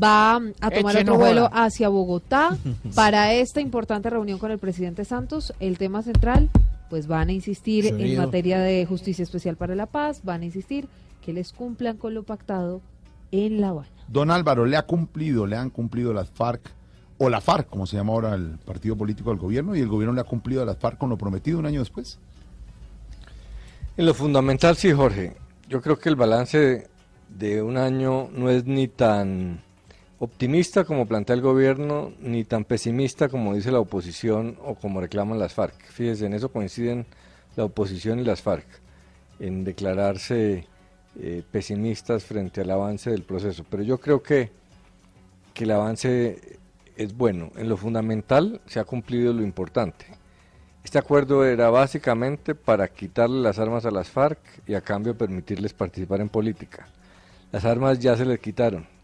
va 0.01 0.37
a 0.59 0.71
tomar 0.71 0.95
Eche, 0.95 1.01
otro 1.03 1.13
no 1.13 1.19
vuelo 1.19 1.49
hacia 1.53 1.87
Bogotá 1.89 2.57
para 2.95 3.31
esta 3.33 3.61
importante 3.61 4.09
reunión 4.09 4.39
con 4.39 4.49
el 4.51 4.57
presidente 4.57 5.05
Santos. 5.05 5.53
El 5.59 5.77
tema 5.77 6.01
central, 6.01 6.49
pues 6.89 7.07
van 7.07 7.29
a 7.29 7.33
insistir 7.33 7.87
en 7.87 8.17
materia 8.17 8.59
de 8.59 8.85
justicia 8.85 9.23
especial 9.23 9.55
para 9.55 9.75
la 9.75 9.85
paz, 9.85 10.21
van 10.23 10.41
a 10.41 10.45
insistir 10.45 10.87
que 11.23 11.33
les 11.33 11.51
cumplan 11.51 11.97
con 11.97 12.13
lo 12.13 12.23
pactado 12.23 12.81
en 13.31 13.61
La 13.61 13.69
Habana. 13.69 13.89
Don 14.07 14.31
Álvaro, 14.31 14.65
¿le 14.65 14.77
ha 14.77 14.83
cumplido, 14.83 15.47
le 15.47 15.57
han 15.57 15.69
cumplido 15.69 16.13
las 16.13 16.29
FARC, 16.29 16.61
o 17.17 17.29
la 17.29 17.41
FARC, 17.41 17.67
como 17.67 17.87
se 17.87 17.97
llama 17.97 18.13
ahora 18.13 18.35
el 18.35 18.57
partido 18.59 18.95
político 18.95 19.29
del 19.31 19.39
gobierno, 19.39 19.75
y 19.75 19.79
el 19.79 19.87
gobierno 19.87 20.13
le 20.13 20.21
ha 20.21 20.25
cumplido 20.25 20.61
a 20.61 20.65
las 20.65 20.77
FARC 20.77 20.97
con 20.97 21.09
lo 21.09 21.17
prometido 21.17 21.59
un 21.59 21.65
año 21.65 21.79
después? 21.79 22.19
En 23.97 24.05
lo 24.05 24.13
fundamental, 24.13 24.75
sí, 24.75 24.91
Jorge. 24.91 25.35
Yo 25.69 25.81
creo 25.81 25.97
que 25.97 26.09
el 26.09 26.15
balance 26.15 26.87
de 27.29 27.61
un 27.61 27.77
año 27.77 28.29
no 28.31 28.49
es 28.49 28.65
ni 28.65 28.87
tan 28.87 29.61
optimista 30.19 30.85
como 30.85 31.07
plantea 31.07 31.35
el 31.35 31.41
gobierno, 31.41 32.13
ni 32.19 32.43
tan 32.43 32.63
pesimista 32.63 33.29
como 33.29 33.53
dice 33.53 33.71
la 33.71 33.79
oposición 33.79 34.57
o 34.63 34.75
como 34.75 35.01
reclaman 35.01 35.39
las 35.39 35.53
FARC. 35.53 35.75
Fíjense, 35.85 36.25
en 36.25 36.33
eso 36.33 36.51
coinciden 36.51 37.05
la 37.55 37.65
oposición 37.65 38.19
y 38.19 38.23
las 38.23 38.41
FARC, 38.41 38.65
en 39.39 39.63
declararse 39.63 40.67
eh, 41.19 41.43
pesimistas 41.51 42.23
frente 42.23 42.61
al 42.61 42.71
avance 42.71 43.09
del 43.09 43.23
proceso. 43.23 43.65
Pero 43.69 43.83
yo 43.83 43.97
creo 43.99 44.21
que, 44.21 44.51
que 45.53 45.63
el 45.63 45.71
avance 45.71 46.59
es 46.95 47.15
bueno. 47.15 47.51
En 47.55 47.69
lo 47.69 47.77
fundamental 47.77 48.61
se 48.65 48.79
ha 48.79 48.85
cumplido 48.85 49.33
lo 49.33 49.43
importante. 49.43 50.05
Este 50.83 50.99
acuerdo 50.99 51.43
era 51.43 51.69
básicamente 51.69 52.53
para 52.53 52.87
quitarle 52.87 53.41
las 53.41 53.57
armas 53.57 53.85
a 53.85 53.91
las 53.91 54.09
FARC 54.09 54.39
y 54.67 54.75
a 54.75 54.81
cambio 54.81 55.17
permitirles 55.17 55.73
participar 55.73 56.21
en 56.21 56.29
política. 56.29 56.87
Las 57.51 57.65
armas 57.65 57.99
ya 57.99 58.15
se 58.15 58.25
les 58.25 58.39
quitaron. 58.39 58.94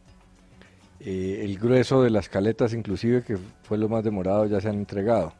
Eh, 1.03 1.41
el 1.43 1.57
grueso 1.57 2.03
de 2.03 2.11
las 2.11 2.29
caletas 2.29 2.73
inclusive, 2.73 3.23
que 3.23 3.37
fue 3.63 3.77
lo 3.77 3.89
más 3.89 4.03
demorado, 4.03 4.45
ya 4.45 4.61
se 4.61 4.69
han 4.69 4.75
entregado. 4.75 5.33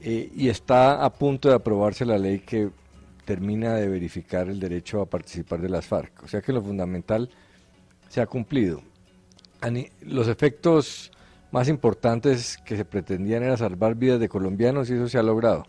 Eh, 0.00 0.30
y 0.34 0.48
está 0.48 1.04
a 1.04 1.12
punto 1.12 1.48
de 1.48 1.56
aprobarse 1.56 2.06
la 2.06 2.16
ley 2.16 2.38
que 2.38 2.70
termina 3.26 3.74
de 3.74 3.88
verificar 3.88 4.48
el 4.48 4.58
derecho 4.58 5.02
a 5.02 5.06
participar 5.06 5.60
de 5.60 5.68
las 5.68 5.84
FARC. 5.86 6.22
O 6.22 6.28
sea 6.28 6.40
que 6.40 6.52
lo 6.52 6.62
fundamental 6.62 7.28
se 8.08 8.22
ha 8.22 8.26
cumplido. 8.26 8.80
Los 10.00 10.28
efectos 10.28 11.12
más 11.50 11.68
importantes 11.68 12.56
que 12.64 12.76
se 12.76 12.86
pretendían 12.86 13.42
era 13.42 13.58
salvar 13.58 13.94
vidas 13.94 14.20
de 14.20 14.28
colombianos 14.30 14.88
y 14.88 14.94
eso 14.94 15.08
se 15.08 15.18
ha 15.18 15.22
logrado. 15.22 15.66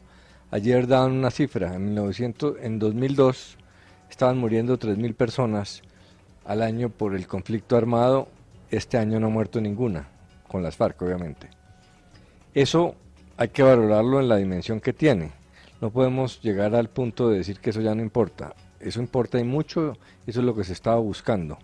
Ayer 0.51 0.87
daban 0.87 1.11
una 1.11 1.31
cifra, 1.31 1.75
en, 1.75 1.85
1900, 1.85 2.57
en 2.61 2.79
2002 2.79 3.57
estaban 4.09 4.37
muriendo 4.37 4.79
3.000 4.79 5.13
personas 5.13 5.81
al 6.45 6.61
año 6.61 6.89
por 6.89 7.15
el 7.15 7.27
conflicto 7.27 7.75
armado, 7.75 8.29
este 8.71 8.97
año 8.97 9.19
no 9.19 9.27
ha 9.27 9.29
muerto 9.31 9.59
ninguna, 9.61 10.07
con 10.47 10.63
las 10.63 10.75
FARC 10.75 11.01
obviamente. 11.01 11.49
Eso 12.53 12.95
hay 13.37 13.49
que 13.49 13.63
valorarlo 13.63 14.19
en 14.19 14.27
la 14.27 14.37
dimensión 14.37 14.81
que 14.81 14.93
tiene. 14.93 15.31
No 15.81 15.91
podemos 15.91 16.41
llegar 16.41 16.75
al 16.75 16.89
punto 16.89 17.29
de 17.29 17.37
decir 17.37 17.59
que 17.59 17.69
eso 17.69 17.81
ya 17.81 17.95
no 17.95 18.01
importa. 18.01 18.53
Eso 18.79 18.99
importa 18.99 19.39
y 19.39 19.43
mucho, 19.43 19.97
eso 20.25 20.39
es 20.39 20.45
lo 20.45 20.55
que 20.55 20.63
se 20.63 20.73
estaba 20.73 20.97
buscando. 20.97 21.57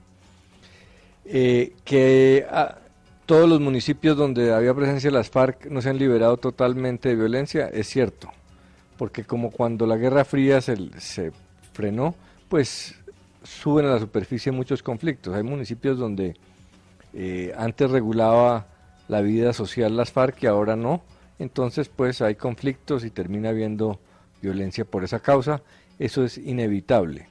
Eh, 1.25 1.73
que 1.83 2.45
ah, 2.49 2.77
todos 3.25 3.49
los 3.49 3.59
municipios 3.59 4.15
donde 4.15 4.53
había 4.53 4.73
presencia 4.73 5.09
de 5.09 5.17
las 5.17 5.29
FARC 5.29 5.65
no 5.67 5.81
se 5.81 5.89
han 5.89 5.97
liberado 5.97 6.37
totalmente 6.37 7.09
de 7.09 7.15
violencia, 7.15 7.67
es 7.67 7.87
cierto, 7.87 8.29
porque 8.97 9.23
como 9.23 9.49
cuando 9.49 9.87
la 9.87 9.97
Guerra 9.97 10.23
Fría 10.23 10.61
se, 10.61 10.77
se 10.99 11.31
frenó, 11.73 12.15
pues 12.47 12.95
suben 13.43 13.85
a 13.85 13.93
la 13.93 13.99
superficie 13.99 14.51
muchos 14.51 14.83
conflictos. 14.83 15.33
Hay 15.33 15.43
municipios 15.43 15.97
donde 15.97 16.35
eh, 17.15 17.53
antes 17.57 17.89
regulaba 17.89 18.67
la 19.07 19.21
vida 19.21 19.53
social 19.53 19.95
las 19.95 20.11
FARC 20.11 20.43
y 20.43 20.47
ahora 20.47 20.75
no, 20.75 21.01
entonces 21.39 21.89
pues 21.89 22.21
hay 22.21 22.35
conflictos 22.35 23.05
y 23.05 23.09
termina 23.09 23.49
habiendo 23.49 23.99
violencia 24.41 24.83
por 24.83 25.05
esa 25.05 25.21
causa, 25.21 25.61
eso 25.97 26.25
es 26.25 26.37
inevitable. 26.37 27.29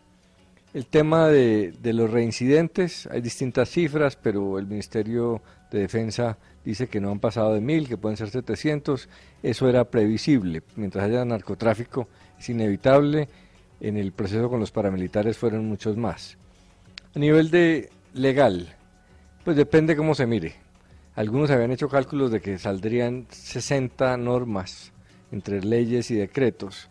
El 0.73 0.86
tema 0.86 1.28
de, 1.28 1.74
los 1.82 2.11
reincidentes, 2.11 3.06
hay 3.06 3.20
distintas 3.20 3.69
cifras, 3.69 4.16
pero 4.16 4.59
el 4.59 4.66
Ministerio 4.66 5.43
de 5.70 5.81
Defensa 5.81 6.39
dice 6.65 6.89
que 6.89 7.01
no 7.01 7.11
han 7.11 7.20
pasado 7.20 7.55
de 7.55 7.61
mil, 7.61 7.86
que 7.86 7.98
pueden 7.98 8.16
ser 8.16 8.31
700, 8.31 9.09
eso 9.43 9.69
era 9.69 9.85
previsible. 9.85 10.62
Mientras 10.77 11.05
haya 11.05 11.24
narcotráfico 11.24 12.09
es 12.40 12.48
inevitable, 12.48 13.28
en 13.81 13.98
el 13.98 14.12
proceso 14.12 14.48
con 14.48 14.61
los 14.61 14.73
paramilitares 14.73 15.36
fueron 15.36 15.69
muchos 15.69 15.97
más. 15.97 16.39
A 17.15 17.19
nivel 17.19 17.51
de 17.51 17.90
legal, 18.15 18.74
pues 19.45 19.57
depende 19.57 19.95
cómo 19.95 20.15
se 20.15 20.27
mire. 20.27 20.55
Algunos 21.15 21.51
habían 21.51 21.71
hecho 21.71 21.89
cálculos 21.89 22.33
de 22.33 22.41
que 22.41 22.59
saldrían 22.59 23.27
60 23.29 24.16
normas 24.16 24.93
entre 25.31 25.62
leyes 25.62 26.11
y 26.11 26.16
decretos, 26.16 26.89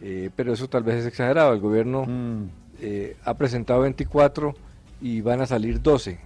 eh, 0.00 0.30
pero 0.34 0.52
eso 0.52 0.68
tal 0.68 0.82
vez 0.82 0.96
es 0.96 1.06
exagerado. 1.06 1.52
El 1.52 1.60
gobierno 1.60 2.06
eh, 2.80 3.16
ha 3.24 3.34
presentado 3.34 3.82
24 3.82 4.54
y 5.02 5.20
van 5.20 5.42
a 5.42 5.46
salir 5.46 5.80
12. 5.80 6.18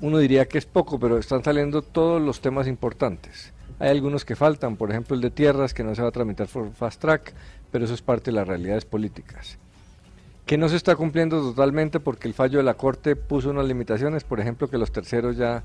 Uno 0.00 0.18
diría 0.18 0.46
que 0.46 0.58
es 0.58 0.66
poco, 0.66 0.98
pero 0.98 1.18
están 1.18 1.42
saliendo 1.42 1.82
todos 1.82 2.20
los 2.20 2.40
temas 2.40 2.66
importantes. 2.66 3.52
Hay 3.78 3.90
algunos 3.90 4.24
que 4.24 4.36
faltan, 4.36 4.76
por 4.76 4.90
ejemplo 4.90 5.14
el 5.14 5.22
de 5.22 5.30
tierras, 5.30 5.72
que 5.72 5.84
no 5.84 5.94
se 5.94 6.02
va 6.02 6.08
a 6.08 6.12
tramitar 6.12 6.48
por 6.48 6.72
fast 6.72 7.00
track, 7.00 7.32
pero 7.70 7.84
eso 7.84 7.94
es 7.94 8.02
parte 8.02 8.30
de 8.30 8.36
las 8.36 8.46
realidades 8.46 8.84
políticas. 8.84 9.58
Que 10.48 10.56
no 10.56 10.68
se 10.70 10.76
está 10.76 10.96
cumpliendo 10.96 11.42
totalmente 11.42 12.00
porque 12.00 12.26
el 12.26 12.32
fallo 12.32 12.56
de 12.56 12.64
la 12.64 12.72
Corte 12.72 13.16
puso 13.16 13.50
unas 13.50 13.66
limitaciones, 13.66 14.24
por 14.24 14.40
ejemplo 14.40 14.66
que 14.68 14.78
los 14.78 14.90
terceros 14.90 15.36
ya, 15.36 15.62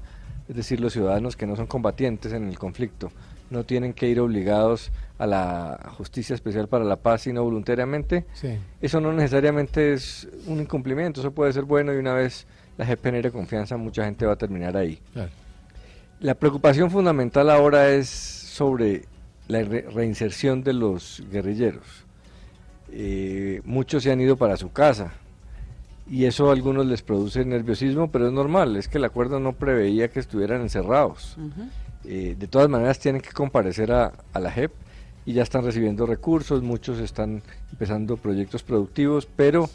es 0.49 0.55
decir, 0.57 0.81
los 0.81 0.91
ciudadanos 0.91 1.37
que 1.37 1.47
no 1.47 1.55
son 1.55 1.67
combatientes 1.67 2.33
en 2.33 2.49
el 2.49 2.59
conflicto, 2.59 3.09
no 3.49 3.63
tienen 3.63 3.93
que 3.93 4.09
ir 4.09 4.19
obligados 4.19 4.91
a 5.17 5.25
la 5.25 5.79
Justicia 5.97 6.33
Especial 6.33 6.67
para 6.67 6.83
la 6.83 6.97
Paz, 6.97 7.21
sino 7.21 7.43
voluntariamente. 7.43 8.25
Sí. 8.33 8.57
Eso 8.81 8.99
no 8.99 9.13
necesariamente 9.13 9.93
es 9.93 10.27
un 10.47 10.59
incumplimiento, 10.59 11.21
eso 11.21 11.31
puede 11.31 11.53
ser 11.53 11.63
bueno 11.63 11.93
y 11.93 11.97
una 11.97 12.13
vez 12.13 12.45
la 12.77 12.85
genere 12.85 13.31
confianza, 13.31 13.77
mucha 13.77 14.03
gente 14.03 14.25
va 14.25 14.33
a 14.33 14.37
terminar 14.37 14.75
ahí. 14.75 14.99
Claro. 15.13 15.31
La 16.19 16.35
preocupación 16.35 16.91
fundamental 16.91 17.49
ahora 17.49 17.89
es 17.89 18.09
sobre 18.09 19.05
la 19.47 19.61
re- 19.63 19.85
reinserción 19.93 20.61
de 20.61 20.73
los 20.73 21.23
guerrilleros. 21.31 22.05
Eh, 22.95 23.61
muchos 23.65 24.03
se 24.03 24.11
han 24.11 24.21
ido 24.21 24.37
para 24.37 24.55
su 24.55 24.71
casa 24.71 25.13
y 26.07 26.25
eso 26.25 26.49
a 26.49 26.53
algunos 26.53 26.85
les 26.85 27.01
produce 27.01 27.43
nerviosismo, 27.43 28.11
pero 28.11 28.27
es 28.27 28.33
normal, 28.33 28.75
es 28.75 28.87
que 28.87 28.99
el 28.99 29.05
acuerdo 29.05 29.39
no 29.39 29.53
preveía 29.53 30.09
que 30.09 30.19
estuvieran 30.19 30.61
encerrados. 30.61 31.37
Eh, 32.03 32.35
de 32.37 32.47
todas 32.47 32.69
maneras 32.69 32.99
tienen 32.99 33.21
que 33.21 33.31
comparecer 33.31 33.91
a, 33.91 34.13
a 34.31 34.39
la 34.39 34.51
JEP 34.51 34.71
y 35.25 35.33
ya 35.33 35.41
están 35.41 35.63
recibiendo 35.63 36.05
recursos, 36.05 36.61
muchos 36.61 36.99
están 36.99 37.41
empezando 37.71 38.17
proyectos 38.17 38.61
productivos, 38.61 39.27
pero 39.35 39.69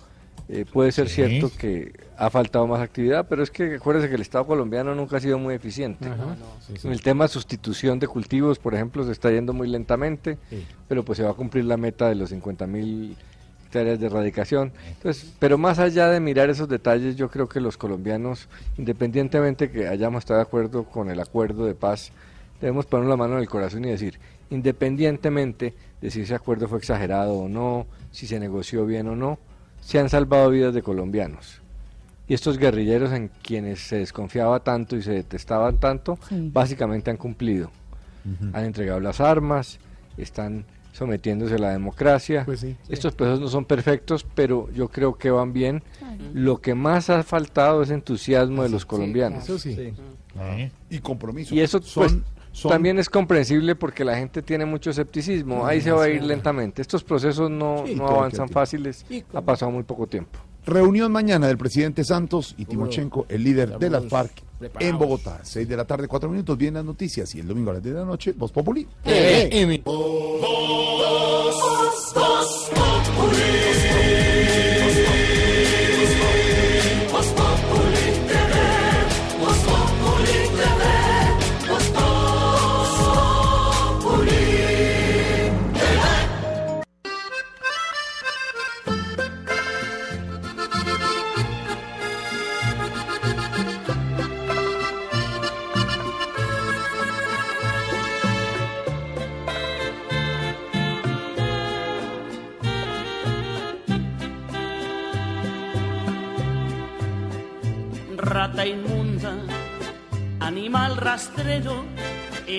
eh, 0.48 0.64
puede 0.72 0.92
ser 0.92 1.08
Sí. 1.08 1.16
cierto 1.16 1.50
que 1.58 1.92
ha 2.16 2.30
faltado 2.30 2.66
más 2.66 2.80
actividad, 2.80 3.26
pero 3.28 3.42
es 3.42 3.50
que 3.50 3.74
acuérdense 3.76 4.08
que 4.08 4.14
el 4.14 4.22
Estado 4.22 4.46
colombiano 4.46 4.94
nunca 4.94 5.18
ha 5.18 5.20
sido 5.20 5.38
muy 5.38 5.54
eficiente. 5.54 6.08
Ajá. 6.08 6.36
Sí, 6.66 6.74
sí. 6.78 6.86
En 6.86 6.92
el 6.92 7.02
tema 7.02 7.24
de 7.24 7.28
sustitución 7.28 7.98
de 7.98 8.06
cultivos, 8.08 8.58
por 8.58 8.74
ejemplo, 8.74 9.04
se 9.04 9.12
está 9.12 9.30
yendo 9.30 9.52
muy 9.52 9.68
lentamente, 9.68 10.38
Sí. 10.50 10.66
pero 10.88 11.04
pues 11.04 11.18
se 11.18 11.22
va 11.24 11.30
a 11.30 11.34
cumplir 11.34 11.64
la 11.66 11.76
meta 11.76 12.08
de 12.08 12.14
los 12.14 12.30
50 12.30 12.66
mil 12.66 13.16
hectáreas 13.66 14.00
de 14.00 14.06
erradicación. 14.06 14.72
Entonces, 14.88 15.34
pero 15.38 15.58
más 15.58 15.78
allá 15.78 16.08
de 16.08 16.20
mirar 16.20 16.48
esos 16.48 16.66
detalles, 16.68 17.16
yo 17.16 17.28
creo 17.28 17.46
que 17.50 17.60
los 17.60 17.76
colombianos, 17.76 18.48
independientemente 18.78 19.70
que 19.70 19.86
hayamos 19.86 20.20
estado 20.20 20.38
de 20.38 20.44
acuerdo 20.44 20.84
con 20.84 21.10
el 21.10 21.20
acuerdo 21.20 21.66
de 21.66 21.74
paz, 21.74 22.10
debemos 22.62 22.86
poner 22.86 23.06
la 23.06 23.16
mano 23.18 23.34
en 23.34 23.40
el 23.40 23.48
corazón 23.48 23.84
y 23.84 23.90
decir, 23.90 24.18
independientemente 24.48 25.74
de 26.00 26.10
si 26.10 26.22
ese 26.22 26.34
acuerdo 26.34 26.68
fue 26.68 26.78
exagerado 26.78 27.34
o 27.34 27.48
no, 27.48 27.86
si 28.12 28.26
se 28.26 28.38
negoció 28.40 28.86
bien 28.86 29.08
o 29.08 29.16
no, 29.16 29.38
se 29.80 29.98
han 29.98 30.08
salvado 30.08 30.50
vidas 30.50 30.74
de 30.74 30.82
colombianos. 30.82 31.60
Y 32.26 32.34
estos 32.34 32.58
guerrilleros 32.58 33.12
en 33.12 33.30
quienes 33.42 33.80
se 33.80 33.96
desconfiaba 33.96 34.60
tanto 34.60 34.96
y 34.96 35.02
se 35.02 35.12
detestaban 35.12 35.78
tanto, 35.78 36.18
Sí. 36.28 36.50
básicamente 36.52 37.10
han 37.10 37.16
cumplido. 37.16 37.70
Han 38.52 38.64
entregado 38.66 39.00
las 39.00 39.20
armas, 39.22 39.78
están 40.18 40.66
sometiéndose 40.92 41.54
a 41.54 41.58
la 41.58 41.70
democracia. 41.70 42.44
Estos 42.90 43.14
procesos 43.14 43.40
no 43.40 43.48
son 43.48 43.64
perfectos, 43.64 44.26
pero 44.34 44.68
yo 44.72 44.88
creo 44.88 45.16
que 45.16 45.30
van 45.30 45.54
bien. 45.54 45.82
Lo 46.34 46.60
que 46.60 46.74
más 46.74 47.08
ha 47.08 47.22
faltado 47.22 47.82
es 47.82 47.88
entusiasmo 47.90 48.62
de 48.64 48.68
los 48.68 48.84
colombianos. 48.84 49.44
Eso 49.44 49.58
sí. 49.58 49.94
Y 50.90 50.98
compromiso. 50.98 51.54
Y 51.54 51.60
eso 51.60 51.80
son, 51.80 52.02
pues, 52.04 52.16
son- 52.60 52.70
también 52.70 52.98
es 52.98 53.08
comprensible 53.08 53.74
porque 53.74 54.04
la 54.04 54.16
gente 54.16 54.42
tiene 54.42 54.64
mucho 54.66 54.90
escepticismo. 54.90 55.66
Ahí 55.66 55.80
se 55.80 55.90
va 55.92 56.04
a 56.04 56.08
ir 56.08 56.22
lentamente. 56.22 56.82
Estos 56.82 57.04
procesos 57.04 57.50
no, 57.50 57.84
Sí, 57.86 57.94
no 57.94 58.08
avanzan 58.08 58.48
fáciles. 58.48 59.04
Ha 59.32 59.40
pasado 59.40 59.70
muy 59.70 59.82
poco 59.84 60.06
tiempo. 60.06 60.38
Reunión 60.66 61.10
mañana 61.10 61.46
del 61.46 61.56
presidente 61.56 62.04
Santos 62.04 62.54
y 62.58 62.66
Timochenko, 62.66 63.24
el 63.30 63.42
líder 63.42 63.78
de 63.78 63.88
las 63.88 64.04
FARC, 64.06 64.42
preparados. 64.58 64.90
en 64.92 64.98
Bogotá. 64.98 65.40
6 65.42 65.66
de 65.66 65.76
la 65.76 65.86
tarde, 65.86 66.06
4 66.08 66.28
minutos, 66.28 66.58
vienen 66.58 66.74
las 66.74 66.84
noticias. 66.84 67.34
Y 67.34 67.40
el 67.40 67.48
domingo 67.48 67.70
a 67.70 67.74
las 67.74 67.82
10 67.82 67.94
de 67.94 68.00
la 68.00 68.06
noche, 68.06 68.32
Voz 68.36 68.52
Populi. 68.52 68.86
Eh, 69.06 69.48
rata 69.50 69.90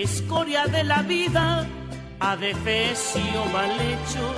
escoria 0.02 0.66
de 0.66 0.84
la 0.84 1.02
vida, 1.02 1.66
adefesio 2.18 3.44
mal 3.52 3.70
hecho. 3.70 4.34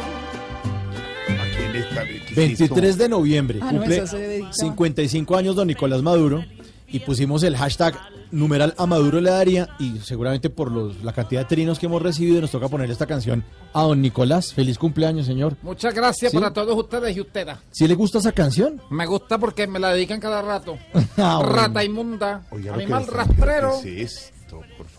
23 2.37 2.99
de 2.99 3.09
noviembre 3.09 3.59
Ah, 3.63 3.69
cumple 3.71 3.97
esa 3.99 4.07
se 4.09 4.19
dedicaba. 4.19 4.53
55 4.53 5.37
años 5.37 5.57
don 5.57 5.69
Nicolás 5.69 6.03
Maduro 6.03 6.45
y 6.87 6.99
pusimos 7.01 7.43
el 7.43 7.57
hashtag 7.57 7.95
numeral 8.31 8.75
a 8.79 8.87
Maduro 8.87 9.21
le 9.21 9.31
daría 9.31 9.69
y 9.79 9.99
seguramente 10.01 10.51
por 10.51 10.71
los, 10.71 11.03
la 11.03 11.13
cantidad 11.13 11.43
de 11.43 11.47
trinos 11.47 11.79
que 11.79 11.87
hemos 11.87 12.03
recibido 12.03 12.41
nos 12.41 12.51
toca 12.51 12.69
poner 12.69 12.91
esta 12.91 13.07
canción 13.07 13.45
a 13.73 13.83
don 13.83 14.01
Nicolás. 14.03 14.53
Feliz 14.55 14.79
cumpleaños, 14.79 15.27
señor. 15.27 15.57
Muchas 15.63 15.95
gracias 15.95 16.33
¿Sí? 16.33 16.39
para 16.39 16.53
todos 16.53 16.77
ustedes 16.77 17.17
y 17.17 17.21
ustedes. 17.21 17.57
¿Sí 17.71 17.87
le 17.87 17.95
gusta 17.95 18.19
esa 18.19 18.33
canción? 18.33 18.81
Me 18.91 19.07
gusta 19.07 19.39
porque 19.39 19.67
me 19.67 19.79
la 19.79 19.93
dedican 19.93 20.21
cada 20.21 20.43
rato. 20.43 20.79
Ah, 21.19 21.37
bueno. 21.39 21.53
Rata 21.53 21.85
inmunda, 21.85 22.43
que 22.51 22.71
animal 22.71 23.07
rastrero. 23.07 23.79
¿Qué 23.83 24.03
es 24.03 24.33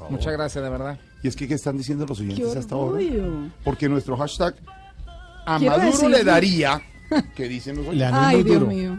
favor? 0.04 0.12
Muchas 0.20 0.34
gracias, 0.34 0.64
de 0.64 0.70
verdad. 0.70 1.00
Y 1.22 1.28
es 1.28 1.36
que, 1.36 1.48
¿qué 1.48 1.54
están 1.54 1.78
diciendo 1.78 2.06
los 2.06 2.20
oyentes 2.20 2.56
hasta 2.56 2.76
ahora? 2.76 3.02
Porque 3.64 3.88
nuestro 3.90 4.18
hashtag 4.18 4.56
a 5.46 5.58
Quiero 5.58 5.78
Maduro 5.78 5.92
decir- 5.98 6.10
le 6.10 6.24
daría, 6.24 6.82
que 7.36 7.48
dicen 7.48 7.78
los 7.78 7.88
oyentes. 7.88 8.14
Ay, 8.14 8.44
Dios 8.44 8.68
mío. 8.68 8.98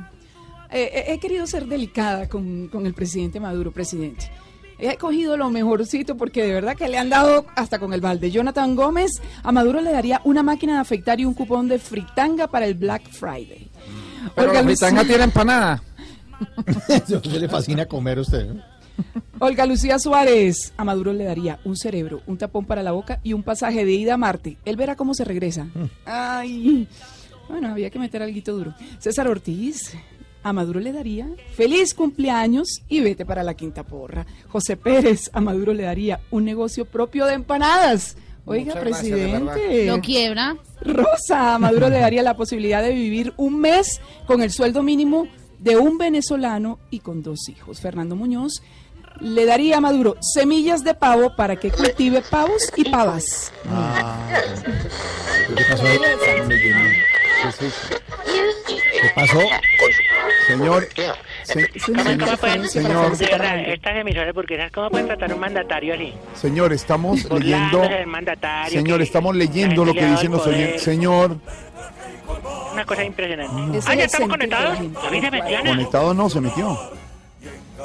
Eh, 0.70 0.90
eh, 0.92 1.04
he 1.08 1.18
querido 1.20 1.46
ser 1.46 1.66
delicada 1.66 2.28
con, 2.28 2.68
con 2.68 2.86
el 2.86 2.94
presidente 2.94 3.38
Maduro, 3.40 3.70
presidente. 3.72 4.30
He 4.76 4.96
cogido 4.96 5.36
lo 5.36 5.48
mejorcito 5.50 6.16
porque 6.16 6.42
de 6.44 6.52
verdad 6.52 6.74
que 6.76 6.88
le 6.88 6.98
han 6.98 7.08
dado 7.08 7.46
hasta 7.54 7.78
con 7.78 7.92
el 7.92 8.00
balde. 8.00 8.32
Jonathan 8.32 8.74
Gómez 8.74 9.12
a 9.44 9.52
Maduro 9.52 9.80
le 9.80 9.92
daría 9.92 10.20
una 10.24 10.42
máquina 10.42 10.74
de 10.74 10.78
afectar 10.80 11.20
y 11.20 11.24
un 11.24 11.32
cupón 11.34 11.68
de 11.68 11.78
fritanga 11.78 12.48
para 12.48 12.66
el 12.66 12.74
Black 12.74 13.08
Friday. 13.08 13.70
Pero 14.34 14.48
Olga 14.48 14.62
la 14.62 14.66
fritanga 14.66 15.02
Lucía- 15.02 15.08
tiene 15.08 15.24
empanada. 15.24 15.82
Eso 16.88 17.20
le 17.38 17.48
fascina 17.48 17.86
comer 17.86 18.18
a 18.18 18.22
usted. 18.22 18.48
¿no? 18.52 18.73
Olga 19.38 19.66
Lucía 19.66 19.98
Suárez 19.98 20.72
a 20.76 20.84
Maduro 20.84 21.12
le 21.12 21.24
daría 21.24 21.58
un 21.64 21.76
cerebro, 21.76 22.22
un 22.26 22.38
tapón 22.38 22.64
para 22.64 22.82
la 22.82 22.92
boca 22.92 23.20
y 23.22 23.32
un 23.32 23.42
pasaje 23.42 23.84
de 23.84 23.92
ida 23.92 24.14
a 24.14 24.18
Marte. 24.18 24.56
Él 24.64 24.76
verá 24.76 24.96
cómo 24.96 25.14
se 25.14 25.24
regresa. 25.24 25.68
Ay, 26.04 26.88
bueno, 27.48 27.68
había 27.68 27.90
que 27.90 27.98
meter 27.98 28.22
algo 28.22 28.40
duro. 28.52 28.74
César 28.98 29.28
Ortiz 29.28 29.94
a 30.42 30.52
Maduro 30.52 30.78
le 30.78 30.92
daría 30.92 31.28
feliz 31.54 31.94
cumpleaños 31.94 32.82
y 32.88 33.00
vete 33.00 33.24
para 33.24 33.42
la 33.42 33.54
quinta 33.54 33.82
porra. 33.82 34.26
José 34.48 34.76
Pérez 34.76 35.30
a 35.32 35.40
Maduro 35.40 35.72
le 35.74 35.84
daría 35.84 36.20
un 36.30 36.44
negocio 36.44 36.84
propio 36.84 37.26
de 37.26 37.34
empanadas. 37.34 38.16
Oiga, 38.46 38.74
Muchas 38.74 38.82
presidente. 38.82 39.86
Lo 39.86 40.00
quiebra. 40.00 40.56
Rosa 40.82 41.54
a 41.54 41.58
Maduro 41.58 41.88
le 41.88 41.98
daría 41.98 42.22
la 42.22 42.36
posibilidad 42.36 42.82
de 42.82 42.92
vivir 42.92 43.32
un 43.38 43.58
mes 43.58 44.00
con 44.26 44.42
el 44.42 44.50
sueldo 44.50 44.82
mínimo 44.82 45.26
de 45.58 45.78
un 45.78 45.96
venezolano 45.96 46.78
y 46.90 46.98
con 46.98 47.22
dos 47.22 47.48
hijos. 47.48 47.80
Fernando 47.80 48.14
Muñoz 48.14 48.62
le 49.24 49.46
daría 49.46 49.78
a 49.78 49.80
Maduro 49.80 50.16
semillas 50.20 50.84
de 50.84 50.94
pavo 50.94 51.34
para 51.34 51.56
que 51.56 51.70
cultive 51.70 52.20
pavos 52.30 52.70
y 52.76 52.90
pavas. 52.90 53.52
¿Qué 55.56 55.64
pasó? 55.70 55.84
¿Qué 55.84 57.48
es 57.48 57.60
eso? 57.62 57.76
¿Qué 58.66 59.10
pasó? 59.14 59.38
Señor, 60.46 60.88
se- 61.42 61.68
¿Cómo, 61.86 62.04
cómo 62.18 62.36
pueden, 62.36 62.68
señor, 62.68 63.12
estas 63.12 63.96
emisoras 63.96 64.34
burguesas, 64.34 64.70
¿cómo 64.72 64.90
pueden 64.90 65.06
tratar 65.06 65.30
a 65.30 65.34
un 65.34 65.40
mandatario 65.40 65.94
así? 65.94 66.12
señor, 66.34 66.72
estamos 66.74 67.24
leyendo, 67.30 67.82
señor, 68.68 69.00
estamos 69.02 69.34
leyendo 69.34 69.84
lo 69.84 69.94
que 69.94 70.04
dicen 70.06 70.32
los 70.32 70.46
oyentes. 70.46 70.82
Señor. 70.82 71.36
Una 72.72 72.84
cosa 72.84 73.04
impresionante. 73.04 73.78
Ah, 73.86 73.94
ya 73.94 74.04
es 74.04 74.12
estamos 74.12 74.28
conectados. 74.30 74.78
de 74.78 74.88
la 74.90 75.00
A 75.08 75.10
mí 75.10 75.20
se 75.20 75.30
me 75.30 75.50
llama. 75.50 75.70
conectado 75.70 76.12
no, 76.14 76.28
se 76.28 76.40
metió. 76.40 76.78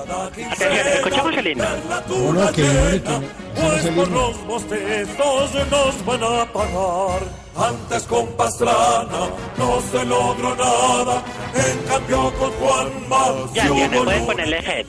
Atención, 0.04 0.88
escuchamos 0.94 1.38
el 1.38 1.48
himno. 1.48 1.66
No, 2.08 2.34
no, 2.34 2.52
que 2.54 2.64
Por 2.64 3.86
himno. 3.86 4.06
los 4.06 4.46
bostetos 4.46 5.54
nos 5.70 6.06
van 6.06 6.24
a 6.24 6.46
pagar. 6.54 7.22
Antes 7.56 8.04
con 8.04 8.28
Pastrana 8.38 9.28
no 9.58 9.82
se 9.92 10.06
logró 10.06 10.56
nada. 10.56 11.24
En 11.54 11.88
cambio 11.88 12.34
con 12.36 12.52
Juan 12.52 12.88
Ya, 13.54 13.70
Diana, 13.70 13.98
pueden 14.04 14.26
ponerle 14.26 14.62
FED. 14.62 14.86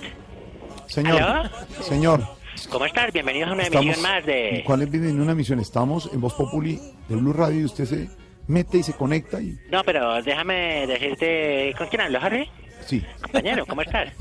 Señor, 0.86 1.20
¿Aló? 1.22 1.50
señor, 1.82 2.28
¿Cómo 2.70 2.84
estás? 2.84 3.12
Bienvenidos 3.12 3.50
a 3.50 3.52
una 3.54 3.62
estamos. 3.64 3.84
emisión 3.86 4.02
más 4.02 4.26
de... 4.26 4.62
¿Cuál 4.66 4.82
es 4.82 4.92
en 4.94 5.20
una 5.20 5.34
misión? 5.34 5.60
Estamos 5.60 6.10
en 6.12 6.20
Voz 6.20 6.34
Populi 6.34 6.80
de 7.08 7.16
Blue 7.16 7.32
Radio 7.32 7.60
y 7.60 7.64
usted 7.64 7.84
se 7.86 8.08
mete 8.48 8.78
y 8.78 8.82
se 8.82 8.92
conecta 8.92 9.40
y 9.40 9.56
No, 9.70 9.82
pero 9.82 10.22
déjame 10.22 10.86
decirte... 10.86 11.74
¿Con 11.78 11.86
quién 11.88 12.02
hablo, 12.02 12.18
Harry? 12.20 12.48
sí. 12.86 13.04
Compañero, 13.22 13.64
¿cómo 13.66 13.82
estás? 13.82 14.12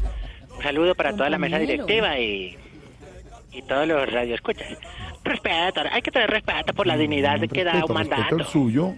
Un 0.60 0.64
saludo 0.64 0.94
para 0.94 1.15
toda 1.15 1.30
la 1.30 1.38
mesa 1.38 1.57
directiva 1.57 2.19
y, 2.19 2.57
y 3.53 3.61
todos 3.61 3.88
los 3.88 4.11
radioescuchas. 4.11 4.68
Respeto, 5.23 5.81
hay 5.90 6.02
que 6.02 6.11
tener 6.11 6.30
respeto 6.30 6.73
por 6.73 6.86
la 6.86 6.98
dignidad 6.98 7.40
que 7.48 7.64
da 7.64 7.86
un 7.86 7.94
mandato. 7.94 8.36
el 8.36 8.45
suyo, 8.45 8.94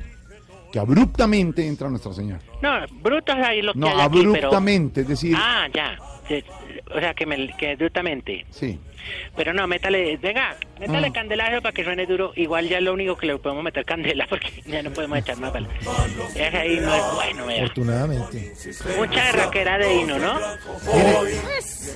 que 0.72 0.80
abruptamente 0.80 1.68
entra 1.68 1.88
nuestra 1.88 2.14
señora. 2.14 2.42
No, 2.64 2.80
brutos 3.04 3.36
ahí 3.36 3.62
lo 3.62 3.74
que 3.74 3.80
No, 3.80 3.88
hay 3.90 4.02
aquí, 4.02 4.20
pero... 4.24 4.30
abruptamente, 4.48 5.02
es 5.02 5.08
decir, 5.08 5.36
Ah, 5.38 5.68
ya. 5.72 6.00
Sí, 6.28 6.44
O 6.96 7.00
sea, 7.00 7.14
que, 7.14 7.26
me, 7.26 7.56
que 7.58 7.76
brutamente. 7.76 8.46
sí. 8.50 8.80
Pero 9.36 9.52
no, 9.52 9.66
métale, 9.66 10.16
venga, 10.18 10.56
métale 10.80 11.08
Ah. 11.08 11.12
candelazo 11.12 11.60
para 11.64 11.74
que 11.74 11.84
suene 11.84 12.06
duro. 12.06 12.34
Igual 12.36 12.70
ya 12.70 12.78
es 12.78 12.84
lo 12.84 12.94
único 12.94 13.18
que 13.18 13.26
le 13.26 13.38
podemos 13.40 13.64
meter 13.64 13.84
candela 13.84 14.28
porque 14.30 14.48
ya 14.68 14.84
no 14.84 14.92
podemos 14.92 15.18
echar 15.18 15.38
más 15.40 15.52
balas. 15.52 15.72
Ese 16.36 16.56
ahí 16.58 16.80
no 16.80 16.94
es 16.94 17.04
bueno, 17.16 17.46
vea. 17.48 17.64
Afortunadamente. 17.64 18.54
Mucha 18.98 19.32
raquera 19.32 19.80
de 19.80 19.96
hino, 20.02 20.20
¿no? 20.20 20.40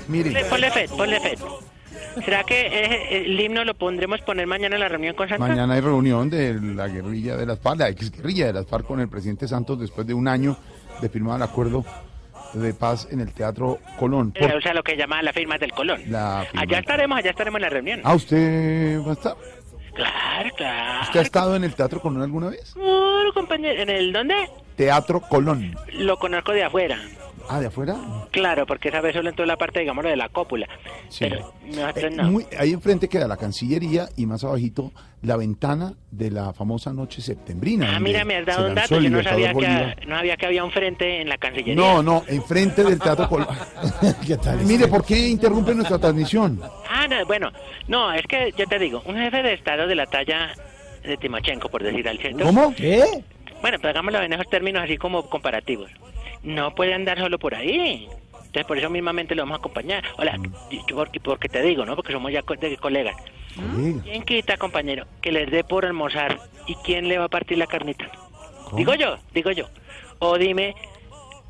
Mire, 0.08 0.32
Ponle, 0.32 0.46
ponle 0.46 0.72
fe, 0.72 0.88
ponle 0.90 1.20
fe. 1.20 1.36
¿Será 2.24 2.44
que 2.44 2.66
eh, 2.68 3.26
el 3.26 3.40
himno 3.40 3.64
lo 3.66 3.74
pondremos 3.76 4.22
poner 4.22 4.48
mañana 4.48 4.76
en 4.76 4.82
la 4.82 4.88
reunión 4.90 5.16
con 5.16 5.28
Santos? 5.28 5.48
mañana 5.48 5.74
hay 5.76 5.82
reunión 5.82 6.30
de 6.30 6.54
la 6.60 6.88
guerrilla 6.88 7.36
de 7.36 7.46
las 7.46 7.60
FARC, 7.60 7.80
la 7.80 7.90
ex 7.90 8.10
guerrilla 8.12 8.48
de 8.48 8.54
las 8.54 8.66
FARC 8.68 8.86
con 8.88 9.00
el 9.00 9.10
presidente 9.10 9.48
Santos 9.48 9.80
después 9.80 10.08
de 10.08 10.14
un 10.14 10.28
año 10.28 10.58
de 11.02 11.10
firmar 11.10 11.38
el 11.38 11.44
acuerdo 11.44 11.84
de 12.56 12.74
paz 12.74 13.08
en 13.12 13.20
el 13.20 13.32
Teatro 13.34 13.80
Colón. 14.00 14.32
Por 14.32 14.52
Eh, 14.52 14.56
o 14.58 14.62
sea, 14.62 14.74
lo 14.74 14.84
que 14.84 14.96
llama 14.98 15.22
la 15.22 15.34
firma 15.34 15.58
del 15.58 15.72
Colón. 15.72 16.02
la 16.08 16.46
firma. 16.50 16.62
Allá 16.62 16.80
estaremos, 16.80 17.18
allá 17.18 17.30
estaremos 17.32 17.58
en 17.60 17.62
la 17.64 17.70
reunión. 17.70 18.02
Ah, 18.04 18.16
¿usted 18.16 19.00
va 19.02 19.10
a 19.12 19.14
estar? 19.14 19.36
Claro, 19.94 20.50
claro. 20.58 21.02
¿Usted 21.04 21.20
ha 21.20 21.24
estado 21.24 21.56
en 21.56 21.64
el 21.64 21.74
Teatro 21.74 22.02
Colón 22.02 22.22
alguna 22.22 22.50
vez? 22.50 22.74
Claro, 22.74 23.34
compañero. 23.34 23.82
¿En 23.82 23.90
el 23.90 24.12
dónde? 24.12 24.36
Teatro 24.76 25.22
Colón. 25.22 25.76
Lo 25.94 26.18
conozco 26.18 26.52
de 26.52 26.64
afuera. 26.66 26.98
Ah, 27.48 27.60
¿de 27.60 27.68
afuera? 27.68 27.96
Claro, 28.32 28.66
porque 28.66 28.90
esa 28.90 29.02
vez 29.02 29.14
solo 29.16 29.30
entró 29.30 29.46
la 29.46 29.56
parte, 29.58 29.80
digamos, 29.80 30.04
de 30.04 30.16
la 30.16 30.30
cópula. 30.30 30.68
Sí. 31.10 31.26
Pero 31.30 31.54
nosotros 31.66 32.04
Eh, 32.06 32.10
no. 32.16 32.24
muy- 32.32 32.46
ahí 32.58 32.74
enfrente 32.74 33.08
queda 33.08 33.28
la 33.28 33.38
Cancillería 33.38 34.08
y 34.18 34.26
más 34.26 34.44
abajito 34.44 34.92
la 35.22 35.38
ventana 35.38 35.94
de 36.12 36.32
la 36.32 36.54
famosa 36.54 36.92
noche 36.94 37.22
septembrina. 37.22 37.96
Ah, 37.96 38.00
mira, 38.00 38.26
me 38.26 38.36
has 38.38 38.46
dado 38.46 38.68
un 38.68 38.76
dato. 38.76 39.00
Yo 39.00 39.10
no 39.10 39.22
sabía, 39.24 39.54
Bolívar. 39.54 39.96
que, 39.96 40.06
no 40.06 40.16
sabía 40.16 40.38
que 40.38 40.46
había 40.46 40.64
un 40.64 40.72
frente 40.72 41.22
en 41.22 41.30
la 41.30 41.38
Cancillería. 41.38 41.76
No, 41.76 42.02
no, 42.04 42.24
enfrente 42.28 42.84
del 42.84 43.00
Teatro 43.00 43.30
Colón. 43.30 43.48
¿Qué 44.26 44.38
tal? 44.38 44.60
Mire, 44.66 44.88
¿por 44.88 45.06
qué 45.06 45.28
interrumpe 45.28 45.74
nuestra 45.76 45.98
transmisión? 46.00 46.60
Ah, 46.98 47.08
no, 47.08 47.26
bueno, 47.26 47.52
no, 47.88 48.12
es 48.14 48.26
que 48.26 48.54
yo 48.58 48.66
te 48.68 48.80
digo, 48.80 49.04
un 49.06 49.16
jefe 49.18 49.44
de 49.44 49.54
Estado 49.54 49.86
de 49.86 49.96
la 49.96 50.06
talla 50.08 50.54
de 51.04 51.18
Timochenko, 51.18 51.70
por 51.70 51.84
decir 51.84 52.08
al 52.08 52.18
cierto. 52.18 52.44
¿Cómo? 52.46 52.74
¿Qué? 52.74 53.04
Bueno, 53.62 53.78
pues 53.80 53.92
hagámoslo 53.94 54.22
en 54.24 54.32
esos 54.34 54.50
términos 54.50 54.82
así 54.84 54.98
como 54.98 55.30
comparativos. 55.30 55.92
No 56.46 56.74
puede 56.76 56.94
andar 56.94 57.18
solo 57.20 57.38
por 57.40 57.56
ahí. 57.56 58.08
Entonces, 58.32 58.66
por 58.66 58.78
eso 58.78 58.90
mismamente 58.90 59.36
lo 59.36 59.42
vamos 59.42 59.56
a 59.56 59.60
acompañar. 59.60 60.04
Hola, 60.18 60.38
yo 60.72 60.96
porque, 60.96 61.20
porque 61.20 61.50
te 61.50 61.62
digo, 61.62 61.86
¿no? 61.86 61.96
Porque 61.96 62.14
somos 62.14 62.32
ya 62.32 62.42
co- 62.44 62.56
de 62.56 62.78
colegas. 62.78 63.16
¿Quién 64.04 64.24
quita, 64.24 64.58
compañero, 64.58 65.06
que 65.22 65.32
les 65.32 65.50
dé 65.50 65.64
por 65.64 65.86
almorzar 65.86 66.40
y 66.68 66.76
quién 66.76 67.08
le 67.08 67.18
va 67.18 67.26
a 67.26 67.30
partir 67.30 67.58
la 67.58 67.68
carnita? 67.68 68.10
Digo 68.76 68.94
yo, 68.96 69.18
digo 69.34 69.52
yo. 69.52 69.66
O 70.20 70.38
dime, 70.38 70.76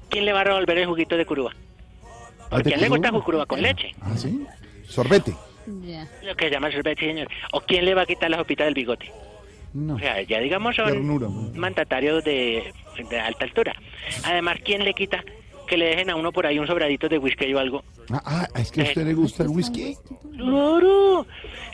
¿quién 0.09 0.25
le 0.25 0.33
va 0.33 0.41
a 0.41 0.43
revolver 0.45 0.77
el 0.77 0.85
juguito 0.87 1.17
de 1.17 1.25
curuba? 1.25 1.51
¿A 2.51 2.57
¿de 2.57 2.63
quién 2.63 2.81
le 2.81 2.89
gusta 2.89 3.09
curuba? 3.09 3.25
curuba 3.25 3.45
con 3.45 3.61
leche? 3.61 3.93
Ah, 4.01 4.15
sí. 4.15 4.45
Sorbete. 4.87 5.33
Lo 6.23 6.35
que 6.35 6.49
llama 6.49 6.71
sorbete, 6.71 7.05
señor. 7.07 7.27
¿O 7.51 7.61
quién 7.61 7.85
le 7.85 7.93
va 7.95 8.03
a 8.03 8.05
quitar 8.05 8.29
la 8.29 8.37
sopita 8.37 8.65
del 8.65 8.73
bigote? 8.75 9.11
No. 9.75 9.95
O 9.95 9.99
sea, 9.99 10.21
ya 10.21 10.39
digamos 10.39 10.75
son 10.75 10.87
Ternura. 10.87 11.27
mandatarios 11.53 12.23
de, 12.23 12.73
de 13.09 13.19
alta 13.19 13.43
altura. 13.43 13.75
Además, 14.23 14.57
¿quién 14.63 14.83
le 14.85 14.93
quita 14.93 15.23
que 15.67 15.75
le 15.77 15.87
dejen 15.87 16.09
a 16.11 16.15
uno 16.15 16.31
por 16.31 16.45
ahí 16.45 16.57
un 16.59 16.65
sobradito 16.67 17.09
de 17.09 17.17
whisky 17.17 17.53
o 17.53 17.59
algo? 17.59 17.83
Ah, 18.09 18.21
ah, 18.25 18.47
es 18.59 18.71
que 18.71 18.81
a 18.81 18.83
usted 18.85 19.05
le 19.05 19.13
gusta 19.13 19.43
el 19.43 19.49
whisky. 19.49 19.95
¡Claro! 20.37 21.27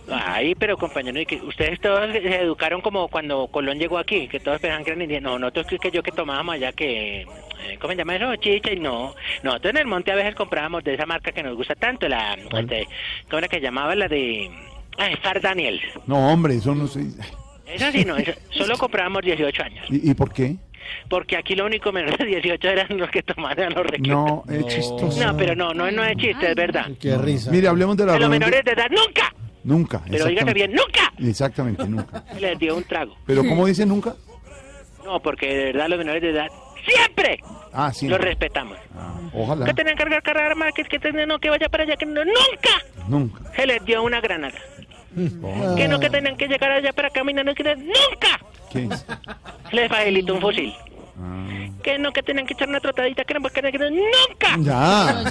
Ay, 0.09 0.55
pero 0.55 0.77
compañero, 0.77 1.19
¿y 1.21 1.25
que 1.27 1.35
ustedes 1.35 1.79
todos 1.79 2.11
se 2.11 2.35
educaron 2.41 2.81
como 2.81 3.07
cuando 3.07 3.47
Colón 3.47 3.77
llegó 3.77 3.97
aquí, 3.99 4.27
que 4.27 4.39
todos 4.39 4.59
pensaban 4.59 4.83
que 4.83 4.89
eran 4.91 5.03
indígenas. 5.03 5.31
No, 5.33 5.39
nosotros 5.39 5.67
que, 5.67 5.77
que 5.77 5.91
yo 5.91 6.01
que 6.01 6.11
tomábamos 6.11 6.55
allá 6.55 6.71
que... 6.71 7.21
eh, 7.21 7.77
¿Cómo 7.79 7.91
se 7.93 7.97
llama 7.97 8.15
eso? 8.15 8.35
Chicha 8.37 8.71
y 8.73 8.79
no. 8.79 9.13
Nosotros 9.43 9.71
en 9.71 9.77
el 9.77 9.85
monte 9.87 10.11
a 10.11 10.15
veces 10.15 10.33
comprábamos 10.33 10.83
de 10.83 10.95
esa 10.95 11.05
marca 11.05 11.31
que 11.31 11.43
nos 11.43 11.55
gusta 11.55 11.75
tanto, 11.75 12.07
la... 12.09 12.33
Este, 12.33 12.87
¿Cómo 13.29 13.37
era 13.39 13.47
que 13.47 13.61
llamaba? 13.61 13.93
La 13.95 14.07
de... 14.07 14.49
Ay, 14.97 15.15
Far 15.21 15.39
Daniels. 15.39 15.81
No, 16.07 16.31
hombre, 16.33 16.55
eso 16.55 16.73
no 16.73 16.87
sé. 16.87 17.01
Eso 17.73 17.91
sí, 17.91 18.05
no, 18.05 18.17
eso, 18.17 18.31
solo 18.49 18.77
comprábamos 18.77 19.21
18 19.23 19.63
años. 19.63 19.85
¿Y, 19.89 20.11
y 20.11 20.13
por 20.13 20.31
qué? 20.33 20.55
Porque 21.09 21.37
aquí 21.37 21.55
lo 21.55 21.65
único 21.65 21.91
menos 21.91 22.17
de 22.17 22.25
18 22.25 22.67
eran 22.67 22.97
los 22.97 23.09
que 23.09 23.21
tomaban 23.23 23.73
los 23.73 23.85
reclutas. 23.85 24.07
No, 24.09 24.43
es 24.49 24.65
chistoso. 24.67 25.25
No, 25.25 25.37
pero 25.37 25.55
no, 25.55 25.73
no, 25.73 25.89
no 25.91 26.03
es 26.03 26.17
chiste, 26.17 26.49
es 26.49 26.55
verdad. 26.55 26.87
Qué 26.99 27.17
risa. 27.17 27.51
Mire, 27.51 27.67
hablemos 27.67 27.95
de 27.97 28.05
la 28.05 28.13
A 28.13 28.19
los 28.19 28.29
de- 28.29 28.39
menores 28.39 28.63
de 28.65 28.71
edad, 28.71 28.87
nunca. 28.89 29.33
Nunca. 29.63 30.01
Pero 30.09 30.25
dígame 30.25 30.53
bien, 30.53 30.71
nunca. 30.71 31.13
Exactamente, 31.19 31.87
nunca. 31.87 32.23
Les 32.39 32.57
dio 32.57 32.75
un 32.75 32.83
trago. 32.83 33.15
Pero 33.25 33.43
¿cómo 33.43 33.65
dice 33.67 33.85
nunca? 33.85 34.15
No, 35.05 35.19
porque 35.21 35.47
de 35.47 35.65
verdad 35.65 35.87
los 35.87 35.97
menores 35.99 36.21
de 36.21 36.29
edad 36.31 36.47
siempre 36.85 37.39
Ah, 37.73 37.93
sí. 37.93 38.07
los 38.07 38.19
respetamos. 38.19 38.77
Ojalá. 39.33 39.65
Que 39.67 39.73
tenían 39.73 39.95
que 39.95 40.03
cargar 40.03 40.23
cargar 40.23 40.51
armas, 40.51 40.73
que, 40.75 40.83
que, 40.83 40.99
tenían- 40.99 41.27
no, 41.27 41.39
que 41.39 41.49
vaya 41.49 41.69
para 41.69 41.83
allá, 41.83 41.95
que 41.95 42.05
no, 42.05 42.25
nunca 42.25 43.07
Nunca. 43.07 43.51
se 43.55 43.65
les 43.67 43.83
dio 43.85 44.03
una 44.03 44.19
granada. 44.19 44.57
Oh. 45.43 45.75
Que 45.75 45.87
no, 45.87 45.99
que 45.99 46.09
tenían 46.09 46.37
que 46.37 46.47
llegar 46.47 46.71
allá 46.71 46.93
para 46.93 47.09
caminando, 47.09 47.53
que 47.53 47.63
nunca 47.63 48.39
¿Qué 48.71 48.85
es? 48.85 49.05
les 49.71 49.89
facilitó 49.89 50.35
un 50.35 50.41
fusil. 50.41 50.73
Ah. 51.21 51.67
Que 51.83 51.97
no, 51.97 52.11
que 52.11 52.23
tenían 52.23 52.45
que 52.45 52.53
echar 52.53 52.69
una 52.69 52.79
trotadita, 52.79 53.23
que 53.23 53.33
no, 53.33 53.41
que 53.49 53.61
no, 53.61 53.71
que 53.71 53.77
no, 53.77 53.89
nunca. 53.89 54.57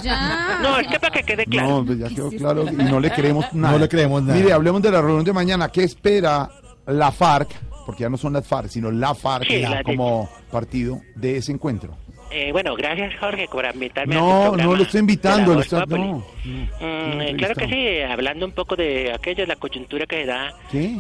Ya. 0.03 0.59
No, 0.63 0.79
es 0.79 0.87
que 0.89 1.01
para 1.01 1.15
que 1.15 1.23
quede 1.23 1.47
claro. 1.47 1.69
No, 1.69 1.87
pues 1.87 1.99
ya 1.99 2.09
quedó 2.09 2.31
claro 2.31 2.67
y 2.71 2.77
no 2.77 3.01
le 3.01 3.11
creemos 3.11 3.53
nada. 3.53 3.73
No 3.73 3.79
le 3.79 3.89
creemos 3.89 4.23
nada. 4.23 4.39
Mire, 4.39 4.53
hablemos 4.53 4.83
de 4.83 4.91
la 4.91 5.01
reunión 5.01 5.25
de 5.25 5.33
mañana. 5.33 5.69
¿Qué 5.69 5.85
espera 5.85 6.51
la 6.87 7.11
FARC? 7.11 7.51
Porque 7.87 8.03
ya 8.03 8.11
no 8.11 8.17
son 8.17 8.35
las 8.35 8.47
FARC, 8.47 8.69
sino 8.69 8.91
la 8.91 9.15
FARC 9.15 9.47
Sí, 9.49 9.61
la 9.61 9.83
como 9.83 10.29
partido 10.51 11.01
de 11.17 11.39
ese 11.39 11.53
encuentro. 11.53 11.97
Eh, 12.33 12.53
bueno, 12.53 12.75
gracias 12.77 13.13
Jorge 13.19 13.47
por 13.51 13.65
invitarme 13.65 14.15
a 14.15 14.19
No, 14.19 14.25
tu 14.27 14.41
programa 14.51 14.63
no 14.73 14.77
lo 14.77 14.83
estoy 14.85 15.01
invitando. 15.01 15.55
Lo 15.55 15.61
está, 15.61 15.85
no. 15.87 16.25
Mm, 16.45 17.37
claro 17.37 17.55
que 17.57 17.67
sí, 17.69 18.01
hablando 18.03 18.47
un 18.47 18.53
poco 18.53 18.77
de 18.77 19.13
aquello, 19.13 19.45
la 19.47 19.57
coyuntura 19.57 20.07
que 20.07 20.17
se 20.21 20.27
da 20.27 20.55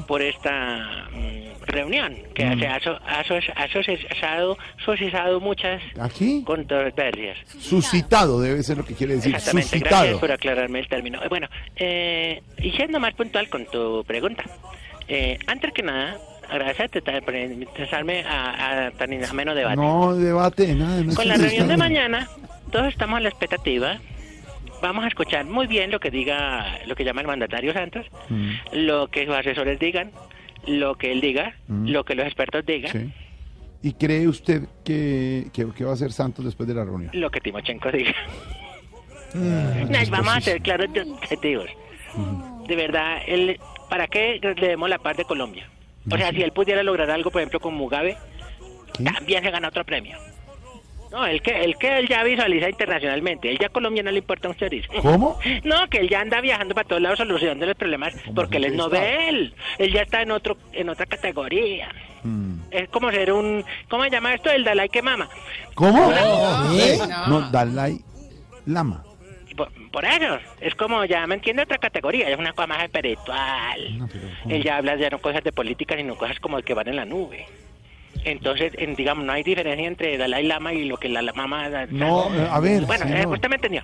por 0.08 0.22
esta 0.22 1.08
mm, 1.12 1.62
reunión, 1.66 2.16
que 2.34 2.44
Mm. 2.46 2.58
se 2.58 2.66
ha 2.66 2.76
aso- 2.76 2.98
aso- 3.06 3.52
asociado, 3.56 4.58
suscitado 4.84 5.40
muchas 5.40 5.80
¿Aquí? 6.00 6.42
controversias. 6.44 7.38
Suscitado 7.60 8.40
debe 8.40 8.62
ser 8.62 8.78
lo 8.78 8.84
que 8.84 8.94
quiere 8.94 9.14
decir. 9.14 9.34
Exactamente, 9.34 9.68
Suscitado. 9.68 10.00
gracias 10.02 10.18
por 10.20 10.32
aclararme 10.32 10.78
el 10.80 10.88
término. 10.88 11.22
Eh, 11.22 11.28
Bueno, 11.28 11.48
eh, 11.76 12.42
y 12.58 12.72
siendo 12.72 12.98
más 12.98 13.14
puntual 13.14 13.48
con 13.48 13.66
tu 13.66 14.02
pregunta, 14.04 14.42
eh, 15.06 15.38
antes 15.46 15.72
que 15.72 15.82
nada, 15.82 16.18
agradecerte 16.50 17.00
por 17.02 17.34
interesarme 17.34 18.22
a, 18.24 18.86
a 18.86 18.90
tan 18.92 19.12
ameno 19.24 19.54
debate. 19.54 19.76
No 19.76 20.14
debate, 20.14 20.74
nada. 20.74 21.02
no 21.02 21.14
Con 21.14 21.28
la 21.28 21.36
reunión 21.36 21.68
de 21.68 21.76
mañana, 21.76 22.28
todos 22.70 22.88
estamos 22.88 23.18
a 23.18 23.20
la 23.20 23.28
expectativa. 23.28 23.98
Vamos 24.82 25.04
a 25.04 25.08
escuchar 25.08 25.44
muy 25.44 25.66
bien 25.66 25.90
lo 25.90 26.00
que 26.00 26.10
diga, 26.10 26.78
lo 26.86 26.94
que 26.96 27.04
llama 27.04 27.20
el 27.20 27.26
mandatario 27.26 27.72
Santos, 27.72 28.06
Mm, 28.28 28.50
lo 28.72 29.08
que 29.08 29.26
sus 29.26 29.34
asesores 29.34 29.78
digan, 29.78 30.10
lo 30.66 30.94
que 30.96 31.12
él 31.12 31.20
diga, 31.20 31.54
Mm. 31.68 31.88
lo 31.88 32.04
que 32.04 32.14
los 32.14 32.26
expertos 32.26 32.64
digan, 32.64 32.90
sí. 32.92 33.12
¿Y 33.82 33.94
cree 33.94 34.28
usted 34.28 34.64
que, 34.84 35.46
que, 35.54 35.66
que 35.74 35.84
va 35.84 35.90
a 35.92 35.94
hacer 35.94 36.12
Santos 36.12 36.44
después 36.44 36.68
de 36.68 36.74
la 36.74 36.84
reunión? 36.84 37.10
lo 37.14 37.30
que 37.30 37.40
Timochenko 37.40 37.90
diga. 37.92 38.14
Mm, 39.32 40.10
vamos 40.10 40.36
a 40.36 40.40
ser 40.40 40.60
claros 40.60 40.92
de 40.92 41.02
objetivos. 41.02 41.68
De 42.66 42.74
verdad, 42.74 43.18
él, 43.28 43.60
¿para 43.88 44.08
qué 44.08 44.40
le 44.42 44.54
demos 44.68 44.88
la 44.90 44.98
paz 44.98 45.16
de 45.16 45.24
Colombia? 45.24 45.68
O 46.08 46.16
sea, 46.16 46.30
si 46.30 46.42
él 46.42 46.52
pudiera 46.52 46.82
lograr 46.82 47.10
algo, 47.10 47.30
por 47.30 47.40
ejemplo, 47.40 47.60
con 47.60 47.74
Mugabe, 47.74 48.16
también 49.04 49.42
se 49.42 49.50
gana 49.50 49.68
otro 49.68 49.84
premio. 49.84 50.16
No, 51.10 51.26
el 51.26 51.42
que, 51.42 51.64
el 51.64 51.76
que 51.76 51.98
él 51.98 52.08
ya 52.08 52.22
visualiza 52.22 52.68
internacionalmente, 52.70 53.50
él 53.50 53.58
ya 53.58 53.66
a 53.66 53.70
Colombia 53.70 54.02
no 54.02 54.12
le 54.12 54.18
importa 54.18 54.48
un 54.48 54.54
chorizo. 54.54 54.92
¿Cómo? 55.02 55.38
No, 55.64 55.88
que 55.88 55.98
él 55.98 56.08
ya 56.08 56.20
anda 56.20 56.40
viajando 56.40 56.74
para 56.74 56.86
todos 56.86 57.02
lados 57.02 57.18
solucionando 57.18 57.66
los 57.66 57.76
problemas, 57.76 58.14
porque 58.34 58.58
él 58.58 58.66
es 58.66 58.74
novel, 58.74 59.54
él 59.78 59.92
ya 59.92 60.02
está 60.02 60.22
en 60.22 60.30
otro, 60.30 60.56
en 60.72 60.88
otra 60.88 61.06
categoría. 61.06 61.88
Mm. 62.22 62.60
Es 62.70 62.88
como 62.90 63.10
ser 63.10 63.32
un, 63.32 63.64
¿cómo 63.88 64.04
se 64.04 64.10
llama 64.10 64.34
esto? 64.34 64.50
El 64.50 64.62
Dalai 64.62 64.88
que 64.88 65.02
mama. 65.02 65.28
¿Cómo? 65.74 66.12
No, 67.26 67.50
Dalai 67.50 68.00
Lama. 68.66 69.04
Por, 69.60 69.90
por 69.90 70.04
eso, 70.04 70.38
es 70.60 70.74
como 70.74 71.04
ya 71.04 71.26
me 71.26 71.34
entiende 71.34 71.62
otra 71.64 71.76
categoría, 71.78 72.28
es 72.30 72.38
una 72.38 72.52
cosa 72.52 72.66
más 72.68 72.82
espiritual. 72.84 74.08
Él 74.48 74.62
ya 74.64 74.76
habla 74.78 74.96
ya 74.96 75.10
no 75.10 75.18
cosas 75.18 75.44
de 75.44 75.52
política, 75.52 75.96
sino 75.96 76.16
cosas 76.16 76.38
como 76.40 76.60
que 76.62 76.72
van 76.72 76.88
en 76.88 76.96
la 76.96 77.04
nube. 77.04 77.46
Entonces, 78.24 78.72
en- 78.78 78.94
digamos, 78.94 79.24
no 79.24 79.32
hay 79.32 79.42
diferencia 79.42 79.86
entre 79.86 80.16
Dalai 80.16 80.44
Lama 80.44 80.72
y 80.72 80.84
lo 80.84 80.96
que 80.96 81.08
la, 81.10 81.20
la 81.22 81.32
mamá... 81.34 81.68
No, 81.90 82.34
eh, 82.34 82.48
a 82.50 82.58
ver, 82.60 82.82
Bueno, 82.86 83.04
eh, 83.04 83.08
señor. 83.08 83.26
usted 83.34 83.48
me 83.50 83.56
entendió. 83.56 83.82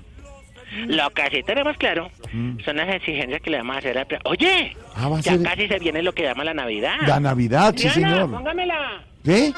Lo 0.86 1.10
que 1.10 1.28
sí 1.30 1.42
tenemos 1.42 1.76
claro 1.76 2.10
Mm. 2.32 2.58
son 2.64 2.76
las 2.76 2.88
exigencias 2.94 3.40
que 3.40 3.50
le 3.50 3.58
vamos 3.58 3.76
a 3.76 3.78
hacer 3.78 4.06
Oye, 4.24 4.76
Ah, 4.96 5.06
a 5.06 5.20
ya 5.20 5.32
ser- 5.32 5.42
casi 5.42 5.68
se 5.68 5.78
viene 5.78 6.02
lo 6.02 6.12
que 6.12 6.22
llama 6.24 6.42
la 6.44 6.54
Navidad. 6.54 6.96
La 7.06 7.20
Navidad, 7.20 7.72
sí, 7.76 7.82
Diana, 7.88 7.94
señor. 8.14 8.30
póngamela. 8.32 9.02
¿Qué? 9.24 9.52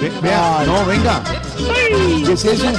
Ve- 0.00 0.12
vea, 0.22 0.62
no, 0.66 0.84
venga. 0.86 1.22
¿Qué 2.26 2.32
es 2.32 2.44
eso? 2.44 2.72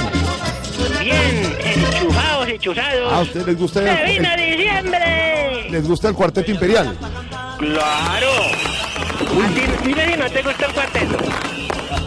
Bien, 1.00 1.56
enchufados 1.64 2.48
y 2.48 2.58
chuzados. 2.58 3.12
Ah, 3.12 3.18
¿a 3.18 3.20
usted 3.22 3.46
les 3.46 3.56
gusta 3.58 3.80
¡Se 3.82 3.90
el, 3.90 4.10
vino 4.18 4.28
el- 4.34 4.56
diciembre! 4.56 5.66
les 5.70 5.86
gusta 5.88 6.08
el 6.08 6.14
cuarteto 6.14 6.50
imperial? 6.50 6.96
¡Claro! 7.58 8.30
¿A 9.44 9.48
ti, 9.54 9.62
dime 9.84 10.06
si 10.12 10.16
no 10.18 10.30
te 10.30 10.42
gusta 10.42 10.66
el 10.66 10.72
cuarteto. 10.72 11.16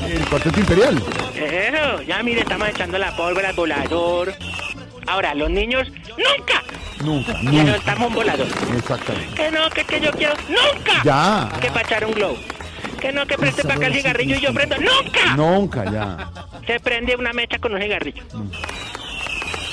El 0.07 0.25
cuarteto 0.27 0.59
imperial. 0.59 1.03
Eso, 1.35 2.01
ya 2.03 2.21
mire, 2.23 2.41
estamos 2.41 2.67
echando 2.69 2.97
la 2.97 3.15
pólvora 3.15 3.49
al 3.49 3.55
volador. 3.55 4.33
Ahora, 5.07 5.33
los 5.33 5.49
niños, 5.49 5.87
¡nunca! 6.17 6.63
Nunca, 7.03 7.33
Que 7.39 7.43
nunca. 7.45 7.73
soltamos 7.73 8.07
un 8.09 8.13
volador. 8.15 8.47
Exactamente. 8.77 9.33
Que 9.35 9.51
no, 9.51 9.69
que, 9.69 9.83
que 9.85 9.99
yo 10.01 10.11
quiero, 10.11 10.33
¡nunca! 10.49 11.01
Ya. 11.03 11.49
Que 11.61 11.69
para 11.69 11.81
echar 11.81 12.05
un 12.05 12.11
globo. 12.13 12.37
Que 13.01 13.11
no, 13.13 13.25
que 13.25 13.37
preste 13.37 13.63
para 13.63 13.75
acá 13.75 13.87
el 13.87 13.93
cigarrillo 13.95 14.35
y 14.35 14.41
yo 14.41 14.53
prendo, 14.53 14.75
¡nunca! 14.77 15.35
Nunca, 15.35 15.91
ya. 15.91 16.29
Se 16.67 16.79
prende 16.79 17.15
una 17.15 17.31
mecha 17.33 17.57
con 17.59 17.73
un 17.73 17.81
cigarrillo. 17.81 18.23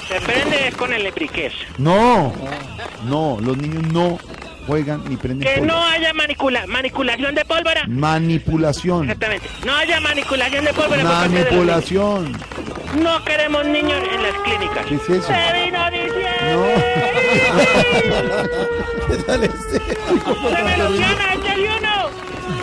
Se 0.08 0.20
prende 0.20 0.68
es 0.68 0.76
con 0.76 0.92
el 0.92 1.02
lebriquez. 1.02 1.52
No, 1.78 2.32
no, 3.04 3.38
los 3.40 3.56
niños 3.56 3.82
no 3.92 4.18
juegan 4.66 5.02
ni 5.08 5.16
prenden 5.16 5.48
Que 5.48 5.58
pólvora. 5.60 5.74
no 5.80 5.84
haya 5.86 6.12
manicula, 6.14 6.66
manipulación 6.68 7.34
de 7.34 7.44
pólvora. 7.44 7.84
Manipulación. 7.88 9.02
Exactamente. 9.04 9.48
No 9.64 9.74
haya 9.74 10.00
manipulación 10.00 10.64
de 10.64 10.72
pólvora. 10.72 11.02
por 11.02 11.10
parte 11.10 11.28
de 11.28 11.38
los 11.40 11.50
Manipulación. 11.50 12.24
niños. 12.24 12.40
No 13.02 13.24
queremos 13.24 13.66
niños 13.66 14.00
en 14.14 14.22
las 14.22 14.32
clínicas. 14.42 14.86
¿Qué 14.86 14.94
es 14.94 15.08
eso? 15.10 15.26
Se 15.26 15.64
vino 15.64 15.90
diciembre. 15.90 16.26
¿Qué 19.08 19.16
tal 19.24 19.44
este? 19.44 19.78
Se 19.80 20.62
me 20.62 20.76
lo 20.76 20.92
gana, 20.92 21.34
uno. 21.36 21.85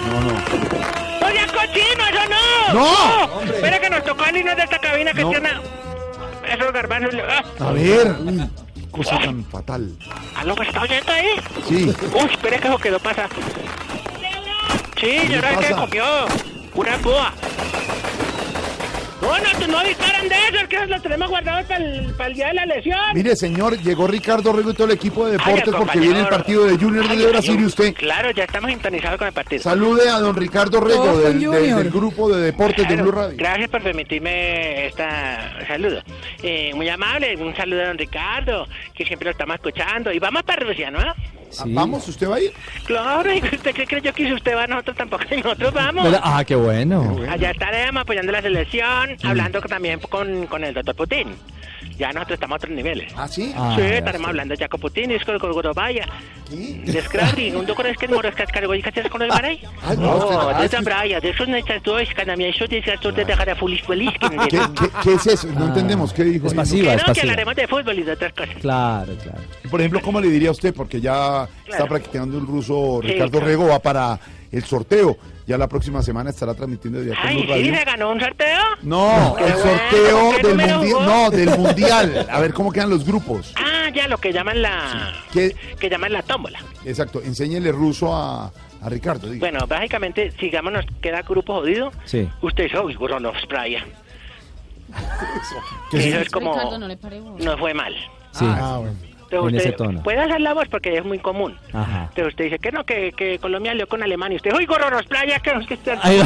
No, 0.10 0.22
no. 0.22 1.26
Oye, 1.28 1.46
cochino, 1.48 2.04
eso 2.10 2.30
no. 2.30 2.74
No, 2.74 3.24
hombre. 3.38 3.56
Espera 3.56 3.80
que 3.80 3.90
nos 3.90 4.04
tocó 4.04 4.24
salirnos 4.26 4.56
de 4.56 4.64
esta 4.64 4.80
cabina 4.80 5.14
que 5.14 5.22
No. 5.22 5.30
tiene 5.30 5.50
esos 6.52 6.74
garbanzos. 6.74 7.14
Ah, 7.30 7.44
A 7.68 7.72
ver, 7.72 8.16
uy, 8.26 8.50
cosa 8.92 9.18
tan 9.20 9.44
fatal. 9.46 9.92
¿Aló, 10.36 10.56
me 10.56 10.68
está 10.68 10.82
oyendo 10.82 11.12
ahí? 11.12 11.30
Sí. 11.68 11.94
Uy, 12.14 12.30
espera 12.32 12.58
que 12.60 12.68
eso 12.68 12.78
quedó 12.78 13.00
pasa. 13.00 13.28
Sí, 15.00 15.20
¿Qué 15.22 15.28
yo 15.28 15.42
no 15.42 15.48
sé 15.50 15.56
qué 15.56 15.62
pasa? 15.74 15.76
comió. 15.76 16.04
Una 16.76 16.98
púa. 16.98 17.34
No, 19.24 19.40
no, 19.40 19.68
no 19.68 19.84
disparan 19.88 20.28
de 20.28 20.36
eso, 20.36 20.68
que 20.68 20.86
los 20.86 21.02
tenemos 21.02 21.30
guardados 21.30 21.66
para 21.66 21.84
el, 21.84 22.14
para 22.14 22.28
el 22.30 22.36
día 22.36 22.48
de 22.48 22.54
la 22.56 22.66
lesión. 22.66 23.00
Mire, 23.14 23.36
señor, 23.36 23.80
llegó 23.82 24.06
Ricardo 24.08 24.52
Rego 24.52 24.72
y 24.72 24.74
todo 24.74 24.88
el 24.88 24.94
equipo 24.94 25.26
de 25.26 25.34
deportes 25.34 25.74
porque 25.74 26.00
viene 26.00 26.20
el 26.20 26.28
partido 26.28 26.66
de 26.66 26.78
Junior 26.78 27.06
Ay, 27.10 27.18
de 27.18 27.28
Brasil 27.28 27.58
y 27.60 27.66
usted. 27.66 27.94
Claro, 27.94 28.32
ya 28.32 28.44
estamos 28.44 28.70
sintonizados 28.72 29.18
con 29.18 29.28
el 29.28 29.34
partido. 29.34 29.64
Salude 29.64 30.10
a 30.10 30.20
don 30.20 30.36
Ricardo 30.36 30.82
Rego 30.82 31.18
del, 31.18 31.40
del- 31.40 31.48
Junior. 31.48 31.78
del 31.80 31.90
grupo 31.92 32.30
de 32.30 32.42
deportes 32.42 32.88
de 32.88 32.96
Blue 32.98 33.12
Radio. 33.12 33.36
Gracias 33.38 33.70
por 33.70 33.82
permitirme 33.82 34.88
esta 34.88 35.52
saludo. 35.68 36.02
Eh, 36.42 36.72
muy 36.76 36.90
amable, 36.90 37.36
un 37.38 37.56
saludo 37.56 37.84
a 37.84 37.88
don 37.88 37.98
Ricardo, 37.98 38.68
que 38.94 39.06
siempre 39.06 39.26
lo 39.26 39.32
estamos 39.32 39.56
escuchando. 39.56 40.12
Y 40.12 40.20
vamos 40.20 40.44
para 40.44 40.66
Rusia, 40.66 40.92
¿no? 40.92 41.00
Ah, 41.60 41.64
Vamos, 41.68 42.08
¿usted 42.08 42.30
va 42.30 42.36
a 42.36 42.40
ir? 42.42 42.54
Claro, 42.86 43.34
¿y 43.34 43.40
usted 43.40 43.74
qué 43.74 43.86
creyó 43.86 44.14
que 44.14 44.26
si 44.26 44.34
usted 44.34 44.56
va, 44.56 44.68
nosotros 44.68 44.98
tampoco, 44.98 45.24
nosotros 45.36 45.74
vamos. 45.74 46.08
Ah, 46.24 46.44
qué 46.46 46.56
bueno. 46.56 47.18
Allá 47.30 47.52
estaremos 47.52 48.02
apoyando 48.02 48.32
la 48.32 48.42
selección, 48.42 49.18
hablando 49.24 49.62
también 49.62 50.00
con, 50.00 50.48
con 50.48 50.64
el 50.64 50.74
doctor 50.74 50.96
Putin. 50.96 51.36
Ya 51.98 52.12
nosotros 52.12 52.36
estamos 52.38 52.56
a 52.56 52.58
otros 52.58 52.72
niveles. 52.72 53.12
¿Ah, 53.16 53.28
sí? 53.28 53.54
Ah, 53.56 53.76
sí, 53.78 53.82
estaremos 53.84 54.28
hablando 54.28 54.56
ya 54.56 54.68
con 54.68 54.80
Putin 54.80 55.12
y 55.12 55.20
con 55.20 55.38
Gorobaya. 55.52 56.06
Descrabri, 56.86 57.52
un 57.52 57.66
doctor 57.66 57.88
es 57.88 57.98
que 57.98 58.08
moros 58.08 58.36
que 58.36 58.46
cargo 58.46 58.76
y 58.76 58.82
que 58.82 59.10
con 59.10 59.22
el 59.22 59.30
maray. 59.30 59.62
No, 59.98 60.14
Oh, 60.14 60.50
ah, 60.54 60.60
de 60.60 60.66
es 60.66 60.72
que- 60.72 60.82
Braya, 60.82 61.20
de 61.20 61.30
esos 61.30 61.48
necesitas 61.48 61.84
dos, 61.84 62.04
cada 62.16 62.36
mi 62.36 62.46
eso 62.46 62.66
de 62.68 62.78
esas 62.80 63.02
de 63.02 63.26
dejar 63.26 63.50
a 63.50 63.56
fulis 63.56 63.82
feliz. 63.84 64.12
¿Qué, 64.20 64.60
qué, 64.60 64.90
qué 65.04 65.14
es 65.14 65.28
eso? 65.28 65.48
No 65.48 65.68
entendemos. 65.68 66.14
¿Qué 66.14 66.24
dijo? 66.24 66.48
Es 66.48 66.54
pasiva, 66.54 66.94
es 66.94 67.08
no, 67.08 67.14
que 67.14 67.22
hablaremos 67.22 67.56
de 67.56 67.68
fútbol 67.68 68.00
y 68.00 68.04
de 68.04 68.12
otras 68.12 68.34
cosas. 68.34 68.56
Claro, 68.62 69.14
claro. 69.22 69.40
Por 69.70 69.80
ejemplo, 69.82 70.02
¿cómo 70.02 70.20
le 70.22 70.30
diría 70.30 70.50
a 70.50 70.52
usted? 70.52 70.74
Porque 70.74 71.00
ya 71.02 71.48
está 71.68 71.86
practicando 71.86 72.38
el 72.38 72.46
ruso 72.46 73.00
Ricardo. 73.02 73.40
Rego, 73.40 73.68
va 73.68 73.80
para 73.80 74.20
el 74.52 74.64
sorteo. 74.64 75.18
Ya 75.46 75.58
la 75.58 75.68
próxima 75.68 76.02
semana 76.02 76.30
estará 76.30 76.54
transmitiendo 76.54 77.02
de 77.02 77.14
Ay, 77.18 77.44
Blue 77.46 77.56
sí, 77.56 77.76
se 77.76 77.84
ganó 77.84 78.12
un 78.12 78.20
sorteo. 78.20 78.62
No, 78.82 79.36
Qué 79.38 79.46
el 79.46 79.54
sorteo 79.54 80.32
¿qué 80.38 80.48
del 80.48 80.58
mundial. 80.58 81.06
No, 81.06 81.30
del 81.30 81.58
mundial. 81.58 82.28
A 82.32 82.40
ver 82.40 82.54
cómo 82.54 82.72
quedan 82.72 82.90
los 82.90 83.06
grupos. 83.06 83.54
Ah, 83.58 83.90
ya, 83.94 84.08
lo 84.08 84.18
que 84.18 84.32
llaman 84.32 84.62
la... 84.62 85.14
¿Qué? 85.34 85.56
Que 85.80 85.90
llaman 85.90 86.14
la 86.14 86.24
tómbola. 86.24 86.60
Exacto, 86.86 87.22
enséñele 87.22 87.72
ruso 87.72 88.16
a, 88.16 88.52
A 88.82 88.90
Ricardo, 88.90 89.28
diga. 89.28 89.40
Bueno, 89.40 89.68
básicamente, 89.68 90.32
sigamos, 90.40 90.72
nos 90.72 90.86
queda 91.02 91.22
grupo 91.24 91.56
jodido. 91.56 91.92
Sí. 92.06 92.30
Usted 92.42 92.66
es 92.66 92.76
hoy, 92.76 92.96
Gronos 92.96 93.46
Playa. 93.48 93.86
¿Qué 95.92 96.10
Eso 96.10 96.20
es 96.20 96.30
como. 96.30 96.54
Ricardo, 96.54 96.80
no 96.80 96.88
le 96.88 96.98
pare 96.98 97.20
bola. 97.20 97.44
No 97.44 97.58
fue 97.58 97.74
mal. 97.74 97.94
Sí. 98.32 98.46
Ah, 98.48 98.78
bueno. 98.80 98.96
Entonces 99.38 99.62
En 99.62 99.68
ese 99.68 99.78
tono. 99.78 100.04
puede 100.04 100.20
hacer 100.20 100.42
la 100.42 100.54
voz 100.54 100.68
porque 100.70 100.98
es 100.98 101.04
muy 101.06 101.20
común. 101.20 101.58
Ajá. 101.74 102.04
Entonces 102.10 102.28
usted 102.28 102.44
dice 102.46 102.60
que 102.60 102.72
no, 102.72 102.84
que, 102.86 103.12
que 103.14 103.40
Colombia 103.40 103.74
leó 103.74 103.88
con 103.88 104.02
Alemania. 104.04 104.36
Y 104.36 104.38
usted, 104.38 104.54
uy, 104.54 104.66
Gronos 104.66 105.06
Playa, 105.06 105.40
que 105.40 105.54
no, 105.54 105.66
que 105.66 105.76
va. 105.76 106.10
Y 106.12 106.18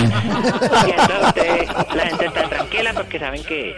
entonces 0.91 1.27
usted, 1.27 1.67
la 1.95 2.05
gente 2.07 2.25
está 2.25 2.49
tranquila 2.49 2.93
porque 2.93 3.19
saben 3.19 3.43
que... 3.43 3.75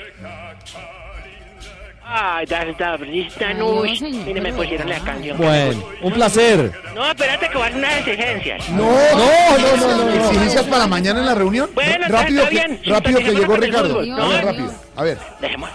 Ay, 2.12 2.44
das 2.48 2.76
da 2.80 2.98
brista, 2.98 3.50
señor. 3.50 3.88
Mire, 4.26 4.42
me 4.42 4.52
pusieron 4.54 4.90
la 4.90 5.00
canción. 5.00 5.38
Bueno, 5.38 5.84
un 6.02 6.12
placer. 6.14 6.72
No, 6.96 7.06
espérate 7.08 7.48
que 7.50 7.54
voy 7.54 7.64
a 7.64 7.66
hacer 7.68 7.78
unas 7.78 7.98
exigencias. 8.00 8.70
No, 8.70 8.84
no, 8.84 9.58
no, 9.60 9.78
no, 9.78 10.06
no. 10.06 10.10
¿Exigencias 10.14 10.64
para 10.66 10.88
mañana 10.88 11.20
en 11.20 11.28
la 11.28 11.36
reunión? 11.36 11.70
Bueno, 11.76 12.08
rápido 12.08 12.40
está 12.46 12.50
que, 12.50 12.56
bien. 12.68 12.82
rápido 12.88 13.20
que 13.20 13.32
llegó 13.36 13.56
Ricardo. 13.58 14.00
A 14.00 14.06
No, 14.06 14.30
ver, 14.30 14.44
rápido. 14.44 14.72
A 14.96 15.04
ver. 15.04 15.18
Dejemos. 15.40 15.70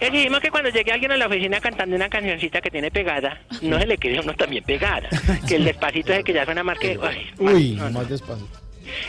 Exigimos 0.00 0.40
que 0.40 0.50
cuando 0.50 0.68
llegue 0.70 0.92
alguien 0.92 1.12
a 1.12 1.16
la 1.16 1.26
oficina 1.26 1.60
cantando 1.60 1.96
una 1.96 2.08
cancioncita 2.08 2.60
que 2.60 2.70
tiene 2.70 2.90
pegada, 2.90 3.40
no 3.62 3.78
se 3.78 3.86
le 3.86 3.96
quede 3.98 4.18
a 4.18 4.20
uno 4.22 4.34
también 4.34 4.62
pegada. 4.64 5.08
Que 5.48 5.56
el 5.56 5.64
despacito 5.64 6.12
es 6.12 6.22
que 6.24 6.32
ya 6.34 6.44
suena 6.44 6.62
más 6.62 6.78
que... 6.78 6.98
Ay, 7.02 7.26
Uy, 7.38 7.70
no, 7.76 7.84
no. 7.90 8.00
más 8.00 8.08
despacio. 8.08 8.46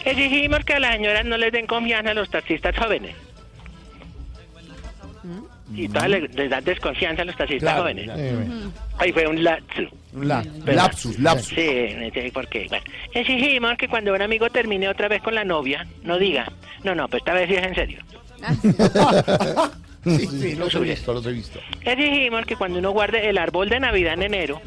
Exigimos 0.06 0.64
que 0.66 0.74
a 0.74 0.80
las 0.80 0.94
señoras 0.96 1.26
no 1.26 1.38
les 1.38 1.52
den 1.52 1.68
confianza 1.68 2.12
a 2.12 2.14
los 2.14 2.30
taxistas 2.30 2.76
jóvenes. 2.78 3.16
Y 5.76 5.90
todas 5.90 6.10
les, 6.10 6.34
les 6.34 6.50
dan 6.50 6.64
desconfianza 6.64 7.24
a 7.24 7.26
los 7.26 7.36
taxistas 7.36 7.68
Claro, 7.74 7.82
jóvenes. 7.82 8.06
claro. 8.06 8.22
Ahí 9.00 9.12
fue 9.12 9.28
un 9.28 9.44
lapsus. 9.44 9.90
Un 10.14 10.28
la- 10.30 10.46
lapsus, 10.66 11.20
lapsus. 11.20 11.50
Sí, 11.50 11.90
no 11.98 12.10
sé 12.14 12.32
por 12.34 12.48
qué. 12.48 12.66
Bueno, 12.70 12.86
exigimos 13.14 13.78
que 13.78 13.90
cuando 13.90 14.14
un 14.14 14.22
amigo 14.22 14.50
termine 14.50 14.88
otra 14.88 15.10
vez 15.10 15.22
con 15.22 15.36
la 15.36 15.44
novia, 15.44 15.86
no 16.04 16.18
diga, 16.18 16.50
no, 16.84 16.96
no, 16.96 17.10
pues 17.10 17.20
esta 17.22 17.34
vez 17.34 17.50
sí 17.50 17.56
es 17.56 17.64
en 17.68 17.76
serio. 17.76 18.00
Sí, 20.16 20.28
sí, 20.28 20.56
los 20.56 20.74
he 20.76 20.80
visto, 20.80 21.14
los 21.14 21.26
he 21.26 21.32
visto. 21.32 21.60
Exigimos 21.84 22.46
que 22.46 22.56
cuando 22.56 22.80
uno 22.80 22.92
guarde 22.92 23.30
el 23.30 23.38
árbol 23.38 23.70
de 23.70 23.80
Navidad 23.80 24.14
en 24.14 24.24
enero, 24.24 24.62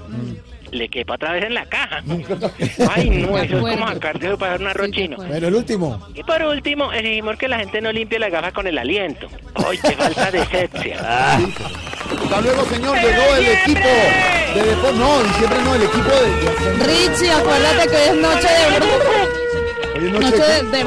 le 0.71 0.89
quepa 0.89 1.15
otra 1.15 1.33
vez 1.33 1.45
en 1.45 1.55
la 1.55 1.67
caja. 1.67 2.03
Ay, 2.91 3.11
no, 3.11 3.39
eso 3.39 3.57
es 3.69 3.75
como 3.77 3.89
sacarse 3.89 4.37
para 4.37 4.53
hacer 4.55 4.61
un 4.63 4.69
arroz 4.69 4.91
chino. 4.91 5.17
Bueno, 5.17 5.49
el 5.49 5.55
último. 5.55 6.09
Y 6.15 6.23
por 6.23 6.43
último, 6.43 6.93
exigimos 6.93 7.37
que 7.37 7.49
la 7.49 7.59
gente 7.59 7.81
no 7.81 7.93
limpie 7.93 8.19
la 8.19 8.29
gafa 8.29 8.53
con 8.53 8.67
el 8.67 8.79
aliento. 8.79 9.29
¡Ay, 9.55 9.79
qué 9.79 9.93
falta 9.93 10.31
de 10.31 10.45
sepsia! 10.47 11.37
Hasta 11.37 12.41
luego, 12.41 12.65
señor. 12.67 12.97
Llegó 12.97 13.37
el 13.37 13.49
equipo 13.49 13.89
de 14.55 14.63
deporte. 14.63 14.99
No, 14.99 15.23
diciembre 15.23 15.59
no, 15.65 15.75
el 15.75 15.83
equipo 15.83 16.11
de. 16.11 16.87
Richie, 16.87 17.31
acuérdate 17.31 17.89
que 17.89 17.97
hoy 17.97 18.09
es 18.09 18.15
noche 18.17 18.49
de... 18.49 20.01
Hoy 20.01 20.07
es 20.07 20.13
noche 20.13 20.31
Noche 20.31 20.39
de, 20.39 20.85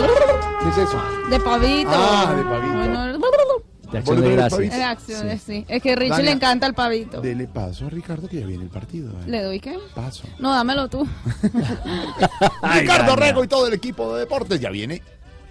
¿Qué 0.63 0.69
es 0.69 0.77
eso? 0.77 1.03
de 1.29 1.39
pavito. 1.39 1.91
Ah, 1.93 2.33
de 2.35 2.43
pavito. 2.43 2.72
De 3.93 3.99
acción 3.99 4.21
de 4.21 4.31
gracias. 4.31 4.75
de 4.75 4.83
acciones, 4.83 5.41
sí. 5.41 5.65
Es 5.67 5.81
que 5.81 5.91
a 5.91 5.95
Richie 5.95 6.09
Dania, 6.09 6.25
le 6.25 6.31
encanta 6.31 6.67
el 6.67 6.73
pavito. 6.73 7.21
Dele 7.21 7.47
paso 7.47 7.85
a 7.85 7.89
Ricardo 7.89 8.27
que 8.27 8.39
ya 8.39 8.45
viene 8.45 8.63
el 8.63 8.69
partido. 8.69 9.11
eh. 9.11 9.23
¿Le 9.27 9.43
doy 9.43 9.59
qué? 9.59 9.77
Paso. 9.95 10.23
No, 10.39 10.51
dámelo 10.51 10.89
tú. 10.89 11.07
Ricardo 12.73 13.15
Rego 13.15 13.43
y 13.43 13.47
todo 13.47 13.67
el 13.67 13.73
equipo 13.73 14.13
de 14.15 14.21
deportes. 14.21 14.59
Ya 14.59 14.69
viene 14.69 15.01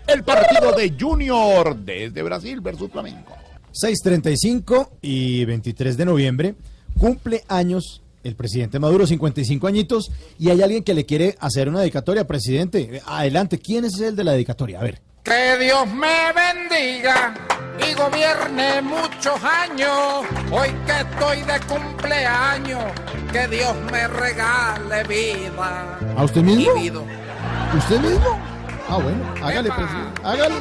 el 0.07 0.25
partido 0.25 0.73
de 0.73 0.95
Junior 0.99 1.77
desde 1.77 2.23
Brasil 2.23 2.61
versus 2.61 2.91
Flamengo. 2.91 3.33
6.35 3.73 4.89
y 5.01 5.45
23 5.45 5.97
de 5.97 6.05
noviembre 6.05 6.55
cumple 6.99 7.43
años 7.49 8.03
el 8.23 8.37
presidente 8.37 8.79
Maduro, 8.79 9.07
55 9.07 9.67
añitos, 9.67 10.13
y 10.39 10.51
hay 10.51 10.63
alguien 10.63 10.85
que 10.85 10.95
le 10.95 11.05
quiere 11.07 11.37
hacer 11.41 11.69
una 11.69 11.81
dedicatoria, 11.81 12.27
presidente. 12.27 13.01
Adelante, 13.07 13.59
¿quién 13.59 13.85
es 13.85 13.99
el 14.01 14.15
de 14.15 14.25
la 14.25 14.33
dedicatoria? 14.33 14.79
A 14.79 14.83
ver. 14.85 15.01
Que 15.25 15.57
Dios 15.57 15.87
me 15.87 16.33
bendiga 16.33 17.33
y 17.79 17.95
gobierne 17.95 18.83
muchos 18.83 19.41
años. 19.45 20.27
Hoy 20.51 20.75
que 20.85 21.01
estoy 21.01 21.43
de 21.43 21.61
cumpleaños, 21.61 22.83
que 23.31 23.47
Dios 23.47 23.73
me 23.93 24.09
regale 24.09 25.05
vida. 25.05 25.99
¿A 26.17 26.25
usted 26.25 26.43
mismo? 26.43 26.77
Y 26.77 26.91
vida. 26.91 27.01
¿Usted 27.79 28.01
mismo? 28.01 28.41
Ah, 28.89 28.97
bueno, 28.97 29.25
hágale, 29.41 29.71
presidente. 29.71 30.23
Hágale. 30.25 30.55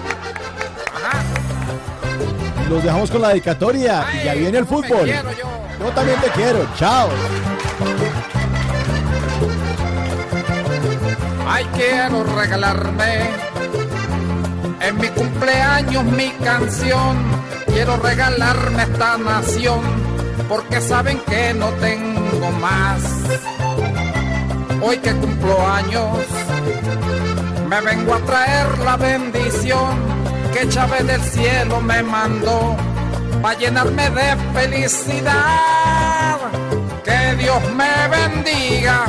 Los 2.70 2.84
dejamos 2.84 3.10
con 3.10 3.22
la 3.24 3.30
dedicatoria 3.30 4.06
y 4.14 4.26
ya 4.26 4.34
viene 4.36 4.60
el 4.60 4.68
fútbol. 4.68 5.06
quiero 5.06 5.32
yo. 5.32 5.50
Yo 5.80 5.90
también 5.90 6.22
te 6.22 6.30
quiero. 6.30 6.68
Chao. 6.78 7.10
Ay, 11.48 11.66
quiero 11.74 12.24
regalarme 12.24 13.52
en 14.82 14.98
mi 14.98 15.08
cumpleaños 15.10 16.03
mi 16.06 16.30
canción. 16.44 17.18
Quiero 17.68 17.98
regalarme 17.98 18.84
esta 18.84 19.18
nación 19.18 19.82
porque 20.49 20.82
saben 20.82 21.20
que 21.20 21.53
no 21.53 21.70
tengo 21.74 22.52
más. 22.60 23.02
Hoy 24.82 24.98
que 24.98 25.12
cumplo 25.14 25.68
años, 25.68 26.18
me 27.70 27.82
vengo 27.82 28.16
a 28.16 28.20
traer 28.20 28.80
la 28.80 28.98
bendición 28.98 29.95
que 30.53 30.68
Chávez 30.68 31.06
del 31.08 31.22
cielo 31.22 31.80
me 31.80 32.02
mandó 32.03 32.76
para 33.41 33.58
llenarme 33.58 34.10
de 34.10 34.36
felicidad. 34.53 36.38
Que 37.03 37.36
Dios 37.38 37.62
me 37.74 38.08
bendiga 38.10 39.06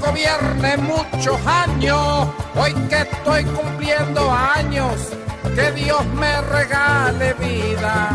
gobierne 0.00 0.76
muchos 0.78 1.38
años. 1.46 2.28
Hoy 2.56 2.72
que 2.88 3.02
estoy 3.02 3.44
cumpliendo 3.44 4.30
años, 4.30 4.94
que 5.54 5.70
Dios 5.72 6.04
me 6.14 6.40
regale 6.42 7.34
vida. 7.34 8.10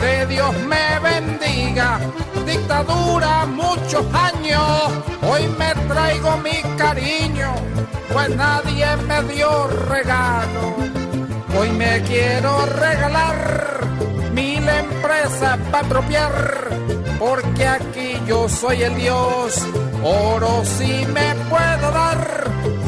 Que 0.00 0.26
Dios 0.26 0.54
me 0.68 0.98
bendiga, 1.00 1.98
dictadura 2.44 3.46
muchos 3.46 4.04
años. 4.12 4.92
Hoy 5.22 5.46
me 5.58 5.72
traigo 5.88 6.36
mi 6.38 6.62
cariño, 6.76 7.54
pues 8.12 8.28
nadie 8.36 8.86
me 9.08 9.22
dio 9.32 9.66
regalo. 9.88 10.76
Hoy 11.58 11.70
me 11.70 12.02
quiero 12.02 12.66
regalar 12.66 13.86
mil 14.34 14.68
empresas 14.68 15.58
para 15.70 15.86
apropiar, 15.86 16.68
porque 17.18 17.66
aquí 17.66 18.20
yo 18.26 18.48
soy 18.48 18.82
el 18.82 18.94
Dios. 18.96 19.62
Oro 20.02 20.62
sí 20.64 21.06
me 21.12 21.34
puedo 21.48 21.90
dar, 21.90 22.44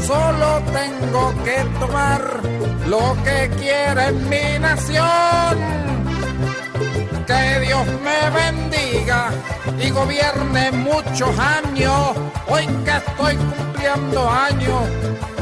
solo 0.06 0.62
tengo 0.72 1.32
que 1.44 1.64
tomar 1.80 2.40
lo 2.86 3.16
que 3.24 3.50
quiera 3.58 4.08
en 4.08 4.28
mi 4.28 4.58
nación. 4.58 5.86
Que 7.26 7.60
Dios 7.66 7.86
me 8.04 8.30
bendiga 8.30 9.30
y 9.80 9.90
gobierne 9.90 10.70
muchos 10.72 11.38
años. 11.38 12.16
Hoy 12.48 12.66
que 12.84 12.96
estoy 12.96 13.36
cumpliendo 13.36 14.30
años, 14.30 14.82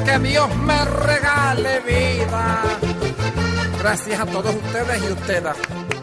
que 0.05 0.19
Dios 0.21 0.57
me 0.57 0.85
regale 0.85 1.81
vida. 1.81 2.63
Gracias 3.79 4.21
a 4.21 4.27
todos 4.27 4.55
ustedes 4.55 5.03
y 5.03 5.13
ustedes. 5.13 5.94